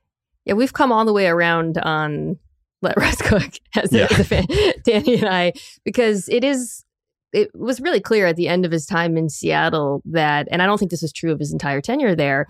Yeah, 0.44 0.54
we've 0.54 0.72
come 0.72 0.92
all 0.92 1.04
the 1.04 1.12
way 1.12 1.26
around 1.26 1.78
on 1.78 2.38
let 2.80 2.96
Russ 2.96 3.16
cook 3.22 3.50
as 3.74 3.92
a, 3.92 4.04
as 4.12 4.20
a 4.20 4.24
fan, 4.24 4.46
Danny 4.84 5.16
and 5.16 5.28
I, 5.28 5.52
because 5.84 6.28
it 6.28 6.44
is. 6.44 6.84
It 7.32 7.50
was 7.54 7.80
really 7.80 8.00
clear 8.00 8.26
at 8.26 8.36
the 8.36 8.48
end 8.48 8.64
of 8.64 8.72
his 8.72 8.86
time 8.86 9.16
in 9.16 9.28
Seattle 9.28 10.02
that, 10.06 10.48
and 10.50 10.62
I 10.62 10.66
don't 10.66 10.78
think 10.78 10.90
this 10.90 11.02
was 11.02 11.12
true 11.12 11.32
of 11.32 11.38
his 11.38 11.52
entire 11.52 11.80
tenure 11.80 12.14
there. 12.14 12.46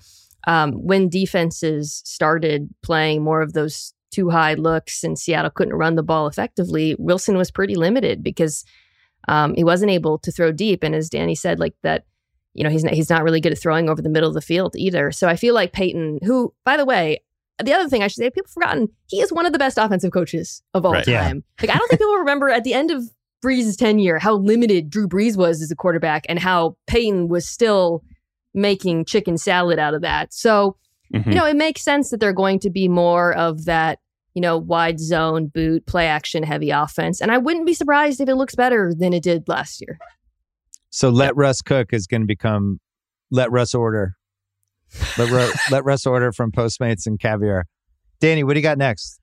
Um, 0.47 0.73
when 0.73 1.09
defenses 1.09 2.01
started 2.05 2.69
playing 2.83 3.23
more 3.23 3.43
of 3.43 3.53
those 3.55 3.93
too 4.13 4.31
high 4.31 4.55
looks 4.55 5.03
and 5.05 5.19
Seattle 5.19 5.51
couldn't 5.51 5.75
run 5.75 5.97
the 5.97 6.03
ball 6.03 6.27
effectively, 6.29 6.95
Wilson 6.99 7.37
was 7.37 7.51
pretty 7.51 7.75
limited 7.75 8.23
because 8.23 8.65
um, 9.27 9.55
he 9.55 9.65
wasn't 9.65 9.91
able 9.91 10.19
to 10.19 10.31
throw 10.31 10.53
deep. 10.53 10.83
And 10.83 10.95
as 10.95 11.11
Danny 11.11 11.35
said, 11.35 11.59
like 11.59 11.75
that, 11.83 12.05
you 12.55 12.65
know, 12.65 12.71
he's 12.71 12.85
not, 12.85 12.95
he's 12.95 13.11
not 13.11 13.25
really 13.25 13.41
good 13.41 13.53
at 13.53 13.59
throwing 13.59 13.91
over 13.91 14.01
the 14.01 14.09
middle 14.09 14.29
of 14.29 14.35
the 14.35 14.41
field 14.41 14.75
either. 14.77 15.11
So 15.13 15.29
I 15.29 15.37
feel 15.37 15.55
like 15.55 15.73
Payton, 15.73 16.21
who, 16.23 16.55
by 16.65 16.77
the 16.77 16.87
way, 16.87 17.19
the 17.63 17.73
other 17.73 17.89
thing 17.89 18.03
I 18.03 18.07
should 18.07 18.19
say, 18.19 18.31
people 18.31 18.49
have 18.49 18.53
forgotten, 18.55 18.89
he 19.09 19.21
is 19.21 19.33
one 19.33 19.45
of 19.45 19.53
the 19.53 19.59
best 19.59 19.77
offensive 19.77 20.13
coaches 20.13 20.63
of 20.73 20.87
all 20.87 20.93
Right. 20.93 21.07
Yeah. 21.07 21.25
time. 21.25 21.45
Like, 21.61 21.71
I 21.71 21.77
don't 21.77 21.89
think 21.89 22.01
people 22.01 22.15
remember 22.19 22.49
at 22.49 22.65
the 22.65 22.73
end 22.73 22.91
of 22.93 23.05
Brees' 23.45 23.77
tenure 23.77 24.19
how 24.19 24.37
limited 24.37 24.91
Drew 24.91 25.09
Brees 25.09 25.37
was 25.37 25.63
as 25.63 25.71
a 25.71 25.77
quarterback 25.77 26.25
and 26.29 26.39
how 26.39 26.77
Payton 26.87 27.29
was 27.29 27.49
still 27.49 28.03
making 28.55 29.05
chicken 29.05 29.39
salad 29.39 29.79
out 29.79 29.95
of 29.95 30.03
that. 30.03 30.33
So, 30.35 30.77
Mhm. 31.15 31.27
you 31.27 31.35
know, 31.35 31.47
it 31.47 31.57
makes 31.57 31.83
sense 31.83 32.11
that 32.11 32.19
they're 32.21 32.33
going 32.33 32.59
to 32.61 32.71
be 32.71 32.89
more 32.89 33.33
of 33.35 33.65
that, 33.67 33.99
you 34.35 34.43
know, 34.43 34.59
wide 34.59 34.99
zone, 35.01 35.47
boot, 35.47 35.87
play 35.87 36.07
action 36.07 36.43
heavy 36.43 36.71
offense. 36.71 37.21
And 37.21 37.31
I 37.31 37.39
wouldn't 37.39 37.67
be 37.67 37.75
surprised 37.75 38.21
if 38.21 38.29
it 38.29 38.35
looks 38.35 38.55
better 38.55 38.93
than 38.97 39.13
it 39.13 39.23
did 39.23 39.49
last 39.49 39.81
year. 39.81 39.99
So 40.91 41.09
let 41.11 41.37
Russ 41.37 41.61
cook 41.63 41.93
is 41.93 42.07
going 42.07 42.23
to 42.23 42.27
become 42.27 42.81
let 43.31 43.51
Russ 43.53 43.75
order. 43.75 44.15
Let, 45.19 45.31
Ru- 45.31 45.53
let 45.71 45.85
Russ 45.85 46.07
order 46.07 46.33
from 46.33 46.51
Postmates 46.51 47.07
and 47.07 47.21
Caviar. 47.21 47.67
Danny, 48.21 48.43
what 48.43 48.55
do 48.55 48.61
you 48.61 48.63
got 48.65 48.79
next? 48.79 49.21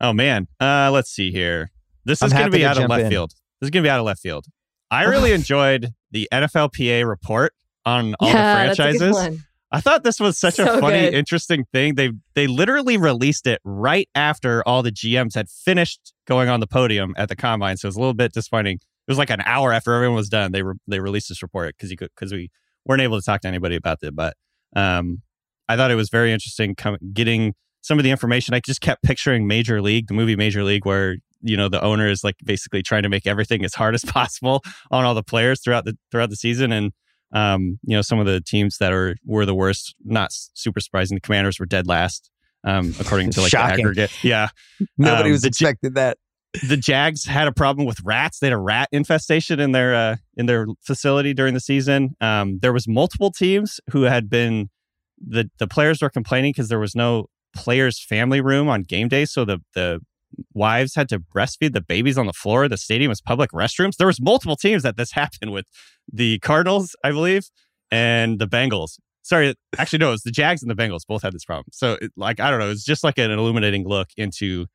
Oh 0.00 0.12
man, 0.12 0.46
uh, 0.60 0.90
let's 0.92 1.10
see 1.10 1.30
here. 1.32 1.70
This 2.04 2.22
I'm 2.22 2.26
is 2.28 2.32
going 2.32 2.46
to 2.46 2.50
be 2.50 2.64
out 2.64 2.78
of 2.78 2.88
left 2.88 3.04
in. 3.04 3.10
field. 3.10 3.30
This 3.60 3.68
is 3.68 3.70
going 3.70 3.82
to 3.82 3.86
be 3.86 3.90
out 3.90 4.00
of 4.00 4.06
left 4.06 4.20
field. 4.20 4.46
I 4.90 5.04
really 5.04 5.32
enjoyed 5.40 5.92
the 6.10 6.28
NFLPA 6.32 7.06
report 7.06 7.52
on 7.84 8.14
all 8.20 8.28
yeah, 8.28 8.34
the 8.34 8.74
that's 8.74 8.78
a 8.78 8.98
good 8.98 8.98
franchises. 9.14 9.44
I 9.74 9.80
thought 9.80 10.04
this 10.04 10.20
was 10.20 10.38
such 10.38 10.60
a 10.60 10.66
funny, 10.80 11.00
good. 11.00 11.14
interesting 11.14 11.64
thing. 11.72 11.96
They 11.96 12.12
they 12.34 12.46
literally 12.46 12.96
released 12.96 13.46
it 13.48 13.60
right 13.64 14.08
after 14.14 14.62
all 14.68 14.84
the 14.84 14.92
GMs 14.92 15.34
had 15.34 15.48
finished 15.48 16.12
going 16.26 16.48
on 16.48 16.60
the 16.60 16.68
podium 16.68 17.12
at 17.16 17.28
the 17.28 17.34
combine. 17.34 17.76
So 17.76 17.86
it 17.86 17.88
was 17.88 17.96
a 17.96 18.00
little 18.00 18.14
bit 18.14 18.32
disappointing. 18.32 18.76
It 18.76 19.10
was 19.10 19.18
like 19.18 19.30
an 19.30 19.42
hour 19.44 19.72
after 19.72 19.92
everyone 19.92 20.14
was 20.14 20.28
done. 20.28 20.52
They 20.52 20.62
re- 20.62 20.76
they 20.86 21.00
released 21.00 21.28
this 21.28 21.42
report 21.42 21.74
because 21.76 21.90
you 21.90 21.96
because 21.96 22.32
we 22.32 22.50
weren't 22.86 23.02
able 23.02 23.18
to 23.18 23.24
talk 23.24 23.40
to 23.40 23.48
anybody 23.48 23.74
about 23.74 23.98
it. 24.02 24.14
But 24.14 24.36
um, 24.76 25.22
I 25.68 25.76
thought 25.76 25.90
it 25.90 25.96
was 25.96 26.08
very 26.08 26.32
interesting 26.32 26.76
com- 26.76 26.98
getting 27.12 27.54
some 27.80 27.98
of 27.98 28.04
the 28.04 28.12
information. 28.12 28.54
I 28.54 28.60
just 28.60 28.80
kept 28.80 29.02
picturing 29.02 29.48
Major 29.48 29.82
League, 29.82 30.06
the 30.06 30.14
movie 30.14 30.36
Major 30.36 30.62
League, 30.62 30.86
where 30.86 31.16
you 31.44 31.56
know 31.56 31.68
the 31.68 31.80
owner 31.82 32.08
is 32.08 32.24
like 32.24 32.36
basically 32.44 32.82
trying 32.82 33.04
to 33.04 33.08
make 33.08 33.26
everything 33.26 33.64
as 33.64 33.74
hard 33.74 33.94
as 33.94 34.04
possible 34.18 34.62
on 34.90 35.04
all 35.04 35.14
the 35.14 35.22
players 35.22 35.60
throughout 35.62 35.84
the 35.84 35.96
throughout 36.10 36.30
the 36.30 36.36
season 36.36 36.72
and 36.72 36.92
um, 37.32 37.80
you 37.84 37.96
know, 37.96 38.02
some 38.02 38.20
of 38.20 38.26
the 38.26 38.40
teams 38.40 38.78
that 38.78 38.92
are 38.92 39.16
were 39.26 39.44
the 39.44 39.56
worst. 39.56 39.94
Not 40.04 40.30
super 40.30 40.78
surprising. 40.78 41.16
The 41.16 41.20
Commanders 41.20 41.58
were 41.58 41.66
dead 41.66 41.88
last, 41.88 42.30
um, 42.62 42.94
according 43.00 43.30
to 43.32 43.40
like 43.40 43.50
the 43.50 43.58
aggregate. 43.80 44.12
Yeah, 44.24 44.48
Nobody 44.98 45.30
Um, 45.30 45.32
was 45.32 45.42
the 45.42 45.50
J- 45.50 45.66
expecting 45.66 45.94
that. 45.94 46.18
the 46.68 46.76
Jags 46.76 47.24
had 47.24 47.48
a 47.48 47.52
problem 47.52 47.86
with 47.88 47.98
rats. 48.04 48.38
They 48.38 48.46
had 48.46 48.52
a 48.54 48.58
rat 48.58 48.88
infestation 48.92 49.58
in 49.58 49.72
their 49.72 49.96
uh, 49.96 50.16
in 50.36 50.46
their 50.46 50.66
facility 50.86 51.34
during 51.34 51.54
the 51.54 51.60
season. 51.60 52.14
Um, 52.20 52.60
there 52.62 52.72
was 52.72 52.86
multiple 52.86 53.32
teams 53.32 53.80
who 53.90 54.02
had 54.02 54.30
been 54.30 54.70
the 55.18 55.50
the 55.58 55.66
players 55.66 56.02
were 56.02 56.10
complaining 56.10 56.52
because 56.52 56.68
there 56.68 56.78
was 56.78 56.94
no 56.94 57.26
players' 57.56 58.00
family 58.00 58.40
room 58.40 58.68
on 58.68 58.82
game 58.82 59.08
day, 59.08 59.24
so 59.24 59.44
the 59.44 59.58
the 59.74 60.00
wives 60.54 60.94
had 60.94 61.08
to 61.10 61.18
breastfeed 61.20 61.72
the 61.72 61.80
babies 61.80 62.18
on 62.18 62.26
the 62.26 62.32
floor. 62.32 62.68
The 62.68 62.76
stadium 62.76 63.08
was 63.10 63.20
public 63.20 63.50
restrooms. 63.52 63.96
There 63.96 64.06
was 64.06 64.20
multiple 64.20 64.56
teams 64.56 64.82
that 64.82 64.96
this 64.96 65.12
happened 65.12 65.52
with. 65.52 65.66
The 66.12 66.38
Cardinals, 66.40 66.94
I 67.04 67.10
believe, 67.12 67.44
and 67.90 68.38
the 68.38 68.46
Bengals. 68.46 68.98
Sorry, 69.22 69.54
actually 69.78 70.00
no, 70.00 70.08
it 70.08 70.12
was 70.12 70.22
the 70.22 70.30
Jags 70.30 70.62
and 70.62 70.70
the 70.70 70.74
Bengals 70.74 71.00
both 71.08 71.22
had 71.22 71.32
this 71.32 71.44
problem. 71.46 71.66
So, 71.72 71.96
it, 72.02 72.12
like, 72.16 72.40
I 72.40 72.50
don't 72.50 72.58
know, 72.60 72.70
it's 72.70 72.84
just 72.84 73.02
like 73.04 73.16
an 73.18 73.30
illuminating 73.30 73.88
look 73.88 74.08
into 74.18 74.66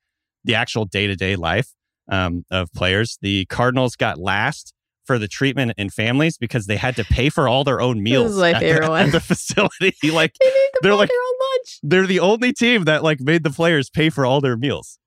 the 0.44 0.56
actual 0.56 0.86
day 0.86 1.06
to 1.06 1.14
day 1.14 1.36
life 1.36 1.68
um, 2.10 2.44
of 2.50 2.72
players. 2.72 3.16
The 3.22 3.44
Cardinals 3.46 3.94
got 3.94 4.18
last 4.18 4.74
for 5.04 5.18
the 5.18 5.28
treatment 5.28 5.72
in 5.76 5.88
families 5.90 6.36
because 6.36 6.66
they 6.66 6.76
had 6.76 6.96
to 6.96 7.04
pay 7.04 7.28
for 7.30 7.46
all 7.48 7.62
their 7.62 7.80
own 7.80 8.02
meals 8.02 8.36
my 8.38 8.50
at, 8.50 8.58
favorite 8.60 8.84
the, 8.86 8.90
one. 8.90 9.06
at 9.06 9.12
the 9.12 9.20
facility. 9.20 9.92
like, 10.12 10.34
They 10.40 10.46
made 10.46 10.68
them 10.72 10.80
They're 10.82 10.92
buy 10.92 10.98
like- 10.98 11.08
their 11.10 11.18
own 11.18 11.34
lunch. 11.52 11.78
they're 11.84 12.06
the 12.06 12.20
only 12.20 12.52
team 12.52 12.84
that 12.84 13.02
like 13.04 13.20
made 13.20 13.44
the 13.44 13.50
players 13.50 13.88
pay 13.88 14.10
for 14.10 14.26
all 14.26 14.40
their 14.40 14.56
meals. 14.56 14.98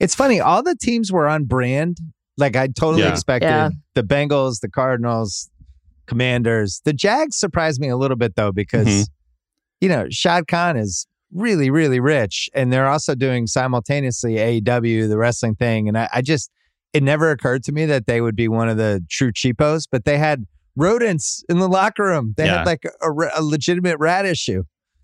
It's 0.00 0.14
funny. 0.14 0.40
All 0.40 0.62
the 0.62 0.76
teams 0.76 1.10
were 1.12 1.26
on 1.28 1.44
brand. 1.44 1.98
Like 2.36 2.56
I 2.56 2.66
totally 2.68 3.02
Yeah. 3.04 3.10
expected 3.12 3.46
Yeah. 3.46 3.70
the 3.94 4.02
Bengals, 4.02 4.60
the 4.60 4.68
Cardinals, 4.68 5.50
Commanders. 6.06 6.80
The 6.84 6.92
Jags 6.92 7.36
surprised 7.36 7.80
me 7.80 7.88
a 7.88 7.96
little 7.96 8.16
bit 8.16 8.34
though 8.36 8.52
because 8.52 8.86
Mhm. 8.86 9.06
you 9.80 9.88
know 9.88 10.06
Shad 10.10 10.46
Khan 10.48 10.76
is 10.76 11.06
really 11.32 11.70
really 11.70 12.00
rich, 12.00 12.48
and 12.54 12.72
they're 12.72 12.88
also 12.88 13.14
doing 13.14 13.46
simultaneously 13.46 14.34
AEW, 14.38 15.08
the 15.08 15.16
wrestling 15.18 15.54
thing, 15.54 15.88
and 15.88 15.96
I, 15.96 16.08
I 16.12 16.22
just 16.22 16.50
it 16.92 17.02
never 17.02 17.30
occurred 17.30 17.64
to 17.64 17.72
me 17.72 17.86
that 17.86 18.06
they 18.06 18.20
would 18.20 18.36
be 18.36 18.46
one 18.48 18.68
of 18.68 18.76
the 18.76 19.04
true 19.10 19.32
cheapos, 19.32 19.84
but 19.90 20.04
they 20.04 20.16
had 20.18 20.44
rodents 20.76 21.42
in 21.48 21.58
the 21.58 21.68
locker 21.68 22.04
room. 22.04 22.34
They 22.36 22.46
Yeah. 22.46 22.58
had 22.58 22.66
like 22.66 22.84
a, 22.84 23.10
a 23.36 23.42
legitimate 23.42 23.96
rat 23.98 24.24
issue. 24.26 24.62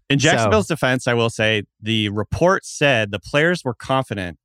In 0.08 0.18
So- 0.20 0.30
Jacksonville's 0.30 0.66
defense, 0.68 1.06
I 1.08 1.14
will 1.14 1.30
say 1.30 1.62
the 1.80 2.08
report 2.10 2.64
said 2.64 3.10
the 3.12 3.18
players 3.20 3.62
were 3.64 3.74
confident 3.74 4.38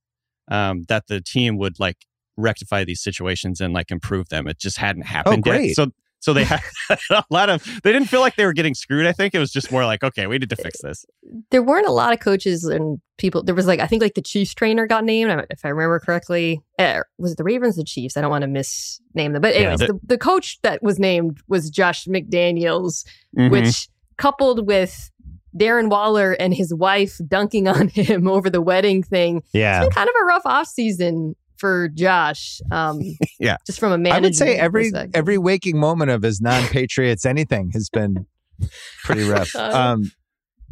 um, 0.50 0.84
that 0.90 1.08
the 1.08 1.22
team 1.22 1.58
would 1.58 1.80
like 1.80 1.98
rectify 2.38 2.84
these 2.84 3.02
situations 3.02 3.62
and 3.62 3.74
like 3.74 3.92
improve 3.92 4.30
them. 4.30 4.48
It 4.48 4.60
just 4.60 4.78
hadn't 4.78 5.04
happened 5.04 5.44
yet. 5.46 5.52
great. 5.58 5.76
So 5.76 5.88
so 6.20 6.34
they 6.34 6.44
had 6.44 6.60
a 7.12 7.24
lot 7.30 7.50
of 7.50 7.64
they 7.84 7.92
didn't 7.92 8.10
feel 8.10 8.20
like 8.20 8.36
they 8.36 8.46
were 8.46 8.54
getting 8.54 8.74
screwed. 8.74 9.06
I 9.06 9.12
think 9.12 9.34
it 9.36 9.40
was 9.40 9.52
just 9.52 9.72
more 9.72 9.86
like 9.86 10.04
okay, 10.04 10.28
we 10.28 10.38
need 10.38 10.50
to 10.50 10.56
fix 10.56 10.82
this. 10.82 11.06
there 11.52 11.62
weren't 11.64 11.88
a 11.88 11.92
lot 11.92 12.14
of 12.14 12.20
coaches 12.20 12.64
and 12.66 13.00
people. 13.18 13.44
There 13.44 13.56
was 13.56 13.68
like 13.68 13.80
I 13.80 13.88
think 13.88 14.02
like 14.02 14.16
the 14.16 14.22
Chiefs 14.22 14.54
trainer 14.54 14.88
got 14.88 15.04
named 15.04 15.46
if 15.50 15.64
I 15.64 15.70
remember 15.70 16.00
correctly. 16.00 16.62
Uh, 16.80 17.02
was 17.18 17.34
it 17.34 17.38
the 17.38 17.44
Ravens, 17.44 17.76
the 17.76 17.84
Chiefs? 17.84 18.18
I 18.18 18.22
don't 18.22 18.32
want 18.32 18.42
to 18.44 18.48
misname 18.48 19.34
them, 19.34 19.42
but 19.42 19.54
Yeah. 19.54 19.62
anyways, 19.62 19.80
the, 19.80 20.00
the 20.04 20.18
coach 20.18 20.60
that 20.64 20.82
was 20.84 21.00
named 21.00 21.40
was 21.48 21.70
Josh 21.70 22.06
McDaniels, 22.06 23.06
Mhm. 23.38 23.52
which 23.52 23.88
coupled 24.18 24.66
with 24.66 25.12
Darren 25.58 25.90
Waller 25.90 26.34
and 26.34 26.54
his 26.54 26.74
wife 26.74 27.20
dunking 27.28 27.68
on 27.68 27.88
him 27.90 28.28
over 28.28 28.50
the 28.50 28.62
wedding 28.62 29.04
thing, 29.04 29.42
Yeah. 29.54 29.78
it's 29.80 29.86
been 29.88 29.94
kind 29.94 30.10
of 30.10 30.16
a 30.22 30.26
rough 30.26 30.46
off 30.46 30.68
season 30.68 31.36
for 31.58 31.88
Josh. 31.90 32.60
Um, 32.72 33.02
Yeah. 33.40 33.58
just 33.66 33.80
from 33.80 34.06
a 34.06 34.10
a 34.10 34.14
I 34.14 34.20
would 34.20 34.36
say 34.36 34.58
every 34.58 34.92
every 35.14 35.38
waking 35.38 35.80
moment 35.80 36.12
of 36.12 36.22
his 36.24 36.42
non-patriots 36.42 37.26
anything 37.26 37.72
has 37.72 37.90
been 37.90 38.26
pretty 39.04 39.24
rough. 39.24 39.56
Uh, 39.56 39.72
Um, 39.74 40.12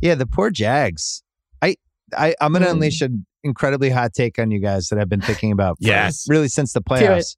yeah, 0.01 0.15
the 0.15 0.25
poor 0.27 0.49
Jags. 0.51 1.23
I, 1.61 1.75
I 2.17 2.35
I'm 2.41 2.51
gonna 2.53 2.65
Mm. 2.67 2.71
unleash 2.71 3.01
an 3.01 3.25
incredibly 3.43 3.89
hot 3.89 4.13
take 4.13 4.37
on 4.39 4.51
you 4.51 4.59
guys 4.59 4.87
that 4.89 4.99
I've 4.99 5.09
been 5.09 5.21
thinking 5.21 5.51
about. 5.51 5.77
for 5.81 5.87
Yes. 5.87 6.25
really 6.27 6.47
since 6.49 6.73
the 6.73 6.81
playoffs. 6.81 7.35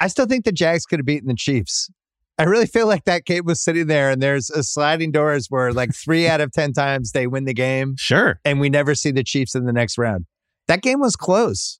I 0.00 0.08
still 0.08 0.26
think 0.26 0.44
the 0.44 0.50
Jags 0.52 0.84
could 0.86 0.98
have 0.98 1.06
beaten 1.06 1.28
the 1.28 1.34
Chiefs. 1.36 1.88
I 2.38 2.44
really 2.44 2.66
feel 2.66 2.86
like 2.86 3.04
that 3.04 3.24
game 3.24 3.44
was 3.44 3.62
sitting 3.62 3.86
there, 3.86 4.10
and 4.10 4.20
there's 4.22 4.48
a 4.50 4.62
sliding 4.62 5.12
doors 5.12 5.46
where 5.48 5.72
like 5.72 5.94
three 5.94 6.26
out 6.28 6.40
of 6.40 6.50
ten 6.52 6.72
times 6.72 7.12
they 7.12 7.26
win 7.26 7.44
the 7.44 7.54
game, 7.54 7.94
Sure. 7.98 8.40
and 8.44 8.58
we 8.60 8.68
never 8.70 8.94
see 8.94 9.10
the 9.10 9.22
Chiefs 9.22 9.54
in 9.54 9.64
the 9.66 9.72
next 9.72 9.98
round. 9.98 10.26
That 10.68 10.80
game 10.82 11.00
was 11.00 11.14
close. 11.16 11.78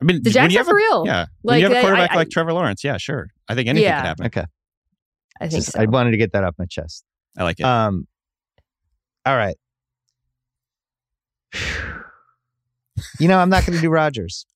I 0.00 0.04
mean, 0.04 0.22
The 0.22 0.28
when 0.28 0.32
Jacks 0.32 0.52
you 0.52 0.58
are 0.58 0.60
have 0.60 0.66
a, 0.66 0.70
for 0.70 0.76
real. 0.76 1.02
yeah, 1.06 1.26
when 1.42 1.58
you 1.60 1.64
have 1.68 1.76
a 1.76 1.80
quarterback 1.80 2.12
I- 2.12 2.16
like 2.16 2.30
Trevor 2.30 2.52
Lawrence, 2.52 2.84
yeah, 2.84 2.96
sure. 2.98 3.30
I 3.48 3.54
think 3.54 3.68
anything 3.68 3.84
Yeah. 3.84 4.00
could 4.00 4.06
happen. 4.06 4.26
Okay. 4.26 4.44
I 5.40 5.48
think 5.48 5.64
Just- 5.64 5.72
so. 5.72 5.80
I 5.80 5.86
wanted 5.86 6.10
to 6.12 6.16
get 6.16 6.32
that 6.32 6.44
off 6.44 6.54
my 6.58 6.66
chest. 6.66 7.04
I 7.38 7.42
like 7.44 7.58
it. 7.60 7.64
Um, 7.66 8.06
all 9.26 9.36
right. 9.36 9.56
You 13.18 13.26
know, 13.26 13.38
I'm 13.38 13.50
not 13.50 13.66
going 13.66 13.74
to 13.76 13.82
do 13.82 13.90
Rodgers. 13.90 14.46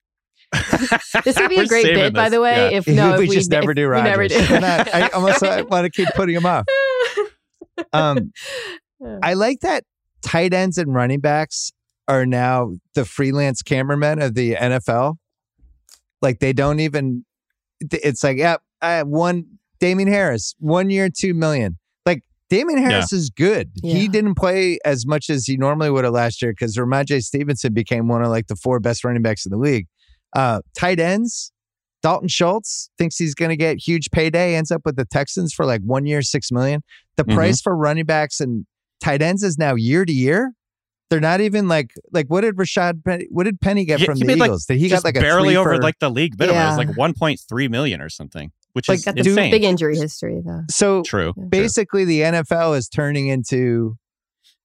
This 1.25 1.39
would 1.39 1.49
be 1.49 1.57
a 1.57 1.59
We're 1.59 1.67
grey 1.67 1.83
saving 1.83 1.99
bit, 2.05 2.15
by 2.15 2.29
the 2.29 2.41
way. 2.41 2.71
Yeah. 2.71 2.79
If 2.79 2.87
no, 2.89 3.15
if 3.15 3.21
we, 3.21 3.29
just 3.29 3.51
never 3.51 3.75
do 3.75 3.83
we 3.83 3.87
Rodgers. 3.89 4.05
never 4.05 4.29
do. 4.29 4.55
I'm 4.55 4.61
not- 4.61 4.95
I 4.95 5.09
almost 5.09 5.43
want 5.43 5.85
to 5.85 5.91
keep 5.91 6.09
putting 6.15 6.35
him 6.35 6.47
off. 6.47 6.65
Um, 7.93 8.33
I 9.23 9.35
like 9.35 9.61
that 9.61 9.85
tight 10.23 10.53
ends 10.53 10.79
and 10.79 10.93
running 10.95 11.21
backs 11.21 11.73
are 12.09 12.27
now 12.27 12.73
the 12.95 13.05
freelance 13.05 13.63
cameramen 13.63 14.21
of 14.21 14.35
the 14.35 14.55
NFL. 14.55 15.17
Like 16.23 16.41
they 16.41 16.53
don't 16.53 16.81
even. 16.81 17.25
It's 17.81 18.25
like, 18.25 18.39
yeah, 18.39 18.57
I 18.83 18.93
have 18.93 19.07
one 19.07 19.45
Damien 19.79 20.09
Harris, 20.09 20.55
one 20.59 20.91
year, 20.91 21.09
two 21.09 21.35
million. 21.35 21.79
Like 22.05 22.23
Damien 22.51 22.83
Harris 22.83 23.13
is 23.13 23.31
good. 23.31 23.71
He 23.83 24.09
didn't 24.09 24.35
play 24.35 24.79
as 24.85 25.07
much 25.07 25.31
as 25.31 25.47
he 25.47 25.57
normally 25.57 25.91
would 25.91 26.05
have 26.05 26.13
last 26.13 26.43
year 26.43 26.53
because 26.53 26.77
Rhamondre 26.77 27.23
Stevenson 27.23 27.73
became 27.73 28.09
one 28.09 28.23
of 28.23 28.29
like 28.29 28.49
the 28.49 28.57
four 28.57 28.81
best 28.81 29.05
running 29.05 29.23
backs 29.23 29.47
in 29.47 29.51
the 29.51 29.59
league. 29.59 29.87
Uh, 30.37 30.61
tight 30.77 31.01
ends, 31.01 31.53
Dalton 32.03 32.29
Schultz 32.29 32.91
thinks 32.99 33.17
he's 33.17 33.35
going 33.35 33.49
to 33.51 33.57
get 33.57 33.79
huge 33.79 34.11
payday, 34.11 34.55
ends 34.55 34.71
up 34.71 34.83
with 34.85 34.97
the 34.97 35.05
Texans 35.05 35.53
for 35.53 35.65
like 35.67 35.81
one 35.83 36.07
year, 36.07 36.23
six 36.23 36.51
million. 36.53 36.83
The 37.17 37.25
Mhm. 37.25 37.35
price 37.35 37.61
for 37.61 37.77
running 37.77 38.05
backs 38.05 38.41
and 38.41 38.67
tight 39.03 39.23
ends 39.23 39.43
is 39.43 39.59
now 39.59 39.75
year 39.75 40.05
to 40.05 40.13
year. 40.13 40.53
They're 41.11 41.21
not 41.21 41.41
even 41.41 41.69
like 41.69 41.91
like 42.13 42.27
what 42.29 42.43
did 42.43 42.57
Rashad 42.57 43.03
Penny, 43.05 43.27
what 43.31 43.45
did 43.45 43.61
Penny 43.61 43.85
get 43.87 44.01
Yeah, 44.01 44.07
from 44.07 44.19
the 44.19 44.27
made, 44.27 44.39
like, 44.39 44.49
Eagles? 44.49 44.67
did 44.67 44.77
he 44.79 44.89
Just 44.89 45.03
got 45.03 45.09
like 45.09 45.21
barely 45.23 45.49
three 45.51 45.57
over 45.57 45.77
for- 45.77 45.83
like 45.83 45.99
the 46.01 46.11
league 46.11 46.39
minimum. 46.39 46.61
It 46.61 46.67
was 46.69 46.77
like 46.79 46.97
1.3 46.97 47.69
million 47.69 48.01
or 48.03 48.11
something, 48.11 48.51
which 48.75 48.89
Like, 48.91 48.99
is 48.99 49.05
Got 49.07 49.15
the 49.15 49.21
insane. 49.21 49.51
big 49.51 49.65
injury 49.65 49.97
history 49.97 50.41
though. 50.45 50.65
so 50.71 51.03
True. 51.05 51.33
Yeah. 51.37 51.45
basically 51.49 52.05
the 52.05 52.21
NFL 52.25 52.75
is 52.77 52.89
turning 52.91 53.29
into 53.29 53.97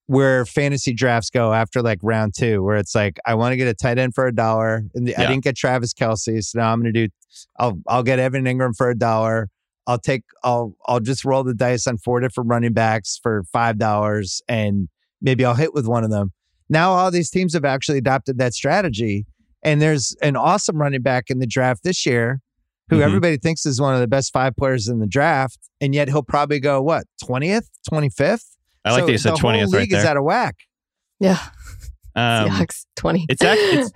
where 0.08 0.46
fantasy 0.46 0.94
drafts 0.94 1.30
go 1.30 1.54
after 1.54 1.82
like 1.82 2.00
round 2.02 2.34
two, 2.38 2.62
where 2.64 2.78
it's 2.78 2.94
like 2.94 3.18
I 3.26 3.36
want 3.36 3.54
to 3.54 3.58
get 3.58 3.68
a 3.68 3.74
tight 3.74 3.98
end 3.98 4.14
for 4.14 4.28
a 4.28 4.36
dollar, 4.36 4.84
and 4.94 5.08
the, 5.08 5.16
I 5.16 5.26
didn't 5.28 5.44
get 5.44 5.56
Travis 5.56 5.94
Kelce, 5.94 6.44
so 6.44 6.60
now 6.60 6.72
I'm 6.74 6.82
going 6.82 6.94
to 6.94 7.08
do. 7.08 7.14
I'll 7.60 7.80
I'll 7.88 8.04
get 8.04 8.20
Evan 8.20 8.44
Engram 8.46 8.76
for 8.76 8.90
a 8.90 8.98
dollar. 8.98 9.50
I'll 9.88 9.98
take 10.00 10.24
I'll 10.44 10.76
I'll 10.88 11.00
just 11.00 11.26
roll 11.26 11.44
the 11.44 11.54
dice 11.54 11.88
on 11.88 11.98
four 11.98 12.20
different 12.20 12.50
running 12.50 12.74
backs 12.74 13.20
for 13.22 13.44
five 13.52 13.78
dollars, 13.78 14.42
and 14.48 14.90
maybe 15.22 15.44
I'll 15.46 15.56
hit 15.56 15.74
with 15.74 15.88
one 15.88 16.04
of 16.04 16.10
them. 16.12 16.32
Now 16.70 16.92
all 16.92 17.12
these 17.12 17.30
teams 17.30 17.54
have 17.54 17.66
actually 17.66 17.98
adopted 17.98 18.38
that 18.40 18.54
strategy, 18.54 19.26
and 19.64 19.82
there's 19.82 20.16
an 20.22 20.36
awesome 20.36 20.78
running 20.78 21.02
back 21.02 21.26
in 21.30 21.40
the 21.40 21.48
draft 21.48 21.84
this 21.84 22.06
year 22.06 22.40
who 22.90 23.00
Mhm. 23.00 23.04
everybody 23.04 23.38
thinks 23.38 23.66
is 23.66 23.80
one 23.82 23.94
of 23.94 24.00
the 24.02 24.08
best 24.08 24.32
five 24.34 24.56
players 24.56 24.88
in 24.88 25.00
the 25.00 25.08
draft, 25.08 25.58
and 25.82 25.96
yet 25.96 26.08
he'll 26.10 26.24
probably 26.24 26.60
go 26.60 26.82
what 26.82 27.06
twentieth, 27.24 27.70
twenty 27.90 28.10
fifth. 28.10 28.53
I 28.86 28.92
like 28.92 29.06
that 29.06 29.12
you 29.12 29.18
said 29.18 29.34
the 29.34 29.38
20th 29.38 29.74
right 29.74 29.82
league 29.82 29.94
is 29.94 30.02
there. 30.02 30.12
out 30.12 30.18
of 30.18 30.24
whack. 30.24 30.56
Yeah. 31.20 31.40
Um, 32.16 32.48
Seahawks 32.48 32.86
20. 32.96 33.26
it's 33.28 33.42
actually 33.42 33.80
it's 33.80 33.92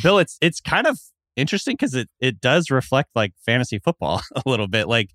Bill. 0.00 0.20
It's 0.20 0.38
it's 0.40 0.60
kind 0.60 0.86
of 0.86 1.00
interesting 1.34 1.74
because 1.74 1.94
it 1.94 2.08
it 2.20 2.40
does 2.40 2.70
reflect 2.70 3.10
like 3.16 3.32
fantasy 3.44 3.80
football 3.80 4.22
a 4.36 4.42
little 4.46 4.68
bit. 4.68 4.86
Like, 4.86 5.10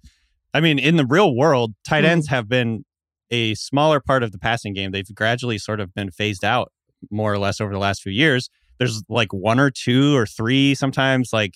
I 0.54 0.60
mean, 0.60 0.78
in 0.78 0.98
the 0.98 1.06
real 1.06 1.34
world, 1.34 1.76
tight 1.88 2.04
ends 2.04 2.28
have 2.28 2.50
been 2.50 2.84
a 3.30 3.56
smaller 3.56 4.02
part 4.02 4.22
of 4.22 4.34
the 4.34 4.38
passing 4.38 4.74
game. 4.74 4.92
They've 4.92 5.08
gradually 5.16 5.58
sort 5.60 5.80
of 5.80 5.94
been 5.94 6.12
phased 6.12 6.44
out 6.44 6.74
more 7.10 7.32
or 7.32 7.38
less 7.38 7.62
over 7.62 7.72
the 7.72 7.80
last 7.80 8.02
few 8.02 8.12
years. 8.12 8.50
There's 8.78 9.02
like 9.08 9.32
one 9.32 9.58
or 9.58 9.72
two 9.72 10.18
or 10.18 10.26
three 10.26 10.76
sometimes 10.76 11.32
like 11.32 11.54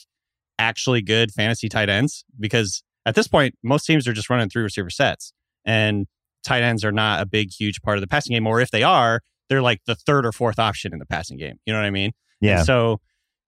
actually 0.57 1.01
good 1.01 1.31
fantasy 1.31 1.67
tight 1.67 1.89
ends 1.89 2.23
because 2.39 2.83
at 3.05 3.15
this 3.15 3.27
point 3.27 3.55
most 3.63 3.85
teams 3.85 4.07
are 4.07 4.13
just 4.13 4.29
running 4.29 4.49
three 4.49 4.63
receiver 4.63 4.89
sets 4.89 5.33
and 5.65 6.07
tight 6.45 6.63
ends 6.63 6.85
are 6.85 6.91
not 6.91 7.21
a 7.21 7.25
big 7.25 7.49
huge 7.51 7.81
part 7.81 7.97
of 7.97 8.01
the 8.01 8.07
passing 8.07 8.33
game 8.33 8.47
or 8.47 8.61
if 8.61 8.71
they 8.71 8.83
are 8.83 9.21
they're 9.49 9.61
like 9.61 9.81
the 9.85 9.95
third 9.95 10.25
or 10.25 10.31
fourth 10.31 10.59
option 10.59 10.93
in 10.93 10.99
the 10.99 11.05
passing 11.05 11.37
game 11.37 11.55
you 11.65 11.73
know 11.73 11.79
what 11.79 11.85
i 11.85 11.91
mean 11.91 12.11
and 12.57 12.65
so, 12.65 13.01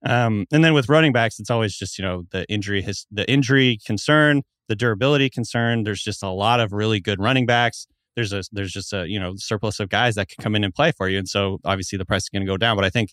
um, 0.05 0.45
and 0.51 0.63
then 0.63 0.73
with 0.73 0.89
running 0.89 1.11
backs, 1.11 1.39
it's 1.39 1.49
always 1.49 1.75
just 1.75 1.97
you 1.97 2.05
know 2.05 2.23
the 2.31 2.45
injury 2.49 2.81
his 2.81 3.05
the 3.11 3.29
injury 3.29 3.79
concern, 3.85 4.43
the 4.67 4.75
durability 4.75 5.29
concern. 5.29 5.83
There's 5.83 6.01
just 6.01 6.23
a 6.23 6.29
lot 6.29 6.59
of 6.59 6.71
really 6.71 6.99
good 6.99 7.19
running 7.19 7.45
backs. 7.45 7.87
There's 8.15 8.33
a 8.33 8.43
there's 8.51 8.71
just 8.71 8.93
a 8.93 9.07
you 9.07 9.19
know 9.19 9.33
surplus 9.37 9.79
of 9.79 9.89
guys 9.89 10.15
that 10.15 10.29
can 10.29 10.41
come 10.41 10.55
in 10.55 10.63
and 10.63 10.73
play 10.73 10.91
for 10.91 11.09
you, 11.09 11.17
and 11.17 11.27
so 11.27 11.59
obviously 11.65 11.97
the 11.97 12.05
price 12.05 12.23
is 12.23 12.29
going 12.29 12.41
to 12.41 12.47
go 12.47 12.57
down. 12.57 12.75
But 12.75 12.85
I 12.85 12.89
think 12.89 13.11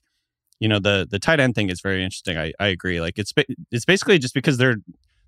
you 0.61 0.68
know 0.68 0.78
the 0.78 1.07
the 1.11 1.18
tight 1.18 1.41
end 1.41 1.55
thing 1.55 1.70
is 1.70 1.80
very 1.80 2.03
interesting. 2.03 2.37
I 2.37 2.53
I 2.61 2.68
agree. 2.68 3.01
Like 3.01 3.18
it's 3.18 3.32
it's 3.70 3.85
basically 3.85 4.18
just 4.18 4.35
because 4.35 4.59
there 4.59 4.76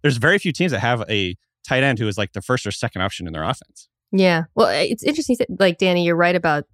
there's 0.03 0.19
very 0.19 0.39
few 0.39 0.53
teams 0.53 0.73
that 0.73 0.81
have 0.81 1.05
a 1.11 1.37
tight 1.67 1.83
end 1.83 1.99
who 1.99 2.07
is 2.07 2.17
like 2.17 2.33
the 2.33 2.43
first 2.43 2.67
or 2.67 2.71
second 2.71 3.03
option 3.03 3.27
in 3.27 3.33
their 3.33 3.45
offense. 3.45 3.89
Yeah. 4.13 4.45
Well, 4.55 4.69
it's 4.69 5.03
interesting. 5.03 5.37
that- 5.39 5.61
Like, 5.61 5.79
Danny, 5.79 6.05
you're 6.05 6.17
right 6.17 6.35
about 6.37 6.65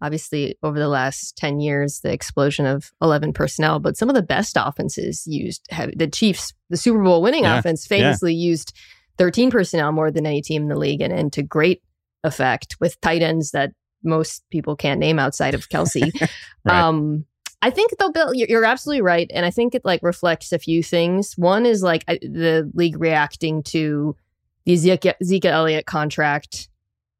obviously 0.00 0.56
over 0.64 0.78
the 0.78 0.88
last 0.88 1.36
10 1.36 1.60
years, 1.60 2.00
the 2.00 2.12
explosion 2.12 2.66
of 2.66 2.90
11 3.00 3.32
personnel, 3.32 3.78
but 3.78 3.96
some 3.96 4.08
of 4.08 4.16
the 4.16 4.22
best 4.22 4.56
offenses 4.58 5.24
used 5.26 5.64
have 5.70 5.90
the 5.96 6.08
Chiefs, 6.08 6.52
the 6.70 6.76
Super 6.76 7.02
Bowl 7.02 7.22
winning 7.22 7.44
Yeah. 7.44 7.58
offense, 7.58 7.86
famously 7.86 8.34
used 8.34 8.76
13 9.18 9.50
personnel 9.50 9.92
more 9.92 10.10
than 10.10 10.26
any 10.26 10.42
team 10.42 10.62
in 10.62 10.68
the 10.68 10.78
league 10.78 11.00
and, 11.00 11.12
and 11.12 11.32
to 11.34 11.42
great 11.42 11.82
effect 12.24 12.76
with 12.80 13.00
tight 13.00 13.22
ends 13.22 13.52
that 13.52 13.72
most 14.02 14.42
people 14.50 14.74
can't 14.74 14.98
name 14.98 15.18
outside 15.20 15.54
of 15.54 15.68
Kelce. 15.68 16.10
Right. 16.64 16.80
Um, 16.80 17.24
I 17.60 17.70
think 17.70 17.92
though, 17.98 18.10
Bill, 18.10 18.34
you're, 18.34 18.48
you're 18.48 18.64
absolutely 18.64 19.02
right, 19.02 19.30
and 19.32 19.46
I 19.46 19.50
think 19.50 19.74
it 19.76 19.84
like 19.84 20.00
reflects 20.02 20.50
a 20.52 20.58
few 20.58 20.82
things. 20.82 21.34
One 21.36 21.64
is 21.64 21.80
like 21.82 22.04
the 22.06 22.68
league 22.74 23.00
reacting 23.00 23.62
to 23.64 24.16
the 24.64 24.74
Zeke, 24.76 25.14
Zeke 25.22 25.44
Elliott 25.44 25.86
contract, 25.86 26.68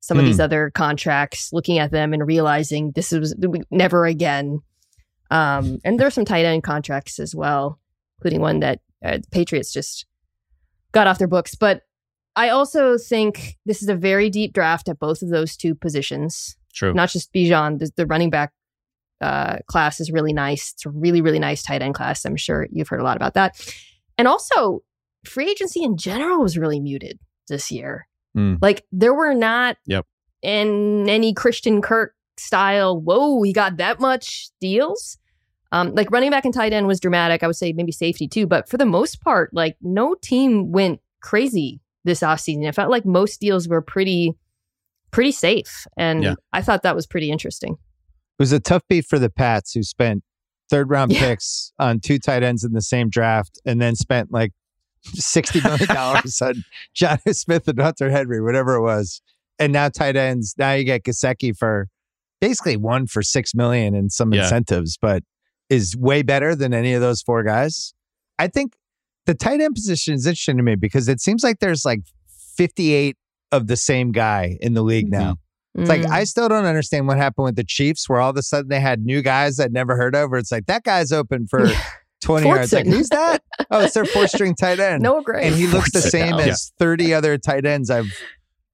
some 0.02 0.18
of 0.18 0.24
Hmm. 0.24 0.30
these 0.30 0.40
other 0.40 0.70
contracts, 0.74 1.52
looking 1.52 1.78
at 1.78 1.92
them 1.92 2.12
and 2.12 2.26
realizing 2.26 2.90
this 2.92 3.12
is 3.12 3.34
never 3.70 4.04
again. 4.04 4.58
Um, 5.30 5.78
and 5.84 6.00
are 6.02 6.10
some 6.10 6.24
tight 6.26 6.44
end 6.44 6.64
contracts 6.64 7.18
as 7.18 7.34
well, 7.34 7.80
including 8.18 8.40
one 8.40 8.60
that 8.60 8.80
uh, 9.02 9.18
the 9.18 9.28
Patriots 9.30 9.72
just 9.72 10.04
got 10.90 11.06
off 11.06 11.18
their 11.18 11.28
books. 11.28 11.54
But 11.54 11.82
I 12.36 12.48
also 12.50 12.98
think 12.98 13.56
this 13.64 13.80
is 13.82 13.88
a 13.88 13.94
very 13.94 14.28
deep 14.28 14.52
draft 14.52 14.88
at 14.88 14.98
both 14.98 15.22
of 15.22 15.30
those 15.30 15.56
two 15.56 15.74
positions 15.74 16.56
True. 16.74 16.92
not 16.92 17.08
just 17.10 17.32
Bijan. 17.32 17.78
The, 17.78 17.90
the 17.96 18.06
running 18.06 18.28
back 18.30 18.52
uh, 19.20 19.58
class 19.68 20.00
is 20.00 20.10
really 20.10 20.32
nice. 20.32 20.72
It's 20.72 20.84
a 20.84 20.90
really, 20.90 21.20
really 21.20 21.38
nice 21.38 21.62
tight 21.62 21.80
end 21.80 21.94
class. 21.94 22.24
I'm 22.24 22.36
sure 22.36 22.66
you've 22.72 22.88
heard 22.88 23.00
a 23.00 23.04
lot 23.04 23.16
about 23.16 23.34
that. 23.34 23.54
And 24.18 24.26
also, 24.26 24.82
free 25.24 25.48
agency 25.50 25.82
in 25.84 25.96
general 25.96 26.40
was 26.42 26.58
really 26.58 26.80
muted 26.80 27.20
this 27.48 27.70
year. 27.70 28.08
Mm. 28.36 28.58
Like 28.62 28.84
there 28.92 29.14
were 29.14 29.34
not 29.34 29.76
Yep. 29.86 30.06
in 30.42 31.08
any 31.08 31.34
Christian 31.34 31.82
Kirk 31.82 32.14
style. 32.38 33.00
Whoa, 33.00 33.42
he 33.42 33.52
got 33.52 33.76
that 33.76 34.00
much 34.00 34.50
deals. 34.60 35.18
Um, 35.70 35.94
like 35.94 36.10
running 36.10 36.30
back 36.30 36.44
and 36.44 36.52
tight 36.52 36.72
end 36.72 36.86
was 36.86 37.00
dramatic. 37.00 37.42
I 37.42 37.46
would 37.46 37.56
say 37.56 37.72
maybe 37.72 37.92
safety 37.92 38.28
too, 38.28 38.46
but 38.46 38.68
for 38.68 38.76
the 38.76 38.84
most 38.84 39.20
part, 39.22 39.50
like 39.54 39.76
no 39.80 40.14
team 40.14 40.70
went 40.72 41.00
crazy 41.22 41.80
this 42.04 42.20
offseason. 42.20 42.66
It 42.66 42.74
felt 42.74 42.90
like 42.90 43.06
most 43.06 43.40
deals 43.40 43.68
were 43.68 43.80
pretty, 43.80 44.34
pretty 45.12 45.32
safe, 45.32 45.86
and 45.96 46.22
Yeah. 46.22 46.34
I 46.52 46.60
thought 46.62 46.82
that 46.82 46.94
was 46.96 47.06
pretty 47.06 47.30
interesting. 47.30 47.74
It 47.74 48.42
was 48.42 48.52
a 48.52 48.60
tough 48.60 48.82
beat 48.88 49.06
for 49.06 49.18
the 49.18 49.30
Pats, 49.30 49.72
who 49.72 49.82
spent 49.82 50.24
third 50.68 50.90
round 50.90 51.12
Yeah. 51.12 51.20
picks 51.20 51.72
on 51.78 52.00
two 52.00 52.18
tight 52.18 52.42
ends 52.42 52.64
in 52.64 52.72
the 52.72 52.82
same 52.82 53.08
draft, 53.08 53.60
and 53.64 53.80
then 53.80 53.94
spent 53.94 54.32
like 54.32 54.52
sixty 55.04 55.60
million 55.60 55.88
dollars 55.88 56.40
on 56.42 56.64
Jonnu 56.96 57.34
Smith 57.34 57.68
and 57.68 57.80
Hunter 57.80 58.10
Henry, 58.10 58.40
whatever 58.40 58.74
it 58.76 58.82
was. 58.82 59.20
And 59.58 59.72
now 59.72 59.88
tight 59.88 60.16
ends. 60.16 60.54
Now 60.58 60.72
you 60.72 60.84
get 60.84 61.04
Gesicki 61.04 61.56
for 61.56 61.88
basically 62.40 62.76
one 62.76 63.06
for 63.06 63.22
six 63.22 63.54
million 63.54 63.94
and 63.94 64.10
some 64.10 64.32
Yeah. 64.32 64.42
incentives, 64.42 64.98
but 65.00 65.22
is 65.70 65.96
way 65.96 66.22
better 66.22 66.54
than 66.54 66.74
any 66.74 66.92
of 66.94 67.00
those 67.00 67.22
four 67.22 67.42
guys. 67.42 67.94
I 68.38 68.48
think 68.48 68.74
the 69.26 69.34
tight 69.34 69.60
end 69.60 69.74
position 69.74 70.14
is 70.14 70.26
interesting 70.26 70.56
to 70.56 70.62
me 70.62 70.74
because 70.74 71.08
it 71.08 71.20
seems 71.20 71.44
like 71.44 71.60
there's 71.60 71.84
like 71.84 72.00
fifty 72.56 72.92
eight 72.92 73.16
of 73.52 73.66
the 73.68 73.76
same 73.76 74.12
guy 74.12 74.56
in 74.60 74.74
the 74.74 74.82
league 74.82 75.10
now. 75.10 75.36
It's 75.74 75.88
like 75.88 76.02
Mm. 76.02 76.10
I 76.10 76.24
still 76.24 76.48
don't 76.50 76.66
understand 76.66 77.06
what 77.06 77.16
happened 77.16 77.44
with 77.44 77.56
the 77.56 77.64
Chiefs, 77.64 78.06
where 78.08 78.20
all 78.20 78.30
of 78.30 78.36
a 78.36 78.42
sudden 78.42 78.68
they 78.68 78.80
had 78.80 79.04
new 79.04 79.22
guys 79.22 79.56
that 79.56 79.72
never 79.72 79.96
heard 79.96 80.14
of. 80.14 80.30
Where 80.30 80.38
it's 80.38 80.52
like 80.52 80.66
that 80.66 80.82
guy's 80.84 81.12
open 81.12 81.46
for 81.46 81.66
twenty 82.22 82.48
yards. 82.48 82.72
Like 82.72 82.86
who's 82.86 83.08
that? 83.10 83.42
Oh, 83.70 83.80
it's 83.80 83.94
their 83.94 84.04
four 84.04 84.26
string 84.26 84.54
tight 84.54 84.80
end, 84.80 85.02
Noah 85.02 85.22
Gray. 85.22 85.46
and 85.46 85.54
he 85.54 85.66
looks 85.66 85.92
the 85.92 86.00
same 86.00 86.34
Yeah. 86.38 86.46
as 86.46 86.72
thirty 86.78 87.12
other 87.12 87.36
tight 87.38 87.66
ends 87.66 87.90
I've 87.90 88.10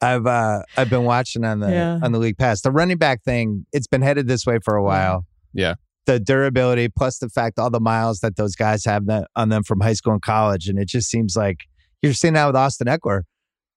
I've 0.01 0.27
uh 0.27 0.61
I've 0.77 0.91
been 0.91 1.05
watching 1.05 1.45
on 1.45 1.61
the 1.61 1.71
Yeah. 1.71 1.99
on 2.03 2.13
the 2.13 2.19
league 2.19 2.39
pass. 2.39 2.61
The 2.61 2.71
running 2.71 2.99
back 2.99 3.23
thing, 3.25 3.67
it's 3.73 3.87
been 3.87 4.03
headed 4.03 4.29
this 4.29 4.47
way 4.47 4.59
for 4.65 4.77
a 4.77 4.83
while. 4.83 5.25
Yeah. 5.53 5.75
The 6.07 6.21
durability 6.21 6.89
plus 6.89 7.19
the 7.19 7.29
fact 7.29 7.59
all 7.59 7.71
the 7.71 7.81
miles 7.81 8.21
that 8.21 8.37
those 8.37 8.55
guys 8.55 8.85
have 8.85 9.07
that 9.07 9.29
on 9.37 9.49
them 9.49 9.63
from 9.63 9.81
high 9.81 9.93
school 9.93 10.13
and 10.13 10.23
college. 10.23 10.69
And 10.69 10.79
it 10.79 10.89
just 10.89 11.11
seems 11.11 11.37
like 11.37 11.59
you're 12.01 12.15
seeing 12.15 12.35
that 12.35 12.47
with 12.47 12.57
Austin 12.57 12.87
Ekeler. 12.87 13.23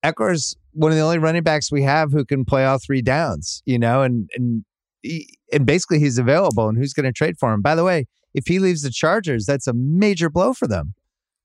Ekeler's 0.05 0.55
one 0.73 0.91
of 0.91 0.97
the 0.97 1.03
only 1.03 1.17
running 1.17 1.43
backs 1.43 1.71
we 1.71 1.83
have 1.83 2.11
who 2.11 2.23
can 2.25 2.45
play 2.45 2.65
all 2.65 2.77
three 2.79 3.01
downs, 3.01 3.61
you 3.65 3.77
know, 3.77 4.01
and 4.01 4.29
and 4.35 4.63
he, 5.01 5.27
and 5.51 5.65
basically 5.65 5.99
he's 5.99 6.17
available 6.17 6.69
and 6.69 6.77
who's 6.77 6.93
going 6.93 7.05
to 7.05 7.11
trade 7.11 7.35
for 7.39 7.51
him. 7.51 7.61
By 7.61 7.75
the 7.75 7.83
way, 7.83 8.05
if 8.33 8.47
he 8.47 8.59
leaves 8.59 8.81
the 8.83 8.89
Chargers, 8.89 9.45
that's 9.45 9.67
a 9.67 9.73
major 9.73 10.29
blow 10.29 10.53
for 10.53 10.67
them. 10.67 10.93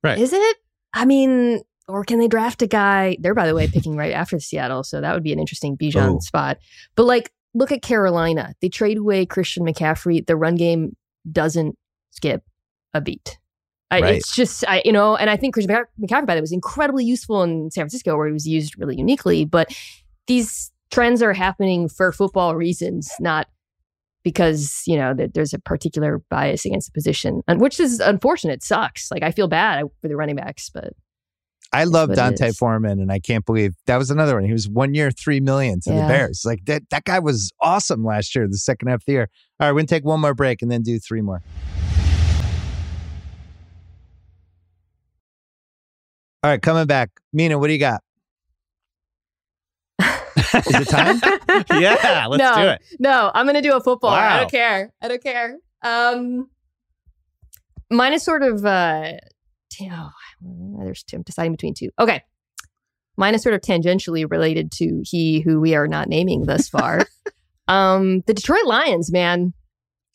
Right. 0.03 0.19
Is 0.19 0.33
it? 0.33 0.57
I 0.95 1.05
mean, 1.05 1.63
or 1.89 2.05
can 2.05 2.19
they 2.19 2.29
draft 2.29 2.63
a 2.63 2.67
guy? 2.67 3.17
They're, 3.21 3.35
by 3.35 3.47
the 3.47 3.55
way, 3.55 3.69
picking 3.69 3.97
right 3.97 4.13
after 4.13 4.39
Seattle. 4.41 4.83
So 4.85 5.01
that 5.01 5.15
would 5.15 5.23
be 5.23 5.33
an 5.33 5.39
interesting 5.39 5.77
Bijan 5.77 6.17
Oh. 6.17 6.19
spot. 6.21 6.59
But 6.95 7.05
like, 7.05 7.33
look 7.55 7.73
at 7.73 7.83
Carolina. 7.83 8.55
They 8.61 8.69
trade 8.69 8.99
away 8.99 9.27
Christian 9.27 9.65
McCaffrey. 9.65 10.27
The 10.27 10.37
run 10.37 10.57
game 10.57 10.97
doesn't 11.31 11.77
skip 12.11 12.43
a 12.95 13.01
beat. 13.01 13.39
I, 13.91 14.01
Right. 14.01 14.15
It's 14.17 14.35
just, 14.35 14.65
I, 14.67 14.83
you 14.85 14.93
know, 14.93 15.17
and 15.17 15.31
I 15.31 15.37
think 15.37 15.55
Christian 15.55 15.77
McCaffrey, 16.01 16.27
by 16.27 16.35
the 16.35 16.39
way, 16.39 16.41
was 16.41 16.53
incredibly 16.53 17.05
useful 17.05 17.43
in 17.43 17.71
San 17.71 17.83
Francisco 17.83 18.17
where 18.17 18.27
he 18.27 18.33
was 18.33 18.47
used 18.47 18.79
really 18.79 18.97
uniquely. 18.97 19.45
But 19.45 19.73
these 20.27 20.73
trends 20.91 21.23
are 21.23 21.33
happening 21.33 21.89
for 21.89 22.11
football 22.13 22.57
reasons, 22.57 23.11
not 23.21 23.47
because, 24.27 24.83
you 24.89 24.97
know, 24.97 25.15
that 25.15 25.35
there's 25.35 25.55
a 25.55 25.59
particular 25.61 26.21
bias 26.31 26.65
against 26.65 26.89
the 26.89 26.93
position, 26.93 27.43
and 27.47 27.61
which 27.61 27.79
is 27.79 28.01
unfortunate. 28.01 28.55
It 28.55 28.65
sucks. 28.65 29.09
Like, 29.09 29.23
I 29.23 29.31
feel 29.31 29.47
bad 29.47 29.85
uh, 29.85 29.87
for 30.01 30.09
the 30.09 30.17
running 30.17 30.35
backs, 30.35 30.69
but 30.69 30.95
I 31.73 31.85
love 31.85 32.13
D'Onta. 32.13 32.53
Foreman, 32.57 32.99
and 32.99 33.13
I 33.13 33.21
can't 33.21 33.47
believe 33.47 33.75
that 33.87 33.99
was 33.99 34.11
another 34.11 34.35
one. 34.35 34.43
He 34.43 34.51
was 34.51 34.69
one 34.69 34.95
year, 34.95 35.13
three 35.13 35.39
million 35.39 35.79
to 35.83 35.91
the 35.91 36.01
Bears. 36.09 36.43
Like 36.45 36.65
that, 36.65 36.83
that 36.91 37.05
guy 37.05 37.21
was 37.21 37.53
awesome 37.61 38.05
last 38.05 38.35
year, 38.35 38.49
the 38.49 38.59
second 38.59 38.89
half 38.89 39.03
of 39.03 39.05
the 39.07 39.13
year. 39.13 39.29
All 39.61 39.69
right, 39.69 39.73
we're 39.73 39.83
gonna 39.83 39.87
take 39.87 40.05
one 40.05 40.21
more 40.21 40.35
break 40.35 40.61
and 40.61 40.73
then 40.73 40.83
do 40.83 40.99
three 40.99 41.21
more. 41.21 41.41
All 46.43 46.51
right, 46.51 46.61
coming 46.61 46.87
back. 46.87 47.11
Mina, 47.33 47.61
what 47.61 47.69
do 47.69 47.75
you 47.75 47.79
got? 47.79 48.03
Is 50.67 50.81
it 50.81 50.89
time? 50.89 51.21
yeah, 51.81 52.27
let's 52.29 52.39
No. 52.43 52.55
do 52.63 52.69
it. 52.71 52.83
No, 52.99 53.31
I'm 53.35 53.47
gonna 53.47 53.63
do 53.63 53.77
a 53.77 53.81
football. 53.81 54.11
I 54.11 54.41
don't 54.41 54.51
care. 54.51 54.93
I 55.03 55.09
don't 55.09 55.23
care. 55.23 55.57
Um, 55.83 56.49
mine 57.91 58.13
is 58.13 58.23
sort 58.23 58.43
of 58.43 58.65
uh, 58.65 59.13
oh, 59.83 60.11
there's 60.83 61.03
two. 61.03 61.17
I'm 61.17 61.23
deciding 61.23 61.53
between 61.53 61.75
two. 61.75 61.91
Okay, 61.99 62.23
mine 63.17 63.35
is 63.35 63.43
sort 63.43 63.55
of 63.55 63.61
tangentially 63.61 64.29
related 64.31 64.71
to 64.73 65.03
he 65.05 65.41
who 65.41 65.61
we 65.61 65.75
are 65.75 65.89
not 65.89 66.09
naming 66.09 66.45
thus 66.47 66.69
far. 66.71 67.07
um, 67.69 68.23
the 68.27 68.35
Detroit 68.35 68.67
Lions, 68.67 69.13
man. 69.13 69.53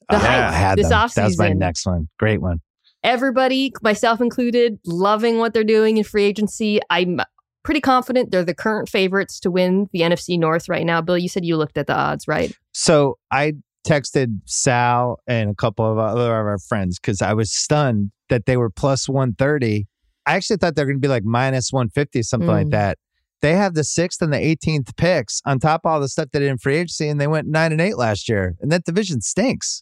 The 0.10 0.16
Oh, 0.18 0.20
hype 0.20 0.30
I 0.30 0.52
had 0.52 0.78
this 0.78 0.90
them. 0.90 1.10
That 1.16 1.26
was 1.26 1.38
my 1.38 1.54
next 1.54 1.86
one. 1.86 2.10
Great 2.20 2.42
one. 2.42 2.60
Everybody, 3.04 3.72
myself 3.82 4.22
included, 4.22 4.78
loving 4.86 5.40
what 5.40 5.54
they're 5.54 5.64
doing 5.64 5.98
in 5.98 6.04
free 6.04 6.26
agency. 6.26 6.80
I'm 6.90 7.20
pretty 7.64 7.82
confident 7.82 8.32
they're 8.32 8.44
the 8.44 8.54
current 8.56 8.90
favorites 8.90 9.40
to 9.42 9.52
win 9.52 9.88
the 9.94 10.02
NFC 10.02 10.38
North 10.40 10.68
right 10.70 10.86
now. 10.86 11.02
Bill, 11.02 11.18
you 11.18 11.30
said 11.30 11.46
you 11.46 11.58
looked 11.58 11.78
at 11.78 11.88
the 11.88 11.96
odds, 11.96 12.28
right? 12.28 12.56
So 12.72 13.18
I 13.32 13.54
texted 13.88 14.40
Sal 14.46 15.20
and 15.28 15.50
a 15.50 15.56
couple 15.56 15.90
of 15.92 15.98
other 15.98 16.40
of 16.40 16.46
our 16.48 16.60
friends 16.60 17.00
because 17.00 17.22
I 17.22 17.34
was 17.34 17.52
stunned 17.52 18.12
that 18.30 18.46
they 18.46 18.58
were 18.58 18.70
plus 18.70 19.10
130. 19.10 19.88
I 20.28 20.36
actually 20.36 20.58
thought 20.58 20.76
they 20.76 20.84
were 20.84 20.88
going 20.92 20.98
to 21.02 21.06
be 21.06 21.08
like 21.08 21.24
minus 21.24 21.72
150, 21.74 22.22
something 22.24 22.48
like 22.48 22.68
Mm. 22.68 22.72
that. 22.72 22.98
They 23.42 23.56
have 23.56 23.74
the 23.74 23.84
sixth 23.84 24.22
and 24.22 24.32
the 24.32 24.38
18th 24.38 24.96
picks 24.98 25.42
on 25.46 25.58
top 25.60 25.82
of 25.84 25.92
all 25.92 26.00
the 26.00 26.08
stuff 26.10 26.28
they 26.32 26.38
did 26.40 26.50
in 26.50 26.60
free 26.60 26.76
agency, 26.78 27.08
and 27.08 27.20
they 27.20 27.26
went 27.26 27.48
nine 27.48 27.72
and 27.72 27.82
eight 27.82 27.98
last 27.98 28.30
year. 28.30 28.56
And 28.62 28.72
that 28.72 28.84
division 28.84 29.22
stinks. 29.22 29.82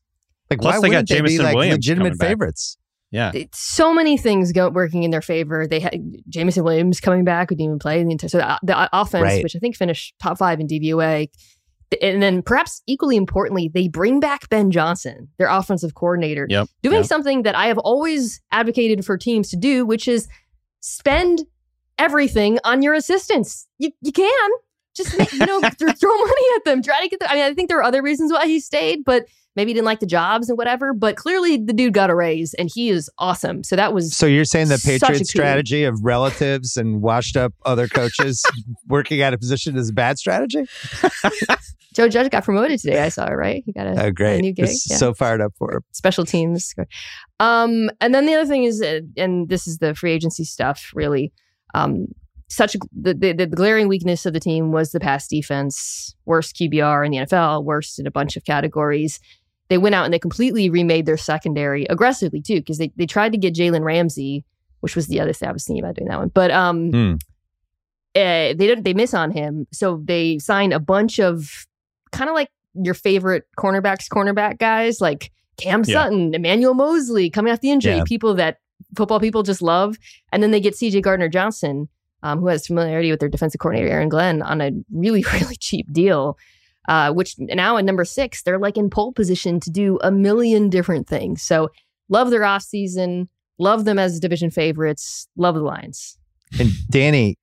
Like, 0.49 0.61
Plus 0.61 0.75
why 0.75 0.79
they 0.81 0.87
got 0.87 0.99
wouldn't 1.01 1.09
they 1.09 1.21
be 1.21 1.39
like 1.39 1.55
Williams 1.55 1.75
legitimate 1.75 2.05
coming 2.11 2.17
back. 2.17 2.27
favorites? 2.29 2.77
Yeah. 3.11 3.31
it's 3.33 3.59
so 3.59 3.93
many 3.93 4.17
things 4.17 4.51
go 4.51 4.69
working 4.69 5.03
in 5.03 5.11
their 5.11 5.21
favor. 5.21 5.65
They 5.67 5.79
had 5.79 5.99
Jameson 6.29 6.63
Williams 6.63 6.99
coming 6.99 7.23
back, 7.23 7.49
who 7.49 7.55
didn't 7.55 7.65
even 7.65 7.79
play 7.79 8.03
the 8.03 8.11
entire. 8.11 8.29
So 8.29 8.37
the, 8.37 8.49
uh, 8.49 8.57
the 8.63 8.77
uh, 8.77 8.87
offense, 8.93 9.23
Right. 9.23 9.43
which 9.43 9.55
I 9.55 9.59
think 9.59 9.75
finished 9.75 10.13
top 10.21 10.37
five 10.37 10.59
in 10.59 10.67
DVOA, 10.67 11.27
and 12.03 12.21
then 12.21 12.43
perhaps 12.43 12.83
equally 12.85 13.15
importantly, 13.15 13.67
they 13.73 13.87
bring 13.87 14.19
back 14.19 14.47
Ben 14.49 14.69
Johnson, 14.69 15.27
their 15.39 15.47
offensive 15.49 15.95
coordinator, 15.95 16.45
Yep. 16.49 16.67
doing 16.83 16.97
Yep. 16.97 17.05
something 17.05 17.41
that 17.43 17.55
I 17.55 17.65
have 17.65 17.79
always 17.79 18.41
advocated 18.51 19.03
for 19.03 19.17
teams 19.17 19.49
to 19.49 19.57
do, 19.57 19.85
which 19.87 20.07
is 20.07 20.27
spend 20.81 21.41
everything 21.97 22.59
on 22.63 22.81
your 22.83 22.93
assistants. 22.93 23.67
You 23.79 23.89
you 24.01 24.11
can 24.11 24.49
just 24.99 25.33
you 25.33 25.45
know 25.45 25.59
th- 25.79 25.97
throw 25.97 26.15
money 26.17 26.41
at 26.57 26.63
them, 26.65 26.81
try 26.83 27.01
to 27.01 27.09
get. 27.09 27.19
The, 27.19 27.31
I 27.31 27.35
mean, 27.35 27.43
I 27.43 27.53
think 27.53 27.69
there 27.69 27.79
are 27.79 27.83
other 27.83 28.01
reasons 28.03 28.31
why 28.31 28.45
he 28.45 28.59
stayed, 28.59 29.03
but 29.05 29.25
maybe 29.55 29.71
he 29.71 29.73
didn't 29.73 29.85
like 29.87 29.99
the 29.99 30.05
jobs 30.05 30.47
and 30.49 30.57
whatever. 30.57 30.93
But 30.93 31.15
clearly, 31.15 31.57
the 31.57 31.73
dude 31.73 31.93
got 31.93 32.09
a 32.09 32.15
raise, 32.15 32.53
and 32.53 32.69
he 32.73 32.89
is 32.89 33.09
awesome. 33.17 33.63
So 33.63 33.75
that 33.75 33.93
was 33.93 34.15
So 34.15 34.25
you're 34.25 34.45
saying 34.45 34.67
the 34.67 34.77
Such 34.77 34.95
a 34.95 34.99
Patriots 35.05 35.29
strategy 35.29 35.83
of 35.85 35.99
relatives 36.03 36.77
and 36.77 37.01
washed 37.01 37.35
up 37.37 37.53
other 37.65 37.87
coaches 37.87 38.43
working 38.87 39.21
out 39.21 39.33
of 39.33 39.39
position 39.39 39.75
is 39.77 39.89
a 39.89 39.93
bad 39.93 40.19
strategy? 40.19 40.65
Joe 41.95 42.07
Judge 42.07 42.29
got 42.29 42.43
promoted 42.43 42.79
today. 42.79 43.01
I 43.01 43.09
saw 43.09 43.25
it 43.25 43.33
right. 43.33 43.63
He 43.65 43.73
got 43.73 43.87
a, 43.87 44.05
Oh, 44.05 44.11
great. 44.11 44.37
a 44.37 44.41
new 44.41 44.53
gig. 44.53 44.69
Yeah. 44.89 44.95
So 44.97 45.13
fired 45.13 45.41
up 45.41 45.53
for 45.57 45.73
him. 45.73 45.81
special 45.91 46.23
teams. 46.23 46.73
Um, 47.39 47.89
and 47.99 48.13
then 48.13 48.25
the 48.27 48.35
other 48.35 48.45
thing 48.45 48.63
is, 48.63 48.79
uh, 48.81 49.01
and 49.17 49.49
this 49.49 49.67
is 49.67 49.79
the 49.79 49.95
free 49.95 50.11
agency 50.11 50.43
stuff, 50.43 50.91
really. 50.93 51.33
Um, 51.73 52.07
such 52.49 52.75
the, 52.91 53.13
the 53.13 53.33
the 53.33 53.45
glaring 53.47 53.87
weakness 53.87 54.25
of 54.25 54.33
the 54.33 54.39
team 54.39 54.71
was 54.71 54.91
the 54.91 54.99
pass 54.99 55.27
defense, 55.27 56.15
worst 56.25 56.55
QBR 56.55 57.05
in 57.05 57.11
the 57.11 57.17
NFL, 57.19 57.63
worst 57.63 57.99
in 57.99 58.07
a 58.07 58.11
bunch 58.11 58.35
of 58.35 58.43
categories. 58.43 59.19
They 59.69 59.77
went 59.77 59.93
out 59.95 60.05
and 60.05 60.13
they 60.13 60.19
completely 60.19 60.69
remade 60.69 61.05
their 61.05 61.17
secondary 61.17 61.85
aggressively 61.85 62.41
too, 62.41 62.55
because 62.59 62.79
they 62.79 62.91
they 62.95 63.05
tried 63.05 63.31
to 63.33 63.37
get 63.37 63.53
Jalen 63.53 63.83
Ramsey, 63.83 64.43
which 64.79 64.95
was 64.95 65.07
the 65.07 65.19
other 65.19 65.31
thing 65.33 65.47
I 65.47 65.51
was 65.51 65.63
thinking 65.65 65.83
about 65.83 65.95
doing 65.95 66.07
that 66.09 66.17
one, 66.19 66.29
but 66.29 66.49
um, 66.51 66.91
Hmm. 66.91 67.13
uh, 68.15 68.53
they 68.53 68.53
didn't 68.55 68.83
they 68.83 68.93
miss 68.93 69.13
on 69.13 69.31
him, 69.31 69.67
so 69.71 70.01
they 70.03 70.39
signed 70.39 70.73
a 70.73 70.79
bunch 70.79 71.19
of 71.19 71.67
kind 72.11 72.29
of 72.29 72.35
like 72.35 72.49
your 72.73 72.93
favorite 72.95 73.43
cornerbacks, 73.59 74.07
cornerback 74.07 74.57
guys 74.57 74.99
like 75.01 75.31
Cam 75.57 75.83
Yeah. 75.85 75.93
Sutton, 76.03 76.33
Emmanuel 76.33 76.73
Moseley 76.73 77.29
coming 77.29 77.51
off 77.53 77.61
the 77.61 77.69
injury, 77.71 77.97
Yeah. 77.97 78.03
people 78.05 78.33
that 78.35 78.57
football 78.95 79.19
people 79.19 79.43
just 79.43 79.61
love. 79.61 79.97
And 80.31 80.41
then 80.41 80.51
they 80.51 80.59
get 80.61 80.73
CJ 80.75 81.01
Gardner 81.03 81.29
Johnson, 81.29 81.89
um, 82.23 82.39
who 82.39 82.47
has 82.47 82.67
familiarity 82.67 83.11
with 83.11 83.19
their 83.19 83.29
defensive 83.29 83.59
coordinator, 83.59 83.89
Aaron 83.91 84.09
Glenn, 84.09 84.41
on 84.41 84.61
a 84.61 84.71
really, 84.93 85.23
really 85.33 85.55
cheap 85.55 85.91
deal. 85.91 86.37
Uh, 86.87 87.11
which 87.11 87.35
now 87.37 87.77
at 87.77 87.85
number 87.85 88.03
six, 88.03 88.41
they're 88.41 88.57
like 88.57 88.75
in 88.77 88.89
pole 88.89 89.11
position 89.11 89.59
to 89.59 89.69
do 89.69 89.99
a 90.01 90.09
million 90.11 90.69
different 90.69 91.07
things. 91.07 91.43
So 91.43 91.69
love 92.07 92.31
their 92.31 92.41
offseason, 92.41 93.27
love 93.59 93.85
them 93.85 93.99
as 93.99 94.19
division 94.19 94.49
favorites, 94.49 95.27
love 95.37 95.53
the 95.53 95.61
Lions. 95.61 96.17
And 96.59 96.69
Danny, 96.89 97.37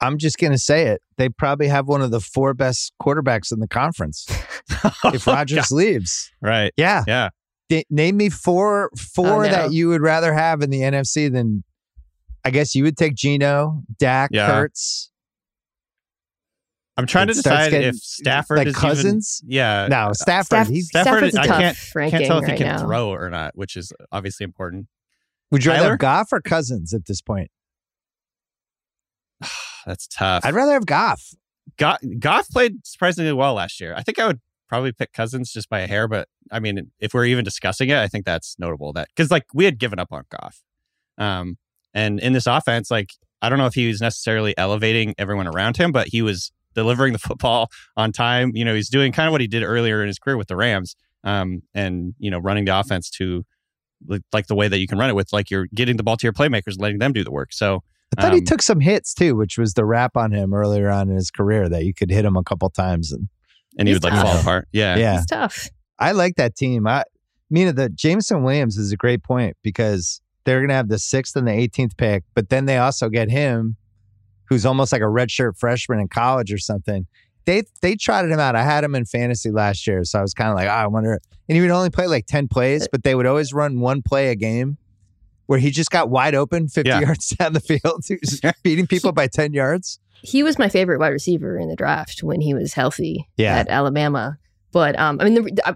I'm 0.00 0.18
just 0.18 0.38
going 0.38 0.50
to 0.52 0.58
say 0.58 0.86
it. 0.88 1.00
They 1.16 1.28
probably 1.28 1.68
have 1.68 1.86
one 1.86 2.02
of 2.02 2.10
the 2.10 2.20
four 2.20 2.54
best 2.54 2.92
quarterbacks 3.00 3.52
in 3.52 3.60
the 3.60 3.68
conference 3.68 4.26
if 5.04 5.26
Rodgers 5.28 5.70
leaves. 5.70 6.32
Right. 6.40 6.72
Yeah. 6.76 7.04
Yeah. 7.06 7.28
D- 7.68 7.84
name 7.90 8.16
me 8.16 8.30
four 8.30 8.90
four 8.96 9.44
Oh, 9.44 9.48
no. 9.48 9.48
that 9.50 9.72
you 9.72 9.88
would 9.88 10.00
rather 10.00 10.32
have 10.32 10.60
in 10.62 10.70
the 10.70 10.80
NFC 10.80 11.30
than 11.30 11.62
I 12.44 12.50
guess 12.50 12.74
you 12.74 12.84
would 12.84 12.96
take 12.96 13.14
Geno, 13.14 13.82
Dak, 13.98 14.30
Yeah. 14.32 14.46
Hurts. 14.46 15.10
I'm 16.96 17.06
trying 17.06 17.28
It 17.28 17.34
to 17.34 17.42
decide 17.42 17.70
getting- 17.70 17.88
if 17.90 17.96
Stafford 17.96 18.58
like 18.58 18.66
is 18.68 18.76
Cousins? 18.76 19.40
Even, 19.44 19.52
yeah. 19.54 19.86
No, 19.88 20.12
Stafford. 20.14 20.46
Staff- 20.46 20.68
he's, 20.68 20.88
Stafford, 20.88 21.30
Stafford's 21.30 21.34
a 21.36 21.40
I 21.40 21.46
tough 21.46 21.60
can't, 21.60 21.94
ranking 21.94 22.18
can't 22.18 22.26
tell 22.28 22.38
if 22.38 22.44
he 22.46 22.50
right 22.52 22.58
can 22.58 22.66
now. 22.66 22.78
throw 22.80 23.10
or 23.10 23.30
not, 23.30 23.56
which 23.56 23.76
is 23.76 23.92
obviously 24.10 24.44
important. 24.44 24.88
would 25.50 25.64
you 25.64 25.70
rather 25.70 25.90
have 25.90 25.98
Goff 25.98 26.32
or 26.32 26.40
Cousins 26.40 26.92
at 26.92 27.06
this 27.06 27.20
point? 27.22 27.50
That's 29.86 30.06
tough. 30.08 30.44
I'd 30.44 30.54
rather 30.54 30.72
have 30.72 30.86
Goff. 30.86 31.22
Goff, 31.76 31.98
Goff 32.18 32.48
played 32.48 32.84
surprisingly 32.86 33.32
well 33.32 33.54
last 33.54 33.80
year. 33.80 33.94
I 33.96 34.02
think 34.02 34.18
I 34.18 34.26
would 34.26 34.40
probably 34.68 34.92
pick 34.92 35.12
Cousins 35.12 35.52
just 35.52 35.68
by 35.68 35.80
a 35.80 35.86
hair, 35.86 36.08
but 36.08 36.28
I 36.50 36.58
mean, 36.60 36.90
if 36.98 37.14
we're 37.14 37.26
even 37.26 37.44
discussing 37.44 37.88
it, 37.90 37.96
I 37.96 38.08
think 38.08 38.24
that's 38.24 38.56
notable. 38.58 38.92
That 38.92 39.08
because 39.14 39.30
like 39.30 39.44
we 39.54 39.64
had 39.66 39.78
given 39.78 39.98
up 39.98 40.08
on 40.12 40.24
Goff, 40.30 40.62
um, 41.16 41.58
and 41.94 42.20
in 42.20 42.32
this 42.32 42.46
offense, 42.46 42.90
like 42.90 43.10
I 43.42 43.48
don't 43.48 43.58
know 43.58 43.66
if 43.66 43.74
he 43.74 43.86
was 43.88 44.00
necessarily 44.00 44.56
elevating 44.58 45.14
everyone 45.18 45.46
around 45.46 45.76
him, 45.76 45.92
but 45.92 46.08
he 46.08 46.22
was 46.22 46.50
delivering 46.74 47.12
the 47.12 47.18
football 47.28 47.68
on 47.96 48.12
time. 48.12 48.52
You 48.54 48.64
know, 48.64 48.74
he's 48.74 48.88
doing 48.88 49.12
kind 49.12 49.28
of 49.28 49.32
what 49.32 49.40
he 49.40 49.46
did 49.46 49.62
earlier 49.62 50.00
in 50.02 50.08
his 50.08 50.18
career 50.18 50.36
with 50.36 50.48
the 50.48 50.56
Rams, 50.56 50.96
um, 51.24 51.62
and 51.74 52.14
you 52.18 52.30
know, 52.30 52.38
running 52.38 52.64
the 52.64 52.78
offense 52.78 53.10
to 53.10 53.44
like- 54.06 54.22
like 54.32 54.46
the 54.46 54.54
way 54.54 54.68
that 54.68 54.78
you 54.78 54.86
can 54.86 54.96
run 54.98 55.10
it 55.10 55.14
with, 55.14 55.32
like 55.32 55.50
you're 55.50 55.66
getting 55.74 55.96
the 55.96 56.02
ball 56.04 56.16
to 56.16 56.24
your 56.26 56.32
playmakers, 56.32 56.74
letting 56.78 56.98
them 56.98 57.12
do 57.12 57.24
the 57.24 57.32
work. 57.32 57.52
So 57.52 57.82
I 58.16 58.22
thought 58.22 58.32
he 58.32 58.38
Um, 58.38 58.44
took 58.44 58.62
some 58.62 58.80
hits 58.80 59.12
too, 59.12 59.34
which 59.34 59.58
was 59.58 59.74
the 59.74 59.84
rap 59.84 60.16
on 60.16 60.30
him 60.32 60.54
earlier 60.54 60.88
on 60.88 61.10
in 61.10 61.16
his 61.16 61.30
career 61.30 61.68
that 61.68 61.84
you 61.84 61.92
could 61.92 62.10
hit 62.10 62.24
him 62.24 62.36
a 62.36 62.42
couple 62.44 62.70
times 62.70 63.12
and 63.12 63.28
and 63.78 63.86
he 63.86 63.94
He's 63.94 64.02
would 64.02 64.12
like 64.12 64.22
fall 64.24 64.38
apart. 64.38 64.66
Yeah, 64.72 64.96
yeah. 64.96 65.16
It's 65.18 65.26
tough. 65.26 65.68
I 65.98 66.12
like 66.12 66.36
that 66.36 66.54
team. 66.56 66.86
I 66.86 67.04
Mina, 67.50 67.72
the 67.72 67.88
Jameson 67.88 68.42
Williams 68.42 68.76
is 68.76 68.92
a 68.92 68.96
great 68.96 69.22
point 69.22 69.56
because 69.62 70.20
they're 70.48 70.60
gonna 70.62 70.72
have 70.74 70.88
the 70.88 70.98
sixth 70.98 71.36
and 71.36 71.46
the 71.46 71.52
eighteenth 71.52 71.96
pick, 71.98 72.24
but 72.34 72.48
then 72.48 72.64
they 72.64 72.78
also 72.78 73.08
get 73.08 73.30
him, 73.30 73.76
who's 74.48 74.64
almost 74.64 74.92
like 74.92 75.02
a 75.02 75.06
redshirt 75.06 75.58
freshman 75.58 76.00
in 76.00 76.08
college 76.08 76.52
or 76.52 76.58
something. 76.58 77.06
They 77.44 77.62
they 77.82 77.96
trotted 77.96 78.30
him 78.30 78.40
out. 78.40 78.56
I 78.56 78.62
had 78.64 78.82
him 78.84 78.94
in 78.94 79.04
fantasy 79.04 79.50
last 79.50 79.86
year, 79.86 80.04
so 80.04 80.18
I 80.18 80.22
was 80.22 80.32
kind 80.34 80.50
of 80.50 80.56
like, 80.56 80.66
oh, 80.68 80.70
I 80.72 80.86
wonder. 80.86 81.20
And 81.48 81.56
he 81.56 81.60
would 81.60 81.70
only 81.70 81.90
play 81.90 82.06
like 82.06 82.26
ten 82.26 82.48
plays, 82.48 82.88
but 82.90 83.04
they 83.04 83.14
would 83.14 83.26
always 83.26 83.52
run 83.52 83.80
one 83.80 84.00
play 84.02 84.28
a 84.30 84.34
game, 84.34 84.78
where 85.46 85.58
he 85.58 85.70
just 85.70 85.90
got 85.90 86.08
wide 86.10 86.34
open, 86.34 86.68
fifty 86.68 86.88
Yeah. 86.90 87.00
yards 87.00 87.28
down 87.30 87.52
the 87.52 87.60
field, 87.60 88.04
he 88.08 88.16
was 88.20 88.40
beating 88.62 88.86
people 88.86 89.12
by 89.12 89.26
ten 89.28 89.52
yards. 89.52 89.98
he 90.22 90.42
was 90.42 90.58
my 90.58 90.68
favorite 90.68 90.98
wide 90.98 91.08
receiver 91.08 91.58
in 91.58 91.68
the 91.68 91.76
draft 91.76 92.22
when 92.22 92.40
he 92.40 92.52
was 92.54 92.72
healthy 92.74 93.28
Yeah. 93.36 93.56
at 93.56 93.68
Alabama. 93.68 94.36
But 94.72 94.98
um, 94.98 95.18
I 95.20 95.24
mean, 95.24 95.34
the, 95.54 95.62
I, 95.68 95.74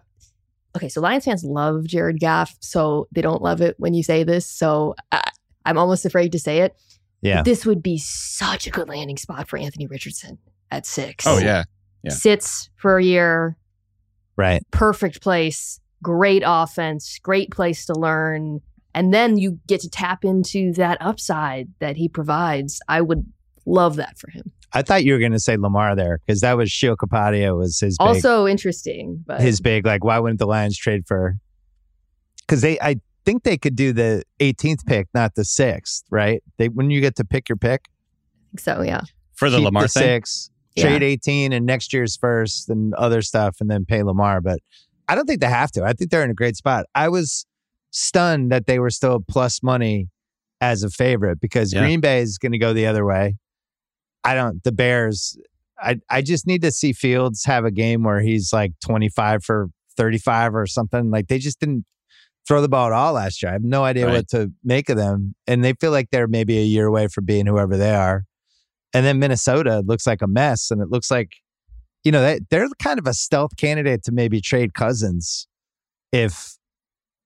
okay, 0.76 0.88
so 0.88 1.00
Lions 1.00 1.24
fans 1.24 1.44
love 1.44 1.84
Jared 1.86 2.20
Goff, 2.20 2.54
so 2.60 3.08
they 3.12 3.22
don't 3.22 3.42
love 3.42 3.60
it 3.60 3.74
when 3.78 3.94
you 3.94 4.02
say 4.02 4.24
this. 4.24 4.46
So 4.46 4.94
I, 5.10 5.22
I'm 5.64 5.78
almost 5.78 6.04
afraid 6.04 6.32
to 6.32 6.38
say 6.38 6.58
it. 6.60 6.76
Yeah. 7.20 7.36
But 7.38 7.44
this 7.44 7.64
would 7.66 7.82
be 7.82 7.98
such 7.98 8.66
a 8.66 8.70
good 8.70 8.88
landing 8.88 9.16
spot 9.16 9.48
for 9.48 9.58
Anthony 9.58 9.86
Richardson 9.86 10.38
at 10.70 10.86
six. 10.86 11.26
Oh 11.26 11.38
yeah. 11.38 11.64
Yeah. 12.02 12.10
Sits 12.10 12.68
for 12.76 12.98
a 12.98 13.04
year, 13.04 13.56
Right. 14.36 14.62
perfect 14.72 15.22
place, 15.22 15.78
great 16.02 16.42
offense, 16.44 17.18
great 17.22 17.50
place 17.52 17.86
to 17.86 17.92
learn. 17.92 18.60
And 18.94 19.14
then 19.14 19.36
you 19.38 19.60
get 19.68 19.80
to 19.82 19.88
tap 19.88 20.24
into 20.24 20.72
that 20.74 20.98
upside 21.00 21.68
that 21.78 21.96
he 21.96 22.08
provides. 22.08 22.80
I 22.88 23.00
would 23.02 23.24
love 23.64 23.96
that 23.96 24.18
for 24.18 24.30
him. 24.30 24.50
I 24.74 24.82
thought 24.82 25.04
you 25.04 25.12
were 25.12 25.18
going 25.18 25.32
to 25.32 25.40
say 25.40 25.56
Lamar 25.56 25.94
there 25.94 26.18
because 26.26 26.40
that 26.40 26.56
was 26.56 26.70
Sheil 26.70 26.96
Kapadia 26.96 27.56
was 27.56 27.78
his 27.80 27.96
big, 27.98 28.06
Also 28.06 28.46
interesting, 28.46 29.22
but 29.26 29.40
his 29.40 29.60
big 29.60 29.84
like 29.86 30.02
why 30.04 30.18
wouldn't 30.18 30.38
the 30.38 30.46
Lions 30.46 30.76
trade 30.78 31.02
for? 31.06 31.36
Because 32.40 32.62
they 32.62 32.78
I 32.80 32.96
think 33.24 33.42
they 33.44 33.56
could 33.58 33.76
do 33.76 33.92
the 33.92 34.24
18th 34.40 34.84
pick, 34.86 35.08
not 35.14 35.34
the 35.34 35.44
sixth, 35.44 36.04
right? 36.10 36.42
They 36.58 36.68
when 36.68 36.90
you 36.90 37.00
get 37.00 37.16
to 37.16 37.24
pick 37.24 37.48
your 37.48 37.56
pick, 37.56 37.86
so 38.58 38.82
yeah. 38.82 39.02
For 39.34 39.50
the 39.50 39.60
Lamar 39.60 39.82
the 39.82 39.88
thing. 39.88 40.02
six, 40.02 40.50
Yeah. 40.74 40.84
trade 40.88 41.02
18 41.02 41.52
and 41.52 41.66
next 41.66 41.92
year's 41.92 42.16
first 42.16 42.68
and 42.68 42.94
other 42.94 43.22
stuff, 43.22 43.56
and 43.60 43.70
then 43.70 43.84
pay 43.84 44.02
Lamar. 44.02 44.40
But 44.40 44.60
I 45.08 45.14
don't 45.14 45.26
think 45.26 45.40
they 45.40 45.48
have 45.48 45.70
to. 45.72 45.84
I 45.84 45.92
think 45.92 46.10
they're 46.10 46.24
in 46.24 46.30
a 46.30 46.34
great 46.34 46.56
spot. 46.56 46.86
I 46.94 47.08
was 47.08 47.46
stunned 47.90 48.50
that 48.52 48.66
they 48.66 48.78
were 48.78 48.90
still 48.90 49.20
plus 49.26 49.62
money 49.62 50.08
as 50.60 50.82
a 50.82 50.90
favorite 50.90 51.40
because 51.40 51.72
Yeah. 51.72 51.80
Green 51.80 52.00
Bay 52.00 52.20
is 52.20 52.38
going 52.38 52.52
to 52.52 52.58
go 52.58 52.72
the 52.72 52.86
other 52.86 53.04
way. 53.04 53.36
I 54.24 54.34
don't. 54.34 54.62
The 54.64 54.72
Bears. 54.72 55.36
I 55.80 55.96
I 56.10 56.22
just 56.22 56.46
need 56.46 56.62
to 56.62 56.70
see 56.70 56.92
Fields 56.92 57.44
have 57.44 57.64
a 57.64 57.70
game 57.70 58.04
where 58.04 58.20
he's 58.20 58.52
like 58.52 58.72
25 58.84 59.44
for 59.44 59.68
35 59.96 60.54
or 60.54 60.66
something. 60.66 61.10
Like 61.10 61.28
they 61.28 61.38
just 61.38 61.58
didn't 61.60 61.84
throw 62.46 62.60
the 62.60 62.68
ball 62.68 62.86
at 62.86 62.92
all 62.92 63.12
last 63.14 63.42
year. 63.42 63.50
I 63.50 63.52
have 63.54 63.62
no 63.64 63.84
idea 63.84 64.06
Right. 64.06 64.14
what 64.14 64.28
to 64.30 64.52
make 64.64 64.88
of 64.88 64.96
them, 64.96 65.34
and 65.46 65.64
they 65.64 65.72
feel 65.74 65.90
like 65.92 66.08
they're 66.10 66.28
maybe 66.28 66.58
a 66.58 66.62
year 66.64 66.86
away 66.86 67.08
from 67.08 67.24
being 67.24 67.46
whoever 67.46 67.76
they 67.76 67.94
are. 67.94 68.24
And 68.94 69.06
then 69.06 69.18
Minnesota 69.18 69.82
looks 69.86 70.06
like 70.06 70.22
a 70.22 70.26
mess, 70.26 70.70
and 70.70 70.80
it 70.82 70.88
looks 70.90 71.10
like, 71.10 71.30
you 72.04 72.12
know, 72.12 72.20
they, 72.20 72.40
they're 72.50 72.68
kind 72.80 72.98
of 72.98 73.06
a 73.06 73.14
stealth 73.14 73.56
candidate 73.56 74.02
to 74.04 74.12
maybe 74.12 74.40
trade 74.40 74.74
Cousins 74.74 75.46
if, 76.12 76.56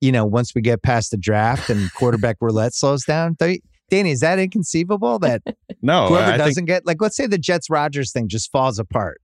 you 0.01 0.13
know, 0.13 0.25
once 0.25 0.55
we 0.55 0.61
get 0.61 0.83
past 0.83 1.11
the 1.11 1.17
draft 1.17 1.71
and 1.71 1.93
quarterback 1.95 2.37
roulette 2.41 2.73
slows 2.75 3.05
down. 3.05 3.37
They, 3.41 3.61
Danny, 3.91 4.11
is 4.11 4.21
that 4.21 4.39
inconceivable 4.39 5.19
that 5.21 5.43
No, 5.83 6.09
whoever 6.09 6.33
I 6.33 6.37
doesn't 6.37 6.55
think 6.55 6.67
get 6.69 6.87
like, 6.87 7.01
let's 7.01 7.17
say 7.17 7.27
the 7.27 7.39
Jets 7.39 7.71
Rodgers 7.71 8.13
thing 8.13 8.29
just 8.29 8.51
falls 8.51 8.79
apart, 8.79 9.21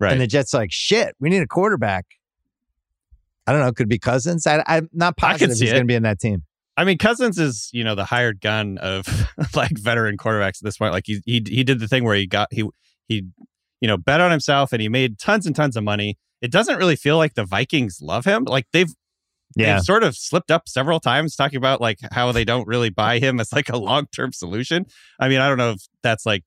right. 0.00 0.12
and 0.12 0.20
the 0.20 0.26
Jets 0.26 0.54
are 0.54 0.58
like, 0.58 0.72
shit, 0.72 1.14
we 1.20 1.28
need 1.28 1.42
a 1.42 1.46
quarterback. 1.46 2.06
I 3.46 3.52
don't 3.52 3.60
know. 3.60 3.68
It 3.68 3.76
could 3.76 3.88
be 3.88 3.98
Cousins. 3.98 4.46
I, 4.46 4.62
I'm 4.66 4.88
not 4.92 5.16
positive 5.16 5.58
he's 5.58 5.70
going 5.70 5.82
to 5.82 5.86
be 5.86 5.94
in 5.94 6.04
that 6.04 6.18
team. 6.18 6.44
I 6.76 6.84
mean, 6.84 6.98
Cousins 6.98 7.38
is 7.38 7.70
you 7.72 7.84
know 7.84 7.94
the 7.94 8.04
hired 8.04 8.40
gun 8.40 8.78
of 8.78 9.06
like 9.54 9.78
veteran 9.78 10.16
quarterbacks 10.16 10.58
at 10.58 10.64
this 10.64 10.78
point. 10.78 10.92
Like 10.92 11.04
he 11.06 11.20
he 11.24 11.42
he 11.46 11.64
did 11.64 11.78
the 11.78 11.88
thing 11.88 12.04
where 12.04 12.16
he 12.16 12.26
got 12.26 12.48
he 12.52 12.68
he 13.06 13.24
you 13.80 13.88
know 13.88 13.96
bet 13.96 14.20
on 14.20 14.30
himself 14.30 14.72
and 14.72 14.80
he 14.82 14.88
made 14.88 15.18
tons 15.18 15.46
and 15.46 15.54
tons 15.54 15.76
of 15.76 15.84
money. 15.84 16.18
It 16.40 16.50
doesn't 16.50 16.76
really 16.76 16.96
feel 16.96 17.16
like 17.16 17.34
the 17.34 17.44
Vikings 17.44 18.00
love 18.02 18.24
him. 18.24 18.44
Like 18.44 18.66
they've 18.72 18.92
Yeah. 19.56 19.74
they've 19.74 19.84
sort 19.84 20.02
of 20.02 20.16
slipped 20.16 20.50
up 20.50 20.68
several 20.68 21.00
times 21.00 21.36
talking 21.36 21.56
about 21.56 21.80
like 21.80 21.98
how 22.12 22.32
they 22.32 22.44
don't 22.44 22.66
really 22.66 22.90
buy 22.90 23.18
him 23.18 23.40
as 23.40 23.52
like 23.52 23.68
a 23.68 23.76
long 23.76 24.06
term 24.14 24.32
solution. 24.32 24.86
I 25.20 25.28
mean, 25.28 25.40
I 25.40 25.48
don't 25.48 25.58
know 25.58 25.72
if 25.72 25.82
that's 26.02 26.26
like 26.26 26.44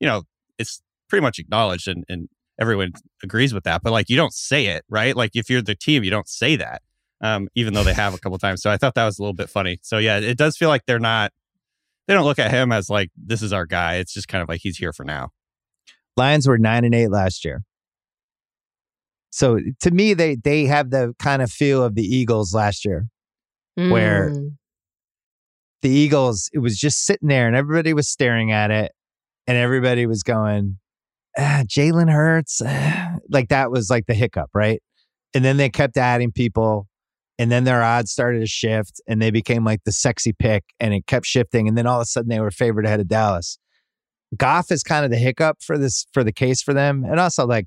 you 0.00 0.06
know 0.06 0.22
it's 0.58 0.80
pretty 1.08 1.22
much 1.22 1.38
acknowledged 1.38 1.88
and 1.88 2.04
and 2.08 2.28
everyone 2.60 2.92
agrees 3.22 3.52
with 3.52 3.64
that, 3.64 3.82
but 3.82 3.92
like 3.92 4.08
you 4.08 4.16
don't 4.16 4.32
say 4.32 4.66
it 4.66 4.84
right. 4.88 5.16
Like 5.16 5.32
if 5.34 5.50
you're 5.50 5.62
the 5.62 5.74
team, 5.74 6.04
you 6.04 6.10
don't 6.10 6.28
say 6.28 6.56
that 6.56 6.82
um, 7.24 7.48
even 7.54 7.72
though 7.72 7.82
they 7.82 7.94
have 7.94 8.14
a 8.14 8.18
couple 8.18 8.36
times. 8.38 8.60
So 8.62 8.70
I 8.70 8.76
thought 8.76 8.94
that 8.94 9.04
was 9.06 9.18
a 9.18 9.22
little 9.22 9.34
bit 9.34 9.48
funny. 9.48 9.78
So 9.82 9.96
yeah, 9.96 10.18
it 10.18 10.36
does 10.36 10.56
feel 10.56 10.68
like 10.68 10.82
they're 10.86 10.98
not. 10.98 11.32
They 12.06 12.12
don't 12.12 12.24
look 12.24 12.38
at 12.38 12.50
him 12.50 12.70
as 12.70 12.90
like 12.90 13.10
this 13.16 13.40
is 13.40 13.52
our 13.52 13.64
guy. 13.64 13.96
It's 13.96 14.12
just 14.12 14.28
kind 14.28 14.42
of 14.42 14.48
like 14.48 14.60
he's 14.62 14.76
here 14.76 14.92
for 14.92 15.04
now. 15.04 15.30
Lions 16.18 16.46
were 16.46 16.58
nine 16.58 16.84
and 16.84 16.94
eight 16.94 17.08
last 17.08 17.44
year. 17.44 17.62
So 19.36 19.58
to 19.80 19.90
me, 19.90 20.14
they 20.14 20.36
they 20.36 20.64
have 20.66 20.90
the 20.90 21.12
kind 21.18 21.42
of 21.42 21.50
feel 21.50 21.82
of 21.82 21.96
the 21.96 22.04
Eagles 22.04 22.54
last 22.54 22.84
year. 22.84 23.08
Where- 23.90 24.30
Mm. 24.30 24.50
The 25.82 25.90
Eagles, 25.90 26.48
it 26.52 26.60
was 26.60 26.78
just 26.78 27.04
sitting 27.04 27.28
there, 27.28 27.46
and 27.48 27.56
everybody 27.56 27.92
was 27.92 28.08
staring 28.08 28.52
at 28.52 28.70
it, 28.70 28.92
and 29.48 29.58
everybody 29.58 30.06
was 30.06 30.22
going, 30.22 30.78
ah, 31.36 31.62
"Jalen 31.66 32.10
Hurts," 32.10 32.62
ah." 32.64 33.16
like 33.28 33.48
that 33.48 33.70
was 33.72 33.90
like 33.90 34.06
the 34.06 34.14
hiccup, 34.14 34.50
right? 34.54 34.80
And 35.34 35.44
then 35.44 35.56
they 35.56 35.68
kept 35.68 35.96
adding 35.96 36.30
people, 36.30 36.86
and 37.38 37.50
then 37.50 37.64
their 37.64 37.82
odds 37.82 38.12
started 38.12 38.38
to 38.38 38.46
shift, 38.46 39.00
and 39.08 39.20
they 39.20 39.30
became 39.32 39.64
like 39.64 39.80
the 39.84 39.92
sexy 39.92 40.32
pick, 40.32 40.62
and 40.78 40.94
it 40.94 41.06
kept 41.08 41.26
shifting, 41.26 41.66
and 41.68 41.76
then 41.76 41.86
all 41.88 41.98
of 42.00 42.02
a 42.04 42.06
sudden 42.06 42.28
they 42.30 42.40
were 42.40 42.52
favored 42.52 42.86
ahead 42.86 43.00
of 43.00 43.08
Dallas. 43.08 43.58
Goff 44.36 44.70
is 44.70 44.82
kind 44.84 45.04
of 45.04 45.10
the 45.10 45.18
hiccup 45.18 45.58
for 45.60 45.76
this 45.76 46.06
for 46.14 46.22
the 46.24 46.32
case 46.32 46.62
for 46.62 46.72
them, 46.72 47.04
and 47.04 47.18
also 47.20 47.46
like 47.46 47.66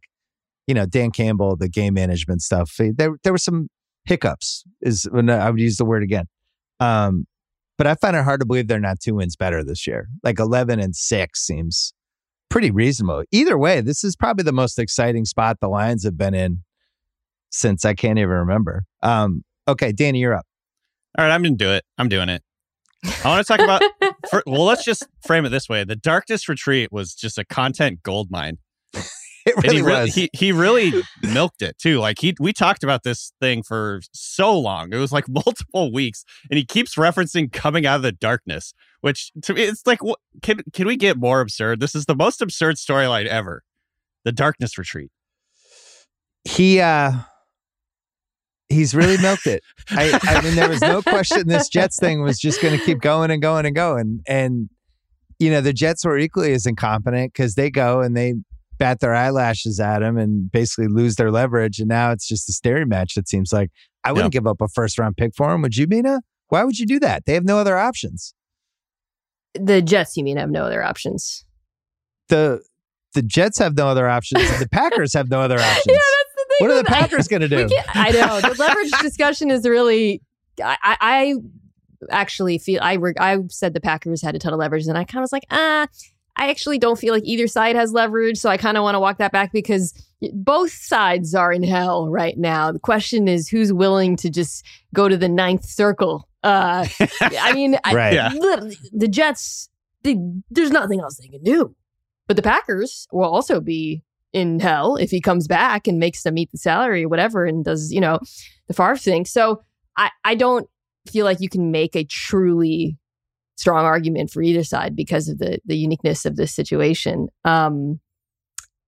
you 0.68 0.74
know 0.74 0.86
Dan 0.86 1.12
Campbell, 1.12 1.56
the 1.56 1.70
game 1.70 1.94
management 1.94 2.42
stuff. 2.42 2.76
There 2.78 3.18
there 3.24 3.34
were 3.34 3.38
some 3.38 3.70
hiccups. 4.06 4.64
Is 4.82 5.08
when 5.12 5.30
I 5.30 5.50
would 5.50 5.60
use 5.60 5.78
the 5.78 5.86
word 5.86 6.04
again. 6.04 6.26
Um, 6.80 7.26
but 7.78 7.88
I 7.88 7.96
find 7.96 8.16
it 8.16 8.24
hard 8.24 8.40
to 8.42 8.46
believe 8.46 8.68
they're 8.68 8.80
not 8.80 9.00
two 9.00 9.16
wins 9.16 9.36
better 9.36 9.64
this 9.64 9.88
year. 9.88 10.08
Like 10.24 10.40
eleven 10.40 10.80
and 10.80 10.96
six 10.96 11.46
seems 11.46 11.94
pretty 12.50 12.72
reasonable. 12.72 13.24
Either 13.32 13.58
way, 13.58 13.82
this 13.82 14.04
is 14.04 14.16
probably 14.16 14.44
the 14.44 14.54
most 14.54 14.80
exciting 14.80 15.26
spot 15.26 15.58
the 15.62 15.68
Lions 15.68 16.04
have 16.04 16.18
been 16.18 16.34
in 16.34 16.64
since 17.50 17.86
I 17.86 17.94
can't 17.94 18.20
even 18.20 18.30
remember. 18.30 18.84
Um, 19.02 19.44
okay, 19.68 19.92
Danny, 19.92 20.20
you're 20.20 20.36
up. 20.36 20.46
All 21.18 21.26
right, 21.26 21.34
I'm 21.34 21.42
gonna 21.42 21.56
do 21.56 21.72
it. 21.72 21.84
I'm 21.98 22.10
doing 22.10 22.30
it. 22.30 22.44
I 23.24 23.30
want 23.30 23.46
to 23.46 23.58
talk 23.58 23.64
about. 23.64 23.82
For, 24.30 24.44
well, 24.46 24.66
let's 24.66 24.84
just 24.84 25.08
frame 25.26 25.46
it 25.46 25.50
this 25.50 25.70
way: 25.70 25.84
the 25.84 25.96
Darkness 25.96 26.50
Retreat 26.50 26.92
was 26.92 27.14
just 27.14 27.38
a 27.38 27.46
content 27.46 28.04
gold 28.04 28.30
mine. 28.30 28.58
It 29.48 29.56
And 29.64 29.74
really 29.74 29.76
he 29.76 29.82
was. 29.82 30.16
he 30.16 30.30
he 30.34 30.52
really 30.52 30.92
milked 31.22 31.62
it 31.62 31.78
too. 31.78 32.00
Like 32.00 32.20
he 32.20 32.36
we 32.40 32.52
talked 32.54 32.84
about 32.84 33.04
this 33.04 33.32
thing 33.40 33.64
for 33.64 34.02
so 34.14 34.58
long. 34.58 34.92
It 34.92 34.98
was 34.98 35.12
like 35.12 35.28
multiple 35.30 35.92
weeks, 35.94 36.26
and 36.50 36.58
he 36.58 36.66
keeps 36.66 36.96
referencing 36.96 37.52
coming 37.52 37.86
out 37.86 37.98
of 37.98 38.02
the 38.02 38.12
darkness, 38.12 38.74
which 39.02 39.32
to 39.44 39.54
me 39.54 39.64
it's 39.64 39.88
like 39.88 40.00
can 40.42 40.62
can 40.74 40.88
we 40.88 40.98
get 40.98 41.18
more 41.18 41.42
absurd? 41.42 41.80
This 41.80 41.96
is 41.96 42.06
the 42.06 42.16
most 42.16 42.42
absurd 42.42 42.76
storyline 42.76 43.26
ever. 43.26 43.64
The 44.26 44.32
darkness 44.34 44.78
retreat. 44.78 45.12
he 46.44 46.82
uh 46.82 47.14
he's 48.70 48.94
really 48.94 49.18
milked 49.18 49.48
it. 49.48 49.64
I, 49.92 50.20
I 50.24 50.42
mean, 50.42 50.56
there 50.56 50.70
was 50.70 50.82
no 50.82 51.02
question 51.02 51.48
this 51.48 51.70
Jets 51.70 51.98
thing 52.00 52.22
was 52.22 52.38
just 52.38 52.62
going 52.62 52.78
to 52.78 52.86
keep 52.86 53.00
going 53.00 53.32
and 53.32 53.42
going 53.42 53.66
and 53.66 53.76
going. 53.76 54.22
And 54.28 54.70
you 55.40 55.50
know, 55.52 55.62
the 55.62 55.72
Jets 55.74 56.04
were 56.04 56.18
equally 56.18 56.52
as 56.54 56.66
incompetent 56.66 57.32
because 57.34 57.56
they 57.56 57.70
go 57.70 58.02
and 58.02 58.18
they 58.18 58.34
bat 58.78 59.00
their 59.00 59.14
eyelashes 59.16 59.80
at 59.80 60.02
him 60.02 60.18
and 60.18 60.52
basically 60.52 60.88
lose 60.88 61.16
their 61.16 61.32
leverage. 61.32 61.80
And 61.80 61.88
now 61.90 62.12
it's 62.12 62.28
just 62.28 62.50
a 62.50 62.54
staring 62.54 62.90
match. 62.90 63.18
It 63.18 63.28
seems 63.28 63.52
like 63.54 63.70
I 64.04 64.12
wouldn't 64.12 64.34
give 64.34 64.48
up 64.48 64.62
a 64.62 64.68
first 64.68 64.98
round 65.00 65.18
pick 65.18 65.34
for 65.36 65.54
him. 65.54 65.62
Would 65.62 65.76
you, 65.78 65.88
Mina? 65.88 66.22
Why 66.50 66.64
would 66.64 66.80
you 66.80 66.86
do 66.86 67.00
that? 67.00 67.26
They 67.26 67.34
have 67.34 67.44
no 67.44 67.58
other 67.58 67.78
options. 67.78 68.34
the 69.54 69.82
Jets, 69.82 70.16
you 70.18 70.24
mean, 70.24 70.38
have 70.38 70.50
no 70.50 70.66
other 70.66 70.84
options. 70.84 71.46
The 72.30 72.62
the 73.14 73.22
Jets 73.22 73.58
have 73.58 73.76
no 73.76 73.88
other 73.88 74.08
options. 74.08 74.42
the 74.60 74.68
Packers 74.70 75.14
have 75.14 75.30
no 75.30 75.42
other 75.42 75.56
options. 75.60 75.86
Yeah, 75.88 75.94
that's 75.96 76.36
the 76.36 76.46
thing. 76.50 76.68
what 76.68 76.72
are 76.72 76.78
the. 76.78 76.84
Packers 76.84 77.28
going 77.28 77.42
to 77.48 77.48
do? 77.48 77.68
I 77.90 78.12
know 78.12 78.40
the 78.42 78.56
leverage 78.60 78.92
discussion 79.02 79.50
is 79.52 79.68
really. 79.68 80.22
I, 80.64 80.78
I, 80.84 80.98
I 81.02 81.36
actually 82.12 82.58
feel 82.60 82.80
I 82.82 82.94
re- 82.94 83.14
I 83.20 83.40
said 83.50 83.74
the 83.74 83.82
Packers 83.82 84.22
had 84.22 84.36
a 84.36 84.40
ton 84.40 84.54
of 84.54 84.60
leverage, 84.60 84.86
and 84.88 84.98
I 84.98 85.04
kind 85.04 85.20
of 85.20 85.24
was 85.24 85.32
like, 85.32 85.46
ah, 85.50 85.88
I 86.38 86.50
actually 86.50 86.78
don't 86.78 86.98
feel 87.00 87.14
like 87.14 87.24
either 87.26 87.48
side 87.48 87.76
has 87.76 87.92
leverage, 87.92 88.38
so 88.38 88.50
I 88.50 88.58
kind 88.58 88.78
of 88.78 88.84
want 88.84 88.96
to 88.96 89.00
walk 89.00 89.18
that 89.18 89.32
back 89.32 89.52
because 89.52 89.94
both 90.34 90.72
sides 90.72 91.34
are 91.36 91.52
in 91.52 91.64
hell 91.64 92.10
right 92.10 92.38
now. 92.38 92.72
The 92.72 92.80
question 92.80 93.28
is, 93.28 93.50
who's 93.50 93.74
willing 93.74 94.16
to 94.18 94.30
just 94.30 94.64
go 94.94 95.08
to 95.10 95.18
the 95.18 95.30
ninth 95.30 95.66
circle? 95.66 96.28
Uh, 96.44 96.88
I 97.22 97.54
mean, 97.54 97.78
I- 97.84 98.12
Yeah. 98.12 98.32
literally, 98.34 98.78
the 98.94 99.08
Jets, 99.08 99.70
they, 100.04 100.18
there's 100.52 100.72
nothing 100.72 101.00
else 101.02 101.18
they 101.18 101.28
can 101.28 101.44
do. 101.44 101.76
But 102.28 102.36
the 102.36 102.44
Packers 102.44 103.08
will 103.12 103.26
also 103.30 103.60
be 103.60 104.04
in 104.34 104.60
hell 104.60 104.96
if 104.98 105.10
he 105.10 105.22
comes 105.22 105.48
back 105.48 105.88
and 105.88 105.98
makes 105.98 106.24
them 106.24 106.36
meet 106.36 106.52
the 106.52 106.58
salary 106.58 107.04
or 107.06 107.10
whatever 107.10 107.46
and 107.46 107.64
does, 107.66 107.92
you 107.92 108.02
know, 108.02 108.20
the 108.68 108.74
Favre 108.74 108.98
thing. 108.98 109.26
So 109.26 109.64
I, 109.96 110.12
I 110.26 110.36
don't 110.36 110.70
feel 111.08 111.26
like 111.26 111.40
you 111.40 111.50
can 111.50 111.72
make 111.72 111.96
a 111.96 112.04
truly 112.04 112.98
strong 113.58 113.86
argument 113.86 114.30
for 114.32 114.42
either 114.42 114.64
side 114.64 114.96
because 114.96 115.28
of 115.28 115.40
the 115.40 115.60
the 115.66 115.78
uniqueness 115.78 116.26
of 116.26 116.36
this 116.36 116.54
situation. 116.54 117.28
Um 117.44 118.00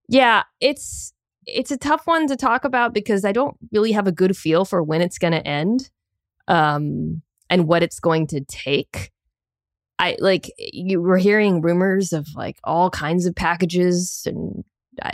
yeah, 0.08 0.44
it's 0.60 1.14
it's 1.46 1.72
a 1.72 1.78
tough 1.78 2.06
one 2.06 2.28
to 2.28 2.36
talk 2.36 2.64
about 2.64 2.94
because 2.94 3.26
I 3.26 3.32
don't 3.32 3.58
really 3.72 3.92
have 3.92 4.08
a 4.08 4.12
good 4.12 4.38
feel 4.38 4.66
for 4.66 4.84
when 4.84 5.02
it's 5.02 5.18
going 5.18 5.34
to 5.34 5.48
end. 5.48 5.90
Um 6.48 7.22
and 7.50 7.68
what 7.68 7.84
it's 7.84 8.00
going 8.00 8.28
to 8.28 8.42
take. 8.42 9.12
I 9.98 10.16
like 10.20 10.52
you 10.58 11.02
were 11.02 11.18
hearing 11.18 11.62
rumors 11.62 12.14
of 12.14 12.28
like 12.36 12.58
all 12.64 12.90
kinds 12.90 13.26
of 13.26 13.36
packages 13.36 14.24
and 14.26 14.64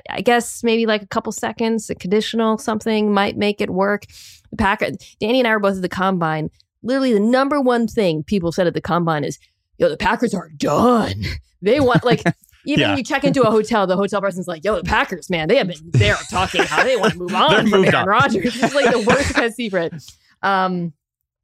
I, 0.09 0.21
guess 0.21 0.63
maybe 0.63 0.85
like 0.85 1.01
a 1.03 1.07
couple 1.07 1.31
seconds, 1.31 1.89
a 1.89 1.95
conditional 1.95 2.57
something 2.57 3.13
might 3.13 3.37
make 3.37 3.61
it 3.61 3.69
work. 3.69 4.05
The 4.51 4.57
Packer, 4.57 4.91
Danny 5.19 5.39
and 5.39 5.47
I 5.47 5.51
were 5.51 5.59
both 5.59 5.75
at 5.75 5.81
the 5.81 5.89
combine. 5.89 6.49
Literally, 6.85 7.13
the 7.13 7.19
number 7.19 7.59
one 7.59 7.87
thing 7.87 8.23
people 8.23 8.51
said 8.53 8.67
at 8.67 8.73
the 8.73 8.81
combine 8.81 9.23
is, 9.25 9.37
"Yo, 9.77 9.89
the 9.89 9.97
Packers 9.97 10.33
are 10.33 10.49
done. 10.57 11.23
They 11.61 11.79
want 11.79 12.03
like." 12.05 12.21
Even 12.67 12.79
Yeah. 12.81 12.87
when 12.89 12.97
you 12.97 13.03
check 13.03 13.23
into 13.23 13.43
a 13.43 13.51
hotel, 13.51 13.85
the 13.85 13.95
hotel 13.95 14.21
person's 14.21 14.47
like, 14.47 14.63
"Yo, 14.63 14.75
the 14.77 14.83
Packers, 14.83 15.29
man, 15.29 15.47
they 15.47 15.55
have 15.57 15.67
been 15.67 15.77
there 15.91 16.15
talking 16.31 16.61
how 16.63 16.83
they 16.83 16.95
want 16.97 17.13
to 17.13 17.19
move 17.19 17.33
on 17.47 17.67
from 17.69 17.83
Aaron 17.85 17.95
on. 17.95 18.07
Rodgers." 18.07 18.55
It's 18.59 18.73
like 18.73 18.91
the 18.91 19.01
worst 19.01 19.33
kept 19.35 19.53
secret. 19.55 19.93
Um, 20.41 20.93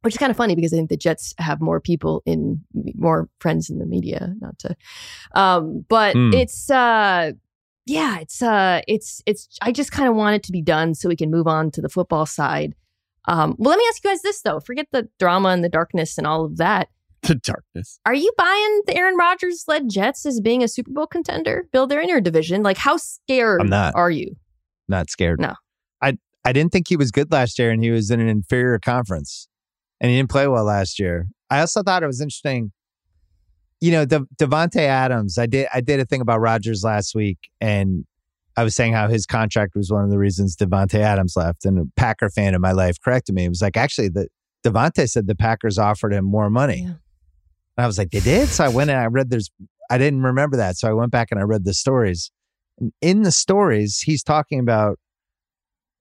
which 0.01 0.15
is 0.15 0.17
kind 0.17 0.31
of 0.31 0.37
funny 0.37 0.55
because 0.55 0.73
I 0.73 0.77
think 0.77 0.89
the 0.89 0.97
Jets 0.97 1.35
have 1.37 1.61
more 1.61 1.79
people 1.79 2.23
in 2.25 2.63
more 2.95 3.29
friends 3.39 3.69
in 3.69 3.77
the 3.77 3.85
media, 3.85 4.33
not 4.41 4.57
to, 4.59 4.75
um, 5.35 5.85
but 5.89 6.15
Hmm. 6.15 6.33
it's 6.33 6.71
uh, 6.71 7.33
yeah, 7.85 8.17
it's 8.19 8.41
uh, 8.41 8.81
it's 8.87 9.21
it's. 9.27 9.47
I 9.61 9.71
just 9.71 9.91
kind 9.91 10.09
of 10.09 10.15
want 10.15 10.35
it 10.37 10.43
to 10.43 10.51
be 10.51 10.61
done 10.61 10.95
so 10.95 11.07
we 11.07 11.15
can 11.15 11.29
move 11.29 11.45
on 11.47 11.69
to 11.71 11.81
the 11.81 11.89
football 11.89 12.25
side. 12.25 12.73
Um, 13.27 13.55
well, 13.57 13.69
let 13.71 13.77
me 13.77 13.85
ask 13.89 14.03
you 14.03 14.09
guys 14.09 14.21
this 14.21 14.41
though: 14.41 14.59
forget 14.59 14.87
the 14.91 15.07
drama 15.19 15.49
and 15.49 15.63
the 15.63 15.69
darkness 15.69 16.17
and 16.17 16.25
all 16.27 16.45
of 16.45 16.57
that. 16.57 16.89
The 17.23 17.35
darkness. 17.35 17.99
Are 18.03 18.15
you 18.15 18.31
buying 18.35 18.81
the 18.87 18.97
Aaron 18.97 19.15
Rodgers 19.15 19.65
led 19.67 19.91
Jets 19.91 20.25
as 20.25 20.41
being 20.41 20.63
a 20.63 20.67
Super 20.67 20.89
Bowl 20.91 21.05
contender? 21.05 21.67
Bill, 21.71 21.85
they're 21.85 22.01
in 22.01 22.09
your 22.09 22.19
division. 22.19 22.63
Like, 22.63 22.77
how 22.77 22.97
scared 22.97 23.61
I'm 23.61 23.69
not. 23.69 23.93
are 23.93 24.09
you? 24.09 24.35
Not 24.87 25.11
scared. 25.11 25.39
No. 25.39 25.53
I 26.01 26.17
I 26.43 26.51
didn't 26.51 26.71
think 26.71 26.87
he 26.89 26.95
was 26.97 27.11
good 27.11 27.31
last 27.31 27.59
year, 27.59 27.69
and 27.69 27.83
he 27.83 27.91
was 27.91 28.09
in 28.09 28.19
an 28.19 28.27
inferior 28.27 28.79
conference, 28.79 29.47
and 29.99 30.09
he 30.09 30.17
didn't 30.17 30.31
play 30.31 30.47
well 30.47 30.63
last 30.63 30.97
year. 30.99 31.27
I 31.51 31.59
also 31.59 31.83
thought 31.83 32.01
it 32.01 32.07
was 32.07 32.21
interesting. 32.21 32.71
You 33.81 33.91
know, 33.91 34.05
De- 34.05 34.25
Davante 34.39 34.77
Adams. 34.81 35.37
I 35.37 35.45
did 35.45 35.67
I 35.71 35.81
did 35.81 35.99
a 35.99 36.05
thing 36.05 36.21
about 36.21 36.39
Rodgers 36.39 36.83
last 36.83 37.13
week, 37.13 37.37
and 37.61 38.03
I 38.57 38.63
was 38.63 38.75
saying 38.75 38.93
how 38.93 39.07
his 39.07 39.25
contract 39.25 39.75
was 39.75 39.91
one 39.91 40.03
of 40.03 40.09
the 40.09 40.17
reasons 40.17 40.55
Davante 40.55 40.99
Adams 40.99 41.35
left. 41.35 41.65
And 41.65 41.79
a 41.79 41.83
Packer 41.95 42.29
fan 42.29 42.53
in 42.53 42.61
my 42.61 42.71
life 42.73 42.97
corrected 43.03 43.35
me. 43.35 43.45
It 43.45 43.49
was 43.49 43.61
like 43.61 43.77
actually 43.77 44.09
the 44.09 44.27
Davante 44.63 45.09
said 45.09 45.27
the 45.27 45.35
Packers 45.35 45.77
offered 45.77 46.13
him 46.13 46.25
more 46.25 46.49
money. 46.49 46.81
Yeah. 46.81 46.95
And 47.77 47.85
I 47.85 47.87
was 47.87 47.97
like, 47.97 48.11
they 48.11 48.19
did. 48.19 48.49
So 48.49 48.65
I 48.65 48.69
went 48.69 48.89
and 48.89 48.99
I 48.99 49.05
read 49.05 49.29
there's. 49.29 49.49
I 49.89 49.97
didn't 49.97 50.21
remember 50.21 50.55
that, 50.55 50.77
so 50.77 50.89
I 50.89 50.93
went 50.93 51.11
back 51.11 51.29
and 51.31 51.39
I 51.39 51.43
read 51.43 51.65
the 51.65 51.73
stories. 51.73 52.31
And 52.79 52.93
in 53.01 53.23
the 53.23 53.31
stories, 53.31 53.99
he's 53.99 54.23
talking 54.23 54.59
about 54.59 54.97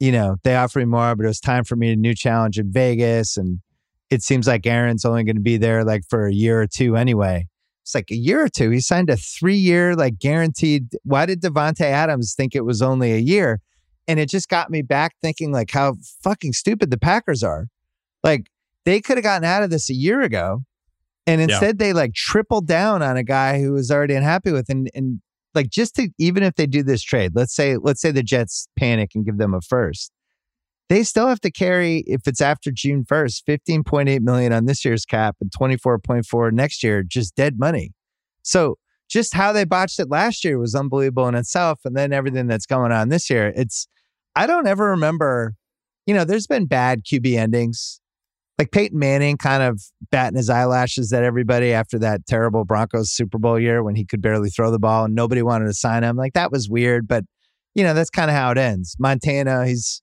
you 0.00 0.10
know, 0.10 0.36
they 0.42 0.56
offered 0.56 0.80
me 0.80 0.86
more, 0.86 1.14
but 1.14 1.24
it 1.24 1.28
was 1.28 1.40
time 1.40 1.62
for 1.62 1.76
me 1.76 1.92
a 1.92 1.96
new 1.96 2.14
challenge 2.14 2.58
in 2.58 2.72
Vegas. 2.72 3.36
And 3.36 3.60
it 4.10 4.22
seems 4.22 4.48
like 4.48 4.66
Aaron's 4.66 5.04
only 5.04 5.22
going 5.22 5.36
to 5.36 5.42
be 5.42 5.58
there 5.58 5.84
like 5.84 6.02
for 6.08 6.26
a 6.26 6.32
year 6.32 6.62
or 6.62 6.66
two 6.66 6.96
anyway. 6.96 7.46
It's 7.90 7.94
like 7.96 8.12
a 8.12 8.16
year 8.16 8.44
or 8.44 8.48
two. 8.48 8.70
He 8.70 8.80
signed 8.80 9.10
a 9.10 9.16
three 9.16 9.56
year, 9.56 9.96
like 9.96 10.20
guaranteed. 10.20 10.96
Why 11.02 11.26
did 11.26 11.42
Davante 11.42 11.80
Adams 11.80 12.34
think 12.34 12.54
it 12.54 12.64
was 12.64 12.80
only 12.80 13.12
a 13.12 13.18
year? 13.18 13.60
And 14.06 14.20
it 14.20 14.28
just 14.28 14.48
got 14.48 14.70
me 14.70 14.80
back 14.82 15.16
thinking 15.20 15.50
like 15.50 15.72
how 15.72 15.96
fucking 16.22 16.52
stupid 16.52 16.92
the 16.92 16.98
Packers 16.98 17.42
are. 17.42 17.66
Like 18.22 18.46
they 18.84 19.00
could 19.00 19.16
have 19.16 19.24
gotten 19.24 19.44
out 19.44 19.64
of 19.64 19.70
this 19.70 19.90
a 19.90 19.94
year 19.94 20.20
ago. 20.20 20.60
And 21.26 21.40
instead 21.40 21.78
they 21.78 21.92
like 21.92 22.14
tripled 22.14 22.68
down 22.68 23.02
on 23.02 23.16
a 23.16 23.24
guy 23.24 23.60
who 23.60 23.72
was 23.72 23.90
already 23.90 24.14
unhappy 24.14 24.52
with 24.52 24.68
and 24.68 24.88
and 24.94 25.20
like 25.56 25.68
just 25.68 25.96
to 25.96 26.10
even 26.16 26.44
if 26.44 26.54
they 26.54 26.66
do 26.66 26.84
this 26.84 27.02
trade, 27.02 27.32
let's 27.34 27.54
say 27.54 27.76
let's 27.76 28.00
say 28.00 28.12
the 28.12 28.22
Jets 28.22 28.68
panic 28.78 29.10
and 29.16 29.24
give 29.24 29.38
them 29.38 29.52
a 29.52 29.60
first, 29.60 30.12
they 30.90 31.04
still 31.04 31.28
have 31.28 31.40
to 31.40 31.52
carry 31.52 32.02
if 32.06 32.26
it's 32.26 32.40
after 32.40 32.72
June 32.72 33.04
first, 33.04 33.44
fifteen 33.46 33.84
point 33.84 34.08
eight 34.08 34.22
million 34.22 34.52
on 34.52 34.66
this 34.66 34.84
year's 34.84 35.06
cap 35.06 35.36
and 35.40 35.50
twenty 35.50 35.76
four 35.76 35.98
point 36.00 36.26
four 36.26 36.50
next 36.50 36.82
year, 36.82 37.02
just 37.04 37.36
dead 37.36 37.58
money. 37.58 37.92
So 38.42 38.76
just 39.08 39.32
how 39.32 39.52
they 39.52 39.64
botched 39.64 40.00
it 40.00 40.10
last 40.10 40.44
year 40.44 40.58
was 40.58 40.74
unbelievable 40.74 41.28
in 41.28 41.36
itself, 41.36 41.78
and 41.84 41.96
then 41.96 42.12
everything 42.12 42.48
that's 42.48 42.66
going 42.66 42.90
on 42.90 43.08
this 43.08 43.30
year, 43.30 43.52
it's 43.56 43.86
I 44.34 44.46
don't 44.46 44.66
ever 44.66 44.90
remember. 44.90 45.54
You 46.06 46.14
know, 46.14 46.24
there's 46.24 46.48
been 46.48 46.66
bad 46.66 47.04
QB 47.04 47.36
endings. 47.36 48.00
Like 48.58 48.72
Peyton 48.72 48.98
Manning 48.98 49.38
kind 49.38 49.62
of 49.62 49.80
batting 50.10 50.36
his 50.36 50.50
eyelashes 50.50 51.12
at 51.12 51.22
everybody 51.22 51.72
after 51.72 51.98
that 52.00 52.26
terrible 52.26 52.64
Broncos 52.64 53.10
Super 53.10 53.38
Bowl 53.38 53.58
year 53.58 53.82
when 53.82 53.94
he 53.94 54.04
could 54.04 54.20
barely 54.20 54.50
throw 54.50 54.70
the 54.70 54.78
ball 54.78 55.04
and 55.04 55.14
nobody 55.14 55.40
wanted 55.40 55.66
to 55.66 55.72
sign 55.72 56.02
him. 56.02 56.16
Like 56.16 56.34
that 56.34 56.50
was 56.50 56.68
weird, 56.68 57.06
but 57.06 57.24
you 57.74 57.84
know, 57.84 57.94
that's 57.94 58.10
kind 58.10 58.28
of 58.28 58.36
how 58.36 58.50
it 58.50 58.58
ends. 58.58 58.96
Montana, 58.98 59.66
he's 59.66 60.02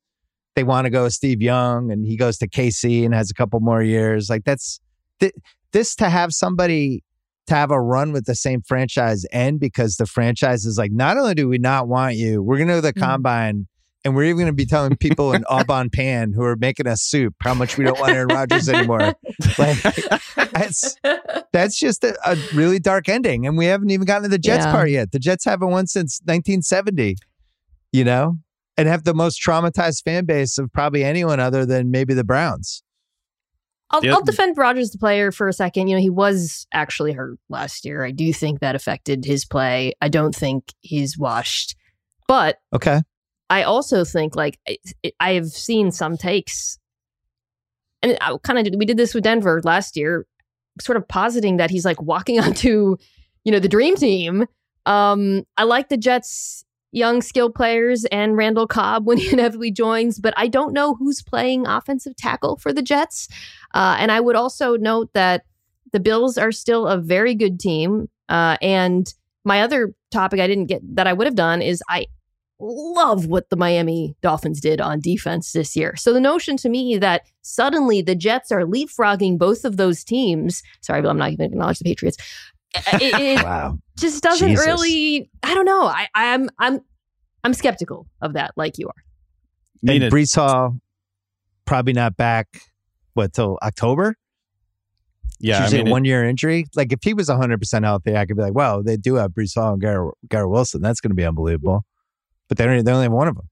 they 0.58 0.64
want 0.64 0.86
to 0.86 0.90
go 0.90 1.04
with 1.04 1.14
Steve 1.14 1.40
Young 1.40 1.92
and 1.92 2.04
he 2.04 2.18
goes 2.18 2.40
to 2.40 2.48
KC 2.50 3.06
and 3.06 3.14
has 3.14 3.30
a 3.30 3.34
couple 3.36 3.60
more 3.60 3.84
years. 3.84 4.28
Like 4.28 4.44
that's 4.44 4.80
th- 5.20 5.36
this 5.72 5.96
to 5.98 6.10
have 6.10 6.34
somebody 6.34 7.04
to 7.46 7.54
have 7.54 7.70
a 7.70 7.80
run 7.80 8.12
with 8.12 8.26
the 8.26 8.34
same 8.34 8.64
franchise 8.64 9.24
end 9.32 9.60
because 9.60 9.98
the 9.98 10.08
franchise 10.08 10.66
is 10.66 10.76
like, 10.80 10.92
not 10.92 11.16
only 11.16 11.36
do 11.36 11.48
we 11.48 11.60
not 11.60 11.88
want 11.88 12.16
you, 12.16 12.42
we're 12.42 12.58
going 12.58 12.70
to 12.70 12.82
the 12.82 12.92
Mhm. 12.92 13.00
combine 13.00 13.68
and 14.04 14.16
we're 14.16 14.24
even 14.24 14.38
going 14.38 14.48
to 14.48 14.54
be 14.54 14.66
telling 14.66 14.96
people 14.98 15.32
in 15.32 15.46
Au 15.50 15.64
Bon 15.64 15.92
Pain 15.92 16.34
who 16.34 16.42
are 16.44 16.56
making 16.56 16.88
us 16.88 17.04
soup 17.04 17.36
how 17.44 17.54
much 17.54 17.78
we 17.78 17.84
don't 17.86 18.00
want 18.00 18.14
Aaron 18.14 18.30
Rodgers 18.30 18.68
anymore. 18.68 19.14
Like, 19.60 19.78
that's 20.52 20.96
that's 21.54 21.78
just 21.78 22.04
a, 22.04 22.18
a 22.26 22.36
really 22.56 22.80
dark 22.80 23.10
ending, 23.10 23.46
and 23.46 23.58
we 23.58 23.66
haven't 23.66 23.92
even 23.92 24.06
gotten 24.06 24.24
to 24.24 24.30
the 24.30 24.40
Jets 24.40 24.66
Yeah. 24.66 24.72
part 24.72 24.90
yet. 24.90 25.12
The 25.12 25.20
Jets 25.20 25.46
haven't 25.46 25.70
won 25.70 25.86
since 25.88 26.20
1970, 26.26 27.16
you 27.92 28.04
know, 28.04 28.38
and 28.78 28.88
have 28.88 29.04
the 29.04 29.14
most 29.14 29.42
traumatized 29.42 30.04
fan 30.04 30.26
base 30.26 30.58
of 30.58 30.72
probably 30.72 31.04
anyone 31.04 31.40
other 31.40 31.66
than 31.66 31.92
maybe 31.92 32.14
the 32.14 32.24
Browns. 32.24 32.84
I'll, 33.90 34.04
Yep. 34.04 34.14
I'll 34.14 34.24
defend 34.24 34.58
Rodgers, 34.58 34.92
the 34.92 34.98
player, 34.98 35.32
for 35.32 35.48
a 35.48 35.54
second. 35.54 35.88
You 35.88 35.96
know, 35.96 36.02
he 36.02 36.10
was 36.10 36.68
actually 36.74 37.14
hurt 37.14 37.40
last 37.50 37.86
year. 37.86 38.04
I 38.04 38.12
do 38.12 38.34
think 38.34 38.60
that 38.60 38.76
affected 38.76 39.24
his 39.26 39.46
play. 39.46 39.94
I 40.02 40.10
don't 40.10 40.36
think 40.36 40.74
he's 40.82 41.18
washed. 41.18 41.76
But 42.28 42.58
Okay, 42.74 43.02
I 43.50 43.64
also 43.64 44.04
think, 44.04 44.36
like, 44.36 44.60
I, 44.68 44.78
I 45.22 45.34
have 45.34 45.48
seen 45.48 45.92
some 45.92 46.18
takes, 46.18 46.78
and 48.04 48.18
I 48.20 48.36
kind 48.44 48.60
of 48.60 48.66
did, 48.66 48.76
we 48.78 48.86
did 48.86 48.98
this 48.98 49.14
with 49.14 49.24
Denver 49.24 49.62
last 49.64 49.96
year, 49.96 50.28
sort 50.82 50.98
of 50.98 51.08
positing 51.08 51.56
that 51.58 51.72
he's 51.72 51.86
like 51.86 52.02
walking 52.02 52.40
onto, 52.42 52.98
you 53.46 53.52
know, 53.52 53.60
the 53.60 53.70
dream 53.70 53.96
team. 53.96 54.46
Um, 54.86 55.44
I 55.56 55.64
like 55.64 55.88
the 55.88 55.98
Jets' 55.98 56.66
young 56.92 57.22
skill 57.22 57.50
players 57.50 58.06
and 58.06 58.38
Randall 58.38 58.68
Cobb 58.68 59.06
when 59.06 59.18
he 59.20 59.32
inevitably 59.32 59.72
joins, 59.72 60.20
but 60.20 60.34
I 60.38 60.48
don't 60.48 60.74
know 60.74 60.96
who's 60.96 61.22
playing 61.22 61.68
offensive 61.68 62.16
tackle 62.16 62.58
for 62.58 62.74
the 62.74 62.82
Jets. 62.82 63.28
Uh, 63.74 63.98
and 64.00 64.12
I 64.12 64.20
would 64.20 64.36
also 64.36 64.78
note 64.78 65.14
that 65.14 65.44
the 65.92 66.00
Bills 66.00 66.38
are 66.38 66.52
still 66.52 66.88
a 66.88 66.98
very 66.98 67.36
good 67.36 67.60
team. 67.60 68.10
Uh, 68.30 68.58
and 68.62 69.14
my 69.44 69.62
other 69.62 69.94
topic 70.12 70.40
I 70.40 70.48
didn't 70.48 70.66
get 70.66 70.82
that 70.96 71.08
I 71.08 71.14
would 71.14 71.28
have 71.28 71.36
done 71.36 71.62
is 71.62 71.82
I 71.90 72.08
love 72.60 73.28
what 73.28 73.50
the 73.50 73.56
Miami 73.56 74.16
Dolphins 74.22 74.60
did 74.60 74.82
on 74.82 75.00
defense 75.00 75.52
this 75.52 75.76
year. 75.76 75.96
So 75.96 76.12
the 76.12 76.20
notion 76.20 76.58
to 76.58 76.70
me 76.70 76.98
that 76.98 77.24
suddenly 77.42 78.02
the 78.02 78.16
Jets 78.16 78.52
are 78.52 78.64
leapfrogging 78.64 79.38
both 79.38 79.64
of 79.64 79.78
those 79.78 80.04
teams. 80.04 80.64
Sorry, 80.82 81.02
but 81.02 81.10
I'm 81.10 81.18
not 81.18 81.32
even 81.32 81.52
acknowledge 81.52 81.80
the 81.80 81.86
Patriots. 81.86 82.18
Uh, 82.76 82.82
it, 83.02 83.20
it 83.40 83.44
wow, 83.44 83.78
just 83.98 84.24
doesn't 84.24 84.50
Jesus. 84.50 84.66
really. 84.66 85.30
I 85.44 85.54
don't 85.54 85.66
know. 85.66 85.84
I, 85.84 86.08
I'm 86.14 86.50
I'm 86.60 86.82
I'm 87.44 87.54
skeptical 87.54 88.08
of 88.22 88.34
that, 88.34 88.52
like 88.56 88.78
you 88.78 88.88
are. 88.88 89.92
And 89.94 90.04
a- 90.04 90.10
Breece 90.10 90.36
Hall 90.36 90.80
probably 91.66 91.94
not 91.94 92.18
back. 92.18 92.62
What 93.14 93.34
till 93.34 93.58
October? 93.64 94.16
yeah, 95.40 95.60
I 95.60 95.62
usually 95.64 95.84
mean, 95.84 95.88
a 95.88 95.92
one 95.92 96.06
year 96.06 96.24
injury. 96.24 96.66
Like 96.76 96.92
if 96.92 97.00
he 97.04 97.14
was 97.14 97.30
100 97.30 97.60
percent 97.60 97.86
healthy, 97.86 98.16
I 98.16 98.26
could 98.26 98.36
be 98.38 98.44
like, 98.44 98.56
well, 98.56 98.84
they 98.84 98.98
do 98.98 99.16
have 99.16 99.32
Breece 99.32 99.56
Hall 99.56 99.74
and 99.74 99.82
Garrett, 99.82 100.16
Garrett 100.30 100.50
Wilson. 100.50 100.82
That's 100.82 101.00
going 101.00 101.12
to 101.12 101.16
be 101.16 101.26
unbelievable. 101.26 101.86
But 102.48 102.58
they 102.58 102.66
don't. 102.66 102.84
They 102.84 102.92
only 102.92 103.04
have 103.04 103.12
one 103.12 103.28
of 103.28 103.36
them. 103.36 103.50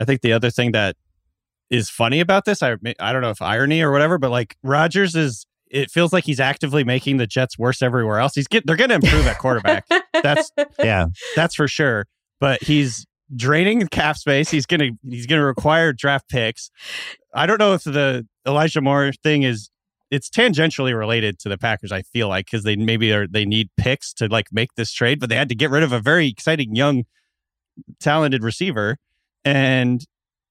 I 0.00 0.04
think 0.04 0.20
the 0.20 0.32
other 0.32 0.50
thing 0.50 0.72
that 0.72 0.96
is 1.70 1.90
funny 1.90 2.20
about 2.20 2.44
this, 2.44 2.62
I 2.62 2.76
I 3.00 3.12
don't 3.12 3.22
know 3.22 3.30
if 3.30 3.42
irony 3.42 3.82
or 3.82 3.90
whatever, 3.90 4.18
but 4.18 4.30
like 4.30 4.56
Rodgers 4.62 5.14
is. 5.14 5.46
It 5.70 5.90
feels 5.90 6.12
like 6.12 6.24
he's 6.24 6.40
actively 6.40 6.84
making 6.84 7.16
the 7.16 7.26
Jets 7.26 7.58
worse 7.58 7.82
everywhere 7.82 8.18
else. 8.18 8.34
He's 8.34 8.46
get 8.46 8.66
they're 8.66 8.76
going 8.76 8.90
to 8.90 8.96
improve 8.96 9.26
at 9.26 9.38
quarterback. 9.38 9.86
That's 10.22 10.52
Yeah, 10.78 11.06
that's 11.34 11.54
for 11.54 11.68
sure. 11.68 12.06
But 12.40 12.62
he's 12.62 13.06
draining 13.34 13.86
cap 13.88 14.16
space. 14.16 14.50
He's 14.50 14.66
gonna 14.66 14.90
he's 15.08 15.26
gonna 15.26 15.44
require 15.44 15.92
draft 15.92 16.28
picks. 16.28 16.70
I 17.34 17.46
don't 17.46 17.58
know 17.58 17.74
if 17.74 17.84
the 17.84 18.26
Elijah 18.46 18.80
Moore 18.80 19.12
thing 19.22 19.42
is 19.42 19.70
it's 20.10 20.30
tangentially 20.30 20.96
related 20.96 21.38
to 21.40 21.48
the 21.48 21.58
Packers. 21.58 21.90
I 21.90 22.02
feel 22.02 22.28
like 22.28 22.46
because 22.46 22.62
they 22.62 22.76
maybe 22.76 23.12
are 23.12 23.26
they 23.26 23.44
need 23.44 23.68
picks 23.76 24.12
to 24.14 24.28
like 24.28 24.46
make 24.52 24.74
this 24.76 24.92
trade, 24.92 25.18
but 25.18 25.28
they 25.28 25.36
had 25.36 25.48
to 25.48 25.54
get 25.54 25.70
rid 25.70 25.82
of 25.82 25.92
a 25.92 26.00
very 26.00 26.28
exciting 26.28 26.74
young, 26.76 27.04
talented 28.00 28.44
receiver, 28.44 28.98
and 29.44 30.04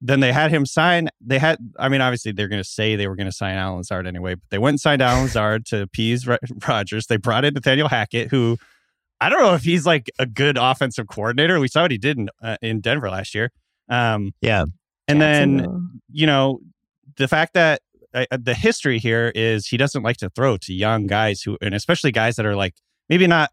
then 0.07 0.19
they 0.19 0.31
had 0.31 0.51
him 0.51 0.65
sign. 0.65 1.09
They 1.19 1.39
had, 1.39 1.57
I 1.79 1.89
mean, 1.89 2.01
obviously 2.01 2.31
they're 2.31 2.47
going 2.47 2.61
to 2.61 2.67
say 2.69 2.95
they 2.95 3.07
were 3.07 3.15
going 3.15 3.29
to 3.29 3.35
sign 3.35 3.55
Allen 3.55 3.77
Lazard 3.77 4.07
anyway, 4.07 4.35
but 4.35 4.43
they 4.51 4.57
went 4.57 4.73
and 4.73 4.79
signed 4.79 5.01
Allen 5.01 5.23
Lazard 5.23 5.65
to 5.67 5.81
appease 5.81 6.27
Rodgers. 6.67 7.07
They 7.07 7.17
brought 7.17 7.45
in 7.45 7.53
Nathaniel 7.53 7.87
Hackett, 7.87 8.29
who 8.29 8.57
I 9.19 9.29
don't 9.29 9.39
know 9.39 9.53
if 9.53 9.63
he's 9.63 9.85
like 9.85 10.11
a 10.19 10.25
good 10.25 10.57
offensive 10.57 11.07
coordinator. 11.07 11.59
We 11.59 11.67
saw 11.67 11.83
what 11.83 11.91
he 11.91 11.97
did 11.97 12.17
in, 12.17 12.29
uh, 12.41 12.57
in 12.61 12.81
Denver 12.81 13.09
last 13.09 13.33
year. 13.33 13.51
Um, 13.89 14.33
yeah. 14.41 14.65
and 15.07 15.21
then, 15.21 16.01
you 16.11 16.27
know, 16.27 16.59
the 17.17 17.27
fact 17.27 17.53
that 17.53 17.81
uh, 18.13 18.25
the 18.31 18.53
history 18.53 18.99
here 18.99 19.31
is 19.35 19.67
he 19.67 19.77
doesn't 19.77 20.03
like 20.03 20.17
to 20.17 20.29
throw 20.29 20.57
to 20.57 20.73
young 20.73 21.07
guys 21.07 21.41
who, 21.41 21.57
and 21.61 21.73
especially 21.73 22.11
guys 22.11 22.35
that 22.35 22.45
are 22.45 22.55
like 22.55 22.75
maybe 23.09 23.27
not 23.27 23.51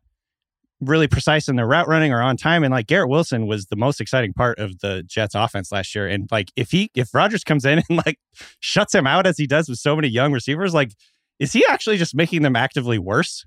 really 0.83 1.07
precise 1.09 1.49
in 1.49 1.57
their 1.57 1.67
route 1.67 1.87
running 1.89 2.13
or 2.13 2.21
on 2.21 2.37
time. 2.37 2.65
And 2.65 2.73
like 2.73 2.87
Garrett 2.87 3.09
Wilson 3.09 3.47
was 3.47 3.67
the 3.67 3.77
most 3.77 4.01
exciting 4.01 4.33
part 4.33 4.59
of 4.59 4.81
the 4.81 5.03
Jets 5.07 5.35
offense 5.35 5.71
last 5.73 5.95
year. 5.95 6.07
And 6.07 6.29
like 6.31 6.51
if 6.57 6.71
he 6.71 6.91
if 6.95 7.15
Rodgers 7.15 7.45
comes 7.45 7.65
in 7.65 7.83
and 7.89 8.03
like 8.05 8.19
shuts 8.61 8.95
him 8.95 9.07
out 9.07 9.27
as 9.27 9.39
he 9.39 9.47
does 9.47 9.69
with 9.69 9.79
so 9.79 9.95
many 9.97 10.09
young 10.09 10.33
receivers, 10.33 10.75
like 10.75 10.93
is 11.39 11.53
he 11.53 11.65
actually 11.69 11.97
just 11.97 12.15
making 12.15 12.43
them 12.43 12.57
actively 12.57 12.99
worse? 12.99 13.45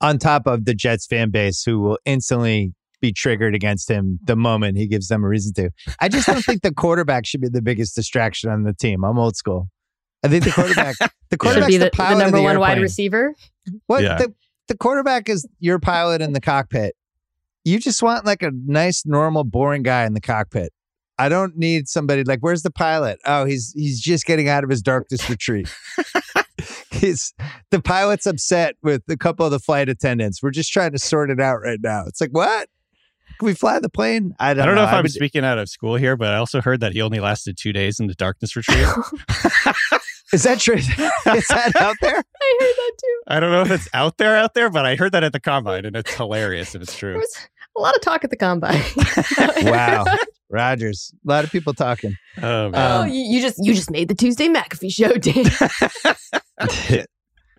On 0.00 0.18
top 0.18 0.48
of 0.48 0.64
the 0.64 0.74
Jets 0.74 1.06
fan 1.06 1.30
base 1.30 1.62
who 1.62 1.78
will 1.78 1.98
instantly 2.04 2.74
be 3.00 3.12
triggered 3.12 3.54
against 3.54 3.88
him 3.90 4.18
the 4.24 4.34
moment 4.34 4.76
he 4.76 4.86
gives 4.88 5.08
them 5.08 5.22
a 5.24 5.28
reason 5.28 5.52
to. 5.54 5.70
I 6.00 6.08
just 6.08 6.26
don't 6.26 6.44
think 6.44 6.62
the 6.62 6.72
quarterback 6.74 7.24
should 7.26 7.40
be 7.40 7.48
the 7.48 7.62
biggest 7.62 7.94
distraction 7.94 8.50
on 8.50 8.64
the 8.64 8.72
team. 8.72 9.04
I'm 9.04 9.18
old 9.18 9.36
school. 9.36 9.68
I 10.24 10.28
think 10.28 10.44
the 10.44 10.50
quarterback, 10.52 10.96
the 11.30 11.36
quarterback, 11.36 11.70
Should 11.70 11.72
be 11.72 11.78
the, 11.78 11.90
the, 11.90 11.96
the 11.96 12.14
number 12.14 12.36
the 12.38 12.42
one 12.42 12.58
wide 12.58 12.80
receiver. 12.80 13.34
What 13.86 14.02
Yeah. 14.02 14.18
the 14.18 14.34
the 14.68 14.76
quarterback 14.76 15.28
is 15.28 15.46
your 15.58 15.78
pilot 15.78 16.22
in 16.22 16.32
the 16.32 16.40
cockpit. 16.40 16.94
You 17.64 17.78
just 17.78 18.02
want 18.02 18.26
like 18.26 18.42
a 18.42 18.50
nice, 18.66 19.04
normal, 19.06 19.44
boring 19.44 19.82
guy 19.82 20.04
in 20.04 20.14
the 20.14 20.20
cockpit. 20.20 20.72
I 21.18 21.28
don't 21.28 21.56
need 21.56 21.88
somebody 21.88 22.24
like, 22.24 22.40
where's 22.40 22.62
the 22.62 22.70
pilot? 22.70 23.20
Oh, 23.24 23.44
he's 23.44 23.72
he's 23.76 24.00
just 24.00 24.26
getting 24.26 24.48
out 24.48 24.64
of 24.64 24.70
his 24.70 24.82
darkness 24.82 25.28
retreat. 25.30 25.72
he's 26.90 27.32
the 27.70 27.80
pilot's 27.80 28.26
upset 28.26 28.76
with 28.82 29.02
a 29.08 29.16
couple 29.16 29.44
of 29.44 29.52
the 29.52 29.60
flight 29.60 29.88
attendants. 29.88 30.42
We're 30.42 30.50
just 30.50 30.72
trying 30.72 30.92
to 30.92 30.98
sort 30.98 31.30
it 31.30 31.40
out 31.40 31.60
right 31.60 31.78
now. 31.82 32.04
It's 32.06 32.20
like, 32.20 32.30
what? 32.30 32.68
Can 33.38 33.46
we 33.46 33.54
fly 33.54 33.78
the 33.80 33.88
plane? 33.88 34.34
I 34.38 34.54
don't, 34.54 34.62
I 34.62 34.66
don't 34.66 34.74
know 34.74 34.84
if 34.84 34.90
I 34.90 34.98
I'm 34.98 35.02
would- 35.02 35.12
speaking 35.12 35.44
out 35.44 35.58
of 35.58 35.68
school 35.68 35.96
here, 35.96 36.16
but 36.16 36.28
I 36.28 36.36
also 36.36 36.60
heard 36.60 36.80
that 36.80 36.92
he 36.92 37.00
only 37.02 37.20
lasted 37.20 37.56
two 37.58 37.72
days 37.72 37.98
in 38.00 38.06
the 38.06 38.14
darkness 38.14 38.54
retreat. 38.56 38.78
is 40.32 40.42
that 40.44 40.58
true? 40.60 40.76
is 40.76 40.86
that 41.48 41.72
out 41.80 41.96
there? 42.00 42.16
I 42.16 42.56
heard 42.60 42.74
that 42.76 42.92
too. 43.00 43.20
I 43.28 43.40
don't 43.40 43.52
know 43.52 43.62
if 43.62 43.70
it's 43.70 43.88
out 43.94 44.18
there, 44.18 44.36
out 44.36 44.54
there, 44.54 44.70
but 44.70 44.84
I 44.86 44.96
heard 44.96 45.12
that 45.12 45.24
at 45.24 45.32
the 45.32 45.40
combine, 45.40 45.84
and 45.84 45.96
it's 45.96 46.12
hilarious 46.14 46.74
if 46.74 46.82
it's 46.82 46.96
true. 46.96 47.12
There 47.12 47.18
was 47.18 47.38
a 47.76 47.80
lot 47.80 47.94
of 47.94 48.02
talk 48.02 48.24
at 48.24 48.30
the 48.30 48.36
combine. 48.36 48.82
Wow. 49.70 50.04
Rodgers. 50.50 51.14
A 51.26 51.30
lot 51.30 51.44
of 51.44 51.50
people 51.50 51.72
talking. 51.72 52.14
Oh, 52.42 52.68
man. 52.68 52.74
oh, 52.74 53.02
Um, 53.04 53.08
you, 53.08 53.20
you 53.22 53.40
just 53.40 53.56
you 53.64 53.72
just 53.74 53.90
made 53.90 54.08
the 54.08 54.14
Tuesday 54.14 54.48
McAfee 54.48 54.92
show, 54.92 55.14
Dan. 55.14 55.46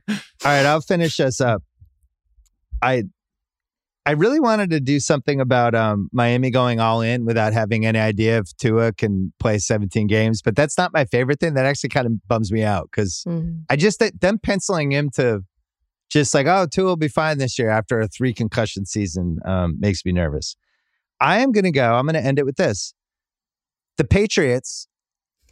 All 0.09 0.17
right, 0.45 0.65
I'll 0.65 0.81
finish 0.81 1.19
us 1.19 1.39
up. 1.41 1.63
I 2.81 3.03
I 4.05 4.11
really 4.11 4.39
wanted 4.41 4.69
to 4.71 4.81
do 4.81 4.99
something 4.99 5.39
about 5.39 5.73
um, 5.73 6.09
Miami 6.11 6.49
going 6.51 6.81
all 6.81 7.01
in 7.01 7.23
without 7.23 7.53
having 7.53 7.85
any 7.85 7.99
idea 7.99 8.39
if 8.39 8.55
Tua 8.57 8.91
can 8.91 9.31
play 9.39 9.57
17 9.59 10.07
games, 10.07 10.41
but 10.41 10.57
that's 10.57 10.77
not 10.77 10.91
my 10.91 11.05
favorite 11.05 11.39
thing. 11.39 11.53
That 11.53 11.65
actually 11.65 11.91
kind 11.91 12.07
of 12.07 12.27
bums 12.27 12.51
me 12.51 12.63
out 12.63 12.89
because 12.91 13.23
Mhm. 13.25 13.63
I 13.69 13.77
just 13.77 14.03
them 14.19 14.39
penciling 14.39 14.91
him 14.91 15.09
to 15.11 15.43
just 16.09 16.33
like 16.33 16.47
oh 16.47 16.67
Tua 16.67 16.85
will 16.85 16.95
be 16.97 17.07
fine 17.07 17.37
this 17.37 17.57
year 17.57 17.69
after 17.69 17.99
a 18.01 18.07
three 18.09 18.33
concussion 18.33 18.85
season 18.85 19.37
um, 19.45 19.77
makes 19.79 20.03
me 20.03 20.11
nervous. 20.11 20.57
I 21.21 21.39
am 21.39 21.53
going 21.53 21.63
to 21.63 21.71
go. 21.71 21.93
I'm 21.93 22.05
going 22.05 22.21
to 22.21 22.25
end 22.25 22.39
it 22.39 22.45
with 22.45 22.57
this: 22.57 22.93
the 23.97 24.03
Patriots 24.03 24.87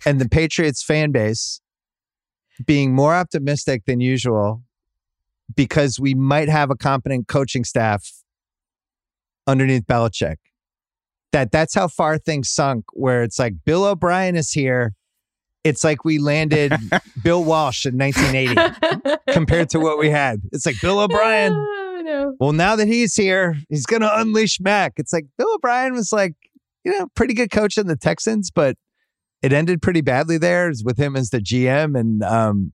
and 0.05 0.19
the 0.19 0.27
Patriots 0.27 0.83
fan 0.83 1.11
base 1.11 1.61
being 2.65 2.93
more 2.93 3.15
optimistic 3.15 3.85
than 3.85 4.01
usual 4.01 4.61
because 5.55 5.99
we 6.01 6.13
might 6.13 6.49
have 6.49 6.69
a 6.69 6.75
competent 6.75 7.27
coaching 7.29 7.63
staff 7.63 8.11
underneath 9.47 9.85
Belichick. 9.87 10.37
That 11.31 11.51
that's 11.51 11.73
how 11.73 11.87
far 11.87 12.17
things 12.17 12.49
sunk. 12.49 12.85
Where 12.93 13.23
it's 13.23 13.39
like 13.39 13.53
Bill 13.65 13.85
O'Brien 13.85 14.35
is 14.35 14.51
here. 14.51 14.93
It's 15.63 15.83
like 15.83 16.03
we 16.03 16.17
landed 16.17 16.73
Bill 17.23 17.43
Walsh 17.43 17.85
in 17.85 17.97
1980 17.97 19.19
compared 19.31 19.69
to 19.69 19.79
what 19.79 19.99
we 19.99 20.09
had. 20.09 20.41
It's 20.51 20.65
like 20.65 20.79
Bill 20.81 20.99
O'Brien. 20.99 21.53
Oh, 22.01 22.03
no. 22.03 22.35
Well, 22.39 22.51
now 22.51 22.75
that 22.77 22.87
he's 22.87 23.15
here, 23.15 23.57
he's 23.69 23.85
going 23.85 24.01
to 24.01 24.19
unleash 24.19 24.59
Mac. 24.59 24.93
It's 24.97 25.13
like 25.13 25.27
Bill 25.37 25.53
O'Brien 25.53 25.93
was 25.93 26.11
like, 26.11 26.33
you 26.83 26.97
know, 26.97 27.07
pretty 27.13 27.35
good 27.35 27.51
coach 27.51 27.77
in 27.77 27.85
the 27.85 27.95
Texans, 27.95 28.49
but 28.49 28.75
it 29.43 29.53
ended 29.53 29.83
pretty 29.83 30.01
badly 30.01 30.39
there 30.39 30.71
with 30.83 30.97
him 30.97 31.15
as 31.15 31.29
the 31.29 31.37
GM. 31.37 31.99
And 31.99 32.23
um, 32.23 32.73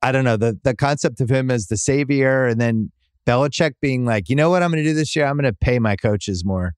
I 0.00 0.12
don't 0.12 0.24
know, 0.24 0.38
the, 0.38 0.58
the 0.64 0.74
concept 0.74 1.20
of 1.20 1.30
him 1.30 1.50
as 1.50 1.66
the 1.66 1.76
savior 1.76 2.46
and 2.46 2.58
then 2.58 2.90
Belichick 3.26 3.72
being 3.80 4.04
like, 4.04 4.28
you 4.28 4.36
know 4.36 4.50
what 4.50 4.62
I'm 4.62 4.70
going 4.70 4.82
to 4.82 4.88
do 4.88 4.94
this 4.94 5.14
year? 5.16 5.26
I'm 5.26 5.36
going 5.36 5.50
to 5.50 5.56
pay 5.58 5.78
my 5.78 5.96
coaches 5.96 6.44
more 6.44 6.74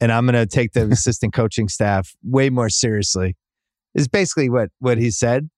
and 0.00 0.10
I'm 0.10 0.26
going 0.26 0.34
to 0.34 0.46
take 0.46 0.72
the 0.72 0.86
assistant 0.92 1.32
coaching 1.32 1.68
staff 1.68 2.14
way 2.22 2.50
more 2.50 2.68
seriously 2.68 3.36
is 3.94 4.08
basically 4.08 4.50
what, 4.50 4.70
what 4.78 4.98
he 4.98 5.10
said. 5.10 5.48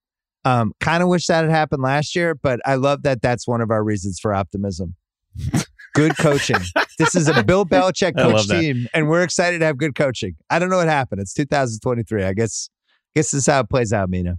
Um, 0.44 0.72
kind 0.80 1.02
of 1.02 1.08
wish 1.08 1.26
that 1.26 1.44
had 1.44 1.50
happened 1.50 1.82
last 1.82 2.14
year, 2.14 2.34
but 2.34 2.60
I 2.66 2.74
love 2.74 3.02
that 3.02 3.22
that's 3.22 3.48
one 3.48 3.62
of 3.62 3.70
our 3.70 3.82
reasons 3.82 4.18
for 4.20 4.34
optimism. 4.34 4.94
Good 5.94 6.18
coaching. 6.18 6.58
this 6.98 7.14
is 7.14 7.28
a 7.28 7.42
Bill 7.42 7.64
Belichick 7.66 8.18
I 8.18 8.22
coach 8.22 8.48
team, 8.48 8.86
and 8.92 9.08
we're 9.08 9.22
excited 9.22 9.60
to 9.60 9.64
have 9.64 9.78
good 9.78 9.94
coaching. 9.94 10.34
I 10.50 10.58
don't 10.58 10.68
know 10.68 10.76
what 10.76 10.88
happened. 10.88 11.20
It's 11.20 11.32
2023. 11.32 12.24
I 12.24 12.32
guess. 12.34 12.68
Guess 13.14 13.30
this 13.30 13.42
is 13.42 13.46
how 13.46 13.60
it 13.60 13.70
plays 13.70 13.92
out, 13.92 14.10
Mina. 14.10 14.34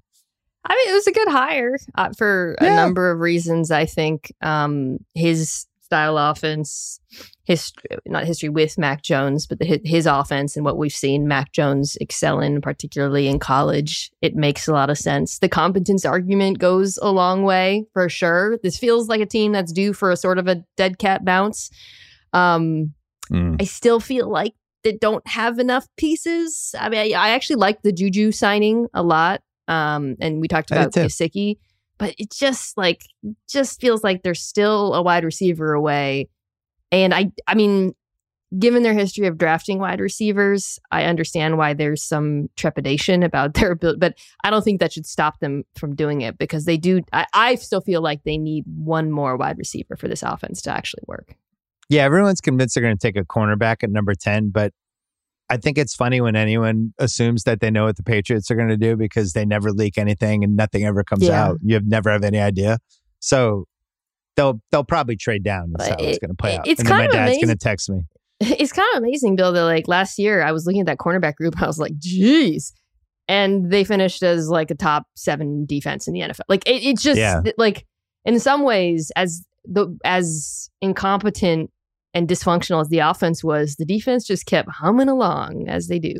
I 0.66 0.76
mean, 0.76 0.90
it 0.90 0.94
was 0.94 1.08
a 1.08 1.12
good 1.12 1.30
hire 1.30 1.78
uh, 1.96 2.10
for 2.18 2.56
a 2.60 2.76
number 2.76 3.10
of 3.10 3.20
reasons. 3.20 3.72
I 3.72 3.86
think 3.86 4.34
um, 4.42 4.98
his 5.14 5.66
style 5.96 6.18
offense, 6.18 7.00
his 7.46 7.72
not 8.06 8.26
history 8.26 8.50
with 8.50 8.78
Mac 8.78 9.02
Jones, 9.02 9.48
but 9.48 9.60
the, 9.60 9.80
his 9.86 10.06
offense 10.06 10.58
and 10.58 10.66
what 10.66 10.78
we've 10.78 10.92
seen 10.92 11.26
Mac 11.26 11.54
Jones 11.54 11.96
excel 12.02 12.42
in, 12.42 12.60
particularly 12.60 13.30
in 13.30 13.40
college, 13.40 14.12
it 14.22 14.36
makes 14.36 14.68
a 14.68 14.74
lot 14.74 14.90
of 14.90 14.98
sense. 14.98 15.40
The 15.40 15.48
competence 15.48 16.04
argument 16.04 16.60
goes 16.60 17.00
a 17.02 17.12
long 17.12 17.44
way 17.44 17.86
for 17.94 18.10
sure. 18.10 18.58
This 18.62 18.78
feels 18.78 19.08
like 19.08 19.22
a 19.22 19.26
team 19.26 19.54
that's 19.54 19.72
due 19.72 19.94
for 19.94 20.12
a 20.12 20.18
sort 20.18 20.38
of 20.38 20.50
a 20.50 20.66
dead 20.76 21.00
cat 21.00 21.24
bounce. 21.24 21.70
Um, 22.34 22.94
I 23.62 23.64
still 23.64 24.02
feel 24.02 24.30
like 24.30 24.54
they 24.84 24.92
don't 24.92 25.26
have 25.26 25.60
enough 25.60 25.88
pieces. 25.96 26.76
I 26.78 26.90
mean, 26.90 27.16
I, 27.16 27.18
I 27.18 27.30
actually 27.30 27.56
like 27.56 27.84
the 27.84 27.94
Juju 27.94 28.34
signing 28.34 28.88
a 28.94 29.02
lot. 29.02 29.42
Um, 29.70 30.18
and 30.20 30.42
we 30.42 30.50
talked 30.50 30.72
about 30.72 30.92
too. 31.04 31.10
But 31.98 32.16
it 32.18 32.32
just 32.32 32.78
like 32.78 33.02
just 33.48 33.80
feels 33.80 34.04
like 34.04 34.24
they're 34.24 34.36
still 34.36 34.94
a 34.94 35.02
wide 35.02 35.24
receiver 35.24 35.74
away. 35.74 36.30
And 36.92 37.14
I, 37.14 37.32
I 37.48 37.56
mean, 37.56 37.94
given 38.58 38.84
their 38.84 38.94
history 38.94 39.28
of 39.28 39.38
drafting 39.38 39.80
wide 39.80 40.00
receivers, 40.00 40.80
I 40.92 41.06
understand 41.06 41.58
why 41.58 41.74
there's 41.74 42.04
some 42.04 42.50
trepidation 42.56 43.24
about 43.24 43.54
their 43.56 43.72
ability, 43.72 44.00
but 44.00 44.18
I 44.44 44.50
don't 44.50 44.64
think 44.64 44.80
that 44.80 44.94
should 44.94 45.06
stop 45.06 45.40
them 45.40 45.64
from 45.76 45.96
doing 45.96 46.22
it 46.22 46.38
because 46.38 46.66
they 46.66 46.78
do. 46.78 47.02
I, 47.14 47.26
I 47.34 47.56
still 47.56 47.82
feel 47.82 48.02
like 48.02 48.24
they 48.24 48.38
need 48.38 48.66
one 48.66 49.12
more 49.12 49.38
wide 49.38 49.58
receiver 49.58 49.96
for 49.96 50.08
this 50.08 50.24
offense 50.24 50.62
to 50.64 50.72
actually 50.72 51.04
work. 51.08 51.36
Yeah, 51.90 52.04
everyone's 52.04 52.42
convinced 52.42 52.76
they're 52.76 52.84
going 52.84 52.98
to 52.98 53.08
take 53.08 53.18
a 53.18 53.26
cornerback 53.26 53.84
at 53.84 53.92
number 53.92 54.16
10, 54.16 54.50
but 54.50 54.74
I 55.50 55.58
think 55.58 55.78
it's 55.78 55.94
funny 55.96 56.22
when 56.22 56.36
anyone 56.36 56.94
assumes 56.98 57.44
that 57.44 57.60
they 57.60 57.70
know 57.70 57.86
what 57.86 57.98
the 57.98 58.04
Patriots 58.04 58.50
are 58.50 58.56
going 58.56 58.70
to 58.70 58.78
do 58.78 58.96
because 58.96 59.34
they 59.34 59.46
never 59.46 59.72
leak 59.72 59.98
anything 59.98 60.44
and 60.44 60.56
nothing 60.56 60.86
ever 60.86 61.04
comes 61.04 61.24
Yeah. 61.24 61.44
out. 61.46 61.58
You 61.62 61.76
have 61.76 61.86
never 61.86 62.10
have 62.12 62.24
any 62.24 62.40
idea. 62.40 62.80
So 63.20 63.66
they'll 64.36 64.60
they'll 64.72 64.84
probably 64.84 65.16
trade 65.16 65.44
down. 65.44 65.72
That's 65.78 65.90
how 65.90 65.96
But 65.98 66.06
it's 66.06 66.20
going 66.20 66.30
to 66.32 66.36
play 66.36 66.54
it- 66.56 66.60
out. 66.60 66.68
it's 66.68 66.80
and 66.80 66.90
then 66.90 66.98
my 66.98 67.06
of 67.06 67.12
dad's 67.12 67.36
going 67.38 67.48
to 67.50 67.56
text 67.56 67.90
me. 67.90 68.02
it's 68.40 68.72
kind 68.74 68.88
of 68.96 69.04
amazing, 69.04 69.36
Bill, 69.36 69.52
that 69.54 69.64
like 69.64 69.88
last 69.88 70.18
year 70.20 70.42
I 70.42 70.52
was 70.52 70.66
looking 70.66 70.82
at 70.82 70.88
that 70.88 70.98
cornerback 70.98 71.36
group. 71.36 71.62
I 71.62 71.68
was 71.68 71.80
like, 71.80 71.98
geez. 72.00 72.74
And 73.28 73.72
they 73.72 73.84
finished 73.84 74.22
as 74.24 74.50
like 74.50 74.70
a 74.72 74.76
top 74.76 75.04
seven 75.16 75.66
defense 75.66 76.08
in 76.08 76.14
the 76.14 76.20
NFL. 76.22 76.42
Like 76.50 76.68
it, 76.68 76.84
it's 76.84 77.02
just 77.04 77.18
Yeah. 77.20 77.42
like 77.58 77.86
in 78.26 78.40
some 78.40 78.64
ways, 78.64 79.12
as 79.16 79.44
the 79.64 79.96
as 80.04 80.70
incompetent 80.82 81.72
and 82.16 82.28
dysfunctional 82.28 82.82
as 82.82 82.88
the 82.88 83.00
offense 83.00 83.44
was, 83.44 83.76
the 83.76 83.86
defense 83.86 84.26
just 84.26 84.46
kept 84.48 84.70
humming 84.70 85.10
along 85.10 85.68
as 85.68 85.88
they 85.88 86.00
do. 86.00 86.16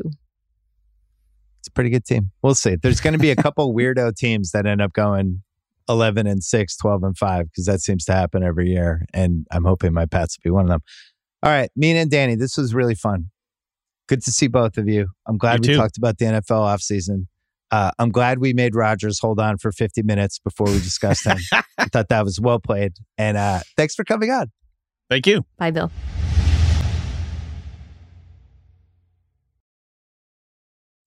It's 1.60 1.68
a 1.68 1.72
pretty 1.72 1.90
good 1.90 2.04
team. 2.04 2.30
We'll 2.42 2.54
see. 2.54 2.76
There's 2.76 3.00
going 3.00 3.14
to 3.14 3.18
be 3.18 3.30
a 3.30 3.36
couple 3.36 3.74
weirdo 3.76 4.14
teams 4.14 4.52
that 4.52 4.66
end 4.66 4.80
up 4.82 4.92
going 4.92 5.42
11 5.88 6.26
and 6.26 6.44
6, 6.44 6.76
12 6.76 7.02
and 7.02 7.16
5, 7.18 7.46
because 7.50 7.64
that 7.64 7.80
seems 7.80 8.04
to 8.04 8.12
happen 8.12 8.44
every 8.44 8.68
year. 8.70 9.06
And 9.14 9.46
I'm 9.50 9.64
hoping 9.64 9.92
my 9.94 10.06
Pats 10.06 10.36
will 10.36 10.50
be 10.50 10.52
one 10.52 10.66
of 10.66 10.68
them. 10.68 10.80
All 11.42 11.50
right, 11.50 11.70
Mina 11.74 12.00
and 12.00 12.10
Danny, 12.10 12.34
this 12.34 12.56
was 12.56 12.74
really 12.74 12.94
fun. 12.94 13.30
Good 14.06 14.22
to 14.24 14.30
see 14.30 14.46
both 14.48 14.76
of 14.76 14.86
you. 14.88 15.08
I'm 15.26 15.38
glad 15.38 15.64
You 15.64 15.70
we 15.70 15.74
too. 15.74 15.80
talked 15.80 15.96
about 15.96 16.18
the 16.18 16.26
NFL 16.26 16.42
offseason. 16.50 17.26
Uh, 17.70 17.90
I'm 17.98 18.10
glad 18.10 18.38
we 18.38 18.52
made 18.52 18.74
Rodgers 18.76 19.18
hold 19.18 19.40
on 19.40 19.58
for 19.58 19.72
50 19.72 20.02
minutes 20.02 20.38
before 20.38 20.66
we 20.66 20.74
discussed 20.74 21.26
him. 21.26 21.38
I 21.78 21.86
thought 21.86 22.08
that 22.10 22.24
was 22.24 22.38
well 22.38 22.60
played. 22.60 22.92
And 23.18 23.36
uh, 23.36 23.60
thanks 23.76 23.94
for 23.94 24.04
coming 24.04 24.30
on. 24.30 24.52
Thank 25.08 25.26
you. 25.26 25.44
Bye, 25.58 25.70
Bill. 25.70 25.90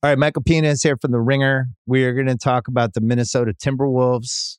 All 0.01 0.09
right, 0.09 0.17
Michael 0.17 0.43
Pina 0.43 0.69
is 0.69 0.81
here 0.81 0.95
from 0.95 1.11
The 1.11 1.19
Ringer. 1.19 1.67
We 1.85 2.05
are 2.05 2.13
going 2.13 2.27
to 2.27 2.37
talk 2.37 2.69
about 2.69 2.93
the 2.93 3.01
Minnesota 3.01 3.53
Timberwolves. 3.53 4.57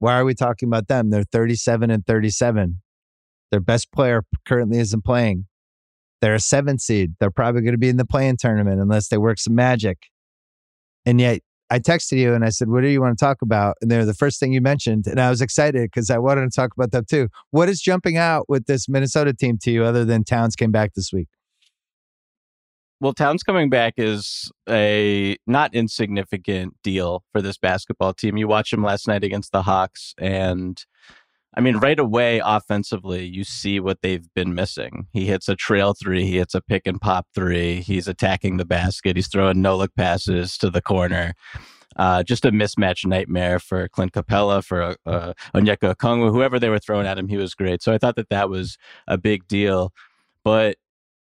Why 0.00 0.18
are 0.18 0.24
we 0.24 0.34
talking 0.34 0.68
about 0.68 0.88
them? 0.88 1.10
They're 1.10 1.22
37 1.22 1.90
and 1.92 2.04
37. 2.04 2.80
Their 3.52 3.60
best 3.60 3.92
player 3.92 4.22
currently 4.46 4.78
isn't 4.78 5.04
playing. 5.04 5.46
They're 6.20 6.34
a 6.34 6.40
seven 6.40 6.78
seed. 6.78 7.14
They're 7.20 7.30
probably 7.30 7.62
going 7.62 7.72
to 7.72 7.78
be 7.78 7.88
in 7.88 7.98
the 7.98 8.04
play-in 8.04 8.36
tournament 8.36 8.80
unless 8.80 9.08
they 9.08 9.18
work 9.18 9.38
some 9.38 9.54
magic. 9.54 10.06
And 11.06 11.20
yet, 11.20 11.40
I 11.70 11.78
texted 11.78 12.18
you 12.18 12.34
and 12.34 12.44
I 12.44 12.50
said, 12.50 12.68
"What 12.68 12.82
do 12.82 12.88
you 12.88 13.00
want 13.00 13.16
to 13.16 13.24
talk 13.24 13.42
about?" 13.42 13.76
And 13.80 13.90
they're 13.90 14.04
the 14.04 14.14
first 14.14 14.40
thing 14.40 14.52
you 14.52 14.60
mentioned, 14.60 15.06
and 15.06 15.20
I 15.20 15.30
was 15.30 15.40
excited 15.40 15.82
because 15.82 16.10
I 16.10 16.18
wanted 16.18 16.42
to 16.42 16.50
talk 16.50 16.72
about 16.76 16.90
them 16.90 17.04
too. 17.08 17.28
What 17.50 17.68
is 17.68 17.80
jumping 17.80 18.16
out 18.16 18.48
with 18.48 18.66
this 18.66 18.88
Minnesota 18.88 19.32
team 19.32 19.58
to 19.62 19.70
you, 19.70 19.84
other 19.84 20.04
than 20.04 20.24
Towns 20.24 20.56
came 20.56 20.72
back 20.72 20.94
this 20.94 21.12
week? 21.12 21.28
Well, 23.00 23.14
Towns 23.14 23.42
coming 23.42 23.70
back 23.70 23.94
is 23.96 24.52
a 24.68 25.36
not 25.46 25.74
insignificant 25.74 26.74
deal 26.82 27.24
for 27.32 27.40
this 27.40 27.56
basketball 27.56 28.12
team. 28.12 28.36
You 28.36 28.46
watch 28.46 28.72
him 28.72 28.82
last 28.82 29.08
night 29.08 29.24
against 29.24 29.52
the 29.52 29.62
Hawks, 29.62 30.14
and 30.18 30.84
I 31.54 31.60
mean, 31.60 31.78
right 31.78 31.98
away, 31.98 32.40
offensively, 32.44 33.24
you 33.24 33.42
see 33.42 33.80
what 33.80 34.02
they've 34.02 34.32
been 34.34 34.54
missing. 34.54 35.08
He 35.12 35.26
hits 35.26 35.48
a 35.48 35.56
trail 35.56 35.94
three, 35.94 36.24
he 36.24 36.38
hits 36.38 36.54
a 36.54 36.60
pick 36.60 36.86
and 36.86 37.00
pop 37.00 37.26
three, 37.34 37.80
he's 37.80 38.06
attacking 38.06 38.56
the 38.56 38.64
basket, 38.64 39.16
he's 39.16 39.28
throwing 39.28 39.60
no 39.60 39.76
look 39.76 39.94
passes 39.96 40.56
to 40.58 40.70
the 40.70 40.80
corner. 40.80 41.34
Uh, 41.96 42.22
just 42.22 42.44
a 42.44 42.52
mismatch 42.52 43.04
nightmare 43.04 43.58
for 43.58 43.88
Clint 43.88 44.12
Capela, 44.12 44.64
for 44.64 44.94
uh, 45.06 45.32
Onyeka 45.52 45.94
Okongwu, 45.94 46.30
whoever 46.30 46.60
they 46.60 46.68
were 46.68 46.78
throwing 46.78 47.06
at 47.06 47.18
him, 47.18 47.26
he 47.26 47.36
was 47.36 47.54
great. 47.54 47.82
So 47.82 47.92
I 47.92 47.98
thought 47.98 48.14
that 48.14 48.28
that 48.28 48.48
was 48.48 48.78
a 49.08 49.18
big 49.18 49.48
deal. 49.48 49.92
But 50.44 50.76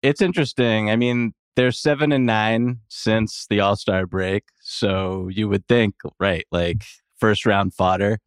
it's 0.03 0.20
interesting. 0.20 0.90
I 0.90 0.97
mean, 0.97 1.35
they're 1.55 1.70
seven 1.70 2.11
and 2.11 2.27
nine 2.27 2.81
since 2.89 3.47
the 3.48 3.61
All 3.61 3.77
Star 3.77 4.07
break. 4.07 4.44
So 4.61 5.28
you 5.28 5.48
would 5.48 5.66
think, 5.69 5.94
right, 6.19 6.44
like 6.51 6.82
first 7.16 7.47
round 7.47 7.73
fodder 7.73 8.19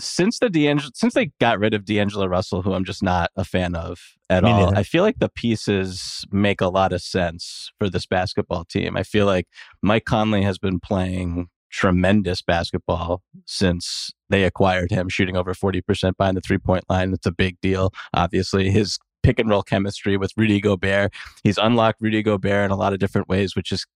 since 0.00 0.38
the 0.38 0.50
D'Angelo, 0.50 0.90
since 0.94 1.14
they 1.14 1.32
got 1.40 1.58
rid 1.58 1.74
of 1.74 1.84
D'Angelo 1.84 2.26
Russell, 2.26 2.62
who 2.62 2.72
I'm 2.72 2.84
just 2.84 3.02
not 3.02 3.30
a 3.36 3.44
fan 3.44 3.74
of 3.74 4.00
at 4.28 4.42
Me 4.42 4.50
all, 4.50 4.66
neither. 4.66 4.76
I 4.76 4.82
feel 4.82 5.02
like 5.02 5.18
the 5.18 5.28
pieces 5.28 6.24
make 6.30 6.60
a 6.60 6.68
lot 6.68 6.92
of 6.92 7.02
sense 7.02 7.70
for 7.78 7.88
this 7.88 8.06
basketball 8.06 8.64
team. 8.64 8.96
I 8.96 9.02
feel 9.02 9.26
like 9.26 9.46
Mike 9.82 10.04
Conley 10.04 10.42
has 10.42 10.58
been 10.58 10.80
playing 10.80 11.48
tremendous 11.70 12.42
basketball 12.42 13.22
since 13.46 14.12
they 14.28 14.44
acquired 14.44 14.90
him, 14.90 15.08
shooting 15.08 15.36
over 15.36 15.54
40% 15.54 16.16
behind 16.16 16.36
the 16.36 16.40
three 16.40 16.58
point 16.58 16.84
line. 16.88 17.10
That's 17.10 17.26
a 17.26 17.32
big 17.32 17.60
deal. 17.60 17.92
Obviously, 18.14 18.70
his 18.70 18.98
pick 19.22 19.38
and 19.38 19.48
roll 19.48 19.62
chemistry 19.62 20.16
with 20.16 20.32
Rudy 20.36 20.60
Gobert. 20.60 21.12
He's 21.44 21.58
unlocked 21.58 22.00
Rudy 22.00 22.22
Gobert 22.22 22.64
in 22.64 22.70
a 22.70 22.76
lot 22.76 22.92
of 22.92 22.98
different 22.98 23.28
ways, 23.28 23.54
which 23.54 23.70
is 23.70 23.86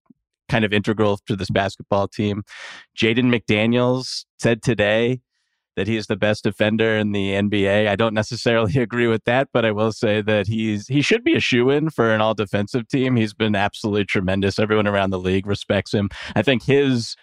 kind 0.48 0.64
of 0.64 0.72
integral 0.72 1.18
to 1.26 1.36
this 1.36 1.50
basketball 1.50 2.08
team. 2.08 2.42
Jaden 2.96 3.34
McDaniels 3.34 4.24
said 4.38 4.62
today 4.62 5.20
that 5.76 5.86
he's 5.86 6.06
the 6.06 6.16
best 6.16 6.44
defender 6.44 6.96
in 6.96 7.12
the 7.12 7.32
NBA. 7.32 7.88
I 7.88 7.96
don't 7.96 8.14
necessarily 8.14 8.76
agree 8.80 9.06
with 9.06 9.24
that, 9.24 9.48
but 9.52 9.64
I 9.64 9.72
will 9.72 9.92
say 9.92 10.22
that 10.22 10.46
he's 10.46 10.86
he 10.86 11.02
should 11.02 11.24
be 11.24 11.34
a 11.34 11.40
shoe 11.40 11.70
in 11.70 11.90
for 11.90 12.12
an 12.12 12.20
all 12.20 12.34
defensive 12.34 12.88
team. 12.88 13.16
He's 13.16 13.34
been 13.34 13.54
absolutely 13.54 14.04
tremendous. 14.04 14.58
Everyone 14.58 14.86
around 14.86 15.10
the 15.10 15.18
league 15.18 15.46
respects 15.46 15.92
him. 15.92 16.08
I 16.34 16.42
think 16.42 16.64
his 16.64 17.16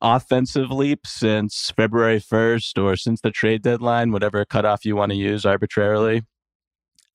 offensive 0.00 0.70
leap 0.70 1.06
since 1.06 1.72
February 1.76 2.20
1st 2.20 2.82
or 2.82 2.96
since 2.96 3.20
the 3.20 3.30
trade 3.30 3.62
deadline, 3.62 4.12
whatever 4.12 4.44
cutoff 4.44 4.84
you 4.84 4.96
want 4.96 5.10
to 5.10 5.16
use 5.16 5.44
arbitrarily. 5.44 6.22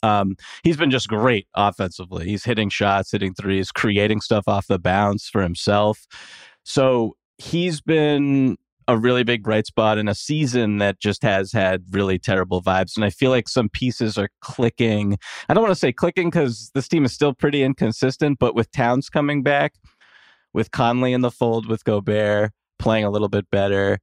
Um, 0.01 0.35
he's 0.63 0.75
been 0.75 0.91
just 0.91 1.07
great 1.07 1.47
offensively. 1.55 2.25
He's 2.25 2.43
hitting 2.43 2.69
shots, 2.69 3.11
hitting 3.11 3.33
threes, 3.33 3.71
creating 3.71 4.19
stuff 4.19 4.47
off 4.47 4.67
the 4.67 4.77
bounce 4.77 5.29
for 5.29 5.41
himself. 5.41 6.05
So 6.63 7.15
he's 7.37 7.79
been 7.79 8.57
a 8.87 8.97
really 8.97 9.23
big 9.23 9.43
bright 9.43 9.67
spot 9.67 9.97
in 9.97 10.07
a 10.07 10.15
season 10.15 10.77
that 10.77 10.99
just 10.99 11.23
has 11.23 11.51
had 11.51 11.83
really 11.91 12.19
terrible 12.19 12.61
vibes. 12.61 12.95
And 12.95 13.05
I 13.05 13.09
feel 13.09 13.31
like 13.31 13.47
some 13.47 13.69
pieces 13.69 14.17
are 14.17 14.29
clicking. 14.41 15.17
I 15.49 15.53
don't 15.53 15.63
want 15.63 15.71
to 15.71 15.79
say 15.79 15.91
clicking 15.91 16.29
because 16.29 16.71
this 16.73 16.87
team 16.87 17.05
is 17.05 17.13
still 17.13 17.33
pretty 17.33 17.63
inconsistent, 17.63 18.39
but 18.39 18.55
with 18.55 18.71
Towns 18.71 19.09
coming 19.09 19.43
back, 19.43 19.73
with 20.53 20.71
Conley 20.71 21.13
in 21.13 21.21
the 21.21 21.31
fold, 21.31 21.67
with 21.67 21.83
Gobert 21.83 22.51
playing 22.79 23.05
a 23.05 23.09
little 23.09 23.29
bit 23.29 23.49
better, 23.49 23.99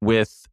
with 0.00 0.46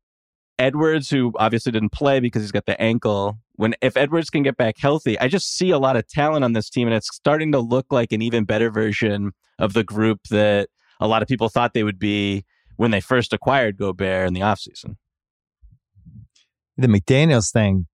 Edwards, 0.57 1.09
who 1.09 1.33
obviously 1.37 1.71
didn't 1.71 1.91
play 1.91 2.19
because 2.19 2.41
he's 2.41 2.51
got 2.51 2.65
the 2.65 2.79
ankle. 2.81 3.37
When 3.55 3.75
if 3.81 3.97
Edwards 3.97 4.29
can 4.29 4.43
get 4.43 4.57
back 4.57 4.77
healthy, 4.77 5.19
I 5.19 5.27
just 5.27 5.55
see 5.55 5.69
a 5.69 5.77
lot 5.77 5.97
of 5.97 6.07
talent 6.07 6.43
on 6.43 6.53
this 6.53 6.69
team, 6.69 6.87
and 6.87 6.95
it's 6.95 7.13
starting 7.13 7.51
to 7.51 7.59
look 7.59 7.87
like 7.91 8.11
an 8.11 8.21
even 8.21 8.45
better 8.45 8.71
version 8.71 9.31
of 9.59 9.73
the 9.73 9.83
group 9.83 10.21
that 10.29 10.69
a 10.99 11.07
lot 11.07 11.21
of 11.21 11.27
people 11.27 11.49
thought 11.49 11.73
they 11.73 11.83
would 11.83 11.99
be 11.99 12.45
when 12.77 12.91
they 12.91 13.01
first 13.01 13.33
acquired 13.33 13.77
Gobert 13.77 14.27
in 14.27 14.33
the 14.33 14.41
offseason. 14.41 14.95
The 16.77 16.87
McDaniels 16.87 17.51
thing, 17.51 17.87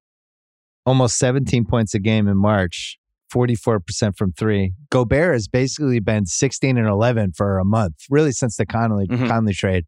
almost 0.85 1.17
17 1.17 1.65
points 1.65 1.93
a 1.93 1.99
game 1.99 2.27
in 2.27 2.37
March, 2.37 2.97
44% 3.31 4.17
from 4.17 4.33
three. 4.33 4.73
Gobert 4.89 5.33
has 5.33 5.47
basically 5.47 5.99
been 5.99 6.25
16 6.25 6.77
and 6.77 6.87
11 6.87 7.33
for 7.33 7.59
a 7.59 7.65
month, 7.65 7.95
really 8.09 8.31
since 8.31 8.57
the 8.57 8.65
Conley, 8.65 9.07
mm-hmm. 9.07 9.27
Conley 9.27 9.53
trade. 9.53 9.85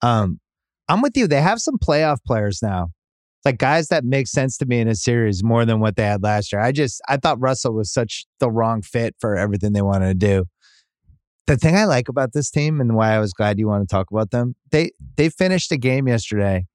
Um, 0.00 0.40
I'm 0.88 1.02
with 1.02 1.16
you. 1.16 1.26
They 1.26 1.40
have 1.40 1.60
some 1.60 1.78
playoff 1.78 2.18
players 2.26 2.60
now. 2.62 2.88
Like 3.44 3.58
guys 3.58 3.88
that 3.88 4.04
make 4.04 4.28
sense 4.28 4.56
to 4.58 4.66
me 4.66 4.78
in 4.78 4.88
a 4.88 4.94
series 4.94 5.42
more 5.42 5.64
than 5.64 5.80
what 5.80 5.96
they 5.96 6.04
had 6.04 6.22
last 6.22 6.52
year. 6.52 6.60
I 6.60 6.70
just 6.70 7.00
I 7.08 7.16
thought 7.16 7.40
Russell 7.40 7.74
was 7.74 7.92
such 7.92 8.24
the 8.38 8.48
wrong 8.48 8.82
fit 8.82 9.16
for 9.18 9.36
everything 9.36 9.72
they 9.72 9.82
wanted 9.82 10.06
to 10.08 10.14
do 10.14 10.44
the 11.46 11.56
thing 11.56 11.76
I 11.76 11.84
like 11.84 12.08
about 12.08 12.32
this 12.32 12.50
team 12.50 12.80
and 12.80 12.94
why 12.94 13.14
I 13.14 13.18
was 13.18 13.32
glad 13.32 13.58
you 13.58 13.66
want 13.66 13.88
to 13.88 13.92
talk 13.92 14.10
about 14.10 14.30
them, 14.30 14.54
they 14.70 14.92
they 15.16 15.28
finished 15.28 15.72
a 15.72 15.76
game 15.76 16.08
yesterday. 16.08 16.66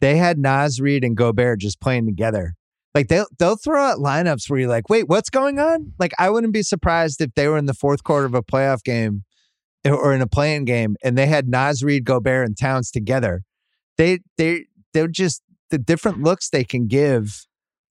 They 0.00 0.16
had 0.16 0.38
Naz 0.38 0.80
Reid 0.80 1.04
and 1.04 1.16
Gobert 1.16 1.60
just 1.60 1.80
playing 1.80 2.06
together. 2.06 2.54
Like 2.94 3.08
they'll 3.08 3.26
they'll 3.38 3.56
throw 3.56 3.82
out 3.82 3.98
lineups 3.98 4.48
where 4.48 4.60
you're 4.60 4.68
like, 4.68 4.88
wait, 4.88 5.08
what's 5.08 5.30
going 5.30 5.58
on? 5.58 5.92
Like 5.98 6.12
I 6.18 6.30
wouldn't 6.30 6.52
be 6.52 6.62
surprised 6.62 7.20
if 7.20 7.34
they 7.34 7.48
were 7.48 7.58
in 7.58 7.66
the 7.66 7.74
fourth 7.74 8.02
quarter 8.04 8.26
of 8.26 8.34
a 8.34 8.42
playoff 8.42 8.82
game 8.82 9.24
or 9.84 10.12
in 10.12 10.20
a 10.20 10.26
play-in 10.26 10.64
game 10.64 10.96
and 11.02 11.16
they 11.16 11.26
had 11.26 11.48
Naz 11.48 11.82
Reid, 11.82 12.04
Gobert, 12.04 12.46
and 12.46 12.58
Towns 12.58 12.90
together. 12.90 13.42
They 13.96 14.20
they 14.36 14.66
they're 14.92 15.08
just 15.08 15.42
the 15.70 15.78
different 15.78 16.22
looks 16.22 16.48
they 16.48 16.64
can 16.64 16.86
give 16.86 17.46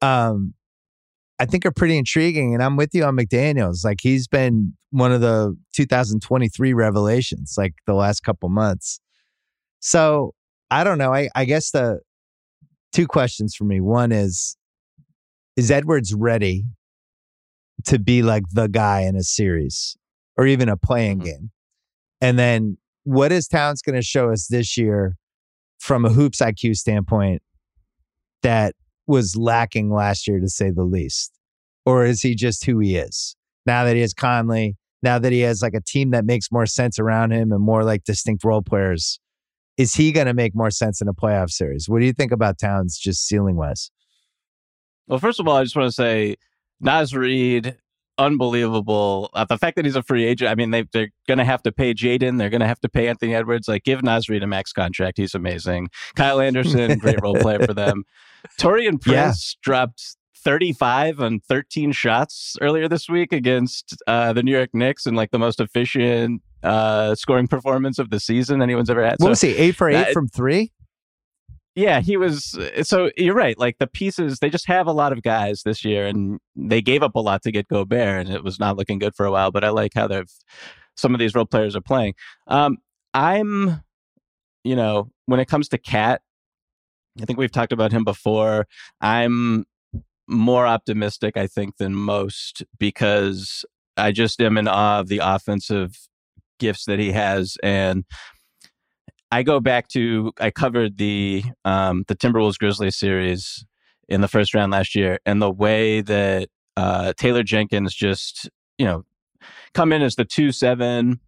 um 0.01 0.53
I 1.39 1.45
think 1.45 1.65
are 1.65 1.71
pretty 1.71 1.97
intriguing. 1.97 2.53
And 2.53 2.61
I'm 2.61 2.75
with 2.75 2.93
you 2.93 3.05
on 3.05 3.15
McDaniels. 3.15 3.85
Like 3.85 3.99
he's 4.01 4.27
been 4.27 4.73
one 4.91 5.11
of 5.11 5.21
the 5.21 5.55
2023 5.73 6.73
revelations, 6.73 7.55
like 7.57 7.73
the 7.87 7.93
last 7.93 8.21
couple 8.21 8.49
months. 8.49 8.99
So 9.79 10.33
I 10.69 10.83
don't 10.83 10.97
know. 10.97 11.13
I, 11.13 11.29
I 11.35 11.45
guess 11.45 11.71
the 11.71 12.01
two 12.91 13.07
questions 13.07 13.55
for 13.55 13.63
me. 13.63 13.79
One 13.79 14.11
is, 14.11 14.57
is 15.55 15.71
Edwards 15.71 16.13
ready 16.13 16.65
to 17.85 17.97
be 17.97 18.21
like 18.21 18.43
the 18.51 18.67
guy 18.67 19.01
in 19.01 19.15
a 19.15 19.23
series 19.23 19.95
or 20.37 20.45
even 20.45 20.67
a 20.67 20.75
play-in 20.75 21.19
mm-hmm. 21.19 21.25
game? 21.25 21.51
And 22.19 22.37
then 22.37 22.77
what 23.03 23.31
is 23.31 23.47
Towns 23.47 23.81
going 23.81 23.95
to 23.95 24.01
show 24.01 24.29
us 24.29 24.47
this 24.47 24.77
year 24.77 25.15
from 25.79 26.03
a 26.03 26.09
hoops 26.09 26.41
IQ 26.41 26.75
standpoint 26.75 27.41
that 28.43 28.75
was 29.09 29.35
lacking 29.35 29.91
last 29.91 30.27
year, 30.27 30.39
to 30.39 30.47
say 30.47 30.69
the 30.71 30.83
least? 30.83 31.31
Or 31.85 32.05
is 32.05 32.21
he 32.21 32.35
just 32.35 32.63
who 32.65 32.79
he 32.79 32.95
is? 32.95 33.35
Now 33.65 33.83
that 33.83 33.95
he 33.95 34.01
has 34.01 34.13
Conley, 34.13 34.77
now 35.01 35.19
that 35.19 35.31
he 35.31 35.41
has 35.41 35.61
like 35.61 35.73
a 35.73 35.81
team 35.81 36.11
that 36.11 36.25
makes 36.25 36.51
more 36.51 36.65
sense 36.65 36.99
around 36.99 37.31
him 37.31 37.51
and 37.51 37.61
more 37.61 37.83
like 37.83 38.03
distinct 38.03 38.43
role 38.43 38.61
players, 38.61 39.19
is 39.77 39.95
he 39.95 40.11
going 40.11 40.27
to 40.27 40.33
make 40.33 40.55
more 40.55 40.71
sense 40.71 41.01
in 41.01 41.07
a 41.07 41.13
playoff 41.13 41.49
series? 41.49 41.89
What 41.89 41.99
do 41.99 42.05
you 42.05 42.13
think 42.13 42.31
about 42.31 42.59
Towns 42.59 42.97
just 42.97 43.25
ceiling 43.25 43.55
wise? 43.55 43.89
Well, 45.07 45.19
first 45.19 45.39
of 45.39 45.47
all, 45.47 45.57
I 45.57 45.63
just 45.63 45.75
want 45.75 45.87
to 45.87 45.91
say 45.91 46.35
Naz 46.79 47.15
Reid, 47.15 47.77
unbelievable. 48.19 49.29
Uh, 49.33 49.45
the 49.45 49.57
fact 49.57 49.75
that 49.77 49.85
he's 49.85 49.95
a 49.95 50.03
free 50.03 50.25
agent, 50.25 50.51
I 50.51 50.55
mean, 50.55 50.71
they, 50.71 50.83
they're 50.91 51.09
going 51.27 51.39
to 51.39 51.45
have 51.45 51.63
to 51.63 51.71
pay 51.71 51.93
Jaden. 51.93 52.37
They're 52.37 52.49
going 52.49 52.61
to 52.61 52.67
have 52.67 52.81
to 52.81 52.89
pay 52.89 53.07
Anthony 53.07 53.33
Edwards. 53.33 53.67
Like, 53.67 53.83
give 53.83 54.03
Naz 54.03 54.29
Reid 54.29 54.43
a 54.43 54.47
max 54.47 54.71
contract. 54.71 55.17
He's 55.17 55.33
amazing. 55.33 55.89
Kyle 56.15 56.39
Anderson, 56.39 56.99
great 56.99 57.21
role 57.21 57.35
player 57.35 57.65
for 57.65 57.73
them. 57.73 58.03
Taurean 58.59 59.01
Prince 59.01 59.55
yeah. 59.55 59.59
dropped 59.63 60.17
35 60.37 61.19
on 61.19 61.39
13 61.39 61.91
shots 61.91 62.55
earlier 62.61 62.87
this 62.87 63.09
week 63.09 63.33
against 63.33 63.95
uh, 64.07 64.33
the 64.33 64.43
New 64.43 64.55
York 64.55 64.69
Knicks 64.73 65.05
and 65.05 65.17
like 65.17 65.31
the 65.31 65.39
most 65.39 65.59
efficient 65.59 66.41
uh, 66.63 67.15
scoring 67.15 67.47
performance 67.47 67.99
of 67.99 68.09
the 68.09 68.19
season 68.19 68.61
anyone's 68.61 68.89
ever 68.89 69.03
had. 69.03 69.15
What 69.19 69.25
so, 69.25 69.29
was 69.29 69.41
he? 69.41 69.55
Eight 69.55 69.75
for 69.75 69.89
eight 69.89 70.09
uh, 70.09 70.11
from 70.13 70.27
three? 70.27 70.71
Yeah, 71.75 72.01
he 72.01 72.17
was. 72.17 72.57
So 72.83 73.11
you're 73.15 73.35
right. 73.35 73.57
Like 73.57 73.77
the 73.77 73.87
pieces, 73.87 74.39
they 74.39 74.49
just 74.49 74.65
have 74.67 74.87
a 74.87 74.91
lot 74.91 75.13
of 75.13 75.21
guys 75.21 75.63
this 75.63 75.85
year, 75.85 76.05
and 76.05 76.39
they 76.55 76.81
gave 76.81 77.03
up 77.03 77.15
a 77.15 77.19
lot 77.19 77.41
to 77.43 77.51
get 77.51 77.67
Gobert, 77.67 78.25
and 78.25 78.29
it 78.29 78.43
was 78.43 78.59
not 78.59 78.75
looking 78.75 78.99
good 78.99 79.15
for 79.15 79.25
a 79.25 79.31
while. 79.31 79.51
But 79.51 79.63
I 79.63 79.69
like 79.69 79.93
how 79.95 80.07
they've 80.07 80.29
some 80.95 81.13
of 81.13 81.19
these 81.19 81.33
role 81.33 81.45
players 81.45 81.75
are 81.75 81.81
playing. 81.81 82.13
Um, 82.47 82.77
I'm, 83.13 83.81
you 84.63 84.75
know, 84.75 85.09
when 85.25 85.39
it 85.39 85.47
comes 85.47 85.69
to 85.69 85.77
Cat, 85.77 86.21
I 87.21 87.25
think 87.25 87.39
we've 87.39 87.51
talked 87.51 87.71
about 87.71 87.91
him 87.91 88.03
before. 88.03 88.67
I'm 89.01 89.65
more 90.27 90.67
optimistic, 90.67 91.37
I 91.37 91.47
think, 91.47 91.77
than 91.77 91.95
most 91.95 92.63
because 92.77 93.65
I 93.97 94.11
just 94.11 94.41
am 94.41 94.57
in 94.57 94.67
awe 94.67 94.99
of 94.99 95.07
the 95.07 95.21
offensive 95.23 95.97
gifts 96.59 96.85
that 96.85 96.99
he 96.99 97.11
has. 97.11 97.57
And 97.63 98.05
I 99.31 99.43
go 99.43 99.59
back 99.59 99.87
to 99.89 100.31
I 100.39 100.49
covered 100.51 100.97
the 100.97 101.43
um, 101.65 102.03
the 102.07 102.15
Timberwolves 102.15 102.57
Grizzlies 102.57 102.97
series 102.97 103.65
in 104.07 104.21
the 104.21 104.27
first 104.27 104.53
round 104.53 104.71
last 104.71 104.95
year, 104.95 105.19
and 105.25 105.41
the 105.41 105.51
way 105.51 106.01
that 106.01 106.49
uh, 106.75 107.13
Taylor 107.17 107.43
Jenkins 107.43 107.93
just 107.93 108.49
you 108.77 108.85
know 108.85 109.05
come 109.73 109.93
in 109.93 110.01
as 110.01 110.15
the 110.15 110.25
two 110.25 110.51
seven. 110.51 111.19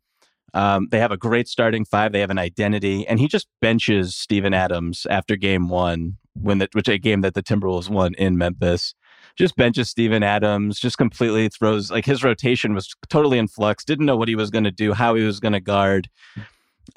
Um, 0.53 0.89
they 0.91 0.99
have 0.99 1.13
a 1.13 1.17
great 1.17 1.47
starting 1.47 1.85
five. 1.85 2.11
They 2.11 2.19
have 2.19 2.29
an 2.29 2.39
identity, 2.39 3.07
and 3.07 3.19
he 3.19 3.29
just 3.29 3.47
benches 3.61 4.15
Steven 4.17 4.53
Adams 4.53 5.07
after 5.09 5.37
game 5.37 5.69
one, 5.69 6.17
when 6.33 6.67
which 6.73 6.89
a 6.89 6.97
game 6.97 7.21
that 7.21 7.35
the 7.35 7.43
Timberwolves 7.43 7.89
won 7.89 8.13
in 8.15 8.37
Memphis. 8.37 8.93
Just 9.37 9.55
benches 9.55 9.89
Steven 9.89 10.23
Adams, 10.23 10.77
just 10.77 10.97
completely 10.97 11.47
throws 11.47 11.89
like 11.89 12.05
his 12.05 12.21
rotation 12.21 12.73
was 12.73 12.93
totally 13.09 13.37
in 13.37 13.47
flux. 13.47 13.85
Didn't 13.85 14.05
know 14.05 14.17
what 14.17 14.27
he 14.27 14.35
was 14.35 14.49
going 14.49 14.65
to 14.65 14.71
do, 14.71 14.91
how 14.91 15.15
he 15.15 15.23
was 15.23 15.39
going 15.39 15.53
to 15.53 15.61
guard. 15.61 16.09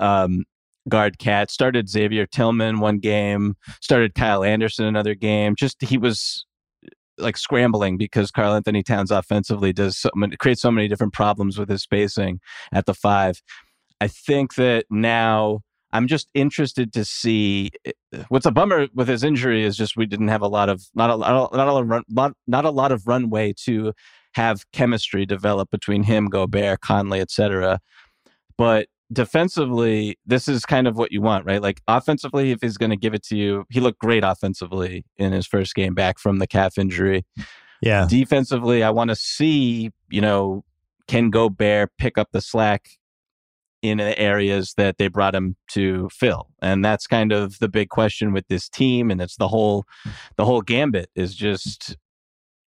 Um, 0.00 0.44
guard 0.88 1.18
cat 1.18 1.50
started 1.50 1.88
Xavier 1.88 2.26
Tillman 2.26 2.80
one 2.80 2.98
game, 2.98 3.56
started 3.80 4.14
Kyle 4.14 4.44
Anderson 4.44 4.84
another 4.84 5.14
game. 5.14 5.54
Just 5.56 5.82
he 5.82 5.98
was 5.98 6.44
like 7.18 7.36
scrambling 7.36 7.96
because 7.96 8.30
Karl-Anthony 8.30 8.82
Towns 8.82 9.10
offensively 9.10 9.72
does 9.72 9.96
so 9.96 10.10
many, 10.14 10.36
so 10.54 10.70
many 10.70 10.88
different 10.88 11.12
problems 11.12 11.58
with 11.58 11.68
his 11.68 11.82
spacing 11.82 12.40
at 12.72 12.86
the 12.86 12.94
five. 12.94 13.40
I 14.00 14.08
think 14.08 14.54
that 14.56 14.86
now 14.90 15.60
I'm 15.92 16.08
just 16.08 16.28
interested 16.34 16.92
to 16.94 17.04
see 17.04 17.70
eh, 17.84 17.92
what's 18.28 18.46
a 18.46 18.50
bummer 18.50 18.88
with 18.94 19.06
his 19.06 19.22
injury 19.22 19.64
is 19.64 19.76
just 19.76 19.96
we 19.96 20.06
didn't 20.06 20.28
have 20.28 20.42
a 20.42 20.48
lot 20.48 20.68
of 20.68 20.84
not 20.94 21.10
a 21.10 21.16
not 21.16 21.52
a, 21.52 21.56
not 21.56 21.68
a, 21.68 21.84
run, 21.84 22.02
not, 22.08 22.32
not 22.46 22.64
a 22.64 22.70
lot 22.70 22.90
of 22.90 23.06
runway 23.06 23.54
to 23.64 23.92
have 24.34 24.64
chemistry 24.72 25.24
develop 25.24 25.70
between 25.70 26.02
him, 26.02 26.28
Gobert, 26.28 26.80
Conley, 26.80 27.20
etc. 27.20 27.78
But 28.58 28.88
defensively, 29.12 30.18
this 30.26 30.48
is 30.48 30.64
kind 30.64 30.86
of 30.86 30.96
what 30.96 31.12
you 31.12 31.20
want, 31.20 31.44
right? 31.44 31.62
Like 31.62 31.80
offensively, 31.88 32.50
if 32.50 32.60
he's 32.60 32.76
going 32.76 32.90
to 32.90 32.96
give 32.96 33.14
it 33.14 33.22
to 33.24 33.36
you, 33.36 33.64
he 33.70 33.80
looked 33.80 33.98
great 33.98 34.24
offensively 34.24 35.04
in 35.16 35.32
his 35.32 35.46
first 35.46 35.74
game 35.74 35.94
back 35.94 36.18
from 36.18 36.38
the 36.38 36.46
calf 36.46 36.78
injury. 36.78 37.24
Yeah. 37.82 38.06
Defensively, 38.08 38.82
I 38.82 38.90
want 38.90 39.10
to 39.10 39.16
see, 39.16 39.90
you 40.08 40.20
know, 40.20 40.64
can 41.06 41.30
Gobert 41.30 41.90
pick 41.98 42.16
up 42.16 42.28
the 42.32 42.40
slack 42.40 42.88
in 43.82 43.98
the 43.98 44.18
areas 44.18 44.72
that 44.78 44.96
they 44.96 45.08
brought 45.08 45.34
him 45.34 45.56
to 45.68 46.08
fill 46.10 46.48
and 46.62 46.82
that's 46.82 47.06
kind 47.06 47.32
of 47.32 47.58
the 47.58 47.68
big 47.68 47.90
question 47.90 48.32
with 48.32 48.48
this 48.48 48.66
team 48.66 49.10
and 49.10 49.20
it's 49.20 49.36
the 49.36 49.48
whole 49.48 49.84
the 50.36 50.46
whole 50.46 50.62
gambit 50.62 51.10
is 51.14 51.34
just 51.34 51.94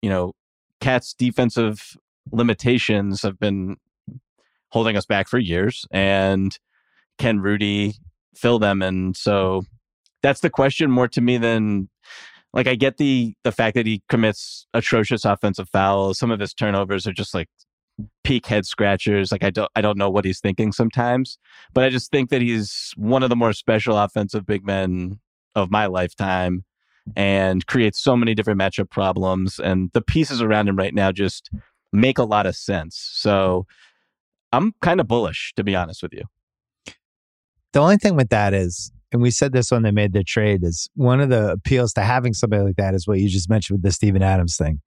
you 0.00 0.08
know 0.08 0.32
cat's 0.80 1.14
defensive 1.14 1.96
limitations 2.30 3.22
have 3.22 3.36
been 3.36 3.76
holding 4.70 4.96
us 4.96 5.06
back 5.06 5.28
for 5.28 5.38
years. 5.38 5.86
And 5.90 6.56
can 7.18 7.40
Rudy 7.40 7.94
fill 8.34 8.58
them? 8.58 8.82
And 8.82 9.16
so 9.16 9.62
that's 10.22 10.40
the 10.40 10.50
question 10.50 10.90
more 10.90 11.08
to 11.08 11.20
me 11.20 11.38
than 11.38 11.88
like 12.52 12.66
I 12.66 12.74
get 12.74 12.96
the 12.96 13.34
the 13.44 13.52
fact 13.52 13.74
that 13.74 13.86
he 13.86 14.02
commits 14.08 14.66
atrocious 14.74 15.24
offensive 15.24 15.68
fouls. 15.68 16.18
Some 16.18 16.30
of 16.30 16.40
his 16.40 16.54
turnovers 16.54 17.06
are 17.06 17.12
just 17.12 17.34
like 17.34 17.48
peak 18.24 18.46
head 18.46 18.66
scratchers. 18.66 19.30
Like 19.32 19.44
I 19.44 19.50
don't 19.50 19.70
I 19.76 19.80
don't 19.80 19.98
know 19.98 20.10
what 20.10 20.24
he's 20.24 20.40
thinking 20.40 20.72
sometimes, 20.72 21.38
but 21.74 21.84
I 21.84 21.90
just 21.90 22.10
think 22.10 22.30
that 22.30 22.42
he's 22.42 22.92
one 22.96 23.22
of 23.22 23.30
the 23.30 23.36
more 23.36 23.52
special 23.52 23.98
offensive 23.98 24.46
big 24.46 24.64
men 24.64 25.20
of 25.54 25.70
my 25.70 25.86
lifetime 25.86 26.64
and 27.16 27.66
creates 27.66 28.00
so 28.00 28.16
many 28.16 28.34
different 28.34 28.60
matchup 28.60 28.90
problems 28.90 29.58
and 29.58 29.90
the 29.94 30.02
pieces 30.02 30.42
around 30.42 30.68
him 30.68 30.76
right 30.76 30.94
now 30.94 31.10
just 31.10 31.50
make 31.92 32.18
a 32.18 32.24
lot 32.24 32.46
of 32.46 32.54
sense. 32.54 32.96
So 33.14 33.66
I'm 34.52 34.72
kind 34.80 35.00
of 35.00 35.08
bullish, 35.08 35.52
to 35.56 35.64
be 35.64 35.76
honest 35.76 36.02
with 36.02 36.12
you. 36.12 36.24
The 37.72 37.80
only 37.80 37.96
thing 37.96 38.16
with 38.16 38.30
that 38.30 38.54
is, 38.54 38.90
and 39.12 39.20
we 39.20 39.30
said 39.30 39.52
this 39.52 39.70
when 39.70 39.82
they 39.82 39.90
made 39.90 40.12
the 40.12 40.24
trade, 40.24 40.64
is 40.64 40.88
one 40.94 41.20
of 41.20 41.28
the 41.28 41.52
appeals 41.52 41.92
to 41.94 42.02
having 42.02 42.34
somebody 42.34 42.62
like 42.62 42.76
that 42.76 42.94
is 42.94 43.06
what 43.06 43.18
you 43.18 43.28
just 43.28 43.48
mentioned 43.48 43.76
with 43.76 43.82
the 43.82 43.92
Steven 43.92 44.22
Adams 44.22 44.56
thing, 44.56 44.80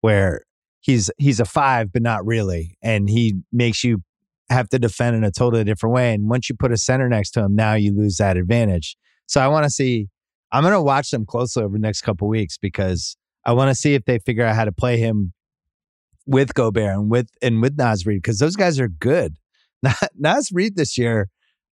where 0.00 0.42
he's 0.80 1.10
he's 1.18 1.40
a 1.40 1.44
five, 1.44 1.92
but 1.92 2.02
not 2.02 2.24
really, 2.26 2.76
and 2.82 3.08
he 3.08 3.34
makes 3.52 3.84
you 3.84 4.02
have 4.50 4.68
to 4.70 4.78
defend 4.78 5.16
in 5.16 5.24
a 5.24 5.30
totally 5.30 5.64
different 5.64 5.94
way. 5.94 6.12
And 6.12 6.28
once 6.28 6.48
you 6.48 6.54
put 6.54 6.72
a 6.72 6.76
center 6.76 7.08
next 7.08 7.30
to 7.32 7.40
him, 7.40 7.54
now 7.54 7.74
you 7.74 7.94
lose 7.94 8.16
that 8.16 8.36
advantage. 8.36 8.96
So 9.26 9.40
I 9.40 9.48
want 9.48 9.64
to 9.64 9.70
see. 9.70 10.08
I'm 10.54 10.62
going 10.62 10.74
to 10.74 10.82
watch 10.82 11.10
them 11.10 11.24
closely 11.24 11.62
over 11.62 11.72
the 11.72 11.80
next 11.80 12.02
couple 12.02 12.28
weeks 12.28 12.58
because 12.58 13.16
I 13.46 13.52
want 13.52 13.70
to 13.70 13.74
see 13.74 13.94
if 13.94 14.04
they 14.04 14.18
figure 14.18 14.44
out 14.44 14.54
how 14.54 14.66
to 14.66 14.72
play 14.72 14.98
him 14.98 15.32
with 16.26 16.54
Gobert 16.54 16.94
and 16.94 17.10
with 17.10 17.28
and 17.40 17.60
with 17.60 17.76
Naz 17.76 18.06
Reid 18.06 18.22
because 18.22 18.38
those 18.38 18.56
guys 18.56 18.78
are 18.78 18.88
good. 18.88 19.36
Naz 20.18 20.50
Reid 20.52 20.76
this 20.76 20.96
year, 20.96 21.28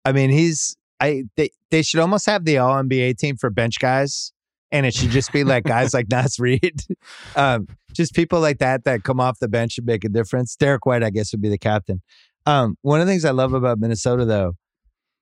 I 0.04 0.12
mean, 0.12 0.30
he's 0.30 0.76
I 1.00 1.24
they 1.36 1.50
they 1.70 1.82
should 1.82 2.00
almost 2.00 2.26
have 2.26 2.44
the 2.44 2.58
All 2.58 2.74
NBA 2.82 3.18
team 3.18 3.36
for 3.36 3.50
bench 3.50 3.78
guys, 3.78 4.32
and 4.72 4.86
it 4.86 4.94
should 4.94 5.10
just 5.10 5.32
be 5.32 5.44
like 5.44 5.64
guys 5.64 5.94
like 5.94 6.06
Naz 6.10 6.38
Reid, 6.38 6.82
um, 7.36 7.68
just 7.92 8.14
people 8.14 8.40
like 8.40 8.58
that 8.58 8.84
that 8.84 9.04
come 9.04 9.20
off 9.20 9.38
the 9.38 9.48
bench 9.48 9.78
and 9.78 9.86
make 9.86 10.04
a 10.04 10.08
difference. 10.08 10.56
Derek 10.56 10.86
White, 10.86 11.02
I 11.02 11.10
guess, 11.10 11.32
would 11.32 11.42
be 11.42 11.48
the 11.48 11.58
captain. 11.58 12.02
Um, 12.46 12.76
one 12.82 13.00
of 13.00 13.06
the 13.06 13.12
things 13.12 13.24
I 13.24 13.30
love 13.30 13.52
about 13.52 13.78
Minnesota, 13.78 14.24
though, 14.24 14.54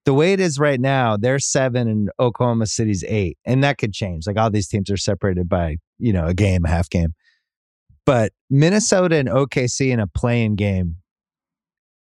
the 0.04 0.14
way 0.14 0.32
it 0.32 0.40
is 0.40 0.58
right 0.58 0.80
now, 0.80 1.16
they're 1.16 1.40
seven 1.40 1.88
and 1.88 2.10
Oklahoma 2.20 2.66
City's 2.66 3.04
eight, 3.08 3.38
and 3.44 3.64
that 3.64 3.78
could 3.78 3.92
change. 3.92 4.26
Like 4.26 4.36
all 4.36 4.50
these 4.50 4.68
teams 4.68 4.90
are 4.90 4.96
separated 4.96 5.48
by 5.48 5.76
you 5.98 6.12
know 6.12 6.26
a 6.26 6.34
game, 6.34 6.64
a 6.64 6.68
half 6.68 6.88
game. 6.88 7.14
But 8.06 8.32
Minnesota 8.48 9.16
and 9.16 9.28
OKC 9.28 9.90
in 9.90 10.00
a 10.00 10.06
play-in 10.06 10.54
game 10.54 10.96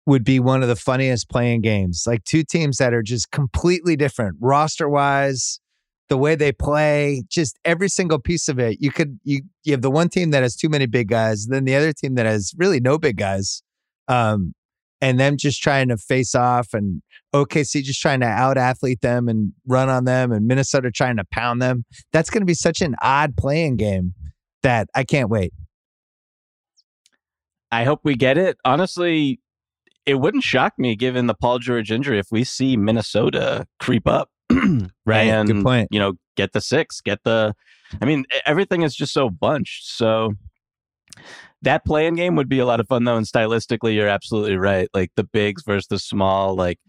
would 0.06 0.26
be 0.26 0.40
one 0.40 0.62
of 0.62 0.68
the 0.68 0.76
funniest 0.76 1.30
play-in 1.30 1.62
games. 1.62 2.04
Like 2.06 2.26
two 2.26 2.44
teams 2.44 2.78
that 2.78 2.94
are 2.94 3.02
just 3.02 3.32
completely 3.32 3.96
different 3.96 4.36
roster 4.42 4.90
wise, 4.90 5.62
the 6.10 6.18
way 6.18 6.36
they 6.36 6.52
play, 6.52 7.24
just 7.30 7.58
every 7.64 7.88
single 7.88 8.20
piece 8.20 8.50
of 8.50 8.60
it. 8.60 8.82
You 8.82 8.92
could 8.92 9.18
you 9.24 9.44
you 9.64 9.72
have 9.72 9.82
the 9.82 9.90
one 9.90 10.10
team 10.10 10.32
that 10.32 10.44
has 10.44 10.58
too 10.58 10.68
many 10.68 10.86
big 10.86 11.08
guys, 11.08 11.48
then 11.48 11.64
the 11.64 11.76
other 11.76 11.94
team 11.94 12.16
that 12.16 12.26
has 12.26 12.52
really 12.58 12.82
no 12.82 12.98
big 12.98 13.18
guys. 13.18 13.64
Um, 14.10 14.54
and 15.00 15.20
them 15.20 15.38
just 15.38 15.62
trying 15.62 15.90
to 15.90 15.98
face 15.98 16.36
off 16.36 16.74
and 16.74 17.02
OKC 17.34 17.84
just 17.84 18.02
trying 18.02 18.22
to 18.22 18.26
out 18.26 18.58
athlete 18.58 19.02
them 19.02 19.28
and 19.28 19.52
run 19.68 19.90
on 19.90 20.06
them 20.06 20.32
and 20.32 20.48
Minnesota 20.48 20.92
trying 20.92 21.18
to 21.18 21.26
pound 21.26 21.62
them. 21.62 21.84
That's 22.14 22.30
going 22.30 22.42
to 22.42 22.46
be 22.46 22.54
such 22.54 22.82
an 22.82 22.96
odd 23.02 23.36
play-in 23.36 23.76
game 23.76 24.14
that 24.62 24.88
I 24.96 25.04
can't 25.04 25.30
wait. 25.30 25.54
I 27.74 27.86
hope 27.86 28.02
we 28.04 28.16
get 28.16 28.38
it. 28.38 28.58
Honestly, 28.64 29.40
it 30.06 30.16
wouldn't 30.16 30.44
shock 30.44 30.74
me 30.78 30.96
given 30.96 31.26
the 31.26 31.34
Paul 31.34 31.58
George 31.58 31.92
injury 31.92 32.20
if 32.20 32.28
we 32.32 32.44
see 32.44 32.78
Minnesota 32.78 33.66
creep 33.80 34.08
up. 34.08 34.30
right. 35.06 35.28
And, 35.28 35.48
Good 35.48 35.64
point. 35.64 35.88
You 35.90 36.00
know, 36.00 36.14
get 36.38 36.54
the 36.54 36.62
six, 36.62 37.02
get 37.02 37.20
the. 37.24 37.56
I 38.00 38.06
mean, 38.06 38.26
everything 38.46 38.84
is 38.84 38.96
just 38.96 39.12
so 39.12 39.30
bunched. 39.30 39.88
So 39.88 40.34
that 41.64 41.84
play-in 41.84 42.16
game 42.16 42.36
would 42.36 42.50
be 42.50 42.60
a 42.60 42.66
lot 42.66 42.80
of 42.80 42.88
fun 42.88 43.06
though. 43.06 43.18
And 43.18 43.26
stylistically, 43.26 43.96
you're 43.96 44.08
absolutely 44.08 44.58
right. 44.58 44.88
Like 44.94 45.12
the 45.16 45.24
bigs 45.24 45.64
versus 45.64 45.88
the 45.88 46.00
small. 46.00 46.56
Like, 46.56 46.80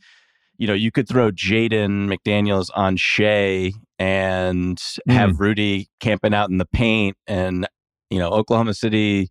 you 0.59 0.67
know, 0.67 0.75
you 0.75 0.91
could 0.91 1.09
throw 1.09 1.31
Jaden 1.31 2.13
McDaniels 2.13 2.69
on 2.75 2.97
Shai 2.97 3.73
and 3.99 4.79
have 5.09 5.31
mm. 5.31 5.39
Rudy 5.39 5.89
camping 6.01 6.35
out 6.35 6.51
in 6.51 6.59
the 6.59 6.67
paint 6.67 7.17
and, 7.27 7.67
you 8.11 8.19
know, 8.19 8.31
Oklahoma 8.31 8.75
City 8.75 9.31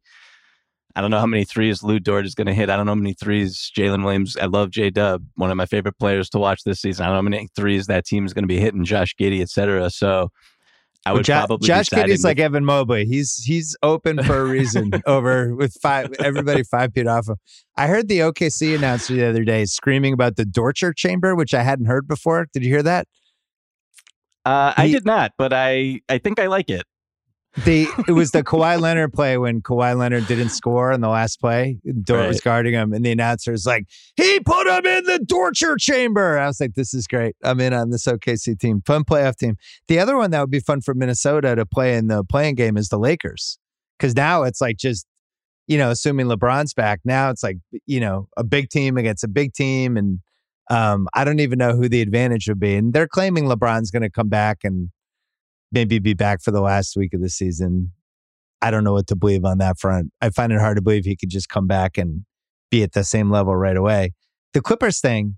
I 0.96 1.02
don't 1.02 1.10
know 1.10 1.20
how 1.20 1.26
many 1.26 1.44
threes 1.44 1.82
Lu 1.82 2.00
Dort 2.00 2.26
is 2.26 2.36
going 2.36 2.48
to 2.48 2.54
hit. 2.54 2.70
I 2.70 2.78
don't 2.78 2.86
know 2.86 2.92
how 2.92 2.96
many 2.96 3.14
threes 3.14 3.72
Jalen 3.76 4.04
Williams. 4.04 4.38
I 4.38 4.46
love 4.46 4.70
J 4.70 4.92
Dub, 4.92 5.26
one 5.36 5.50
of 5.50 5.58
my 5.58 5.66
favorite 5.66 5.98
players 5.98 6.30
to 6.32 6.40
watch 6.40 6.64
this 6.64 6.82
season. 6.82 7.04
I 7.04 7.08
don't 7.08 7.14
know 7.14 7.18
how 7.18 7.38
many 7.38 7.50
threes 7.56 7.88
that 7.88 8.06
team 8.06 8.26
is 8.26 8.34
going 8.34 8.44
to 8.44 8.48
be 8.48 8.60
hitting. 8.60 8.86
Josh 8.86 9.16
Giddey, 9.20 9.42
etc. 9.42 9.90
So 9.90 10.30
I 11.06 11.14
would 11.14 11.28
well, 11.28 11.48
probably 11.48 11.68
Josh 11.68 11.90
Giddey's 11.90 12.24
like 12.24 12.40
Evan 12.40 12.64
Mobley. 12.64 13.06
He's 13.06 13.38
he's 13.44 13.76
open 13.82 14.24
for 14.24 14.38
a 14.38 14.46
reason 14.46 14.92
over 15.08 15.56
with 15.56 15.74
five 15.82 16.14
everybody 16.20 16.64
five 16.64 16.94
feet 16.94 17.08
off 17.08 17.28
him. 17.28 17.38
I 17.76 17.88
heard 17.88 18.08
the 18.08 18.20
OKC 18.20 18.76
announcer 18.76 19.16
the 19.16 19.28
other 19.28 19.44
day 19.44 19.66
screaming 19.66 20.14
about 20.14 20.36
the 20.36 20.46
torture 20.46 20.94
chamber, 20.94 21.36
which 21.36 21.56
I 21.56 21.64
hadn't 21.64 21.88
heard 21.88 22.08
before. 22.08 22.48
Did 22.54 22.64
you 22.64 22.70
hear 22.70 22.84
that? 22.84 23.08
Uh, 24.46 24.74
he, 24.76 24.82
I 24.84 24.92
did 24.92 25.06
not, 25.06 25.32
but 25.38 25.54
I 25.54 26.02
I 26.08 26.20
think 26.20 26.40
I 26.40 26.48
like 26.48 26.70
it 26.70 26.84
the 27.66 27.88
it 28.08 28.14
was 28.14 28.32
the 28.32 28.44
Kawhi 28.44 28.80
Leonard 28.80 29.14
play 29.14 29.38
when 29.38 29.62
Kawhi 29.62 29.96
Leonard 29.96 30.26
didn't 30.28 30.50
score 30.50 30.92
in 30.92 31.02
the 31.02 31.10
last 31.10 31.40
play. 31.40 31.80
Dort 32.04 32.22
right. 32.22 32.28
was 32.28 32.42
guarding 32.42 32.74
him, 32.74 32.94
and 32.94 33.06
the 33.06 33.12
announcer 33.12 33.54
is 33.54 33.66
like, 33.66 33.86
"He 34.16 34.40
put 34.40 34.68
him 34.68 34.86
in 34.86 35.04
the 35.04 35.24
torture 35.30 35.76
chamber." 35.76 36.40
I 36.40 36.48
was 36.48 36.60
like, 36.60 36.74
"This 36.74 36.94
is 36.94 37.06
great. 37.06 37.36
I'm 37.44 37.60
in 37.60 37.74
on 37.74 37.92
this 37.92 38.08
OKC 38.08 38.58
team, 38.60 38.82
fun 38.86 39.04
playoff 39.04 39.36
team." 39.36 39.56
The 39.88 40.00
other 40.00 40.18
one 40.18 40.32
that 40.32 40.42
would 40.42 40.50
be 40.50 40.60
fun 40.60 40.82
for 40.82 40.96
Minnesota 40.96 41.56
to 41.56 41.66
play 41.66 41.96
in 41.96 42.08
the 42.08 42.24
play-in 42.24 42.56
game 42.56 42.76
is 42.76 42.90
the 42.90 42.98
Lakers, 42.98 43.60
because 44.00 44.16
now 44.16 44.44
it's 44.44 44.60
like 44.60 44.78
just 44.78 45.06
you 45.68 45.78
know, 45.78 45.92
assuming 45.92 46.28
LeBron's 46.28 46.74
back, 46.74 47.00
now 47.06 47.30
it's 47.30 47.44
like 47.44 47.58
you 47.86 48.00
know 48.00 48.28
a 48.36 48.44
big 48.44 48.70
team 48.70 48.98
against 48.98 49.24
a 49.24 49.28
big 49.28 49.54
team, 49.54 49.96
and 49.96 50.20
um, 50.70 51.08
I 51.14 51.24
don't 51.24 51.40
even 51.40 51.60
know 51.60 51.76
who 51.76 51.88
the 51.88 52.02
advantage 52.02 52.48
would 52.48 52.60
be. 52.60 52.76
And 52.76 52.94
they're 52.94 53.08
claiming 53.08 53.46
LeBron's 53.46 53.92
going 53.92 54.02
to 54.02 54.10
come 54.10 54.30
back 54.30 54.60
and 54.64 54.90
maybe 55.74 56.00
be 56.00 56.14
back 56.14 56.42
for 56.42 56.52
the 56.52 56.62
last 56.62 56.96
week 56.96 57.14
of 57.14 57.22
the 57.22 57.30
season. 57.30 57.92
I 58.62 58.72
don't 58.72 58.84
know 58.84 58.94
what 58.94 59.08
to 59.08 59.16
believe 59.16 59.44
on 59.44 59.58
that 59.58 59.80
front. 59.80 60.12
I 60.22 60.30
find 60.30 60.52
it 60.54 60.60
hard 60.60 60.78
to 60.78 60.82
believe 60.82 61.06
he 61.06 61.16
could 61.16 61.30
just 61.30 61.50
come 61.50 61.68
back 61.68 61.98
and 61.98 62.26
be 62.72 62.84
at 62.84 62.94
the 62.94 63.04
same 63.04 63.30
level 63.30 63.56
right 63.56 63.76
away. 63.76 64.14
The 64.54 64.62
Clippers 64.62 65.02
thing, 65.02 65.38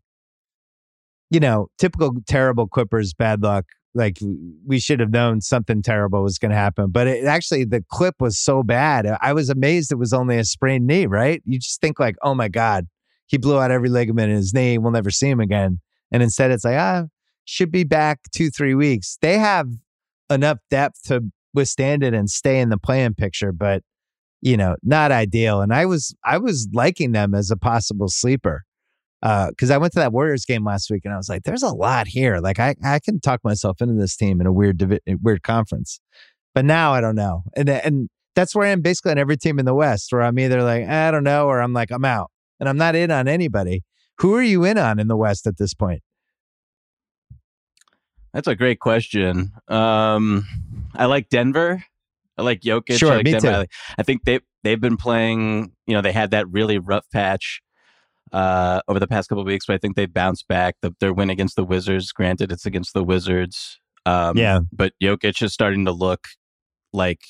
you 1.32 1.40
know, 1.40 1.70
typical 1.80 2.14
terrible 2.28 2.68
Clippers 2.68 3.14
bad 3.14 3.42
luck. 3.42 3.66
Like 3.96 4.18
we 4.66 4.80
should 4.80 5.00
have 5.00 5.12
known 5.12 5.40
something 5.40 5.82
terrible 5.82 6.22
was 6.22 6.38
going 6.38 6.52
to 6.52 6.58
happen, 6.58 6.92
but 6.92 7.08
it 7.08 7.24
actually 7.24 7.64
the 7.64 7.82
clip 7.90 8.16
was 8.20 8.38
so 8.38 8.62
bad. 8.62 9.08
I 9.22 9.32
was 9.32 9.50
amazed 9.50 9.90
it 9.90 9.96
was 9.96 10.12
only 10.12 10.38
a 10.38 10.44
sprained 10.44 10.86
knee. 10.86 11.06
Right? 11.06 11.42
You 11.46 11.58
just 11.60 11.80
think 11.80 11.98
like, 11.98 12.18
oh 12.22 12.36
my 12.36 12.50
god, 12.50 12.88
he 13.26 13.38
blew 13.38 13.58
out 13.58 13.72
every 13.72 13.88
ligament 13.88 14.32
in 14.32 14.36
his 14.36 14.54
knee. 14.54 14.78
We'll 14.78 14.92
never 14.92 15.12
see 15.12 15.30
him 15.30 15.40
again. 15.40 15.80
And 16.12 16.22
instead, 16.22 16.52
it's 16.52 16.66
like, 16.66 16.78
ah, 16.78 17.06
should 17.46 17.72
be 17.72 17.84
back 17.84 18.20
two, 18.34 18.50
three 18.50 18.76
weeks. 18.76 19.18
They 19.22 19.38
have 19.38 19.70
enough 20.30 20.58
depth 20.70 21.04
to 21.06 21.22
withstand 21.54 22.04
it 22.04 22.14
and 22.14 22.30
stay 22.30 22.60
in 22.60 22.70
the 22.70 22.78
play-in 22.78 23.16
picture, 23.16 23.52
but 23.52 23.82
you 24.42 24.58
know, 24.58 24.76
not 24.84 25.12
ideal. 25.12 25.62
And 25.62 25.74
I 25.74 25.86
was 25.86 26.16
I 26.24 26.38
was 26.38 26.68
liking 26.74 27.14
them 27.14 27.34
as 27.34 27.50
a 27.50 27.58
possible 27.58 28.10
sleeper 28.10 28.64
because 29.22 29.72
uh, 29.72 29.74
I 29.74 29.78
went 29.78 29.94
to 29.94 30.00
that 30.00 30.14
Warriors 30.14 30.46
game 30.46 30.64
last 30.64 30.92
week 30.92 31.02
and 31.04 31.14
I 31.14 31.18
was 31.18 31.30
like, 31.30 31.44
there's 31.44 31.64
a 31.64 31.74
lot 31.74 32.08
here. 32.08 32.38
Like 32.38 32.60
I 32.60 32.76
I 32.84 33.00
can 33.00 33.20
talk 33.20 33.40
myself 33.44 33.82
into 33.82 33.96
this 33.96 34.16
team 34.16 34.40
in 34.40 34.48
a 34.48 34.52
weird 34.52 34.78
divi- 34.78 35.00
weird 35.22 35.42
conference, 35.42 36.00
but 36.54 36.66
now 36.66 36.94
I 36.94 37.02
don't 37.02 37.16
know. 37.16 37.44
And 37.56 37.70
and 37.70 38.10
that's 38.36 38.54
where 38.54 38.68
I 38.68 38.72
am 38.72 38.82
basically 38.82 39.12
on 39.12 39.18
every 39.18 39.38
team 39.38 39.58
in 39.58 39.66
the 39.66 39.74
West, 39.74 40.12
where 40.12 40.22
I'm 40.22 40.38
either 40.38 40.62
like 40.62 40.86
I 40.88 41.10
don't 41.10 41.24
know 41.24 41.48
or 41.48 41.60
I'm 41.60 41.74
like 41.74 41.90
I'm 41.90 42.06
out, 42.06 42.30
and 42.60 42.70
I'm 42.70 42.78
not 42.78 42.96
in 42.96 43.10
on 43.10 43.28
anybody. 43.28 43.84
Who 44.20 44.36
are 44.36 44.44
you 44.44 44.64
in 44.64 44.78
on 44.78 45.00
in 45.00 45.08
the 45.08 45.18
West 45.18 45.48
at 45.48 45.58
this 45.58 45.74
point? 45.74 46.02
That's 48.36 48.48
a 48.50 48.56
great 48.56 48.80
question. 48.82 49.52
Um, 49.70 50.46
I 50.94 51.06
like 51.06 51.30
Denver. 51.30 51.84
I 52.38 52.42
like 52.42 52.62
Jokic. 52.62 52.98
Sure, 53.00 53.14
I 53.14 53.16
like 53.16 53.26
me 53.26 53.32
Denver. 53.32 53.48
too. 53.48 53.54
I, 53.54 53.58
like- 53.60 53.72
I 53.98 54.04
think 54.04 54.26
they 54.26 54.42
they've 54.64 54.80
been 54.82 54.98
playing. 54.98 55.72
You 55.88 55.94
know, 55.96 56.02
they 56.02 56.12
had 56.12 56.32
that 56.32 56.48
really 56.52 56.78
rough 56.78 57.10
patch 57.14 57.62
uh, 58.34 58.82
over 58.90 59.00
the 59.00 59.08
past 59.08 59.30
couple 59.30 59.42
of 59.42 59.48
weeks, 59.48 59.66
but 59.68 59.74
I 59.76 59.78
think 59.78 59.96
they 59.96 60.06
bounced 60.06 60.48
back. 60.50 60.76
The, 60.82 60.94
their 61.00 61.14
win 61.14 61.30
against 61.30 61.56
the 61.56 61.64
Wizards, 61.64 62.12
granted, 62.12 62.52
it's 62.52 62.66
against 62.66 62.94
the 62.94 63.04
Wizards. 63.06 63.80
Um, 64.06 64.38
Yeah. 64.38 64.60
but 64.74 64.92
Jokic 65.02 65.42
is 65.42 65.54
starting 65.54 65.86
to 65.86 65.92
look 65.94 66.28
like 66.92 67.22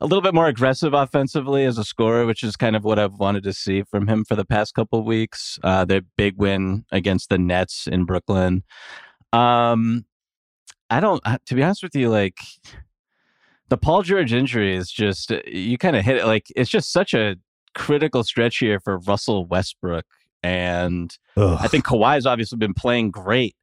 a 0.00 0.06
little 0.06 0.20
bit 0.20 0.34
more 0.34 0.48
aggressive 0.48 0.92
offensively 0.92 1.64
as 1.64 1.78
a 1.78 1.84
scorer, 1.84 2.26
which 2.26 2.42
is 2.42 2.56
kind 2.56 2.74
of 2.76 2.84
what 2.84 2.98
I've 2.98 3.14
wanted 3.14 3.44
to 3.44 3.52
see 3.52 3.82
from 3.84 4.08
him 4.08 4.24
for 4.24 4.34
the 4.34 4.44
past 4.44 4.74
couple 4.74 4.98
of 4.98 5.04
weeks. 5.06 5.58
Uh, 5.62 5.84
their 5.84 6.02
big 6.18 6.36
win 6.36 6.84
against 6.92 7.28
the 7.30 7.38
Nets 7.38 7.86
in 7.86 8.04
Brooklyn. 8.04 8.64
Um, 9.32 10.04
I 10.90 11.00
don't, 11.00 11.20
uh, 11.24 11.38
to 11.46 11.54
be 11.54 11.62
honest 11.62 11.82
with 11.82 11.94
you, 11.94 12.10
like 12.10 12.38
the 13.68 13.78
Paul 13.78 14.02
George 14.02 14.32
injury 14.32 14.76
is 14.76 14.90
just, 14.90 15.32
uh, 15.32 15.40
you 15.46 15.78
kind 15.78 15.96
of 15.96 16.04
hit 16.04 16.16
it. 16.16 16.26
Like 16.26 16.46
it's 16.54 16.70
just 16.70 16.92
such 16.92 17.14
a 17.14 17.36
critical 17.74 18.24
stretch 18.24 18.58
here 18.58 18.78
for 18.80 18.98
Russell 18.98 19.46
Westbrook. 19.46 20.04
And 20.42 21.16
I 21.56 21.68
think 21.68 21.84
Kawhi's 21.84 22.26
obviously 22.26 22.58
been 22.58 22.74
playing 22.74 23.10
great, 23.10 23.56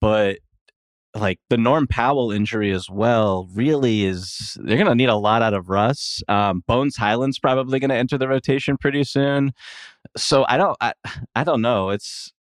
but 0.00 0.38
like 1.14 1.40
the 1.48 1.56
Norm 1.56 1.86
Powell 1.86 2.30
injury 2.30 2.70
as 2.70 2.88
well 2.90 3.48
really 3.54 4.04
is 4.04 4.56
they're 4.62 4.76
going 4.76 4.86
to 4.88 4.94
need 4.94 5.08
a 5.08 5.16
lot 5.16 5.42
out 5.42 5.54
of 5.54 5.68
Russ. 5.68 6.22
Um, 6.28 6.62
Bones 6.66 6.96
Hyland's 6.96 7.38
probably 7.38 7.80
going 7.80 7.90
to 7.90 7.96
enter 7.96 8.18
the 8.18 8.28
rotation 8.28 8.76
pretty 8.76 9.04
soon. 9.04 9.52
So 10.16 10.44
I 10.48 10.56
don't 10.58 10.76
I, 10.80 10.92
I 11.34 11.44
don't 11.44 11.62
know. 11.62 11.90
It's 11.90 12.32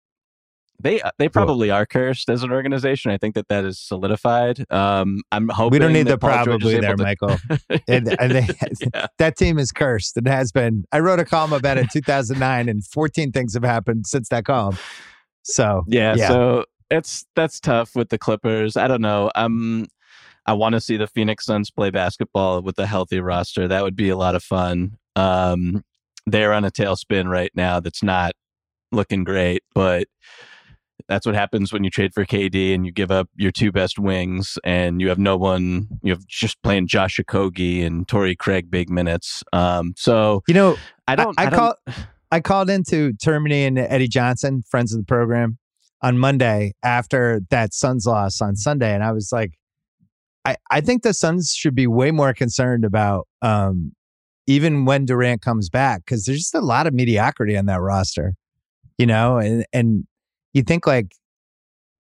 they 0.80 1.02
uh, 1.02 1.12
they 1.18 1.28
probably 1.30 1.72
are 1.72 1.86
cursed 1.86 2.30
as 2.30 2.44
an 2.44 2.52
organization. 2.52 3.12
I 3.12 3.18
think 3.18 3.36
that 3.36 3.48
that 3.48 3.66
is 3.66 3.80
solidified. 3.80 4.64
Um, 4.72 5.22
I'm 5.32 5.49
hoping 5.49 5.72
we 5.72 5.80
don't 5.80 5.94
need 5.94 6.08
that 6.08 6.20
the 6.20 6.28
Paul 6.28 6.44
probably 6.45 6.80
there, 6.80 6.95
to- 6.95 7.04
Michael. 7.04 7.38
And, 7.88 8.20
and 8.20 8.32
they, 8.32 8.48
Yeah. 8.94 9.08
that 9.18 9.38
team 9.38 9.58
is 9.58 9.72
cursed. 9.72 10.18
It 10.18 10.28
has 10.28 10.52
been. 10.52 10.84
I 10.91 10.99
wrote 10.99 11.20
a 11.20 11.26
column 11.26 11.54
about 11.54 11.78
it 11.78 11.82
in 11.82 11.88
2009, 11.88 12.70
and 12.70 12.86
14 12.86 13.32
things 13.32 13.54
have 13.54 13.64
happened 13.64 14.06
since 14.08 14.30
that 14.30 14.45
column. 14.45 14.78
So 15.44 15.84
Yeah, 15.88 16.16
Yeah. 16.16 16.28
so 16.28 16.66
it's 16.91 17.26
that's 17.36 17.60
tough 17.60 17.95
with 17.95 18.10
the 18.10 18.18
Clippers. 18.18 18.78
I 18.78 18.88
don't 18.88 19.02
know. 19.02 19.32
Um 19.36 19.88
I 20.45 20.54
want 20.54 20.74
to 20.74 20.82
see 20.82 20.95
the 20.95 21.08
Phoenix 21.08 21.45
Suns 21.45 21.70
play 21.72 21.90
basketball 21.90 22.62
with 22.62 22.78
a 22.80 22.86
healthy 22.86 23.20
roster. 23.20 23.68
That 23.68 23.84
would 23.84 23.95
be 23.95 24.10
a 24.10 24.18
lot 24.18 24.36
of 24.36 24.44
fun. 24.44 24.98
Um 25.16 25.84
they're 26.26 26.54
on 26.54 26.66
a 26.66 26.72
tailspin 26.72 27.28
right 27.30 27.52
now 27.56 27.80
that's 27.80 28.04
not 28.04 28.34
looking 28.91 29.24
great, 29.24 29.64
but 29.74 30.08
that's 31.07 31.26
what 31.26 31.36
happens 31.36 31.72
when 31.72 31.84
you 31.84 31.90
trade 31.90 32.14
for 32.14 32.26
KD 32.26 32.74
and 32.74 32.86
you 32.86 32.91
give 32.91 33.11
up 33.11 33.30
your 33.36 33.52
two 33.52 33.72
best 33.72 33.99
wings 33.99 34.57
and 34.64 34.99
you 34.99 35.10
have 35.10 35.19
no 35.19 35.38
one 35.38 35.88
you 36.03 36.11
have 36.11 36.26
just 36.28 36.61
playing 36.64 36.88
Josh 36.88 37.19
Okogie 37.19 37.86
and 37.86 38.07
Torrey 38.07 38.36
Craig 38.36 38.69
big 38.69 38.90
minutes. 38.90 39.44
Um 39.53 39.94
so 39.95 40.44
you 40.48 40.53
know, 40.53 40.76
I 41.07 41.15
don't 41.15 41.40
I, 41.40 41.45
I, 41.45 41.49
don't, 41.49 41.60
call, 41.60 41.76
I 42.32 42.40
called 42.40 42.69
into 42.69 43.14
Termini 43.14 43.65
and 43.68 43.78
Eddie 43.78 44.07
Johnson, 44.07 44.64
friends 44.69 44.94
of 44.94 44.99
the 44.99 45.06
program, 45.06 45.57
on 46.02 46.18
Monday 46.18 46.74
after 46.84 47.41
that 47.49 47.74
Suns 47.74 48.06
loss 48.06 48.41
on 48.41 48.56
Sunday, 48.56 48.94
and 48.94 49.03
I 49.03 49.11
was 49.11 49.32
like, 49.32 49.53
I, 50.45 50.56
I 50.72 50.82
think 50.82 51.03
the 51.03 51.14
Suns 51.14 51.52
should 51.52 51.76
be 51.76 51.88
way 51.88 52.11
more 52.11 52.34
concerned 52.34 52.86
about 52.86 53.28
um, 53.41 53.94
even 54.45 54.86
when 54.86 55.06
Durant 55.06 55.41
comes 55.41 55.69
back 55.69 56.06
because 56.06 56.26
there's 56.26 56.40
just 56.40 56.56
a 56.56 56.61
lot 56.61 56.88
of 56.88 56.94
mediocrity 56.94 57.57
on 57.57 57.65
that 57.65 57.82
roster, 57.82 58.34
you 58.98 59.06
know, 59.06 59.38
and 59.38 59.65
and 59.74 60.06
you 60.58 60.64
think 60.64 60.88
like 60.88 61.14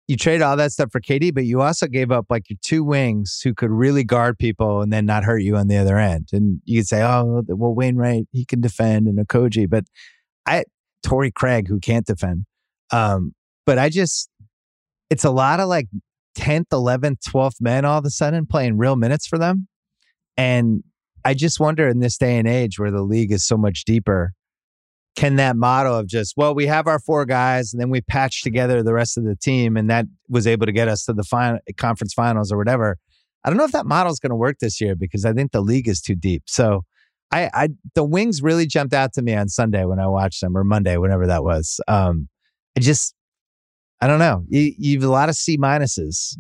you 0.09 0.17
trade 0.17 0.41
all 0.41 0.57
that 0.57 0.73
stuff 0.73 0.91
for 0.91 1.01
KD, 1.01 1.35
but 1.35 1.45
you 1.45 1.61
also 1.61 1.87
gave 1.87 2.11
up 2.11 2.27
like 2.31 2.49
your 2.49 2.59
two 2.63 2.83
wings 2.85 3.41
who 3.43 3.55
could 3.55 3.71
really 3.71 4.05
guard 4.05 4.39
people 4.39 4.81
and 4.81 4.93
then 4.93 5.05
not 5.05 5.25
hurt 5.25 5.43
you 5.43 5.57
on 5.57 5.69
the 5.69 5.77
other 5.77 5.99
end. 5.99 6.29
And 6.33 6.61
you 6.65 6.81
could 6.81 6.87
say, 6.87 7.03
oh, 7.03 7.43
well, 7.49 7.75
Wainright, 7.75 8.27
he 8.33 8.45
can 8.45 8.61
defend 8.61 9.09
and 9.09 9.19
Okogie, 9.19 9.69
but 9.69 9.85
I, 10.47 10.65
Torrey 11.03 11.33
Craig, 11.33 11.67
who 11.69 11.81
can't 11.81 12.07
defend. 12.07 12.47
Um, 12.93 13.33
but 13.65 13.79
I 13.79 13.89
just, 13.89 14.31
it's 15.11 15.25
a 15.25 15.31
lot 15.31 15.59
of 15.59 15.69
like 15.69 15.89
10th, 16.39 16.69
11th, 16.73 17.19
12th 17.29 17.61
men 17.61 17.85
all 17.85 17.99
of 17.99 18.05
a 18.05 18.11
sudden 18.11 18.47
playing 18.47 18.79
real 18.79 18.95
minutes 18.95 19.27
for 19.27 19.39
them. 19.39 19.67
And 20.37 20.85
I 21.25 21.35
just 21.35 21.59
wonder 21.59 21.89
in 21.89 21.99
this 21.99 22.17
day 22.17 22.39
and 22.39 22.47
age 22.47 22.79
where 22.79 22.93
the 22.93 23.03
league 23.03 23.33
is 23.33 23.45
so 23.45 23.57
much 23.57 23.85
deeper, 23.85 24.33
can 25.17 25.37
that 25.37 25.57
model 25.57 25.97
of 25.99 26.07
just, 26.07 26.35
well, 26.37 26.55
we 26.55 26.67
have 26.67 26.87
our 26.87 26.99
four 27.01 27.25
guys 27.25 27.73
and 27.73 27.81
then 27.81 27.91
we 27.91 28.03
patch 28.03 28.43
together 28.43 28.83
the 28.83 28.93
rest 28.93 29.17
of 29.17 29.25
the 29.25 29.35
team 29.35 29.77
and 29.77 29.91
that 29.91 30.07
was 30.29 30.47
able 30.47 30.67
to 30.67 30.73
get 30.73 30.89
us 30.89 31.05
to 31.07 31.13
the 31.13 31.25
final 31.25 31.59
conference 31.77 32.15
finals 32.15 32.53
or 32.53 32.59
whatever. 32.59 32.99
I 33.43 33.49
don't 33.49 33.57
know 33.57 33.65
if 33.65 33.73
that 33.73 33.87
model 33.87 34.13
is 34.13 34.19
going 34.19 34.31
to 34.31 34.37
work 34.37 34.59
this 34.61 34.81
year 34.81 34.95
because 34.95 35.25
I 35.25 35.33
think 35.33 35.53
the 35.53 35.61
league 35.63 35.89
is 35.89 36.01
too 36.01 36.15
deep. 36.15 36.43
So 36.47 36.85
I, 37.33 37.51
I, 37.55 37.69
the 37.95 38.05
wings 38.05 38.43
really 38.43 38.67
jumped 38.67 38.93
out 38.93 39.13
to 39.15 39.23
me 39.23 39.35
on 39.35 39.49
Sunday 39.49 39.85
when 39.85 39.99
I 39.99 40.07
watched 40.07 40.41
them 40.41 40.57
or 40.57 40.65
Monday, 40.65 40.97
whenever 40.97 41.27
that 41.27 41.43
was. 41.43 41.81
Um, 41.89 42.29
I 42.77 42.81
just, 42.81 43.15
I 44.01 44.07
don't 44.07 44.19
know. 44.19 44.45
You, 44.49 44.75
you 44.77 45.01
have 45.01 45.09
a 45.09 45.13
lot 45.13 45.29
of 45.31 45.35
C 45.35 45.57
minuses, 45.57 46.37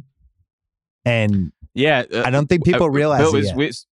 and 1.06 1.52
yeah, 1.72 2.04
uh, 2.12 2.24
I 2.26 2.30
don't 2.30 2.46
think 2.46 2.64
people 2.64 2.86
Uh, 2.86 2.90
realize 2.90 3.20
Bill, 3.20 3.36
it 3.36 3.56
was-. 3.56 3.86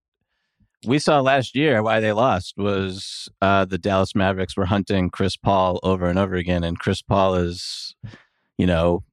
We, 0.86 1.00
saw 1.00 1.20
last 1.22 1.56
year 1.56 1.82
why 1.84 2.00
they 2.00 2.12
lost 2.12 2.56
was 2.58 3.30
uh, 3.42 3.66
the 3.66 3.78
Dallas 3.78 4.16
Mavericks 4.16 4.56
were 4.58 4.66
hunting 4.66 5.10
Chris 5.10 5.38
Paul 5.38 5.80
over 5.84 6.08
and 6.08 6.18
over 6.20 6.36
again, 6.36 6.64
and 6.64 6.80
Chris 6.80 7.02
Paul 7.02 7.36
is, 7.36 7.96
you 8.58 8.66
know, 8.66 9.04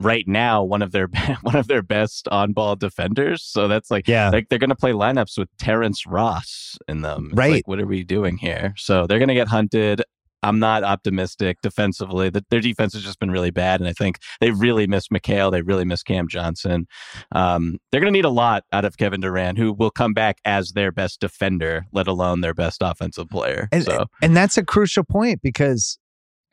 right 0.00 0.26
now 0.28 0.62
one 0.62 0.82
of 0.82 0.92
their 0.92 1.08
one 1.42 1.56
of 1.56 1.68
their 1.68 1.82
best 1.82 2.28
on 2.28 2.52
ball 2.52 2.76
defenders. 2.76 3.42
So 3.42 3.68
that's 3.68 3.90
like 3.90 4.08
yeah, 4.08 4.30
like 4.30 4.48
they're 4.48 4.58
going 4.58 4.70
to 4.70 4.76
play 4.76 4.92
lineups 4.92 5.38
with 5.38 5.48
Terrence 5.58 6.06
Ross 6.06 6.78
in 6.88 7.02
them. 7.02 7.28
It's 7.30 7.38
Right. 7.38 7.52
Like, 7.52 7.68
what 7.68 7.80
are 7.80 7.86
we 7.86 8.04
doing 8.04 8.38
here? 8.38 8.74
So 8.76 9.06
they're 9.06 9.18
going 9.18 9.28
to 9.28 9.34
get 9.34 9.48
hunted. 9.48 10.02
I'm 10.42 10.58
not 10.58 10.84
optimistic 10.84 11.58
defensively. 11.62 12.30
That 12.30 12.48
their 12.50 12.60
defense 12.60 12.94
has 12.94 13.02
just 13.02 13.18
been 13.18 13.30
really 13.30 13.50
bad, 13.50 13.80
and 13.80 13.88
I 13.88 13.92
think 13.92 14.18
they 14.40 14.50
really 14.50 14.86
miss 14.86 15.08
Mikal. 15.08 15.50
They 15.50 15.62
really 15.62 15.84
miss 15.84 16.02
Cam 16.02 16.28
Johnson. 16.28 16.86
Um, 17.32 17.78
they're 17.90 18.00
going 18.00 18.12
to 18.12 18.16
need 18.16 18.24
a 18.24 18.30
lot 18.30 18.64
out 18.72 18.84
of 18.84 18.96
Kevin 18.96 19.20
Durant, 19.20 19.58
who 19.58 19.72
will 19.72 19.90
come 19.90 20.14
back 20.14 20.38
as 20.44 20.72
their 20.72 20.92
best 20.92 21.20
defender, 21.20 21.86
let 21.92 22.06
alone 22.06 22.40
their 22.40 22.54
best 22.54 22.78
offensive 22.82 23.28
player. 23.28 23.68
and 23.72 23.84
so 23.84 24.06
and 24.22 24.36
that's 24.36 24.56
a 24.56 24.64
crucial 24.64 25.04
point 25.04 25.42
because 25.42 25.98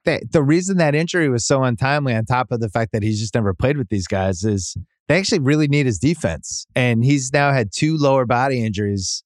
the 0.06 0.22
the 0.32 0.44
reason 0.44 0.78
that 0.78 0.96
injury 0.96 1.30
was 1.30 1.46
so 1.46 1.64
untimely, 1.64 2.16
on 2.16 2.26
top 2.26 2.52
of 2.52 2.60
the 2.60 2.70
fact 2.70 2.92
that 2.94 3.04
he's 3.04 3.20
just 3.20 3.36
never 3.36 3.54
played 3.54 3.78
with 3.78 3.90
these 3.90 4.08
guys, 4.08 4.44
is 4.44 4.76
they 5.08 5.18
actually 5.18 5.40
really 5.40 5.68
need 5.68 5.86
his 5.86 6.00
defense, 6.00 6.66
and 6.76 7.04
he's 7.04 7.32
now 7.34 7.52
had 7.52 7.70
two 7.72 7.98
lower 7.98 8.26
body 8.26 8.64
injuries 8.64 9.24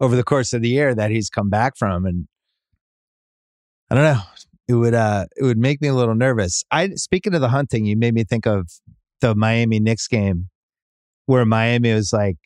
over 0.00 0.16
the 0.16 0.24
course 0.24 0.52
of 0.52 0.62
the 0.62 0.68
year 0.68 0.94
that 0.94 1.10
he's 1.10 1.28
come 1.28 1.50
back 1.50 1.76
from, 1.76 2.06
and 2.06 2.26
I 3.90 3.94
don't 3.94 4.04
know. 4.04 4.20
It 4.68 4.74
would 4.74 4.94
uh 4.94 5.26
it 5.36 5.42
would 5.42 5.58
make 5.58 5.80
me 5.80 5.88
a 5.88 5.94
little 5.94 6.14
nervous. 6.14 6.64
I 6.70 6.90
speaking 6.90 7.34
of 7.34 7.40
the 7.40 7.48
hunting, 7.48 7.86
you 7.86 7.96
made 7.96 8.14
me 8.14 8.22
think 8.24 8.46
of 8.46 8.70
the 9.20 9.34
Miami 9.34 9.80
Knicks 9.80 10.06
game 10.06 10.48
where 11.26 11.44
Miami 11.44 11.92
was 11.92 12.12
like, 12.12 12.36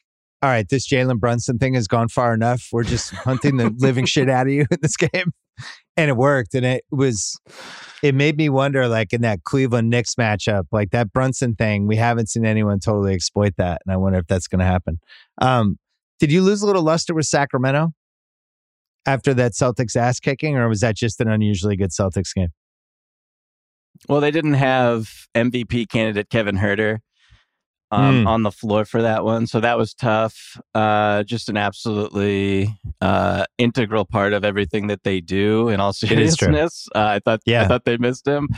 All 0.42 0.48
right, 0.48 0.66
this 0.68 0.88
Jalen 0.88 1.20
Brunson 1.20 1.58
thing 1.58 1.74
has 1.74 1.86
gone 1.86 2.08
far 2.08 2.32
enough. 2.32 2.68
We're 2.72 2.84
just 2.84 3.12
hunting 3.12 3.58
the 3.58 3.74
living 3.78 4.06
shit 4.06 4.30
out 4.30 4.46
of 4.46 4.52
you 4.52 4.64
in 4.70 4.78
this 4.80 4.96
game. 4.96 5.32
And 5.96 6.10
it 6.10 6.16
worked. 6.16 6.54
And 6.54 6.64
it 6.64 6.84
was 6.90 7.38
it 8.02 8.14
made 8.14 8.38
me 8.38 8.48
wonder, 8.48 8.88
like 8.88 9.12
in 9.12 9.20
that 9.20 9.44
Cleveland 9.44 9.90
Knicks 9.90 10.14
matchup, 10.14 10.64
like 10.72 10.90
that 10.90 11.12
Brunson 11.12 11.54
thing, 11.54 11.86
we 11.86 11.96
haven't 11.96 12.30
seen 12.30 12.46
anyone 12.46 12.80
totally 12.80 13.14
exploit 13.14 13.52
that. 13.58 13.82
And 13.84 13.92
I 13.92 13.96
wonder 13.98 14.18
if 14.18 14.26
that's 14.26 14.48
gonna 14.48 14.64
happen. 14.64 14.98
Um, 15.42 15.78
did 16.20 16.32
you 16.32 16.42
lose 16.42 16.62
a 16.62 16.66
little 16.66 16.82
luster 16.82 17.14
with 17.14 17.26
Sacramento? 17.26 17.92
After 19.06 19.34
that 19.34 19.52
Celtics 19.52 19.96
ass 19.96 20.18
kicking, 20.20 20.56
or 20.56 20.68
was 20.68 20.80
that 20.80 20.96
just 20.96 21.20
an 21.20 21.28
unusually 21.28 21.76
good 21.76 21.90
Celtics 21.90 22.34
game? 22.34 22.48
Well, 24.08 24.20
they 24.20 24.30
didn't 24.30 24.54
have 24.54 25.08
MVP 25.34 25.88
candidate 25.88 26.30
Kevin 26.30 26.56
Huerter. 26.56 26.98
um, 27.90 28.24
Mm. 28.24 28.26
on 28.26 28.42
the 28.42 28.50
floor 28.50 28.84
for 28.84 29.02
that 29.02 29.24
one. 29.24 29.46
So 29.46 29.60
that 29.60 29.78
was 29.78 29.94
tough. 29.94 30.58
Uh, 30.74 31.22
just 31.22 31.48
an 31.48 31.56
absolutely 31.56 32.74
uh, 33.00 33.44
integral 33.56 34.04
part 34.04 34.32
of 34.32 34.44
everything 34.44 34.88
that 34.88 35.04
they 35.04 35.20
do. 35.20 35.68
In 35.68 35.78
all 35.78 35.92
seriousness, 35.92 36.88
uh, 36.94 36.98
I 37.04 37.18
thought 37.20 37.40
Yeah. 37.46 37.62
I 37.62 37.68
thought 37.68 37.84
they 37.84 37.96
missed 37.98 38.26
him. 38.26 38.48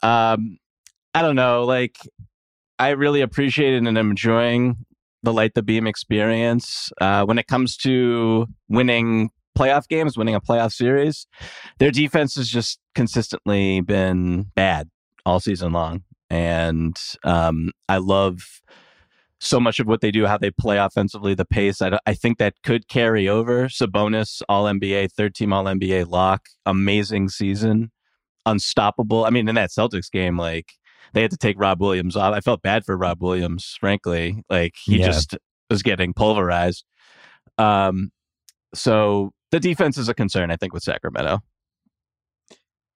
Um, 0.00 0.56
I 1.12 1.20
don't 1.20 1.36
know. 1.36 1.64
Like 1.64 1.96
I 2.78 2.90
really 2.90 3.20
appreciated 3.20 3.86
and 3.86 3.98
am 3.98 4.10
enjoying 4.10 4.76
the 5.22 5.34
light 5.34 5.52
the 5.54 5.62
beam 5.62 5.86
experience. 5.86 6.90
Uh, 6.98 7.26
when 7.26 7.36
it 7.38 7.46
comes 7.46 7.76
to 7.78 8.46
winning 8.70 9.28
playoff 9.58 9.88
games, 9.88 10.16
winning 10.16 10.34
a 10.34 10.40
playoff 10.40 10.72
series, 10.72 11.26
their 11.78 11.90
defense 11.90 12.36
has 12.36 12.48
just 12.48 12.78
consistently 12.94 13.80
been 13.80 14.44
bad 14.54 14.88
all 15.26 15.40
season 15.40 15.72
long. 15.72 16.02
And 16.30 16.96
um, 17.24 17.70
I 17.88 17.96
love 17.96 18.42
so 19.40 19.60
much 19.60 19.78
of 19.80 19.86
what 19.86 20.00
they 20.00 20.10
do, 20.10 20.26
how 20.26 20.36
they 20.38 20.50
play 20.50 20.78
offensively, 20.78 21.34
the 21.34 21.44
pace. 21.44 21.80
I, 21.80 21.98
I 22.06 22.14
think 22.14 22.38
that 22.38 22.54
could 22.64 22.88
carry 22.88 23.28
over. 23.28 23.68
Sabonis, 23.68 24.42
All 24.48 24.64
NBA, 24.64 25.12
third 25.12 25.34
team 25.34 25.52
All 25.52 25.64
NBA 25.64 26.08
lock, 26.08 26.46
amazing 26.66 27.28
season, 27.28 27.90
unstoppable. 28.46 29.24
I 29.24 29.30
mean, 29.30 29.48
in 29.48 29.54
that 29.54 29.70
Celtics 29.70 30.10
game, 30.10 30.36
like 30.36 30.72
they 31.14 31.22
had 31.22 31.30
to 31.30 31.36
take 31.36 31.58
Rob 31.58 31.80
Williams 31.80 32.16
off. 32.16 32.34
I 32.34 32.40
felt 32.40 32.62
bad 32.62 32.84
for 32.84 32.96
Rob 32.96 33.22
Williams, 33.22 33.76
frankly. 33.80 34.42
Like 34.50 34.74
he 34.82 34.98
Yeah. 34.98 35.06
just 35.06 35.36
was 35.70 35.82
getting 35.82 36.12
pulverized. 36.12 36.84
Um, 37.58 38.10
so 38.74 39.32
the 39.50 39.60
defense 39.60 39.96
is 39.98 40.08
a 40.08 40.14
concern, 40.14 40.50
I 40.50 40.56
think, 40.56 40.72
with 40.72 40.82
Sacramento. 40.82 41.40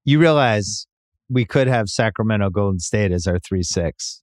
You 0.05 0.19
realize 0.19 0.87
we 1.29 1.45
could 1.45 1.69
have 1.69 1.89
Sacramento 1.89 2.51
Golden 2.51 2.81
State 2.81 3.13
as 3.13 3.27
our 3.27 3.39
3 3.39 3.63
6, 3.63 4.23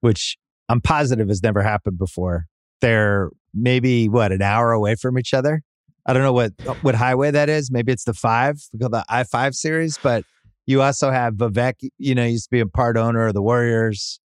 which 0.00 0.36
I'm 0.68 0.80
positive 0.80 1.28
has 1.28 1.42
never 1.42 1.62
happened 1.62 1.98
before. 1.98 2.46
They're 2.80 3.30
maybe, 3.54 4.08
what, 4.08 4.32
an 4.32 4.42
hour 4.42 4.72
away 4.72 4.96
from 4.96 5.18
each 5.18 5.34
other? 5.34 5.62
I 6.04 6.12
don't 6.12 6.22
know 6.22 6.32
what 6.32 6.52
what 6.82 6.94
highway 6.94 7.30
that 7.30 7.48
is. 7.48 7.70
Maybe 7.70 7.92
it's 7.92 8.04
the 8.04 8.14
five, 8.14 8.60
we 8.72 8.80
call 8.80 8.88
the 8.88 9.04
I 9.08 9.22
five 9.24 9.54
series. 9.54 9.98
But 10.02 10.24
you 10.66 10.82
also 10.82 11.10
have 11.10 11.34
Vivek. 11.34 11.74
You 11.98 12.14
know, 12.14 12.24
used 12.24 12.44
to 12.44 12.50
be 12.50 12.60
a 12.60 12.66
part 12.66 12.96
owner 12.96 13.28
of 13.28 13.34
the 13.34 13.42
Warriors, 13.42 14.18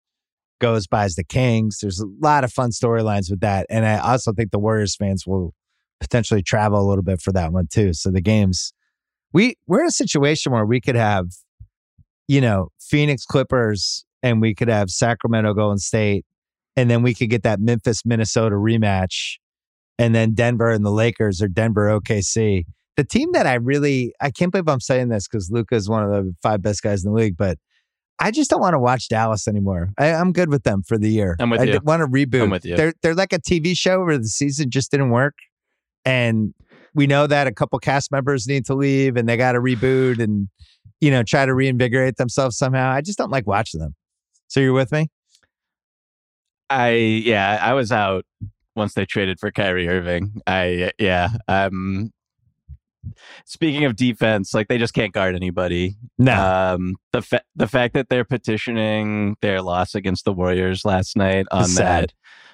goes 0.59 0.87
by 0.87 1.05
as 1.05 1.17
the 1.17 1.25
Kings. 1.25 1.79
There's 1.83 2.01
a 2.01 2.07
lot 2.21 2.45
of 2.45 2.53
fun 2.53 2.71
storylines 2.71 3.31
with 3.31 3.41
that, 3.41 3.67
and 3.69 3.85
I 3.85 3.99
also 3.99 4.33
think 4.33 4.53
the 4.53 4.59
Warriors 4.59 4.97
fans 4.97 5.27
will 5.27 5.53
potentially 6.01 6.43
travel 6.43 6.81
a 6.81 6.87
little 6.87 7.05
bit 7.05 7.21
for 7.21 7.33
that 7.33 7.53
one 7.53 7.67
too. 7.71 7.93
So 7.93 8.11
the 8.11 8.21
games, 8.21 8.73
we 9.33 9.57
we're 9.67 9.81
in 9.81 9.87
a 9.87 9.93
situation 9.93 10.53
where 10.53 10.67
we 10.67 10.81
could 10.81 10.97
have, 10.97 11.27
you 12.29 12.41
know, 12.41 12.69
Phoenix 12.81 13.25
Clippers, 13.25 14.05
and 14.23 14.41
we 14.41 14.55
could 14.55 14.69
have 14.69 14.91
Sacramento 14.91 15.55
Golden 15.55 15.79
State, 15.79 16.25
and 16.77 16.91
then 16.91 17.03
we 17.03 17.15
could 17.15 17.31
get 17.31 17.43
that 17.43 17.61
Memphis 17.61 18.03
Minnesota 18.05 18.57
rematch 18.57 19.37
and 19.99 20.15
then 20.15 20.35
Denver 20.35 20.71
and 20.71 20.85
the 20.85 20.91
Lakers 20.91 21.41
or 21.41 21.49
Denver 21.49 21.89
OKC. 21.89 22.65
The 22.97 23.05
team 23.05 23.33
that 23.33 23.47
I 23.47 23.55
really 23.55 24.15
I 24.21 24.31
can't 24.31 24.51
believe 24.51 24.69
I'm 24.69 24.81
saying 24.81 25.09
this 25.09 25.29
because 25.29 25.51
Luka 25.51 25.75
is 25.75 25.89
one 25.89 26.03
of 26.05 26.11
the 26.11 26.35
five 26.43 26.63
best 26.63 26.83
guys 26.83 27.05
in 27.05 27.13
the 27.13 27.17
league, 27.17 27.37
but 27.37 27.59
I 28.19 28.31
just 28.31 28.49
don't 28.49 28.61
want 28.61 28.73
to 28.73 28.79
watch 28.79 29.09
Dallas 29.09 29.47
anymore. 29.47 29.91
I, 29.99 30.13
I'm 30.13 30.33
good 30.33 30.49
with 30.49 30.63
them 30.63 30.83
for 30.83 30.97
the 30.97 31.11
year. 31.11 31.37
I'm 31.39 31.51
with 31.51 31.61
I 31.61 31.65
you. 31.65 31.81
want 31.85 32.01
to 32.01 32.07
reboot. 32.07 32.43
I'm 32.43 32.51
with 32.51 32.65
you. 32.65 32.77
They're 32.77 32.95
they're 33.03 33.15
like 33.15 33.33
a 33.33 33.39
TV 33.39 33.77
show 33.77 34.03
where 34.05 34.19
the 34.19 34.29
season 34.29 34.71
just 34.71 34.91
didn't 34.91 35.11
work, 35.11 35.35
and 36.07 36.55
we 36.95 37.07
know 37.07 37.27
that 37.27 37.47
a 37.47 37.53
couple 37.53 37.79
cast 37.79 38.11
members 38.11 38.47
need 38.47 38.65
to 38.67 38.75
leave 38.75 39.17
and 39.17 39.29
they 39.29 39.37
got 39.37 39.53
to 39.53 39.59
reboot 39.59 40.19
and 40.19 40.49
you 41.01 41.11
know 41.11 41.23
try 41.23 41.45
to 41.45 41.55
reinvigorate 41.55 42.17
themselves 42.17 42.57
somehow. 42.57 42.91
I 42.91 43.03
just 43.03 43.19
don't 43.19 43.31
like 43.31 43.47
watching 43.47 43.81
them. 43.81 43.95
So 44.49 44.61
you're 44.61 44.73
with 44.73 44.93
me? 44.93 45.09
I 46.71 46.91
yeah, 46.91 47.59
I 47.61 47.75
was 47.75 47.93
out 47.93 48.25
once 48.75 48.95
they 48.95 49.05
traded 49.05 49.39
for 49.39 49.51
Kyrie 49.51 49.89
Irving. 49.89 50.41
I 50.47 50.93
yeah. 50.99 51.31
Um 51.49 52.13
speaking 53.45 53.85
of 53.85 53.95
defense, 53.95 54.55
like 54.55 54.69
they 54.69 54.79
just 54.79 54.95
can't 54.95 55.13
guard 55.13 55.37
anybody. 55.37 55.97
No. 56.19 56.35
Um 56.35 56.97
the 57.13 57.23
fa- 57.23 57.45
the 57.55 57.69
fact 57.69 57.95
that 57.95 58.09
they're 58.09 58.25
petitioning 58.25 59.37
their 59.43 59.61
loss 59.61 59.95
against 59.95 60.25
the 60.25 60.33
Warriors 60.33 60.85
last 60.85 61.17
night 61.17 61.47
on 61.51 61.67
sad. 61.67 62.05
that 62.05 62.13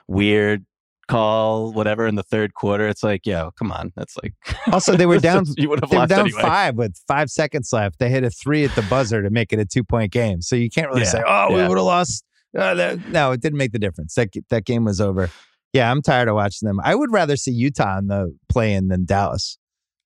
weird 0.08 0.64
call, 1.08 1.72
whatever 1.72 2.06
in 2.06 2.14
the 2.14 2.22
third 2.22 2.54
quarter, 2.54 2.88
it's 2.88 3.02
like, 3.02 3.26
yo, 3.26 3.50
come 3.58 3.70
on. 3.72 3.92
That's 3.96 4.16
like 4.22 4.34
Also, 4.72 4.96
they 4.96 5.06
were 5.06 5.18
down- 5.18 5.44
you 5.56 5.68
would 5.68 5.80
have 5.80 5.90
They 5.90 5.98
were 5.98 6.06
down 6.06 6.20
anyway. 6.26 6.40
five 6.42 6.76
with 6.76 6.96
five 7.08 7.30
seconds 7.30 7.70
left. 7.72 7.98
They 7.98 8.08
hit 8.08 8.24
a 8.24 8.30
three 8.30 8.64
at 8.64 8.74
the 8.74 8.82
buzzer 8.82 9.22
to 9.22 9.30
make 9.30 9.52
it 9.52 9.58
a 9.58 9.64
two 9.64 9.84
point 9.84 10.12
game. 10.12 10.40
So 10.42 10.56
you 10.56 10.70
can't 10.70 10.88
really 10.88 11.02
Yeah, 11.02 11.08
say, 11.08 11.22
"Oh, 11.26 11.48
we 11.48 11.56
would 11.66 11.76
have 11.78 11.84
lost." 11.86 12.24
Uh, 12.56 12.96
no, 13.08 13.32
it 13.32 13.40
didn't 13.40 13.58
make 13.58 13.72
the 13.72 13.78
difference. 13.78 14.14
That 14.14 14.28
that 14.50 14.64
game 14.64 14.84
was 14.84 15.00
over. 15.00 15.30
Yeah, 15.72 15.90
I'm 15.90 16.02
tired 16.02 16.28
of 16.28 16.34
watching 16.34 16.66
them. 16.66 16.80
I 16.84 16.94
would 16.94 17.10
rather 17.12 17.34
see 17.36 17.50
Utah 17.52 17.96
in 17.98 18.08
the 18.08 18.36
play-in 18.50 18.88
than 18.88 19.06
Dallas. 19.06 19.56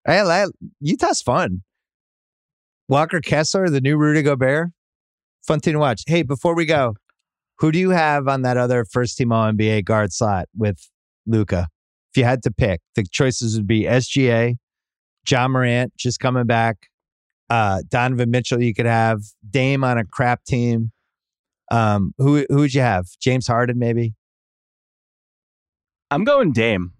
I, 0.07 0.19
I, 0.21 0.45
Utah's 0.79 1.23
fun. 1.23 1.63
Walker 2.87 3.19
Kessler, 3.19 3.67
the 3.69 3.81
new 3.81 3.97
Rudy 3.97 4.21
Gobert, 4.21 4.69
fun 5.47 5.59
team 5.59 5.73
to 5.73 5.79
watch. 5.79 6.03
Hey, 6.05 6.21
before 6.21 6.53
we 6.53 6.65
go, 6.67 6.95
who 7.59 7.71
do 7.71 7.79
you 7.79 7.91
have 7.91 8.27
on 8.27 8.41
that 8.41 8.57
other 8.57 8.85
first 8.85 9.17
team 9.17 9.31
All 9.31 9.51
NBA 9.51 9.85
guard 9.85 10.11
slot 10.11 10.47
with 10.55 10.89
Luka? 11.25 11.67
If 12.11 12.17
you 12.17 12.23
had 12.23 12.43
to 12.43 12.51
pick, 12.51 12.81
the 12.95 13.05
choices 13.11 13.57
would 13.57 13.67
be 13.67 13.83
SGA, 13.83 14.57
Ja 15.29 15.47
Morant 15.47 15.93
just 15.97 16.19
coming 16.19 16.45
back, 16.45 16.87
uh, 17.49 17.81
Donovan 17.89 18.31
Mitchell. 18.31 18.61
You 18.61 18.73
could 18.73 18.85
have 18.85 19.21
Dame 19.49 19.83
on 19.83 19.97
a 19.97 20.05
crap 20.05 20.43
team. 20.45 20.91
Um, 21.71 22.13
who 22.17 22.45
who 22.49 22.57
would 22.57 22.73
you 22.73 22.81
have? 22.81 23.07
James 23.19 23.47
Harden, 23.47 23.79
maybe. 23.79 24.13
I'm 26.11 26.23
going 26.23 26.51
Dame. 26.51 26.93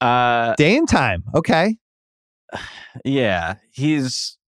Uh 0.00 0.54
Dame 0.56 0.86
time. 0.86 1.24
Okay. 1.34 1.76
Yeah, 3.04 3.56
he's 3.72 4.38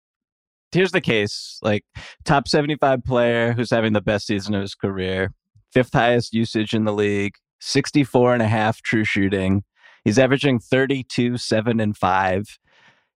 here's 0.76 0.92
the 0.92 1.00
case 1.00 1.58
like 1.62 1.84
top 2.24 2.46
75 2.46 3.02
player 3.02 3.52
who's 3.52 3.70
having 3.70 3.94
the 3.94 4.00
best 4.00 4.26
season 4.26 4.54
of 4.54 4.60
his 4.60 4.74
career, 4.74 5.32
fifth 5.72 5.92
highest 5.92 6.34
usage 6.34 6.74
in 6.74 6.84
the 6.84 6.92
league, 6.92 7.34
64 7.60 8.34
and 8.34 8.42
a 8.42 8.46
half 8.46 8.82
true 8.82 9.04
shooting. 9.04 9.64
He's 10.04 10.18
averaging 10.18 10.60
32, 10.60 11.38
7 11.38 11.80
and 11.80 11.96
5. 11.96 12.58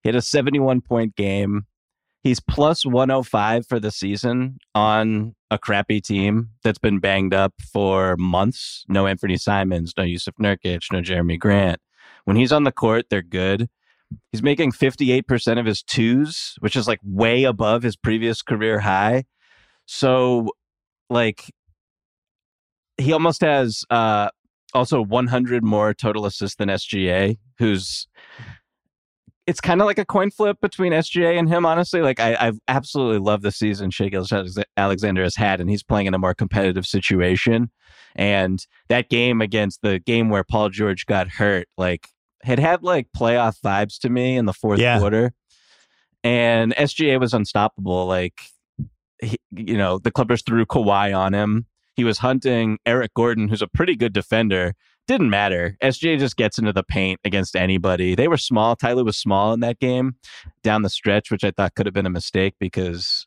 He 0.03 0.09
had 0.09 0.17
a 0.17 0.23
71 0.23 0.81
point 0.81 1.15
game. 1.15 1.67
He's 2.23 2.41
plus 2.41 2.85
105 2.85 3.67
for 3.67 3.79
the 3.79 3.91
season 3.91 4.59
on 4.75 5.35
a 5.51 5.59
crappy 5.59 6.01
team 6.01 6.51
that's 6.65 6.79
been 6.79 6.99
banged 6.99 7.35
up 7.35 7.55
for 7.73 8.17
months. 8.17 8.85
No 8.89 9.05
Anfernee 9.05 9.41
Simons, 9.41 9.93
no 9.97 10.05
Jusuf 10.05 10.35
Nurkic, 10.41 10.93
no 10.93 11.01
Jerami 11.01 11.39
Grant. 11.39 11.81
When 12.25 12.37
he's 12.37 12.53
on 12.53 12.65
the 12.65 12.73
court, 12.73 13.07
they're 13.11 13.23
good. 13.23 13.69
He's 14.33 14.43
making 14.43 14.73
58% 14.73 15.59
of 15.59 15.67
his 15.67 15.83
twos, 15.83 16.55
which 16.61 16.77
is 16.77 16.87
like 16.87 17.01
way 17.03 17.45
above 17.45 17.83
his 17.83 17.97
previous 17.97 18.43
career 18.43 18.81
high. 18.81 19.25
So, 19.87 20.51
like, 21.09 21.53
he 22.97 23.13
almost 23.13 23.41
has 23.41 23.85
uh, 23.91 24.31
also 24.75 25.03
100 25.03 25.65
more 25.65 25.95
total 25.95 26.27
assists 26.27 26.57
than 26.57 26.69
SGA, 26.69 27.39
who's 27.59 28.07
it's 29.47 29.61
kind 29.61 29.81
of 29.81 29.87
like 29.87 29.99
a 29.99 30.05
coin 30.05 30.31
flip 30.31 30.59
between 30.61 30.93
SGA 30.93 31.37
and 31.37 31.49
him, 31.49 31.67
honestly. 31.67 32.03
Like, 32.03 32.21
I, 32.21 32.35
I 32.35 32.53
absolutely 32.69 33.19
love 33.19 33.43
the 33.43 33.51
season 33.51 33.91
Shai 33.91 34.09
Alexander 34.77 35.23
has 35.25 35.35
had, 35.35 35.61
and 35.61 35.69
he's 35.69 35.83
playing 35.83 36.07
in 36.07 36.15
a 36.15 36.19
more 36.19 36.35
competitive 36.35 36.87
situation. 36.87 37.71
And 38.15 38.65
that 38.89 39.09
game 39.09 39.41
against 39.41 39.83
the 39.83 39.99
game 39.99 40.29
where 40.29 40.45
Paul 40.45 40.69
George 40.69 41.05
got 41.07 41.29
hurt, 41.29 41.67
like, 41.77 42.11
had 42.43 42.59
had 42.59 42.83
like 42.83 43.09
playoff 43.17 43.61
vibes 43.61 43.99
to 44.01 44.09
me 44.11 44.37
in 44.37 44.47
the 44.47 44.53
fourth 44.53 44.81
Yeah. 44.81 44.99
quarter. 44.99 45.33
And 46.23 46.75
SGA 46.77 47.19
was 47.19 47.33
unstoppable. 47.33 48.07
Like, 48.07 48.41
he, 49.23 49.39
you 49.51 49.77
know, 49.77 49.99
the 49.99 50.11
Clippers 50.11 50.43
threw 50.43 50.67
Kawhi 50.67 51.17
on 51.17 51.35
him. 51.35 51.67
He 51.95 52.05
was 52.05 52.19
hunting 52.19 52.79
Eric 52.87 53.13
Gordon, 53.15 53.49
who's 53.49 53.63
a 53.63 53.67
pretty 53.69 53.97
good 53.97 54.13
defender. 54.13 54.75
Didn't 55.07 55.31
matter. 55.31 55.77
SGA 55.83 56.19
just 56.19 56.37
gets 56.37 56.59
into 56.59 56.73
the 56.73 56.83
paint 56.83 57.21
against 57.25 57.57
anybody. 57.57 58.15
They 58.15 58.29
were 58.29 58.37
small. 58.37 58.77
Ty 58.77 58.93
Lue 58.93 59.05
was 59.05 59.17
small 59.17 59.53
in 59.53 59.61
that 59.61 59.79
game 59.81 60.17
down 60.63 60.83
the 60.83 60.91
stretch, 60.91 61.31
which 61.31 61.43
I 61.43 61.51
thought 61.51 61.75
could 61.75 61.87
have 61.87 61.95
been 61.95 62.07
a 62.07 62.11
mistake 62.11 62.55
because 62.61 63.27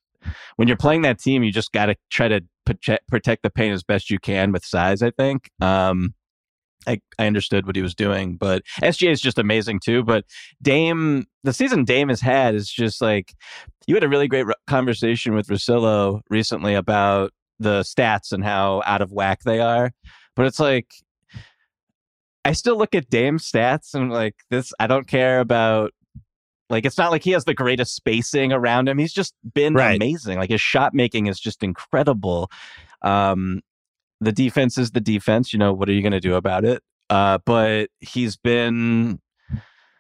when 0.56 0.68
you're 0.68 0.78
playing 0.78 1.02
that 1.02 1.20
team, 1.20 1.44
you 1.44 1.52
just 1.52 1.72
got 1.72 1.88
to 1.88 1.96
try 2.10 2.28
to 2.30 2.42
protect, 2.66 3.08
protect 3.08 3.44
the 3.44 3.50
paint 3.50 3.74
as 3.74 3.84
best 3.84 4.10
you 4.10 4.18
can 4.20 4.52
with 4.52 4.64
size, 4.64 5.02
I 5.02 5.12
think. 5.12 5.50
Um, 5.62 6.14
I, 6.88 7.00
I 7.20 7.28
understood 7.28 7.66
what 7.66 7.76
he 7.76 7.82
was 7.82 7.96
doing, 7.96 8.36
but 8.36 8.64
SGA 8.82 9.12
is 9.12 9.22
just 9.22 9.38
amazing 9.40 9.80
too. 9.84 10.04
But 10.04 10.26
Dame, 10.62 11.26
the 11.44 11.54
season 11.54 11.84
Dame 11.86 12.10
has 12.10 12.22
had 12.22 12.56
is 12.56 12.70
just 12.70 13.02
like 13.02 13.34
you 13.88 13.96
had 13.96 14.04
a 14.04 14.10
really 14.10 14.28
great 14.28 14.46
re- 14.46 14.54
conversation 14.68 15.34
with 15.36 15.48
Rosillo 15.48 16.22
recently 16.30 16.74
about 16.74 17.32
the 17.60 17.82
stats 17.82 18.32
and 18.32 18.44
how 18.44 18.82
out 18.86 19.02
of 19.02 19.12
whack 19.12 19.42
they 19.44 19.60
are. 19.60 19.92
But 20.36 20.46
it's 20.48 20.60
like 20.60 20.88
I 22.46 22.54
still 22.54 22.78
look 22.78 22.94
at 22.96 23.10
Dame's 23.10 23.50
stats 23.50 23.94
and 23.94 24.12
like 24.12 24.36
this. 24.50 24.74
I 24.80 24.88
don't 24.88 25.08
care 25.08 25.40
about 25.40 25.92
like 26.70 26.86
it's 26.86 26.98
not 26.98 27.12
like 27.12 27.24
he 27.24 27.32
has 27.32 27.46
the 27.46 27.54
greatest 27.54 27.96
spacing 27.96 28.52
around 28.52 28.90
him. 28.90 28.98
He's 28.98 29.14
just 29.14 29.34
been 29.54 29.74
Right. 29.76 29.96
amazing. 29.96 30.40
Like 30.40 30.50
his 30.50 30.62
shot 30.62 30.94
making 30.94 31.28
is 31.28 31.40
just 31.40 31.64
incredible. 31.64 32.50
Um, 33.02 33.62
the 34.24 34.32
defense 34.32 34.78
is 34.78 34.92
the 34.92 35.02
defense. 35.02 35.54
You 35.54 35.60
know, 35.60 35.74
what 35.74 35.90
are 35.90 35.94
you 35.94 36.02
going 36.02 36.14
to 36.14 36.20
do 36.20 36.36
about 36.36 36.66
it? 36.66 36.82
Uh, 37.10 37.38
but 37.46 37.90
he's 38.00 38.38
been 38.38 39.20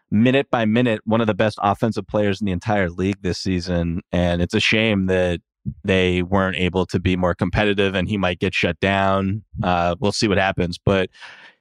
minute 0.09 0.49
by 0.51 0.65
minute 0.65 1.01
one 1.05 1.21
of 1.21 1.27
the 1.27 1.33
best 1.33 1.57
offensive 1.61 2.07
players 2.07 2.39
in 2.39 2.45
the 2.45 2.51
entire 2.51 2.89
league 2.89 3.21
this 3.21 3.39
season. 3.39 4.01
And 4.11 4.41
it's 4.41 4.53
a 4.53 4.59
shame 4.59 5.07
that 5.07 5.41
they 5.83 6.21
weren't 6.21 6.57
able 6.57 6.85
to 6.87 6.99
be 6.99 7.15
more 7.15 7.33
competitive 7.33 7.95
and 7.95 8.07
he 8.07 8.17
might 8.17 8.39
get 8.39 8.53
shut 8.53 8.79
down. 8.79 9.43
Uh, 9.61 9.95
we'll 9.99 10.11
see 10.11 10.27
what 10.27 10.37
happens. 10.37 10.77
But 10.77 11.09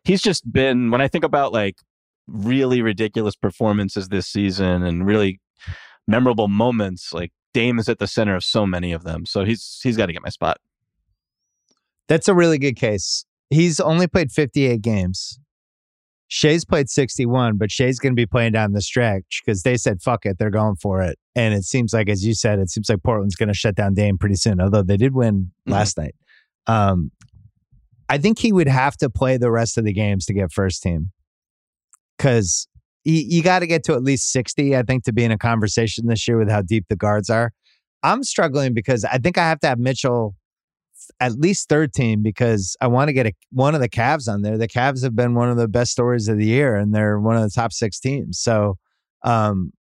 he's 0.05 0.22
just 0.22 0.51
been, 0.51 0.90
when 0.90 1.01
I 1.01 1.09
think 1.09 1.24
about 1.24 1.52
like 1.52 1.76
really 2.26 2.82
ridiculous 2.82 3.36
performances 3.36 4.09
this 4.09 4.26
season 4.26 4.82
and 4.82 5.06
really 5.06 5.40
memorable 6.06 6.48
moments, 6.48 7.12
like 7.12 7.32
Dame 7.55 7.78
is 7.78 7.89
at 7.89 7.98
the 7.98 8.06
center 8.06 8.34
of 8.34 8.44
so 8.44 8.66
many 8.66 8.93
of 8.93 9.05
them. 9.05 9.26
So 9.26 9.44
he's 9.44 9.80
he's 9.82 9.97
got 9.97 10.06
to 10.06 10.12
get 10.12 10.22
my 10.22 10.30
spot. 10.30 10.59
That's 12.08 12.28
a 12.28 12.34
really 12.34 12.58
good 12.58 12.76
case. 12.76 13.24
He's 13.50 13.80
only 13.80 14.06
played 14.06 14.32
58 14.32 14.82
games. 14.82 15.38
Shai's 16.28 16.64
played 16.64 16.88
61, 16.88 17.58
but 17.58 17.70
Shai's 17.70 17.98
going 17.98 18.14
to 18.14 18.16
be 18.16 18.24
playing 18.24 18.52
down 18.52 18.72
the 18.72 18.80
stretch 18.80 19.42
because 19.44 19.64
they 19.64 19.76
said, 19.76 20.00
fuck 20.00 20.24
it, 20.24 20.38
they're 20.38 20.48
going 20.48 20.76
for 20.76 21.02
it. 21.02 21.18
And 21.34 21.52
it 21.52 21.64
seems 21.64 21.92
like, 21.92 22.08
as 22.08 22.24
you 22.24 22.32
said, 22.32 22.58
it 22.58 22.70
seems 22.70 22.88
like 22.88 23.02
Portland's 23.02 23.36
going 23.36 23.50
to 23.50 23.54
shut 23.54 23.74
down 23.74 23.92
Dame 23.92 24.16
pretty 24.16 24.36
soon, 24.36 24.58
although 24.58 24.82
they 24.82 24.96
did 24.96 25.14
win 25.14 25.34
mm-hmm. 25.34 25.72
last 25.72 25.98
night. 25.98 26.14
Um, 26.66 27.10
I 28.08 28.16
think 28.16 28.38
he 28.38 28.50
would 28.50 28.68
have 28.68 28.96
to 28.98 29.10
play 29.10 29.36
the 29.36 29.50
rest 29.50 29.76
of 29.76 29.84
the 29.84 29.92
games 29.92 30.24
to 30.24 30.32
get 30.32 30.52
first 30.52 30.82
team 30.82 31.12
because 32.16 32.66
you, 33.04 33.22
you 33.26 33.42
got 33.42 33.58
to 33.58 33.66
get 33.66 33.84
to 33.84 33.92
at 33.92 34.02
least 34.02 34.32
60, 34.32 34.74
I 34.74 34.84
think, 34.84 35.04
to 35.04 35.12
be 35.12 35.24
in 35.24 35.32
a 35.32 35.38
conversation 35.38 36.06
this 36.06 36.26
year 36.26 36.38
with 36.38 36.48
how 36.48 36.62
deep 36.62 36.86
the 36.88 36.96
guards 36.96 37.28
are. 37.28 37.52
I'm 38.02 38.22
struggling 38.22 38.72
because 38.72 39.04
I 39.04 39.18
think 39.18 39.36
I 39.36 39.48
have 39.48 39.60
to 39.60 39.66
have 39.66 39.78
Mitchell 39.78 40.34
at 41.20 41.32
least 41.32 41.68
third 41.68 41.92
team 41.92 42.22
because 42.22 42.76
I 42.80 42.86
want 42.86 43.08
to 43.08 43.12
get 43.12 43.26
a, 43.26 43.32
one 43.50 43.74
of 43.74 43.80
the 43.80 43.88
Cavs 43.88 44.28
on 44.28 44.42
there. 44.42 44.58
The 44.58 44.68
Cavs 44.68 45.02
have 45.02 45.14
been 45.14 45.34
one 45.34 45.50
of 45.50 45.56
the 45.56 45.68
best 45.68 45.92
stories 45.92 46.28
of 46.28 46.38
the 46.38 46.46
year, 46.46 46.76
and 46.76 46.94
they're 46.94 47.18
one 47.18 47.36
of 47.36 47.42
the 47.42 47.50
top 47.50 47.72
six 47.72 47.98
teams. 48.00 48.38
So, 48.38 48.76
um, 49.22 49.72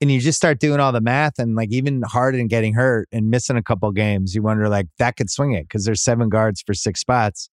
and 0.00 0.10
you 0.10 0.20
just 0.20 0.36
start 0.36 0.58
doing 0.58 0.80
all 0.80 0.92
the 0.92 1.00
math, 1.00 1.38
and 1.38 1.54
like 1.54 1.70
even 1.70 2.02
Harden 2.02 2.48
getting 2.48 2.74
hurt 2.74 3.08
and 3.12 3.30
missing 3.30 3.56
a 3.56 3.62
couple 3.62 3.90
games, 3.92 4.34
you 4.34 4.42
wonder 4.42 4.68
like 4.68 4.88
that 4.98 5.16
could 5.16 5.30
swing 5.30 5.52
it 5.52 5.62
because 5.62 5.84
there's 5.84 6.02
seven 6.02 6.28
guards 6.28 6.62
for 6.66 6.74
six 6.74 7.00
spots. 7.00 7.48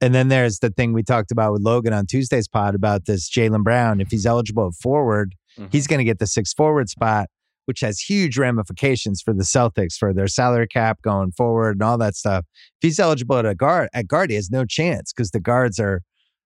And 0.00 0.14
then 0.14 0.28
there's 0.28 0.60
the 0.60 0.70
thing 0.70 0.92
we 0.92 1.02
talked 1.02 1.30
about 1.30 1.52
with 1.52 1.62
Logan 1.62 1.92
on 1.92 2.06
Tuesday's 2.06 2.48
pod 2.48 2.74
about 2.74 3.04
this 3.04 3.28
Jaylen 3.28 3.62
Brown. 3.62 4.00
If 4.00 4.10
he's 4.10 4.24
eligible 4.24 4.68
at 4.68 4.74
forward, 4.74 5.34
mm-hmm. 5.58 5.68
he's 5.70 5.86
going 5.86 5.98
to 5.98 6.04
get 6.04 6.18
the 6.18 6.26
six 6.26 6.54
forward 6.54 6.88
spot 6.88 7.28
which 7.70 7.78
has 7.78 8.00
huge 8.00 8.36
ramifications 8.36 9.22
for 9.22 9.32
the 9.32 9.44
Celtics 9.44 9.94
for 9.94 10.12
their 10.12 10.26
salary 10.26 10.66
cap 10.66 11.00
going 11.02 11.30
forward 11.30 11.76
and 11.76 11.84
all 11.84 11.96
that 11.96 12.16
stuff. 12.16 12.44
If 12.50 12.88
he's 12.88 12.98
eligible 12.98 13.36
at 13.36 13.46
a 13.46 13.54
guard 13.54 13.88
at 13.94 14.08
guard, 14.08 14.30
he 14.30 14.34
has 14.34 14.50
no 14.50 14.64
chance 14.64 15.12
because 15.12 15.30
the 15.30 15.38
guards 15.38 15.78
are 15.78 16.02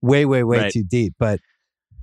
way, 0.02 0.24
way, 0.24 0.46
way 0.46 0.60
right. 0.60 0.72
too 0.72 0.86
deep. 0.86 1.14
But 1.20 1.42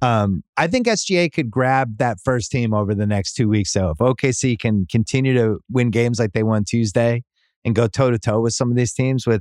um, 0.03 0.45
I 0.59 0.67
think 0.67 0.87
SGA 0.87 1.33
could 1.33 1.51
grab 1.51 1.97
that 1.97 2.19
first 2.23 2.53
team 2.53 2.75
over 2.75 2.95
the 2.95 3.07
next 3.07 3.33
two 3.33 3.49
weeks. 3.49 3.73
So 3.73 3.89
if 3.89 3.97
OKC 3.97 4.59
can 4.59 4.85
continue 4.85 5.33
to 5.33 5.61
win 5.71 5.89
games 5.89 6.21
like 6.21 6.33
they 6.33 6.43
won 6.43 6.65
Tuesday 6.65 7.25
and 7.65 7.75
go 7.75 7.87
toe 7.87 8.11
to 8.11 8.19
toe 8.19 8.43
with 8.43 8.53
some 8.53 8.71
of 8.71 8.77
these 8.77 8.93
teams 8.93 9.27
with 9.27 9.41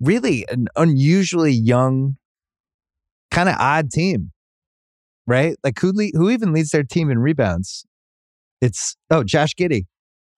really 0.00 0.46
an 0.48 0.68
unusually 0.76 1.50
young, 1.50 2.18
kind 3.32 3.48
of 3.48 3.56
odd 3.58 3.90
team, 3.90 4.30
right? 5.26 5.56
Like 5.64 5.80
who 5.80 5.90
le- 5.92 6.16
who 6.16 6.30
even 6.30 6.52
leads 6.52 6.70
their 6.70 6.84
team 6.84 7.10
in 7.10 7.18
rebounds? 7.18 7.84
It's 8.62 8.96
oh 9.10 9.24
Josh 9.24 9.54
Giddey, 9.54 9.86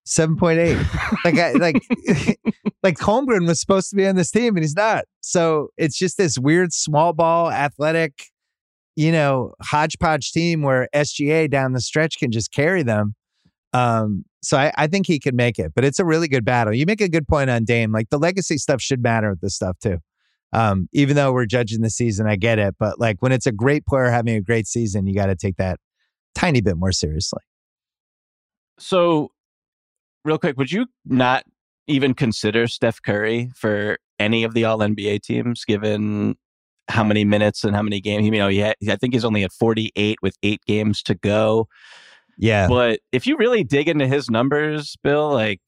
seven 0.05 0.37
point 0.37 0.59
eight. 0.59 0.79
like 1.25 1.39
I, 1.39 1.53
like 1.53 1.77
like 2.83 2.99
Holmgren 2.99 3.47
was 3.47 3.61
supposed 3.61 3.91
to 3.91 3.97
be 3.97 4.07
on 4.07 4.17
this 4.17 4.31
team 4.31 4.57
and 4.57 4.65
he's 4.65 4.75
not. 4.75 5.05
So 5.21 5.69
it's 5.77 5.97
just 5.97 6.17
this 6.17 6.39
weird 6.39 6.73
small 6.73 7.13
ball 7.13 7.53
athletic, 7.53 8.25
you 8.97 9.13
know, 9.13 9.53
hodgepodge 9.63 10.33
team 10.33 10.63
where 10.63 10.89
SGA 10.95 11.51
down 11.51 11.75
the 11.75 11.83
stretch 11.83 12.19
can 12.19 12.33
just 12.33 12.51
carry 12.51 12.83
them. 12.83 13.15
Um, 13.75 14.25
so 14.43 14.57
I, 14.57 14.73
I 14.77 14.87
think 14.87 15.07
he 15.07 15.21
could 15.21 15.35
make 15.35 15.59
it, 15.59 15.73
but 15.75 15.85
it's 15.85 15.99
a 15.99 16.05
really 16.05 16.29
good 16.29 16.45
battle. 16.47 16.75
You 16.75 16.87
make 16.87 17.03
a 17.03 17.09
good 17.09 17.29
point 17.29 17.51
on 17.51 17.65
Dame. 17.65 17.93
Like 17.93 18.09
the 18.09 18.19
legacy 18.19 18.57
stuff 18.57 18.81
should 18.81 19.03
matter 19.03 19.31
with 19.31 19.41
this 19.41 19.55
stuff 19.55 19.79
too. 19.83 19.99
Um, 20.55 20.89
even 20.93 21.17
though 21.17 21.33
we're 21.33 21.47
judging 21.47 21.83
the 21.83 21.91
season, 21.91 22.27
I 22.27 22.37
get 22.37 22.59
it. 22.59 22.77
But 22.79 22.99
like 22.99 23.17
when 23.21 23.33
it's 23.33 23.47
a 23.47 23.53
great 23.53 23.85
player 23.85 24.11
having 24.11 24.37
a 24.37 24.41
great 24.41 24.67
season, 24.67 25.07
you 25.07 25.15
got 25.15 25.27
to 25.27 25.37
take 25.37 25.57
that 25.57 25.79
tiny 26.35 26.63
bit 26.63 26.77
more 26.77 26.93
seriously. 26.93 27.41
So, 28.79 29.31
real 30.25 30.39
quick, 30.39 30.57
would 30.57 30.73
you 30.73 30.87
not 31.05 31.45
even 31.87 32.15
consider 32.15 32.67
Steph 32.67 33.01
Curry 33.03 33.51
for 33.55 33.99
any 34.19 34.45
of 34.45 34.55
the 34.55 34.65
All 34.65 34.79
NBA 34.79 35.23
teams, 35.23 35.65
given 35.65 36.37
how 36.89 37.05
many 37.05 37.25
minutes 37.25 37.65
and 37.65 37.75
how 37.75 37.83
many 37.83 38.01
games? 38.01 38.25
You 38.25 38.33
know, 38.33 38.49
he 38.49 38.59
had, 38.59 38.77
I 38.89 38.97
think 38.97 39.15
he's 39.15 39.25
only 39.25 39.45
at 39.45 39.53
48 39.53 40.19
with 40.23 40.37
eight 40.43 40.61
games 40.67 41.03
to 41.05 41.15
go. 41.15 41.69
Yeah. 42.39 42.69
But 42.69 43.01
if 43.13 43.27
you 43.27 43.37
really 43.37 43.65
dig 43.65 43.89
into 43.89 44.07
his 44.07 44.29
numbers, 44.29 44.97
Bill, 45.03 45.31
like 45.31 45.61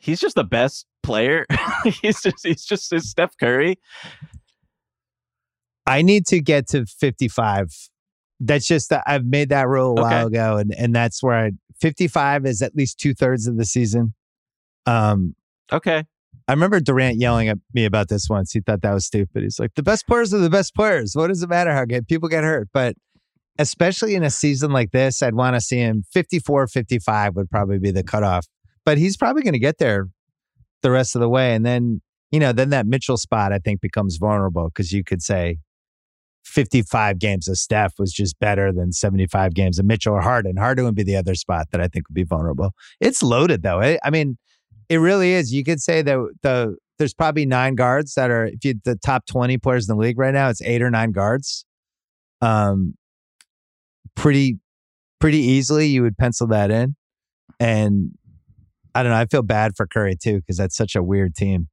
he's 0.00 0.20
just 0.20 0.36
the 0.36 0.44
best 0.44 0.86
player. 1.02 1.46
he's 2.02 2.22
just 2.22 2.46
he's 2.46 2.64
just 2.64 2.90
his 2.90 3.10
Steph 3.10 3.36
Curry. 3.38 3.78
I 5.86 6.02
need 6.02 6.26
to 6.26 6.40
get 6.40 6.68
to 6.68 6.86
55. 6.86 7.68
That's 8.40 8.66
just 8.66 8.92
I've 9.06 9.24
made 9.24 9.50
that 9.50 9.68
rule 9.68 9.98
a 9.98 10.02
while 10.02 10.26
ago, 10.26 10.56
and 10.56 10.74
and 10.74 10.94
that's 10.94 11.22
where 11.22 11.36
I 11.36 11.52
55 11.80 12.46
is 12.46 12.62
at 12.62 12.74
least 12.74 12.98
two 12.98 13.14
thirds 13.14 13.46
of 13.46 13.56
the 13.56 13.64
season. 13.64 14.14
Um, 14.86 15.34
okay. 15.72 16.04
I 16.46 16.52
remember 16.52 16.80
Durant 16.80 17.18
yelling 17.18 17.48
at 17.48 17.58
me 17.72 17.84
about 17.84 18.08
this 18.08 18.28
once. 18.28 18.52
He 18.52 18.60
thought 18.60 18.82
that 18.82 18.92
was 18.92 19.06
stupid. 19.06 19.42
He's 19.42 19.58
like, 19.58 19.74
the 19.76 19.82
best 19.82 20.06
players 20.06 20.34
are 20.34 20.38
the 20.38 20.50
best 20.50 20.74
players. 20.74 21.14
What 21.14 21.28
does 21.28 21.42
it 21.42 21.48
matter 21.48 21.72
how 21.72 21.84
good 21.84 22.06
people 22.06 22.28
get 22.28 22.44
hurt? 22.44 22.68
But 22.72 22.96
especially 23.58 24.14
in 24.14 24.22
a 24.22 24.30
season 24.30 24.70
like 24.70 24.90
this, 24.90 25.22
I'd 25.22 25.34
want 25.34 25.54
to 25.54 25.60
see 25.60 25.78
him 25.78 26.04
54, 26.12 26.66
55 26.66 27.36
would 27.36 27.50
probably 27.50 27.78
be 27.78 27.90
the 27.90 28.02
cutoff. 28.02 28.46
But 28.84 28.98
he's 28.98 29.16
probably 29.16 29.42
going 29.42 29.54
to 29.54 29.58
get 29.58 29.78
there 29.78 30.08
the 30.82 30.90
rest 30.90 31.14
of 31.14 31.20
the 31.20 31.28
way. 31.28 31.54
And 31.54 31.64
then, 31.64 32.02
you 32.30 32.40
know, 32.40 32.52
then 32.52 32.70
that 32.70 32.86
Mitchell 32.86 33.16
spot, 33.16 33.52
I 33.52 33.58
think, 33.58 33.80
becomes 33.80 34.16
vulnerable 34.16 34.68
because 34.68 34.92
you 34.92 35.02
could 35.02 35.22
say, 35.22 35.58
55 36.44 37.18
games 37.18 37.48
of 37.48 37.56
Steph 37.56 37.94
was 37.98 38.12
just 38.12 38.38
better 38.38 38.72
than 38.72 38.92
75 38.92 39.54
games 39.54 39.78
of 39.78 39.86
Mitchell 39.86 40.14
or 40.14 40.20
Harden. 40.20 40.56
Harden 40.56 40.84
would 40.84 40.94
be 40.94 41.02
the 41.02 41.16
other 41.16 41.34
spot 41.34 41.68
that 41.72 41.80
I 41.80 41.88
think 41.88 42.08
would 42.08 42.14
be 42.14 42.24
vulnerable. 42.24 42.72
It's 43.00 43.22
loaded 43.22 43.62
though. 43.62 43.80
I 43.80 44.10
mean, 44.10 44.36
it 44.88 44.98
really 44.98 45.32
is. 45.32 45.52
You 45.52 45.64
could 45.64 45.80
say 45.80 46.02
that 46.02 46.18
the 46.42 46.76
there's 46.98 47.14
probably 47.14 47.44
nine 47.44 47.74
guards 47.74 48.14
that 48.14 48.30
are 48.30 48.46
if 48.46 48.64
you 48.64 48.74
the 48.84 48.96
top 48.96 49.26
20 49.26 49.58
players 49.58 49.88
in 49.88 49.96
the 49.96 50.00
league 50.00 50.18
right 50.18 50.34
now, 50.34 50.48
it's 50.48 50.62
eight 50.62 50.82
or 50.82 50.90
nine 50.90 51.12
guards. 51.12 51.64
Um 52.40 52.94
pretty 54.14 54.58
pretty 55.18 55.38
easily 55.38 55.86
you 55.86 56.02
would 56.02 56.18
pencil 56.18 56.46
that 56.48 56.70
in. 56.70 56.94
And 57.58 58.12
I 58.94 59.02
don't 59.02 59.10
know, 59.10 59.18
I 59.18 59.26
feel 59.26 59.42
bad 59.42 59.76
for 59.76 59.86
Curry 59.86 60.16
too, 60.16 60.36
because 60.36 60.58
that's 60.58 60.76
such 60.76 60.94
a 60.94 61.02
weird 61.02 61.34
team 61.34 61.68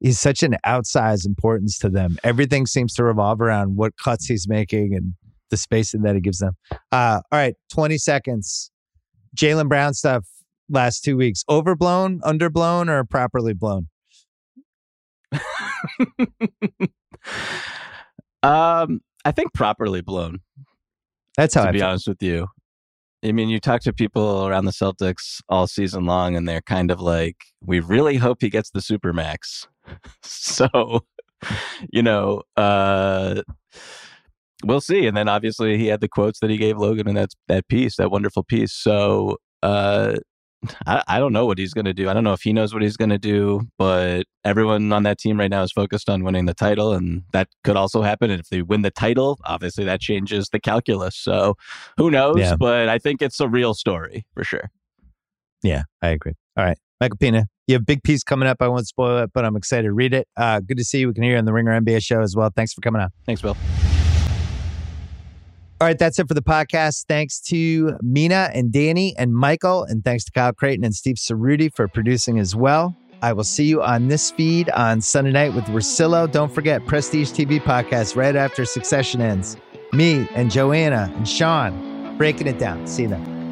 he's 0.00 0.18
such 0.20 0.42
an 0.42 0.56
outsized 0.66 1.26
importance 1.26 1.78
to 1.78 1.88
them. 1.88 2.18
Everything 2.24 2.66
seems 2.66 2.94
to 2.94 3.04
revolve 3.04 3.40
around 3.40 3.76
what 3.76 3.92
cuts 4.02 4.26
he's 4.26 4.48
making 4.48 4.94
and 4.94 5.14
the 5.50 5.56
spacing 5.56 6.02
that 6.02 6.14
he 6.14 6.20
gives 6.20 6.38
them. 6.38 6.56
Uh, 6.92 7.20
all 7.30 7.38
right, 7.38 7.54
20 7.72 7.98
seconds. 7.98 8.70
Jaylen 9.36 9.68
Brown 9.68 9.94
stuff 9.94 10.26
last 10.68 11.04
two 11.04 11.16
weeks. 11.16 11.44
Overblown, 11.48 12.20
underblown, 12.20 12.88
or 12.88 13.04
properly 13.04 13.54
blown? 13.54 13.88
um, 18.42 19.00
I 19.24 19.32
think 19.32 19.52
properly 19.54 20.00
blown. 20.00 20.40
That's 21.36 21.54
how 21.54 21.62
to 21.62 21.68
I 21.68 21.72
be 21.72 21.78
feel. 21.78 21.88
honest 21.88 22.08
with 22.08 22.22
you. 22.22 22.48
I 23.24 23.32
mean, 23.32 23.48
you 23.48 23.58
talk 23.60 23.82
to 23.82 23.92
people 23.92 24.46
around 24.46 24.66
the 24.66 24.72
Celtics 24.72 25.40
all 25.48 25.66
season 25.66 26.06
long, 26.06 26.36
and 26.36 26.48
they're 26.48 26.60
kind 26.62 26.90
of 26.90 27.00
like, 27.00 27.36
"We 27.60 27.80
really 27.80 28.16
hope 28.16 28.38
he 28.40 28.50
gets 28.50 28.70
the 28.70 28.80
super 28.80 29.12
max." 29.12 29.66
so, 30.22 31.04
you 31.90 32.02
know, 32.02 32.42
uh, 32.56 33.42
we'll 34.64 34.80
see. 34.80 35.06
And 35.06 35.16
then 35.16 35.28
obviously 35.28 35.78
he 35.78 35.86
had 35.86 36.00
the 36.00 36.08
quotes 36.08 36.40
that 36.40 36.50
he 36.50 36.56
gave 36.56 36.78
Logan 36.78 37.08
in 37.08 37.14
that 37.14 37.30
that 37.48 37.68
piece, 37.68 37.96
that 37.96 38.10
wonderful 38.10 38.42
piece. 38.42 38.72
So, 38.72 39.38
uh, 39.62 40.16
I, 40.86 41.02
I 41.06 41.18
don't 41.18 41.32
know 41.32 41.46
what 41.46 41.58
he's 41.58 41.74
going 41.74 41.84
to 41.84 41.94
do. 41.94 42.08
I 42.08 42.14
don't 42.14 42.24
know 42.24 42.32
if 42.32 42.42
he 42.42 42.52
knows 42.52 42.72
what 42.72 42.82
he's 42.82 42.96
going 42.96 43.10
to 43.10 43.18
do, 43.18 43.62
but 43.78 44.24
everyone 44.44 44.92
on 44.92 45.02
that 45.04 45.18
team 45.18 45.38
right 45.38 45.50
now 45.50 45.62
is 45.62 45.72
focused 45.72 46.08
on 46.08 46.24
winning 46.24 46.46
the 46.46 46.54
title, 46.54 46.92
and 46.92 47.22
that 47.32 47.48
could 47.64 47.76
also 47.76 48.02
happen. 48.02 48.30
And 48.30 48.40
if 48.40 48.48
they 48.48 48.62
win 48.62 48.82
the 48.82 48.90
title, 48.90 49.38
obviously 49.44 49.84
that 49.84 50.00
changes 50.00 50.48
the 50.48 50.60
calculus. 50.60 51.16
So 51.16 51.56
who 51.96 52.10
knows? 52.10 52.38
Yeah. 52.38 52.56
But 52.58 52.88
I 52.88 52.98
think 52.98 53.22
it's 53.22 53.40
a 53.40 53.48
real 53.48 53.74
story 53.74 54.26
for 54.34 54.44
sure. 54.44 54.70
Yeah, 55.62 55.82
I 56.02 56.08
agree. 56.08 56.34
All 56.56 56.64
right. 56.64 56.78
Michael 57.00 57.18
Pina, 57.18 57.46
you 57.66 57.74
have 57.74 57.82
a 57.82 57.84
big 57.84 58.02
piece 58.02 58.22
coming 58.22 58.48
up. 58.48 58.58
I 58.60 58.68
won't 58.68 58.86
spoil 58.86 59.18
it, 59.18 59.30
but 59.32 59.44
I'm 59.44 59.56
excited 59.56 59.84
to 59.84 59.92
read 59.92 60.14
it. 60.14 60.28
Uh, 60.36 60.60
good 60.60 60.76
to 60.78 60.84
see 60.84 61.00
you. 61.00 61.08
We 61.08 61.14
can 61.14 61.22
hear 61.22 61.32
you 61.32 61.38
on 61.38 61.44
the 61.44 61.52
Ringer 61.52 61.80
NBA 61.80 62.02
show 62.02 62.20
as 62.20 62.36
well. 62.36 62.50
Thanks 62.54 62.72
for 62.72 62.80
coming 62.80 63.02
on. 63.02 63.10
Thanks, 63.26 63.42
Bill. 63.42 63.56
All 65.78 65.86
right, 65.86 65.98
that's 65.98 66.18
it 66.18 66.26
for 66.26 66.34
the 66.34 66.42
podcast. 66.42 67.04
Thanks 67.06 67.38
to 67.42 67.98
Mina 68.00 68.50
and 68.54 68.72
Danny 68.72 69.14
and 69.18 69.34
Michael, 69.34 69.84
and 69.84 70.02
thanks 70.02 70.24
to 70.24 70.32
Kyle 70.32 70.52
Crichton 70.52 70.84
and 70.84 70.94
Steve 70.94 71.16
Ceruti 71.16 71.70
for 71.74 71.86
producing 71.86 72.38
as 72.38 72.56
well. 72.56 72.96
I 73.20 73.32
will 73.32 73.44
see 73.44 73.64
you 73.64 73.82
on 73.82 74.08
this 74.08 74.30
feed 74.30 74.70
on 74.70 75.00
Sunday 75.00 75.32
night 75.32 75.54
with 75.54 75.64
Russillo. 75.64 76.30
Don't 76.30 76.52
forget 76.52 76.86
Prestige 76.86 77.30
TV 77.30 77.60
podcast 77.60 78.16
right 78.16 78.36
after 78.36 78.64
Succession 78.64 79.20
ends. 79.20 79.56
Me 79.92 80.28
and 80.34 80.50
Joanna 80.50 81.12
and 81.14 81.28
Sean 81.28 82.16
breaking 82.16 82.46
it 82.46 82.58
down. 82.58 82.86
See 82.86 83.02
you 83.02 83.08
then. 83.08 83.45